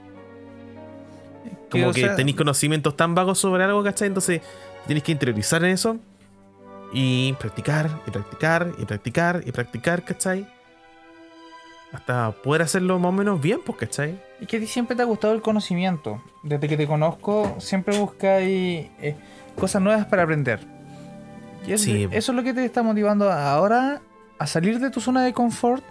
Como 1.71 1.91
que 1.93 2.03
sea- 2.03 2.15
tenéis 2.17 2.37
conocimientos 2.37 2.97
tan 2.97 3.15
vagos 3.17 3.39
sobre 3.41 3.65
algo, 3.65 3.83
¿cachai? 3.83 4.07
Entonces 4.09 4.41
tienes 4.87 5.03
que 5.03 5.11
interiorizar 5.13 5.65
en 5.65 5.73
eso 5.73 5.97
y 6.93 7.33
practicar, 7.41 7.91
y 8.07 8.11
practicar, 8.13 8.69
y 8.79 8.85
practicar, 8.85 9.43
y 9.45 9.51
practicar, 9.53 10.05
¿cachai? 10.05 10.47
Hasta 11.93 12.31
poder 12.33 12.63
hacerlo 12.63 12.99
más 12.99 13.09
o 13.09 13.13
menos 13.13 13.41
bien, 13.41 13.61
pues, 13.65 13.79
¿cachai? 13.79 14.21
Es 14.41 14.47
que 14.47 14.57
a 14.59 14.61
ti 14.61 14.67
siempre 14.67 14.95
te 14.97 15.03
ha 15.03 15.07
gustado 15.07 15.35
el 15.35 15.43
conocimiento. 15.43 16.23
Desde 16.45 16.69
que 16.69 16.77
te 16.77 16.87
conozco, 16.87 17.57
siempre 17.59 17.99
buscas 17.99 18.43
eh, 18.43 19.17
cosas 19.59 19.83
nuevas 19.83 20.07
para 20.07 20.23
aprender. 20.25 20.61
Y 21.67 21.77
Sí. 21.79 22.07
eso 22.13 22.33
es 22.33 22.37
lo 22.37 22.43
que 22.45 22.55
te 22.55 22.65
está 22.65 22.83
motivando 22.85 23.31
ahora 23.33 24.01
a 24.39 24.47
salir 24.47 24.79
de 24.79 24.91
tu 24.91 25.01
zona 25.01 25.25
de 25.25 25.33
confort, 25.33 25.83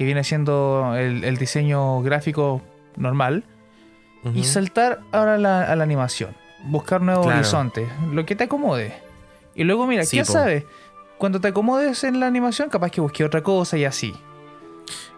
que 0.00 0.04
viene 0.06 0.24
siendo 0.24 0.94
el, 0.96 1.24
el 1.24 1.36
diseño 1.36 2.00
gráfico 2.00 2.62
normal, 2.96 3.44
y 4.34 4.44
saltar 4.44 5.00
ahora 5.12 5.34
a 5.34 5.36
la, 5.36 5.62
a 5.62 5.76
la 5.76 5.84
animación. 5.84 6.34
Buscar 6.64 7.02
nuevos 7.02 7.26
Claro. 7.26 7.38
horizontes, 7.40 7.86
lo 8.10 8.24
que 8.24 8.34
te 8.34 8.44
acomode. 8.44 8.94
Y 9.54 9.64
luego, 9.64 9.86
mira, 9.86 10.04
Sí, 10.04 10.12
¿quién 10.16 10.24
po. 10.24 10.32
sabe? 10.32 10.66
Cuando 11.18 11.38
te 11.38 11.48
acomodes 11.48 12.02
en 12.04 12.18
la 12.18 12.26
animación, 12.28 12.70
capaz 12.70 12.88
que 12.90 13.02
busque 13.02 13.26
otra 13.26 13.42
cosa 13.42 13.76
y 13.76 13.84
así. 13.84 14.14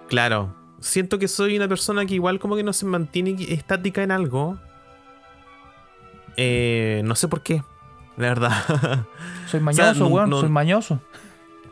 Claro. 0.08 0.52
Siento 0.80 1.20
que 1.20 1.28
soy 1.28 1.56
una 1.56 1.68
persona 1.68 2.04
que 2.04 2.14
igual 2.14 2.40
como 2.40 2.56
que 2.56 2.64
no 2.64 2.72
se 2.72 2.84
mantiene 2.84 3.36
estática 3.54 4.02
en 4.02 4.10
algo. 4.10 4.58
Eh, 6.36 7.02
no 7.04 7.14
sé 7.14 7.28
por 7.28 7.42
qué. 7.42 7.62
La 8.16 8.28
verdad. 8.30 8.52
Soy 9.46 9.60
sea, 9.60 9.60
mañoso, 9.60 9.94
no- 10.00 10.06
weón, 10.08 10.30
no- 10.30 10.40
soy 10.40 10.48
mañoso. 10.48 11.00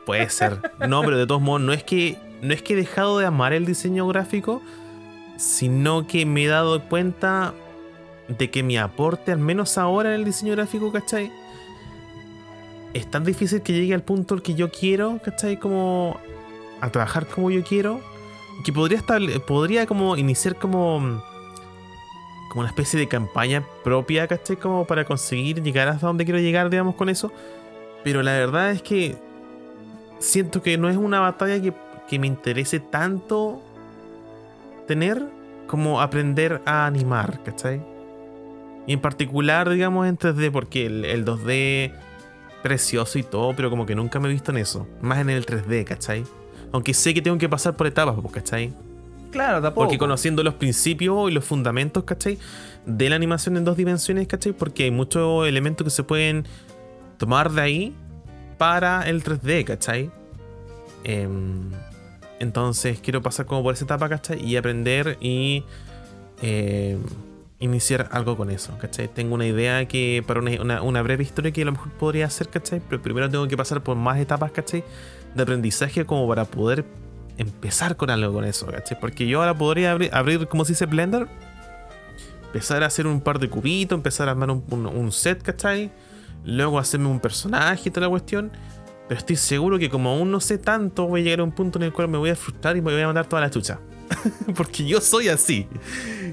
Puede 0.06 0.30
ser. 0.30 0.60
No, 0.88 1.02
pero 1.02 1.16
de 1.18 1.26
todos 1.26 1.40
modos, 1.42 1.60
no 1.60 1.72
es 1.72 1.82
que. 1.82 2.16
No 2.42 2.54
es 2.54 2.62
que 2.62 2.72
he 2.72 2.76
dejado 2.76 3.18
de 3.18 3.26
amar 3.26 3.52
el 3.52 3.66
diseño 3.66 4.06
gráfico. 4.06 4.62
Sino 5.36 6.06
que 6.06 6.26
me 6.26 6.44
he 6.44 6.48
dado 6.48 6.82
cuenta 6.88 7.54
de 8.28 8.50
que 8.50 8.62
mi 8.62 8.76
aporte, 8.76 9.32
al 9.32 9.38
menos 9.38 9.78
ahora 9.78 10.10
en 10.10 10.20
el 10.20 10.24
diseño 10.24 10.52
gráfico, 10.52 10.92
¿cachai? 10.92 11.32
Es 12.92 13.10
tan 13.10 13.24
difícil 13.24 13.62
que 13.62 13.72
llegue 13.72 13.94
al 13.94 14.02
punto 14.02 14.34
al 14.34 14.42
que 14.42 14.54
yo 14.54 14.70
quiero, 14.70 15.18
¿cachai? 15.24 15.58
Como 15.58 16.18
a 16.80 16.90
trabajar 16.90 17.26
como 17.26 17.50
yo 17.50 17.62
quiero. 17.64 18.00
Que 18.64 18.72
podría 18.72 18.98
estar. 18.98 19.20
Podría 19.46 19.86
como 19.86 20.16
iniciar 20.16 20.56
como. 20.56 21.22
Como 22.50 22.60
una 22.60 22.68
especie 22.68 22.98
de 22.98 23.06
campaña 23.06 23.64
propia, 23.84 24.26
¿cachai? 24.26 24.56
Como 24.56 24.84
para 24.84 25.04
conseguir 25.04 25.62
llegar 25.62 25.88
hasta 25.88 26.06
donde 26.06 26.24
quiero 26.24 26.40
llegar, 26.40 26.68
digamos, 26.68 26.96
con 26.96 27.08
eso. 27.08 27.32
Pero 28.02 28.22
la 28.22 28.32
verdad 28.32 28.72
es 28.72 28.82
que 28.82 29.16
siento 30.18 30.62
que 30.62 30.76
no 30.76 30.88
es 30.88 30.96
una 30.96 31.20
batalla 31.20 31.60
que, 31.60 31.72
que 32.10 32.18
me 32.18 32.26
interese 32.26 32.80
tanto 32.80 33.62
tener 34.88 35.24
como 35.68 36.00
aprender 36.00 36.60
a 36.66 36.84
animar, 36.86 37.40
¿cachai? 37.44 37.80
Y 38.88 38.94
en 38.94 39.00
particular, 39.00 39.70
digamos, 39.70 40.08
en 40.08 40.18
3D, 40.18 40.50
porque 40.50 40.86
el, 40.86 41.04
el 41.04 41.24
2D 41.24 41.92
precioso 42.64 43.16
y 43.16 43.22
todo, 43.22 43.54
pero 43.54 43.70
como 43.70 43.86
que 43.86 43.94
nunca 43.94 44.18
me 44.18 44.28
he 44.28 44.32
visto 44.32 44.50
en 44.50 44.56
eso. 44.56 44.88
Más 45.00 45.20
en 45.20 45.30
el 45.30 45.46
3D, 45.46 45.84
¿cachai? 45.84 46.24
Aunque 46.72 46.94
sé 46.94 47.14
que 47.14 47.22
tengo 47.22 47.38
que 47.38 47.48
pasar 47.48 47.76
por 47.76 47.86
etapas, 47.86 48.16
pues, 48.20 48.34
¿cachai? 48.34 48.74
Claro, 49.30 49.62
tampoco. 49.62 49.86
Porque 49.86 49.98
conociendo 49.98 50.42
los 50.42 50.54
principios 50.54 51.30
y 51.30 51.32
los 51.32 51.44
fundamentos, 51.44 52.02
¿cachai? 52.02 52.38
De 52.86 53.08
la 53.08 53.14
animación 53.14 53.56
en 53.56 53.64
dos 53.64 53.76
dimensiones, 53.76 54.26
¿cachai? 54.26 54.52
Porque 54.52 54.82
hay 54.82 54.90
muchos 54.90 55.46
elementos 55.46 55.84
que 55.84 55.90
se 55.92 56.02
pueden 56.02 56.44
tomar 57.18 57.52
de 57.52 57.60
ahí 57.60 57.94
para 58.58 59.08
el 59.08 59.22
3D, 59.22 59.64
¿cachai? 59.64 60.10
Em, 61.04 61.70
entonces 62.40 62.98
quiero 63.00 63.22
pasar 63.22 63.46
como 63.46 63.62
por 63.62 63.74
esa 63.74 63.84
etapa, 63.84 64.08
¿cachai? 64.08 64.44
Y 64.44 64.56
aprender 64.56 65.16
y 65.20 65.64
em, 66.42 66.98
iniciar 67.60 68.08
algo 68.12 68.36
con 68.36 68.50
eso, 68.50 68.76
¿cachai? 68.78 69.08
Tengo 69.08 69.34
una 69.34 69.46
idea 69.46 69.86
que 69.86 70.24
para 70.26 70.40
una, 70.40 70.50
una- 70.60 70.82
una 70.82 71.02
breve 71.02 71.22
historia 71.22 71.52
que 71.52 71.62
a 71.62 71.66
lo 71.66 71.72
mejor 71.72 71.92
podría 71.92 72.26
hacer, 72.26 72.48
¿cachai? 72.48 72.80
Pero 72.88 73.00
primero 73.02 73.28
tengo 73.30 73.46
que 73.46 73.56
pasar 73.56 73.82
por 73.82 73.96
más 73.96 74.18
etapas, 74.18 74.50
¿cachai? 74.52 74.82
De 75.34 75.42
aprendizaje 75.42 76.04
como 76.06 76.26
para 76.26 76.44
poder 76.46 76.84
empezar 77.36 77.96
con 77.96 78.10
algo 78.10 78.32
con 78.32 78.44
eso, 78.44 78.66
¿cachai? 78.66 78.98
Porque 78.98 79.26
yo 79.28 79.40
ahora 79.40 79.54
podría 79.54 79.92
abrir, 79.92 80.10
abrir 80.14 80.46
como 80.48 80.64
se 80.64 80.72
dice, 80.72 80.86
Blender, 80.86 81.26
empezar 82.46 82.82
a 82.82 82.86
hacer 82.86 83.06
un 83.06 83.20
par 83.20 83.38
de 83.38 83.48
cubitos, 83.48 83.96
empezar 83.96 84.28
a 84.28 84.32
armar 84.32 84.50
un, 84.50 84.64
un- 84.70 84.86
un 84.86 85.12
set, 85.12 85.42
¿cachai? 85.42 85.90
Luego 86.44 86.78
hacerme 86.78 87.08
un 87.08 87.20
personaje 87.20 87.88
y 87.88 87.92
toda 87.92 88.06
la 88.06 88.10
cuestión. 88.10 88.50
Pero 89.10 89.18
estoy 89.18 89.34
seguro 89.34 89.76
que 89.76 89.90
como 89.90 90.10
aún 90.10 90.30
no 90.30 90.38
sé 90.38 90.56
tanto, 90.56 91.08
voy 91.08 91.22
a 91.22 91.24
llegar 91.24 91.40
a 91.40 91.42
un 91.42 91.50
punto 91.50 91.80
en 91.80 91.82
el 91.82 91.92
cual 91.92 92.06
me 92.06 92.16
voy 92.16 92.30
a 92.30 92.36
frustrar 92.36 92.76
y 92.76 92.80
me 92.80 92.92
voy 92.92 93.02
a 93.02 93.06
mandar 93.06 93.26
toda 93.26 93.42
la 93.42 93.50
chucha. 93.50 93.80
Porque 94.56 94.86
yo 94.86 95.00
soy 95.00 95.26
así. 95.26 95.66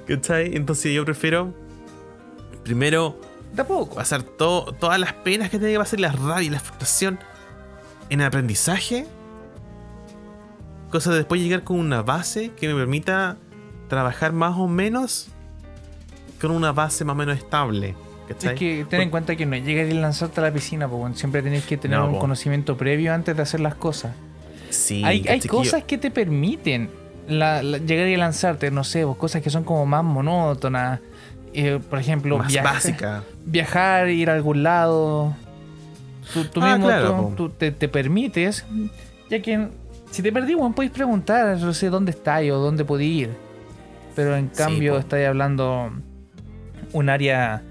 ¿Cachai? 0.07 0.55
Entonces 0.55 0.93
yo 0.93 1.03
prefiero 1.03 1.55
primero 2.63 3.19
Tampoco. 3.55 3.95
pasar 3.95 4.21
todas 4.21 4.99
las 4.99 5.13
penas 5.13 5.49
que 5.49 5.57
tiene 5.57 5.73
que 5.73 5.79
pasar, 5.79 5.99
la 5.99 6.11
rabia 6.11 6.43
y 6.43 6.49
la 6.51 6.59
frustración 6.59 7.17
en 8.11 8.21
aprendizaje. 8.21 9.07
Cosa 10.91 11.09
de 11.09 11.17
después 11.17 11.41
llegar 11.41 11.63
con 11.63 11.79
una 11.79 12.03
base 12.03 12.51
que 12.51 12.67
me 12.67 12.75
permita 12.75 13.37
trabajar 13.87 14.33
más 14.33 14.55
o 14.55 14.67
menos 14.67 15.29
con 16.39 16.51
una 16.51 16.73
base 16.73 17.03
más 17.05 17.15
o 17.15 17.17
menos 17.17 17.39
estable. 17.39 17.95
¿Cachai? 18.27 18.53
Es 18.53 18.59
que 18.59 18.85
ten 18.89 19.01
en 19.01 19.09
cuenta 19.09 19.35
que 19.35 19.45
no 19.45 19.55
es 19.55 19.63
llegar 19.65 19.85
y 19.87 19.93
lanzarte 19.93 20.39
a 20.41 20.43
la 20.43 20.51
piscina, 20.51 20.87
pues, 20.87 20.99
bueno, 20.99 21.15
siempre 21.15 21.41
tenés 21.41 21.65
que 21.65 21.77
tener 21.77 21.97
No, 21.99 22.07
un 22.07 22.13
po. 22.13 22.19
conocimiento 22.19 22.77
previo 22.77 23.13
antes 23.13 23.35
de 23.35 23.41
hacer 23.41 23.59
las 23.59 23.75
cosas. 23.75 24.13
Sí, 24.69 25.03
hay 25.05 25.25
hay. 25.27 25.39
Que 25.39 25.47
yo- 25.47 25.53
cosas 25.53 25.83
que 25.83 25.97
te 25.97 26.11
permiten 26.11 26.89
la- 27.27 27.63
la- 27.63 27.77
llegar 27.77 28.07
y 28.07 28.15
lanzarte, 28.17 28.69
no 28.71 28.83
sé, 28.83 29.05
pues, 29.05 29.17
cosas 29.17 29.41
que 29.41 29.49
son 29.49 29.63
como 29.63 29.85
más 29.85 30.03
monótonas. 30.03 30.99
Eh, 31.53 31.79
por 31.89 31.97
ejemplo, 31.99 32.37
más 32.37 32.47
viaja- 32.47 32.73
básica. 32.73 33.23
viajar, 33.45 34.09
ir 34.09 34.29
a 34.29 34.33
algún 34.33 34.63
lado. 34.63 35.33
Tú, 36.33 36.43
tú 36.45 36.59
Ah, 36.61 36.73
mismo 36.73 36.87
claro, 36.87 37.07
tú- 37.09 37.15
po. 37.29 37.33
tú 37.35 37.49
te, 37.49 37.71
te 37.71 37.87
permites, 37.87 38.65
ya 39.29 39.41
que 39.41 39.69
si 40.11 40.21
te 40.21 40.31
perdí, 40.31 40.53
bueno, 40.55 40.75
podéis 40.75 40.91
preguntar, 40.91 41.57
no 41.57 41.73
sé 41.73 41.89
dónde 41.89 42.11
estáis 42.11 42.51
o 42.51 42.57
dónde 42.57 42.83
podéis 42.83 43.21
ir. 43.27 43.29
Pero 44.15 44.35
en 44.35 44.49
Sí, 44.51 44.57
cambio, 44.57 44.93
po. 44.93 44.99
estáis 44.99 45.27
hablando 45.27 45.89
un 46.93 47.09
área 47.09 47.61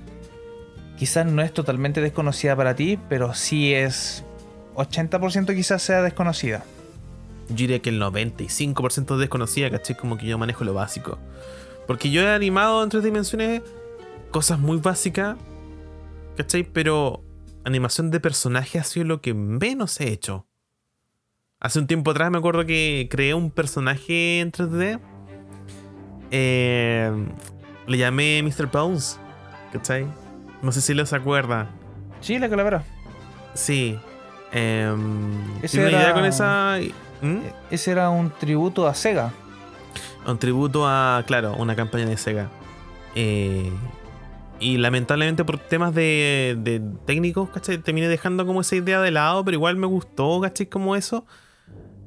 quizás 0.96 1.26
no 1.26 1.42
es 1.42 1.52
totalmente 1.52 2.00
desconocida 2.00 2.56
para 2.56 2.74
ti, 2.74 2.98
pero 3.08 3.34
sí 3.34 3.74
es 3.74 4.24
80% 4.74 5.54
quizás 5.54 5.82
sea 5.82 6.02
desconocida. 6.02 6.64
Yo 7.48 7.56
diría 7.56 7.80
que 7.80 7.90
el 7.90 8.00
95% 8.00 9.16
desconocida, 9.16 9.70
¿cachai? 9.70 9.96
Como 9.96 10.18
que 10.18 10.26
yo 10.26 10.36
manejo 10.38 10.64
lo 10.64 10.74
básico. 10.74 11.18
Porque 11.86 12.10
yo 12.10 12.22
he 12.22 12.34
animado 12.34 12.82
en 12.82 12.90
tres 12.90 13.04
dimensiones 13.04 13.62
cosas 14.30 14.58
muy 14.58 14.78
básicas, 14.78 15.36
¿cachai? 16.36 16.64
Pero 16.64 17.22
animación 17.64 18.10
de 18.10 18.20
personaje 18.20 18.78
ha 18.78 18.84
sido 18.84 19.06
lo 19.06 19.20
que 19.20 19.34
menos 19.34 20.00
he 20.00 20.10
hecho. 20.10 20.46
Hace 21.60 21.78
un 21.78 21.86
tiempo 21.86 22.10
atrás 22.10 22.30
me 22.30 22.38
acuerdo 22.38 22.66
que 22.66 23.08
creé 23.10 23.34
un 23.34 23.50
personaje 23.50 24.40
en 24.40 24.52
3D. 24.52 25.00
Eh, 26.32 27.12
le 27.86 27.98
llamé 27.98 28.42
Mr. 28.42 28.66
Bones, 28.66 29.18
¿cachai? 29.72 30.06
No 30.62 30.72
sé 30.72 30.80
si 30.80 30.94
los 30.94 31.12
acuerda. 31.12 31.68
Sí, 32.20 32.38
la 32.38 32.48
calavera. 32.48 32.82
Sí. 33.54 33.98
Em, 34.52 35.32
Ese 35.62 35.78
¿Tiene 35.78 35.88
una 35.88 35.96
idea 35.98 36.04
era- 36.10 36.14
con 36.14 36.24
esa...? 36.24 36.78
¿Mm? 37.22 37.38
Ese 37.70 37.90
era 37.90 38.10
un 38.10 38.30
tributo 38.30 38.86
a 38.86 38.94
Sega. 38.94 39.32
un 40.26 40.38
tributo 40.38 40.86
a, 40.86 41.22
claro, 41.26 41.54
una 41.56 41.74
campaña 41.76 42.06
de 42.06 42.16
Sega. 42.16 42.48
Eh, 43.14 43.70
y 44.60 44.76
lamentablemente 44.78 45.44
por 45.44 45.58
temas 45.58 45.94
de, 45.94 46.56
de 46.58 46.80
técnicos, 47.06 47.48
¿cachai? 47.50 47.78
Terminé 47.78 48.08
dejando 48.08 48.46
como 48.46 48.60
esa 48.62 48.76
idea 48.76 49.00
de 49.00 49.10
lado, 49.10 49.44
pero 49.44 49.54
igual 49.56 49.76
me 49.76 49.86
gustó, 49.86 50.40
¿cachai? 50.40 50.66
Como 50.66 50.96
eso. 50.96 51.26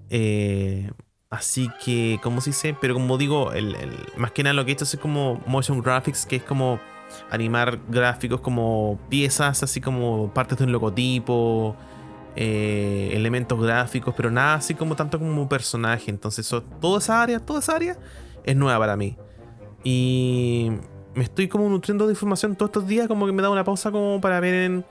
Eh, 0.10 0.90
así 1.30 1.70
que, 1.84 2.20
como 2.24 2.42
se 2.42 2.50
dice, 2.52 2.76
pero 2.80 2.94
como 2.96 3.18
digo, 3.18 3.54
el, 3.54 3.76
el- 3.76 3.98
más 4.18 4.32
que 4.32 4.44
nada 4.44 4.54
lo 4.54 4.66
que 4.66 4.72
he 4.72 4.74
hecho 4.74 4.84
es 4.86 4.96
como 4.98 5.42
motion 5.46 5.82
graphics, 5.82 6.26
que 6.26 6.38
es 6.38 6.44
como 6.44 6.80
animar 7.30 7.80
gráficos 7.88 8.42
como 8.42 9.00
piezas, 9.10 9.64
así 9.64 9.82
como 9.82 10.34
partes 10.34 10.58
de 10.58 10.66
un 10.66 10.72
logotipo, 10.72 11.76
eh, 12.36 13.12
elementos 13.14 13.62
gráficos, 13.62 14.14
pero 14.16 14.32
nada 14.32 14.56
así 14.56 14.74
como 14.74 14.96
tanto 14.96 15.20
como 15.20 15.42
un 15.42 15.48
personaje. 15.48 16.10
Entonces, 16.12 16.50
toda 16.80 17.00
esa 17.00 17.22
área, 17.22 17.40
toda 17.40 17.60
esa 17.60 17.76
área 17.76 17.98
es 18.44 18.56
nueva 18.56 18.80
para 18.80 18.96
mí. 18.96 19.18
Y 19.84 20.72
me 21.16 21.24
estoy 21.24 21.48
como 21.48 21.68
nutriendo 21.70 22.06
de 22.08 22.14
información 22.14 22.56
todos 22.56 22.70
estos 22.70 22.88
días, 22.88 23.08
como 23.08 23.26
que 23.26 23.32
me 23.32 23.42
da 23.42 23.50
una 23.50 23.64
pausa 23.64 23.92
como 23.92 24.22
para 24.22 24.40
ver 24.40 24.54
en, 24.54 24.86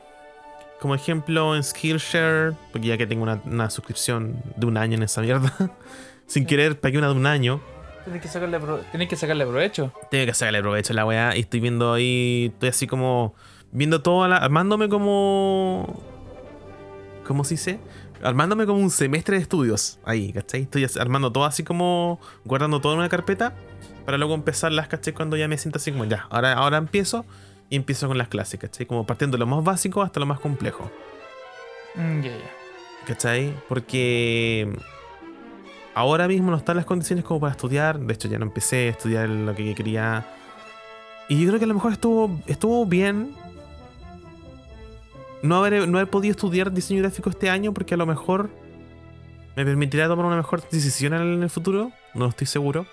como 0.80 0.94
ejemplo 0.94 1.56
en 1.56 1.62
Skillshare, 1.62 2.54
porque 2.72 2.88
ya 2.88 2.98
que 2.98 3.06
tengo 3.06 3.22
una, 3.22 3.40
una 3.44 3.70
suscripción 3.70 4.42
de 4.56 4.66
un 4.66 4.76
año 4.76 4.96
en 4.96 5.02
esa 5.02 5.20
mierda, 5.20 5.52
sin 6.26 6.46
querer 6.46 6.78
pagué 6.80 6.98
una 6.98 7.08
de 7.08 7.14
un 7.14 7.26
año. 7.26 7.60
Tienes 8.09 8.22
que 8.22 8.28
sacarle, 8.28 8.59
tenés 8.90 9.09
que 9.09 9.16
sacarle 9.16 9.47
provecho. 9.47 9.93
Tengo 10.10 10.26
que 10.26 10.35
sacarle 10.35 10.60
provecho 10.60 10.93
a 10.93 10.97
la 10.97 11.05
weá 11.05 11.36
y 11.36 11.40
estoy 11.40 11.60
viendo 11.60 11.93
ahí, 11.93 12.51
estoy 12.52 12.70
así 12.70 12.86
como 12.86 13.35
viendo 13.70 14.01
toda 14.01 14.28
la, 14.28 14.36
armándome 14.39 14.89
como, 14.89 16.02
¿cómo 17.26 17.44
se 17.44 17.55
dice? 17.55 17.80
armándome 18.22 18.66
como 18.66 18.80
un 18.80 18.90
semestre 18.90 19.36
de 19.36 19.43
estudios 19.43 19.98
ahí, 20.05 20.32
¿cachai? 20.32 20.62
Estoy 20.62 20.86
armando 20.98 21.30
todo 21.30 21.44
así 21.44 21.62
como 21.62 22.18
guardando 22.44 22.80
todo 22.80 22.94
en 22.94 23.01
una 23.01 23.09
carpeta 23.09 23.55
para 24.05 24.18
luego 24.18 24.35
empezar 24.35 24.72
las, 24.72 24.89
¿cachai? 24.89 25.12
Cuando 25.12 25.36
ya 25.36 25.48
me 25.48 25.59
siento 25.59 25.78
así 25.78 25.93
como 25.93 26.05
ya, 26.05 26.26
ahora, 26.30 26.55
ahora 26.55 26.78
empiezo 26.78 27.24
y 27.70 27.76
empiezo 27.76 28.09
con 28.09 28.18
las 28.18 28.28
clases, 28.28 28.59
¿cachai? 28.59 28.86
Como 28.86 29.06
partiendo 29.06 29.36
de 29.36 29.40
lo 29.40 29.47
más 29.47 29.62
básico 29.62 30.02
hasta 30.02 30.18
lo 30.18 30.26
más 30.26 30.40
complejo. 30.40 30.90
Mm, 31.94 32.22
ya, 32.22 32.30
ya. 32.30 32.51
¿Cachai? 33.06 33.55
Porque 33.68 34.68
ahora 35.98 36.28
mismo 36.28 36.52
no 36.52 36.56
están 36.56 36.76
las 36.76 36.86
condiciones 36.86 37.24
como 37.24 37.40
para 37.40 37.50
estudiar. 37.50 37.98
De 37.98 38.14
hecho, 38.14 38.28
ya 38.28 38.38
no 38.38 38.46
empecé 38.46 38.86
a 38.86 38.90
estudiar 38.90 39.28
lo 39.28 39.52
que 39.54 39.74
quería. 39.74 40.24
Y 41.28 41.40
yo 41.40 41.48
creo 41.48 41.58
que 41.58 41.64
a 41.64 41.68
lo 41.68 41.74
mejor 41.74 41.92
estuvo, 41.92 42.40
estuvo 42.46 42.86
bien 42.86 43.34
no 45.42 45.56
haber, 45.56 45.88
no 45.88 45.98
haber 45.98 46.08
podido 46.08 46.30
estudiar 46.30 46.72
diseño 46.72 47.00
gráfico 47.00 47.30
este 47.30 47.50
año 47.50 47.74
porque 47.74 47.94
a 47.94 47.96
lo 47.96 48.06
mejor 48.06 48.48
me 49.56 49.64
permitirá 49.64 50.06
tomar 50.06 50.24
una 50.26 50.36
mejor 50.36 50.62
decisión 50.70 51.14
en 51.14 51.42
el 51.42 51.50
futuro. 51.50 51.90
No 52.14 52.26
estoy 52.26 52.46
seguro. 52.46 52.86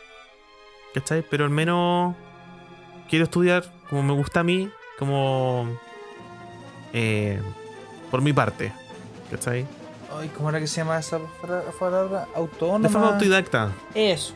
¿Cachai? 0.96 1.24
Pero 1.30 1.44
al 1.44 1.52
menos 1.52 2.16
quiero 3.08 3.26
estudiar 3.26 3.66
como 3.88 4.02
me 4.02 4.14
gusta 4.14 4.40
a 4.40 4.44
mí, 4.44 4.68
como 4.98 5.68
eh, 6.92 7.40
por 8.10 8.24
mi 8.24 8.34
parte. 8.34 8.74
¿Cachai? 9.30 9.68
Ay, 10.14 10.30
¿cómo 10.30 10.50
era 10.50 10.60
que 10.60 10.68
se 10.68 10.78
llama 10.78 11.00
esa 11.00 11.20
palabra? 11.80 12.28
Autónoma. 12.36 12.88
De 12.88 12.90
forma 12.90 13.10
autodidacta. 13.10 13.72
Eso. 13.94 14.34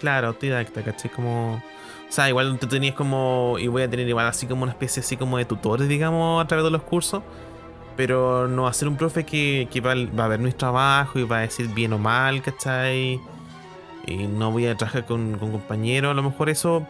Claro, 0.00 0.28
autodidacta, 0.28 0.82
¿cachai? 0.82 1.10
Como. 1.10 1.54
O 1.54 2.12
sea, 2.12 2.28
igual 2.28 2.58
tú 2.58 2.66
tenías 2.66 2.94
como. 2.94 3.56
Y 3.58 3.66
voy 3.68 3.82
a 3.82 3.90
tener 3.90 4.08
igual 4.08 4.26
así 4.26 4.46
como 4.46 4.62
una 4.62 4.72
especie 4.72 5.00
así 5.00 5.16
como 5.16 5.38
de 5.38 5.44
tutores, 5.44 5.88
digamos, 5.88 6.42
a 6.42 6.46
través 6.46 6.64
de 6.64 6.70
los 6.70 6.82
cursos. 6.82 7.22
Pero 7.96 8.46
no 8.46 8.62
va 8.62 8.70
a 8.70 8.72
ser 8.72 8.86
un 8.86 8.96
profe 8.96 9.24
que, 9.24 9.68
que 9.70 9.80
va, 9.80 9.94
va 10.18 10.26
a 10.26 10.28
ver 10.28 10.40
nuestro 10.40 10.68
trabajo 10.68 11.18
y 11.18 11.24
va 11.24 11.38
a 11.38 11.40
decir 11.40 11.66
bien 11.68 11.92
o 11.92 11.98
mal, 11.98 12.42
¿cachai? 12.42 13.20
Y 14.06 14.16
no 14.28 14.52
voy 14.52 14.66
a 14.66 14.76
trabajar 14.76 15.04
con, 15.04 15.36
con 15.38 15.50
compañeros. 15.50 16.12
A 16.12 16.14
lo 16.14 16.22
mejor 16.22 16.48
eso. 16.48 16.86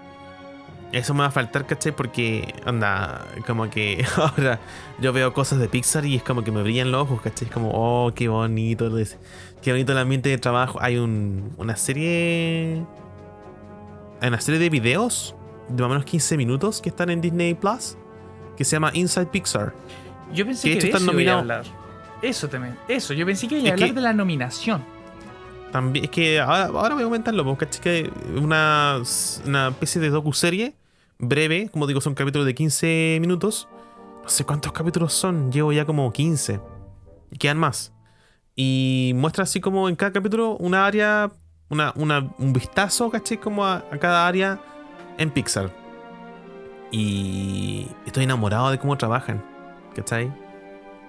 Eso 0.93 1.13
me 1.13 1.21
va 1.21 1.27
a 1.27 1.31
faltar, 1.31 1.67
¿cachai? 1.67 1.93
Porque, 1.95 2.55
anda, 2.65 3.27
como 3.47 3.69
que 3.69 4.05
ahora 4.17 4.59
yo 5.01 5.13
veo 5.13 5.35
cosas 5.35 5.59
de 5.59 5.69
Pixar 5.69 6.07
y 6.07 6.17
es 6.17 6.23
como 6.23 6.43
que 6.45 6.51
me 6.51 6.63
brillan 6.63 6.91
los 6.91 7.03
ojos, 7.03 7.21
¿cachai? 7.21 7.47
Es 7.49 7.53
como, 7.55 7.71
oh, 7.75 8.13
qué 8.15 8.29
bonito, 8.29 8.91
qué 9.63 9.73
bonito 9.73 9.93
el 9.93 9.99
ambiente 9.99 10.31
de 10.31 10.39
trabajo. 10.39 10.79
Hay 10.81 10.97
un, 10.97 11.53
una 11.59 11.77
serie 11.77 12.83
hay 14.21 14.29
una 14.29 14.41
serie 14.41 14.59
de 14.59 14.71
videos 14.71 15.35
de 15.69 15.75
más 15.83 15.87
o 15.87 15.89
menos 15.91 16.05
15 16.07 16.37
minutos 16.37 16.81
que 16.81 16.89
están 16.89 17.11
en 17.11 17.21
Disney 17.21 17.55
Plus 17.55 17.97
que 18.57 18.65
se 18.65 18.73
llama 18.77 18.91
Inside 18.95 19.27
Pixar. 19.27 19.73
Yo 20.33 20.45
pensé 20.45 20.69
Que 20.69 20.75
que, 20.75 20.81
de 20.81 20.87
hecho 20.89 20.97
están 20.97 21.03
eso 21.03 21.13
nominados. 21.13 21.47
también. 22.51 22.77
Eso, 22.89 23.15
yo 23.15 23.25
pensé 23.27 23.47
que 23.47 23.59
iba 23.59 23.69
a 23.69 23.73
hablar 23.75 23.89
que- 23.91 23.95
de 23.95 24.01
la 24.01 24.13
nominación. 24.13 24.83
También 25.73 26.07
es 26.07 26.11
que 26.11 26.41
ahora, 26.41 26.69
voy 26.95 27.03
a 27.03 27.05
comentarlo, 27.05 27.45
porque 27.45 27.67
que 27.81 28.11
una, 28.41 29.03
una 29.47 29.69
especie 29.69 30.01
de 30.01 30.11
docu-serie 30.11 30.75
breve, 31.19 31.69
como 31.71 31.87
digo, 31.87 32.01
son 32.01 32.15
capítulos 32.15 32.47
de 32.47 32.55
15 32.55 33.19
minutos. 33.21 33.69
No 34.23 34.29
sé 34.29 34.45
cuántos 34.45 34.73
capítulos 34.73 35.13
son, 35.13 35.53
llevo 35.53 35.73
ya 35.73 35.85
como 35.85 36.11
15. 36.13 36.61
Y 37.31 37.37
quedan 37.39 37.59
más. 37.59 37.93
Y 38.57 39.13
muestra 39.15 39.45
así 39.45 39.61
como 39.61 39.89
en 39.89 39.97
cada 39.97 40.13
capítulo 40.13 40.57
una 40.57 40.87
área, 40.87 41.31
una, 41.69 41.93
una- 41.97 42.35
un 42.39 42.53
vistazo, 42.53 43.11
¿cachai? 43.11 43.39
Como 43.39 43.65
a, 43.65 43.85
a 43.91 43.99
cada 43.99 44.27
área 44.27 44.59
en 45.19 45.31
Pixar. 45.31 45.71
Y 46.91 47.87
estoy 48.07 48.25
enamorado 48.25 48.71
de 48.71 48.79
cómo 48.79 48.97
trabajan, 48.97 49.45
¿cachai? 49.95 50.33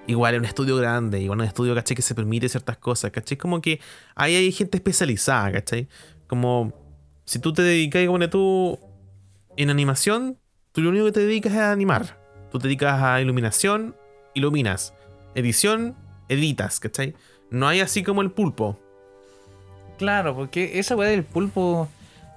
Igual 0.10 0.34
es 0.34 0.40
un 0.40 0.46
estudio 0.46 0.76
grande, 0.76 1.22
igual 1.22 1.38
es 1.38 1.44
un 1.44 1.48
estudio, 1.50 1.76
¿cachai? 1.76 1.96
Que 1.96 2.02
se 2.02 2.16
permite 2.16 2.50
ciertas 2.50 2.80
cosas, 2.80 3.12
¿cachai? 3.12 3.38
Como 3.38 3.62
que 3.62 3.80
ahí 4.16 4.36
hay 4.36 4.52
gente 4.52 4.78
especializada, 4.78 5.52
¿cachai? 5.52 5.88
Como 6.26 6.74
si 7.26 7.38
tú 7.38 7.54
te 7.54 7.62
dedicas, 7.62 8.08
como 8.08 8.28
tú, 8.28 8.80
en 9.56 9.70
animación, 9.70 10.40
tú 10.72 10.82
lo 10.82 10.90
único 10.90 11.06
que 11.06 11.12
te 11.12 11.20
dedicas 11.20 11.54
es 11.54 11.60
a 11.60 11.72
animar. 11.72 12.18
Tú 12.52 12.58
te 12.58 12.68
dedicas 12.68 13.00
a 13.04 13.22
iluminación, 13.22 13.96
iluminas. 14.34 14.96
Edición, 15.36 15.96
editas, 16.28 16.80
¿cachai? 16.80 17.14
No 17.52 17.68
hay 17.68 17.82
así 17.82 18.02
como 18.02 18.24
el 18.24 18.32
pulpo. 18.32 18.80
Claro, 20.00 20.36
porque 20.36 20.80
esa 20.80 20.96
weá 20.96 21.10
del 21.10 21.24
pulpo 21.24 21.88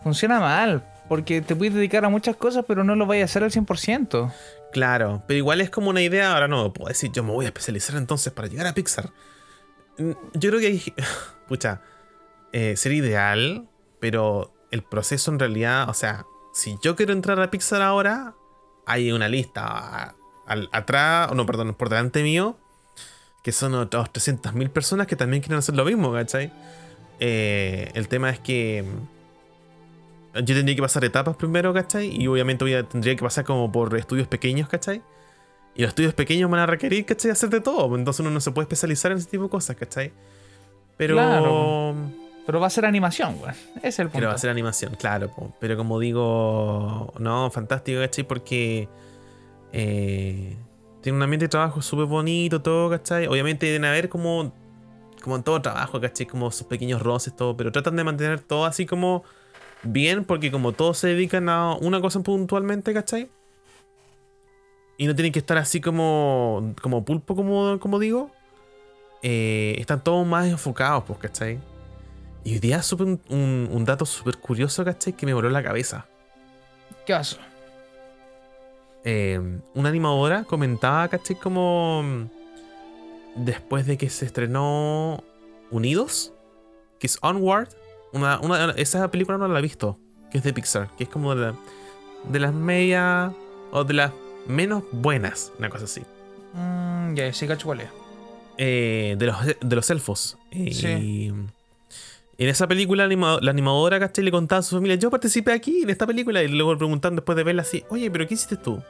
funciona 0.03 0.41
mal. 0.41 0.85
Porque 1.09 1.41
te 1.41 1.57
puedes 1.57 1.73
dedicar 1.73 2.05
a 2.05 2.11
muchas 2.11 2.37
cosas, 2.37 2.67
pero 2.69 2.85
no 2.85 2.97
lo 2.97 3.07
vayas 3.07 3.31
a 3.31 3.31
hacer 3.31 3.45
al 3.45 3.51
100%. 3.51 4.31
Claro, 4.73 5.23
pero 5.29 5.37
igual 5.39 5.61
es 5.61 5.71
como 5.71 5.91
una 5.91 6.01
idea, 6.01 6.33
ahora 6.33 6.49
no, 6.49 6.73
puedo 6.73 6.89
decir, 6.89 7.13
yo 7.13 7.23
me 7.23 7.31
voy 7.33 7.45
a 7.45 7.49
especializar 7.49 7.97
entonces 7.97 8.33
para 8.33 8.49
llegar 8.49 8.67
a 8.67 8.73
Pixar. 8.75 9.11
Mm, 9.99 10.13
Yo 10.35 10.51
creo 10.51 10.61
que 10.61 10.67
hay, 10.67 10.83
pucha, 11.49 11.83
eh, 12.53 12.77
sería 12.77 12.99
ideal, 12.99 13.69
pero 14.01 14.53
el 14.71 14.83
proceso 14.83 15.31
en 15.31 15.39
realidad, 15.39 15.89
o 15.91 15.95
sea, 15.95 16.25
si 16.55 16.77
yo 16.83 16.97
quiero 16.97 17.13
entrar 17.13 17.39
a 17.41 17.51
Pixar 17.51 17.83
ahora, 17.83 18.35
hay 18.87 19.13
una 19.13 19.29
lista 19.29 20.15
al- 20.47 20.69
atrás, 20.73 21.31
o 21.31 21.35
no, 21.35 21.45
perdón, 21.45 21.75
por 21.75 21.89
delante 21.91 22.23
mío, 22.23 22.57
que 23.43 23.53
son 23.53 23.75
otras 23.75 24.11
300.000 24.11 24.71
personas 24.71 25.07
que 25.07 25.17
también 25.17 25.43
quieren 25.43 25.59
hacer 25.59 25.75
lo 25.77 25.85
mismo, 25.85 26.13
¿cachai? 26.13 26.51
Eh, 27.21 27.91
el 27.95 28.09
tema 28.09 28.31
es 28.31 28.39
que 28.39 28.85
yo 30.35 30.55
tendría 30.55 30.75
que 30.75 30.83
pasar 30.83 31.05
etapas 31.05 31.37
primero, 31.37 31.73
¿cachai? 31.75 32.09
Y 32.21 32.27
obviamente 32.27 32.65
voy 32.65 32.75
a- 32.75 32.83
tendría 32.89 33.15
que 33.17 33.23
pasar 33.23 33.45
como 33.45 33.71
por 33.71 33.97
estudios 33.97 34.29
pequeños, 34.29 34.69
¿cachai? 34.69 35.03
Y 35.75 35.83
los 35.83 35.89
estudios 35.91 36.15
pequeños 36.15 36.51
van 36.51 36.61
a 36.61 36.67
requerir, 36.67 37.05
¿cachai? 37.07 37.31
Hacer 37.31 37.49
de 37.51 37.61
todo. 37.61 37.97
Entonces 37.97 38.21
uno 38.21 38.31
no 38.31 38.41
se 38.41 38.51
puede 38.51 38.65
especializar 38.65 39.13
en 39.13 39.19
ese 39.19 39.29
tipo 39.31 39.45
de 39.45 39.51
cosas, 39.51 39.77
¿cachai? 39.77 40.13
Pero... 40.97 41.15
Claro. 41.15 41.95
Pero 42.45 42.59
va 42.61 42.67
a 42.67 42.71
ser 42.71 42.85
animación. 42.87 43.37
Ese 43.77 43.89
es 43.89 43.99
el 44.01 44.07
punto. 44.07 44.19
Pero 44.19 44.29
va 44.29 44.35
a 44.35 44.39
ser 44.39 44.51
animación, 44.51 44.97
claro. 44.97 45.29
po. 45.29 45.55
Pero 45.61 45.77
como 45.77 46.01
digo, 46.01 47.13
no, 47.19 47.51
fantástico, 47.51 48.01
¿cachai? 48.01 48.25
Porque 48.25 48.89
eh, 49.73 50.57
tiene 51.03 51.17
un 51.17 51.23
ambiente 51.23 51.45
de 51.45 51.49
trabajo 51.49 51.81
súper 51.83 52.07
bonito, 52.07 52.61
todo, 52.61 52.91
¿cachai? 52.91 53.27
Obviamente 53.27 53.67
deben 53.67 53.85
haber 53.85 54.09
como, 54.09 54.53
como 55.23 55.37
en 55.37 55.43
todo 55.43 55.63
trabajo, 55.63 56.01
¿cachai? 56.01 56.27
Como 56.27 56.51
sus 56.51 56.67
pequeños 56.67 57.01
roces, 57.01 57.35
todo. 57.37 57.57
Pero 57.57 57.71
tratan 57.73 57.97
de 57.97 58.05
mantener 58.05 58.41
todo 58.41 58.65
así 58.65 58.87
como 58.87 59.23
bien, 59.83 60.25
porque 60.25 60.51
como 60.51 60.73
todos 60.73 60.99
se 60.99 61.09
dedican 61.09 61.49
a 61.49 61.75
una 61.75 62.01
cosa 62.01 62.21
puntualmente, 62.21 62.93
¿cachai? 62.95 63.31
Y 64.99 65.07
no 65.07 65.15
tienen 65.15 65.33
que 65.33 65.39
estar 65.41 65.59
así 65.59 65.81
como, 65.81 66.75
como 66.83 67.05
pulpo, 67.05 67.35
como, 67.35 67.79
como 67.81 67.99
digo. 67.99 68.31
eh, 69.23 69.77
están 69.79 70.03
todos 70.03 70.27
más 70.27 70.47
enfocados, 70.49 71.05
pues, 71.07 71.19
¿cachai? 71.19 71.59
Y 72.45 72.55
hoy 72.55 72.59
día 72.59 72.83
supe 72.83 73.05
un, 73.05 73.21
un- 73.29 73.69
un 73.71 73.85
dato 73.85 74.05
súper 74.05 74.37
curioso, 74.39 74.85
¿cachai? 74.85 75.13
Que 75.13 75.27
me 75.27 75.35
voló 75.35 75.49
la 75.51 75.63
cabeza. 75.63 76.07
¿Qué 77.07 77.13
pasó? 77.15 77.39
Eh, 79.05 79.41
una 79.75 79.89
animadora 79.89 80.45
comentaba, 80.45 81.07
¿cachai? 81.09 81.37
Como 81.37 82.29
después 83.37 83.87
de 83.87 83.97
que 83.97 84.11
se 84.11 84.25
estrenó 84.27 85.23
Unidos, 85.71 86.33
que 86.99 87.07
es 87.07 87.19
Onward, 87.23 87.69
una, 88.13 88.39
una- 88.41 88.71
esa 88.73 89.11
película 89.11 89.39
no 89.39 89.49
la 89.49 89.59
he 89.59 89.63
visto, 89.63 89.99
que 90.31 90.39
es 90.39 90.45
de 90.45 90.53
Pixar, 90.53 90.89
que 90.97 91.05
es 91.05 91.11
como 91.11 91.35
de, 91.35 91.41
la- 91.47 91.55
de 92.29 92.39
las 92.41 92.53
medias 92.55 93.33
o 93.73 93.85
de 93.85 93.95
las 93.95 94.13
menos 94.47 94.83
buenas, 94.93 95.53
una 95.59 95.69
cosa 95.71 95.85
así. 95.85 96.03
Mm, 96.55 97.15
ya, 97.15 97.33
sí, 97.33 97.47
cacho 97.47 97.67
cuál 97.67 97.81
es. 97.83 97.89
eh, 98.59 99.17
de, 99.19 99.27
los, 99.27 99.37
de 99.61 99.77
los 99.77 99.91
elfos. 99.91 100.37
Y 100.51 100.73
Sí. 100.75 100.87
en 102.39 102.49
esa 102.49 102.69
película, 102.69 103.05
la 103.05 103.07
anima- 103.15 103.39
la 103.41 103.51
animadora, 103.51 103.99
¿cachai? 103.99 104.25
Le 104.25 104.31
contaba 104.31 104.61
a 104.61 104.63
su 104.63 104.77
familia, 104.77 104.97
yo 104.97 105.11
participé 105.11 105.53
aquí 105.53 105.83
en 105.83 105.91
esta 105.91 106.07
película. 106.07 106.43
Y 106.43 106.49
luego 106.49 106.73
le 106.73 106.79
preguntaban 106.79 107.17
después 107.17 107.35
de 107.37 107.45
verla 107.45 107.63
así, 107.63 107.83
oye, 107.89 108.11
pero 108.11 108.27
¿qué 108.29 108.35
hiciste 108.35 108.57
tú? 108.57 108.83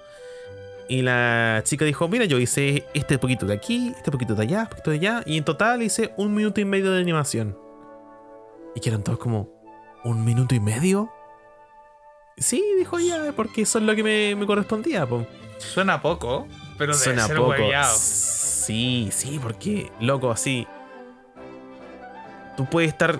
Y 0.89 1.03
la 1.03 1.63
chica 1.65 1.85
dijo, 1.85 2.09
mira, 2.09 2.25
yo 2.25 2.39
hice 2.39 2.85
este 2.93 3.19
poquito 3.19 3.47
de 3.47 3.55
aquí, 3.55 3.93
este 3.97 4.11
poquito 4.11 4.35
de 4.35 4.43
allá, 4.43 4.63
este 4.65 4.75
poquito 4.75 4.91
de 4.91 4.97
allá. 4.97 5.23
Y 5.27 5.39
en 5.39 5.45
total 5.45 5.83
hice 5.83 6.13
un 6.17 6.35
minuto 6.35 6.61
y 6.61 6.65
medio 6.65 6.91
de 6.91 7.01
animación. 7.01 7.57
Y 8.75 8.81
que 8.81 8.89
eran 8.89 9.03
todos 9.03 9.19
como, 9.19 9.49
¿un 10.05 10.25
minuto 10.25 10.55
y 10.55 10.61
medio? 10.61 11.11
Sí, 12.37 12.63
dijo 12.79 12.99
ella, 12.99 13.33
porque 13.37 13.63
eso 13.63 13.79
es 13.79 13.85
lo 13.85 13.95
que 13.95 14.03
me, 14.03 14.35
me 14.35 14.47
correspondía. 14.47 15.07
po. 15.07 15.27
Suena 15.59 16.01
poco, 16.01 16.47
pero 16.79 16.93
debe 16.93 17.05
Suena 17.05 17.27
ser 17.27 17.37
poco. 17.37 17.51
hueveado. 17.51 17.95
Sí, 17.97 19.09
sí, 19.13 19.39
porque, 19.43 19.91
loco, 20.01 20.31
así. 20.31 20.67
Tú 22.57 22.67
puedes 22.67 22.91
estar 22.91 23.19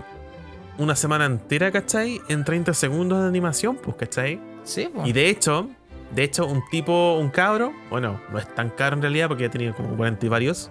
una 0.79 0.97
semana 0.97 1.27
entera, 1.27 1.71
¿cachai? 1.71 2.21
En 2.29 2.45
30 2.45 2.75
segundos 2.75 3.21
de 3.21 3.29
animación, 3.29 3.77
pues, 3.77 3.97
¿cachai? 3.97 4.41
Sí. 4.65 4.91
Y 5.05 5.13
de 5.13 5.29
hecho, 5.29 5.69
de 6.15 6.25
hecho, 6.25 6.47
un 6.47 6.63
tipo, 6.71 7.17
un 7.19 7.31
cabro, 7.31 7.73
bueno, 7.91 8.21
no 8.31 8.39
es 8.39 8.53
tan 8.55 8.71
caro 8.71 8.97
en 8.97 9.03
realidad 9.03 9.29
porque 9.29 9.45
ya 9.45 9.51
tenía 9.51 9.73
como 9.73 9.97
40 9.97 10.25
y 10.27 10.29
varios, 10.29 10.71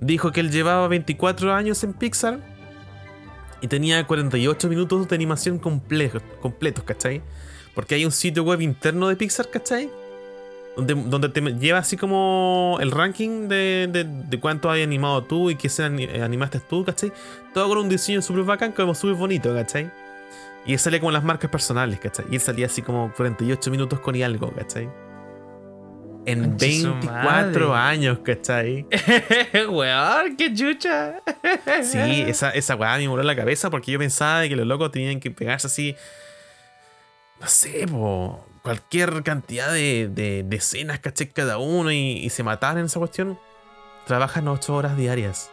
dijo 0.00 0.32
que 0.32 0.40
él 0.40 0.50
llevaba 0.50 0.88
24 0.88 1.52
años 1.54 1.82
en 1.84 1.92
Pixar 1.92 2.38
y 3.60 3.68
tenía 3.68 4.06
48 4.06 4.68
minutos 4.68 5.08
de 5.08 5.14
animación 5.14 5.58
complejo- 5.60 6.20
completos, 6.40 6.84
¿cachai? 6.84 7.22
Porque 7.74 7.94
hay 7.94 8.04
un 8.04 8.12
sitio 8.12 8.42
web 8.42 8.60
interno 8.60 9.08
de 9.08 9.16
Pixar, 9.16 9.50
¿cachai? 9.50 9.90
donde, 10.76 10.94
donde 10.94 11.28
te 11.30 11.40
lleva 11.40 11.78
así 11.78 11.96
como 11.96 12.76
el 12.80 12.90
ranking 12.90 13.48
de, 13.48 13.88
de, 14.28 14.40
cuánto 14.40 14.70
hay 14.70 14.82
animado 14.82 15.24
tú 15.24 15.50
y 15.50 15.56
qué 15.56 15.68
se 15.70 15.82
animaste 15.82 16.60
tú, 16.60 16.84
¿cachai? 16.84 17.12
Todo 17.54 17.68
con 17.68 17.78
un 17.78 17.88
diseño 17.88 18.20
súper 18.20 18.44
bacán, 18.44 18.72
como 18.72 18.94
súper 18.94 19.16
bonito, 19.16 19.54
¿cachai? 19.54 19.90
Y 20.66 20.74
él 20.74 20.78
salía 20.78 21.00
como 21.00 21.12
las 21.12 21.24
marcas 21.24 21.50
personales, 21.50 21.98
¿cachai? 21.98 22.26
Y 22.30 22.34
él 22.34 22.40
salía 22.40 22.66
así 22.66 22.82
como 22.82 23.10
48 23.16 23.70
minutos 23.70 24.00
con 24.00 24.20
algo, 24.22 24.52
¿cachai? 24.52 24.88
En 26.26 26.42
Conche 26.50 26.80
su 26.80 26.90
24 26.92 27.68
madre. 27.68 27.88
años, 27.88 28.18
¿cachai? 28.24 28.86
Weón, 29.70 30.36
qué 30.36 30.52
chucha. 30.52 31.22
Sí, 31.82 32.24
esa, 32.26 32.50
esa 32.50 32.74
weá 32.74 32.98
me 32.98 33.06
voló 33.08 33.22
la 33.22 33.36
cabeza 33.36 33.70
porque 33.70 33.92
yo 33.92 33.98
pensaba 33.98 34.40
de 34.40 34.48
que 34.48 34.56
los 34.56 34.66
locos 34.66 34.90
tenían 34.90 35.20
que 35.20 35.30
pegarse 35.30 35.68
así. 35.68 35.96
No 37.40 37.46
sé, 37.46 37.86
po, 37.88 38.44
cualquier 38.62 39.22
cantidad 39.22 39.72
de, 39.72 40.08
de, 40.12 40.42
de 40.42 40.56
escenas, 40.56 40.98
¿cachai? 41.00 41.28
Cada 41.28 41.58
uno 41.58 41.92
y, 41.92 41.96
y 42.18 42.30
se 42.30 42.42
mataban 42.42 42.78
en 42.78 42.86
esa 42.86 42.98
cuestión. 42.98 43.38
Trabajan 44.06 44.48
8 44.48 44.74
horas 44.74 44.96
diarias. 44.96 45.50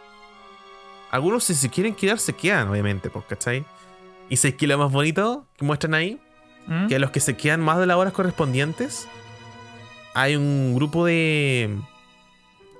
Algunos, 1.10 1.44
si 1.44 1.54
se 1.54 1.68
quieren 1.70 1.94
quedar, 1.94 2.18
se 2.18 2.32
quedan, 2.32 2.68
obviamente, 2.68 3.10
pues, 3.10 3.24
¿cachai? 3.26 3.64
Y 4.28 4.36
que 4.52 4.66
lo 4.66 4.78
más 4.78 4.90
bonito 4.90 5.46
que 5.56 5.64
muestran 5.64 5.94
ahí, 5.94 6.20
¿Mm? 6.66 6.88
que 6.88 6.96
a 6.96 6.98
los 6.98 7.10
que 7.10 7.20
se 7.20 7.36
quedan 7.36 7.60
más 7.60 7.78
de 7.78 7.86
las 7.86 7.96
horas 7.96 8.12
correspondientes, 8.12 9.06
hay 10.14 10.36
un 10.36 10.74
grupo 10.74 11.04
de. 11.04 11.76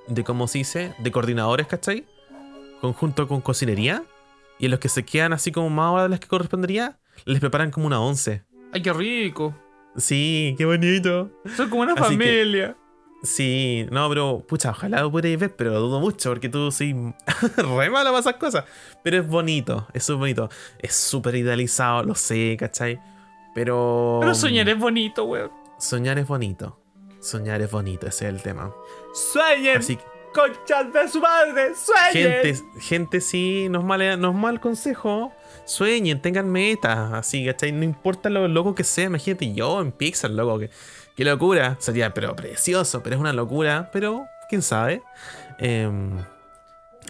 de 0.07 0.23
¿cómo 0.23 0.47
se 0.47 0.59
dice? 0.59 0.93
De 0.99 1.11
coordinadores, 1.11 1.67
¿cachai? 1.67 2.05
Conjunto 2.81 3.27
con 3.27 3.41
cocinería. 3.41 4.03
Y 4.57 4.67
a 4.67 4.69
los 4.69 4.79
que 4.79 4.87
se 4.89 5.03
quedan 5.03 5.33
así 5.33 5.51
como 5.51 5.69
más 5.69 5.91
horas 5.91 6.05
de 6.05 6.09
las 6.09 6.19
que 6.21 6.27
correspondería, 6.27 6.97
les 7.25 7.39
preparan 7.41 7.71
como 7.71 7.87
una 7.87 7.99
once. 7.99 8.43
Ay, 8.71 8.81
qué 8.81 8.93
rico. 8.93 9.53
Sí, 9.97 10.55
qué 10.57 10.65
bonito. 10.65 11.29
Son 11.57 11.69
como 11.69 11.81
una 11.81 11.93
Así 11.93 12.01
que- 12.17 12.25
familia. 12.25 12.77
Sí, 13.23 13.87
no, 13.91 14.07
pero 14.07 14.45
pucha, 14.47 14.69
ojalá 14.69 15.01
lo 15.01 15.09
pudierais 15.09 15.39
ver, 15.39 15.55
pero 15.55 15.71
lo 15.71 15.79
dudo 15.79 15.99
mucho 15.99 16.29
porque 16.29 16.47
tú 16.47 16.71
soy 16.71 16.93
re 17.57 17.89
malo 17.89 18.09
para 18.11 18.19
esas 18.19 18.35
cosas. 18.35 18.65
Pero 19.03 19.17
es 19.17 19.27
bonito, 19.27 19.87
es 19.93 20.03
súper 20.03 20.19
bonito. 20.19 20.49
Es 20.79 20.93
súper 20.95 21.35
idealizado, 21.35 22.03
lo 22.03 22.13
sé, 22.15 22.55
¿cachai? 22.59 22.99
Pero. 23.55 24.19
Pero 24.21 24.35
soñar 24.35 24.69
es 24.69 24.77
bonito, 24.77 25.23
weón. 25.25 25.49
Soñar 25.79 26.19
es 26.19 26.27
bonito. 26.27 26.79
Soñar 27.25 27.61
es 27.61 27.71
bonito, 27.71 28.07
ese 28.07 28.27
es 28.27 28.33
el 28.35 28.41
tema. 28.41 28.71
Sueñen, 29.13 29.77
Así 29.79 29.95
que, 29.97 30.03
conchas 30.33 30.93
de 30.93 31.07
su 31.09 31.19
madre, 31.21 31.73
sueñen. 31.75 32.31
gente, 32.43 32.55
gente, 32.79 33.21
sí, 33.21 33.67
no 33.69 33.79
es 33.79 33.85
mal, 33.85 34.19
no 34.21 34.29
es 34.29 34.35
mal 34.35 34.59
consejo. 34.59 35.33
Sueñen, 35.65 36.21
tengan 36.21 36.49
metas, 36.51 37.13
así, 37.13 37.45
¿cachai? 37.45 37.71
No 37.71 37.83
importa 37.83 38.29
lo 38.29 38.47
loco 38.47 38.75
que 38.75 38.83
sea, 38.83 39.05
imagínate 39.05 39.53
yo 39.53 39.81
en 39.81 39.91
Pixar, 39.91 40.29
loco, 40.31 40.59
que, 40.59 40.69
qué 41.15 41.25
locura. 41.25 41.77
Sería, 41.79 42.13
pero 42.13 42.35
precioso, 42.35 43.01
pero 43.01 43.15
es 43.15 43.19
una 43.19 43.33
locura, 43.33 43.89
pero 43.91 44.25
quién 44.49 44.61
sabe. 44.61 45.01
Em, 45.57 46.17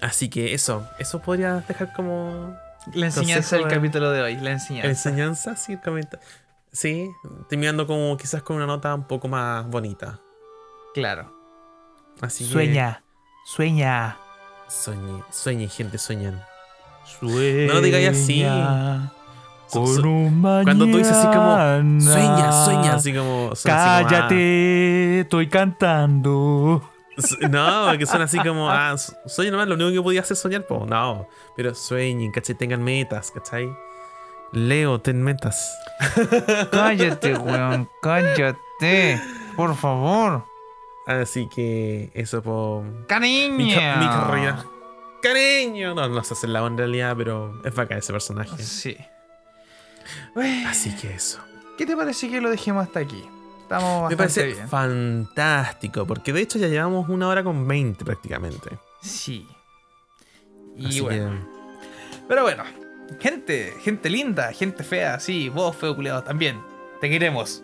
así 0.01 0.29
que 0.29 0.53
eso, 0.53 0.87
eso 0.99 1.19
podría 1.21 1.55
dejar 1.67 1.91
como 1.93 2.55
La 2.93 3.07
enseñanza 3.07 3.57
del 3.57 3.65
de- 3.67 3.73
capítulo 3.75 4.11
de 4.11 4.21
hoy, 4.21 4.35
la 4.37 4.51
enseñanza. 4.51 4.87
enseñanza, 4.89 5.55
sí, 5.57 5.75
comenta. 5.77 6.19
Sí, 6.75 7.15
terminando 7.47 7.87
como 7.87 8.17
quizás 8.17 8.43
con 8.43 8.57
una 8.57 8.67
nota 8.67 8.93
un 8.93 9.07
poco 9.07 9.29
más 9.29 9.65
bonita. 9.65 10.19
Claro. 10.93 11.33
Así 12.19 12.43
que 12.43 12.51
Sueña, 12.51 13.01
sueña. 13.45 14.17
Sueñe, 14.67 15.23
sueñen, 15.31 15.69
gente, 15.69 15.97
sueñan. 15.97 16.43
Sueña. 17.05 17.67
No 17.67 17.75
lo 17.75 17.81
digáis 17.81 18.09
así. 18.09 18.43
Un 18.43 20.41
mañana. 20.41 20.63
Cuando 20.65 20.85
tú 20.85 20.97
dices 20.97 21.13
así 21.15 21.27
como, 21.27 21.55
sueña, 22.01 22.51
sueña, 22.65 22.95
así 22.95 23.13
como. 23.13 23.55
suena 23.55 23.95
así 23.95 24.03
como, 24.03 24.09
Cállate, 24.09 25.19
estoy 25.21 25.47
cantando. 25.47 26.83
ah, 27.41 27.47
no, 27.47 27.97
que 27.97 28.05
suena 28.05 28.25
así 28.25 28.37
como, 28.39 28.69
ah, 28.69 28.97
sueña 29.25 29.51
nomás, 29.51 29.69
lo 29.69 29.75
único 29.75 29.91
que 29.91 30.01
podía 30.01 30.19
hacer 30.19 30.33
es 30.33 30.39
soñar, 30.39 30.67
po. 30.67 30.85
No, 30.85 31.25
pero 31.55 31.73
sueñen, 31.73 32.33
¿cachai? 32.33 32.55
Tengan 32.55 32.83
metas, 32.83 33.31
¿cachai? 33.31 33.69
Leo, 34.55 34.99
ten 35.01 35.21
metas. 35.21 35.77
Cállate, 36.71 37.35
weón, 37.35 37.89
cállate. 38.01 39.21
Por 39.55 39.75
favor. 39.75 40.45
Así 41.07 41.47
que 41.47 42.09
eso, 42.13 42.41
po. 42.41 42.83
Cariño. 43.07 43.55
Mi, 43.55 43.73
ca- 43.73 43.95
mi 43.97 44.05
carrera. 44.07 44.65
Cariño. 45.21 45.93
No, 45.93 46.07
no 46.07 46.23
sé 46.23 46.33
hacer 46.33 46.49
la 46.49 46.63
onda 46.63 46.83
en 46.83 46.89
realidad, 46.89 47.15
pero 47.17 47.61
es 47.63 47.73
bacán 47.75 47.97
ese 47.99 48.11
personaje. 48.13 48.61
Sí. 48.63 48.97
Así 50.67 50.95
que 50.95 51.13
eso. 51.13 51.39
¿Qué 51.77 51.85
te 51.85 51.95
parece 51.95 52.29
que 52.29 52.41
lo 52.41 52.49
dejemos 52.49 52.85
hasta 52.85 52.99
aquí? 52.99 53.23
Estamos 53.61 54.09
Me 54.09 54.17
parece 54.17 54.45
bien. 54.47 54.67
fantástico, 54.69 56.05
porque 56.05 56.31
de 56.31 56.41
hecho 56.41 56.59
ya 56.59 56.67
llevamos 56.67 57.09
una 57.09 57.27
hora 57.27 57.43
con 57.43 57.67
20 57.67 58.05
prácticamente. 58.05 58.77
Sí. 59.01 59.47
Y 60.77 60.87
Así 60.87 61.01
bueno. 61.01 61.47
Pero 62.27 62.43
bueno, 62.43 62.63
gente, 63.19 63.73
gente 63.81 64.09
linda, 64.09 64.51
gente 64.53 64.83
fea, 64.83 65.19
sí, 65.19 65.49
vos 65.49 65.75
feo 65.75 65.95
culiado 65.95 66.23
también. 66.23 66.61
Te 67.01 67.09
queremos. 67.09 67.63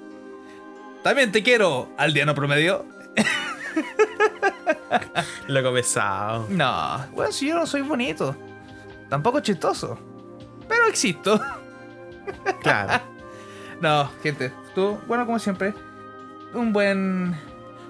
También 1.04 1.32
te 1.32 1.42
quiero, 1.42 1.90
aldeano 1.98 2.36
promedio. 2.36 2.86
loco 5.48 5.74
pesado. 5.74 6.48
No, 6.50 7.06
bueno, 7.14 7.32
si 7.32 7.48
yo 7.48 7.56
no 7.56 7.66
soy 7.66 7.82
bonito. 7.82 8.36
Tampoco 9.10 9.40
chistoso. 9.40 9.98
Pero 10.68 10.88
existo. 10.88 11.40
Claro. 12.62 13.04
No, 13.82 14.12
gente, 14.22 14.54
tú, 14.76 15.00
bueno, 15.08 15.26
como 15.26 15.40
siempre, 15.40 15.74
un 16.54 16.72
buen. 16.72 17.36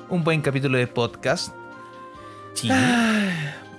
Un 0.08 0.24
buen 0.24 0.42
capítulo 0.42 0.78
de 0.78 0.88
podcast. 0.88 1.54
Sí. 2.54 2.70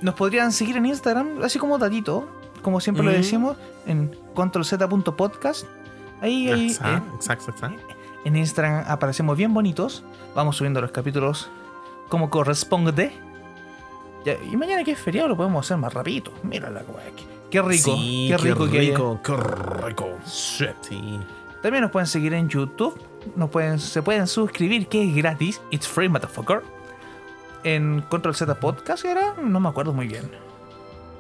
Nos 0.03 0.15
podrían 0.15 0.53
seguir 0.53 0.77
en 0.77 0.85
Instagram, 0.85 1.43
así 1.43 1.59
como 1.59 1.79
datito, 1.79 2.29
como 2.63 2.81
siempre 2.81 3.05
lo 3.05 3.11
decimos, 3.11 3.57
en 3.87 4.17
controlz.podcast. 4.35 5.67
Ahí, 6.21 6.49
ahí, 6.49 6.69
Exacto, 6.69 7.11
eh, 7.11 7.15
exacto, 7.17 7.51
exacto. 7.51 7.83
En 8.25 8.37
Instagram 8.37 8.85
aparecemos 8.87 9.37
bien 9.37 9.53
bonitos. 9.53 10.05
Vamos 10.35 10.57
subiendo 10.57 10.81
los 10.81 10.93
capítulos 10.93 11.51
como 12.09 12.31
corresponde. 12.31 13.13
Y 14.51 14.57
mañana 14.57 14.85
que 14.85 14.93
es 14.93 14.99
feriado 14.99 15.29
lo 15.29 15.37
podemos 15.37 15.67
hacer 15.67 15.77
más 15.79 15.93
rapidito. 15.93 16.33
Mira 16.45 16.71
la 16.71 16.83
weá. 16.83 17.05
Qué, 17.17 17.25
qué 17.51 17.63
rico. 17.63 17.97
Sí, 17.97 18.27
qué 18.29 18.37
rico 18.37 18.65
haya. 18.65 18.81
rico, 18.81 19.21
qué 19.25 19.37
rico. 19.37 20.11
Sí. 20.25 20.67
También 21.61 21.83
nos 21.83 21.91
pueden 21.91 22.07
seguir 22.07 22.35
en 22.35 22.49
YouTube. 22.49 23.01
Nos 23.35 23.51
pueden, 23.51 23.79
se 23.79 24.03
pueden 24.03 24.27
suscribir, 24.27 24.87
que 24.89 25.09
es 25.09 25.15
gratis. 25.15 25.61
It's 25.71 25.89
free, 25.89 26.09
motherfucker. 26.09 26.63
En 27.65 28.03
Control 28.03 28.35
Z 28.35 28.55
Podcast, 28.61 29.05
¿era? 29.05 29.35
No 29.43 29.59
me 29.61 29.69
acuerdo 29.69 29.93
muy 29.93 30.07
bien. 30.07 30.31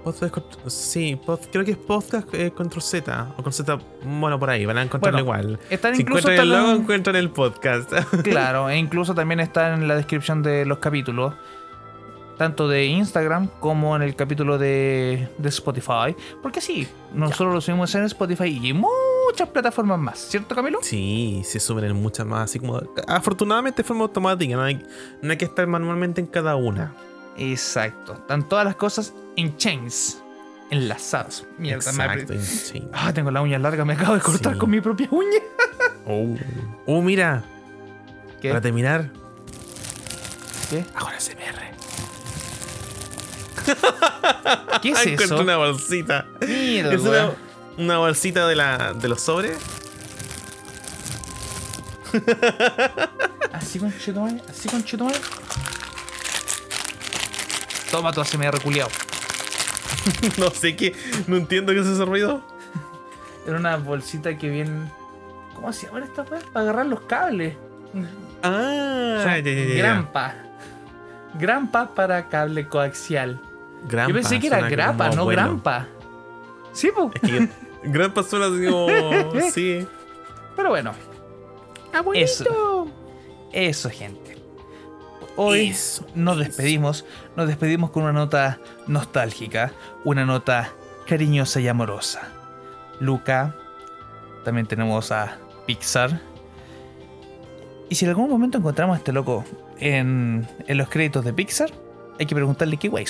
Podcast 0.04 0.34
con- 0.34 0.44
sí, 0.70 1.18
pod- 1.24 1.48
creo 1.52 1.64
que 1.64 1.72
es 1.72 1.76
podcast 1.76 2.32
eh, 2.34 2.50
control 2.50 2.82
Z. 2.82 3.34
O 3.38 3.42
con 3.42 3.52
Z, 3.52 3.78
bueno, 4.04 4.38
por 4.38 4.50
ahí, 4.50 4.66
van 4.66 4.78
a 4.78 4.82
encontrarlo 4.82 5.24
Bueno, 5.24 5.42
igual. 5.50 5.60
Están 5.70 5.94
Si 5.94 6.02
incluso 6.02 6.28
encuentran 6.30 6.46
el 6.60 6.66
logo, 6.66 6.80
encuentran 6.82 7.16
el 7.16 7.30
podcast. 7.30 7.92
Claro, 8.24 8.68
e 8.68 8.76
incluso 8.78 9.14
también 9.14 9.40
está 9.40 9.74
en 9.74 9.86
la 9.88 9.94
descripción 9.96 10.42
de 10.42 10.64
los 10.66 10.78
capítulos. 10.78 11.34
Tanto 12.38 12.66
de 12.66 12.86
Instagram 12.86 13.46
como 13.60 13.94
en 13.94 14.02
el 14.02 14.16
capítulo 14.16 14.58
de, 14.58 15.28
de 15.38 15.48
Spotify. 15.50 16.16
Porque 16.42 16.60
sí, 16.60 16.88
nosotros 17.14 17.54
lo 17.54 17.60
subimos 17.60 17.94
en 17.94 18.04
Spotify 18.04 18.58
y 18.60 18.72
muchas 18.72 19.48
plataformas 19.52 19.98
más, 20.00 20.18
¿cierto 20.18 20.54
Camilo? 20.54 20.78
Sí, 20.82 21.42
se 21.44 21.60
suben 21.60 21.84
en 21.84 21.94
muchas 22.02 22.26
más, 22.26 22.44
así 22.44 22.58
como... 22.58 22.82
Afortunadamente 23.06 23.82
de 23.82 23.86
forma 23.86 24.04
automática, 24.04 24.56
no 24.56 24.62
hay, 24.62 24.82
no 25.20 25.30
hay 25.30 25.36
que 25.36 25.44
estar 25.44 25.66
manualmente 25.68 26.20
en 26.20 26.26
cada 26.26 26.56
una. 26.56 26.94
Exacto. 27.36 28.14
Están 28.14 28.48
todas 28.48 28.64
las 28.64 28.76
cosas 28.76 29.12
en 29.36 29.56
chains. 29.56 30.18
Enlazadas. 30.70 31.44
Mierda, 31.58 31.90
Exacto, 31.90 32.32
sí. 32.40 32.88
Ah, 32.94 33.12
tengo 33.12 33.30
la 33.30 33.42
uña 33.42 33.58
larga, 33.58 33.84
me 33.84 33.92
acabo 33.92 34.14
de 34.14 34.20
cortar 34.22 34.54
Sí. 34.54 34.58
con 34.58 34.70
mi 34.70 34.80
propia 34.80 35.08
uña. 35.10 35.38
Oh, 36.06 36.34
Oh, 36.86 37.00
mira, 37.02 37.44
¿Qué? 38.40 38.48
para 38.48 38.60
terminar, 38.60 39.10
¿Qué? 40.68 40.84
ahora 40.96 41.18
CMR. 41.18 41.62
¿Qué 44.82 44.90
es 44.90 44.98
Encontré 45.06 45.24
eso? 45.26 45.40
una 45.40 45.56
bolsita. 45.58 46.26
Mierda, 46.40 46.94
Es 46.94 47.00
una, 47.02 47.30
una 47.78 47.98
bolsita 47.98 48.48
de, 48.48 48.56
la, 48.56 48.94
de 48.94 49.08
los 49.08 49.20
sobres. 49.20 49.56
Así 53.52 53.78
con 53.78 53.96
chetumare, 53.98 54.42
así 54.50 54.68
con 54.68 54.82
chetumare. 54.84 55.18
Toma 57.92 58.10
tu 58.10 58.22
ACMR 58.22 58.58
culiao. 58.60 58.88
no 60.38 60.50
sé 60.50 60.74
qué, 60.74 60.96
no 61.28 61.36
entiendo 61.36 61.72
qué 61.72 61.80
es 61.80 61.86
ese 61.86 62.04
ruido. 62.06 62.42
Era 63.46 63.58
una 63.58 63.76
bolsita 63.76 64.36
que 64.38 64.48
viene. 64.48 64.90
¿Cómo 65.54 65.72
se 65.72 65.86
llama 65.86 66.00
esta 66.00 66.22
weá? 66.22 66.40
Para 66.52 66.62
agarrar 66.62 66.86
los 66.86 67.02
cables. 67.02 67.54
Ah, 68.42 69.22
ya, 69.24 69.38
ya, 69.38 69.52
ya, 69.52 69.64
ya. 69.64 69.74
Grampa. 69.76 70.34
Grampa 71.34 71.94
para 71.94 72.28
cable 72.28 72.66
coaxial. 72.66 73.38
Grampa, 73.88 74.08
Yo 74.08 74.14
pensé 74.14 74.40
que 74.40 74.46
era 74.46 74.68
grapa, 74.68 75.10
no 75.10 75.24
bueno. 75.24 75.42
grampa. 75.42 75.86
Sí, 76.72 76.90
po. 76.94 77.10
Es 77.14 77.20
que 77.20 77.48
Grampa 77.84 78.22
suena 78.22 78.46
así 78.46 78.66
como. 78.66 79.40
sí. 79.52 79.86
Pero 80.56 80.70
bueno, 80.70 80.92
Abuelito. 81.92 82.88
eso, 83.52 83.90
gente. 83.90 84.21
Hoy 85.36 85.68
Eso, 85.68 86.06
nos 86.14 86.36
eso. 86.36 86.44
despedimos. 86.44 87.04
Nos 87.36 87.48
despedimos 87.48 87.90
con 87.90 88.04
una 88.04 88.12
nota 88.12 88.58
nostálgica, 88.86 89.72
una 90.04 90.24
nota 90.24 90.70
cariñosa 91.06 91.60
y 91.60 91.68
amorosa. 91.68 92.28
Luca, 93.00 93.54
también 94.44 94.66
tenemos 94.66 95.10
a 95.12 95.38
Pixar. 95.66 96.20
Y 97.88 97.94
si 97.94 98.04
en 98.04 98.10
algún 98.10 98.30
momento 98.30 98.58
encontramos 98.58 98.94
a 98.94 98.98
este 98.98 99.12
loco 99.12 99.44
en, 99.78 100.46
en 100.66 100.78
los 100.78 100.88
créditos 100.88 101.24
de 101.24 101.32
Pixar, 101.32 101.70
hay 102.18 102.26
que 102.26 102.34
preguntarle 102.34 102.76
qué 102.76 102.88
guay 102.88 103.04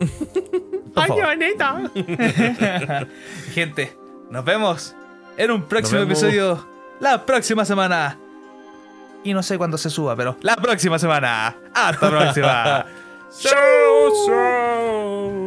¡Ay, 0.94 1.08
favor. 1.08 1.24
bonita! 1.26 1.90
Gente, 3.52 3.96
nos 4.30 4.44
vemos 4.44 4.94
en 5.36 5.50
un 5.50 5.62
próximo 5.62 6.00
episodio 6.02 6.66
la 7.00 7.24
próxima 7.24 7.64
semana 7.64 8.18
y 9.24 9.34
no 9.34 9.42
sé 9.42 9.58
cuándo 9.58 9.78
se 9.78 9.90
suba, 9.90 10.14
pero 10.16 10.36
la 10.42 10.56
próxima 10.56 10.98
semana. 10.98 11.54
Hasta 11.74 12.10
la 12.10 12.18
próxima. 12.18 12.86
Chau, 13.40 14.26
chau. 14.26 15.41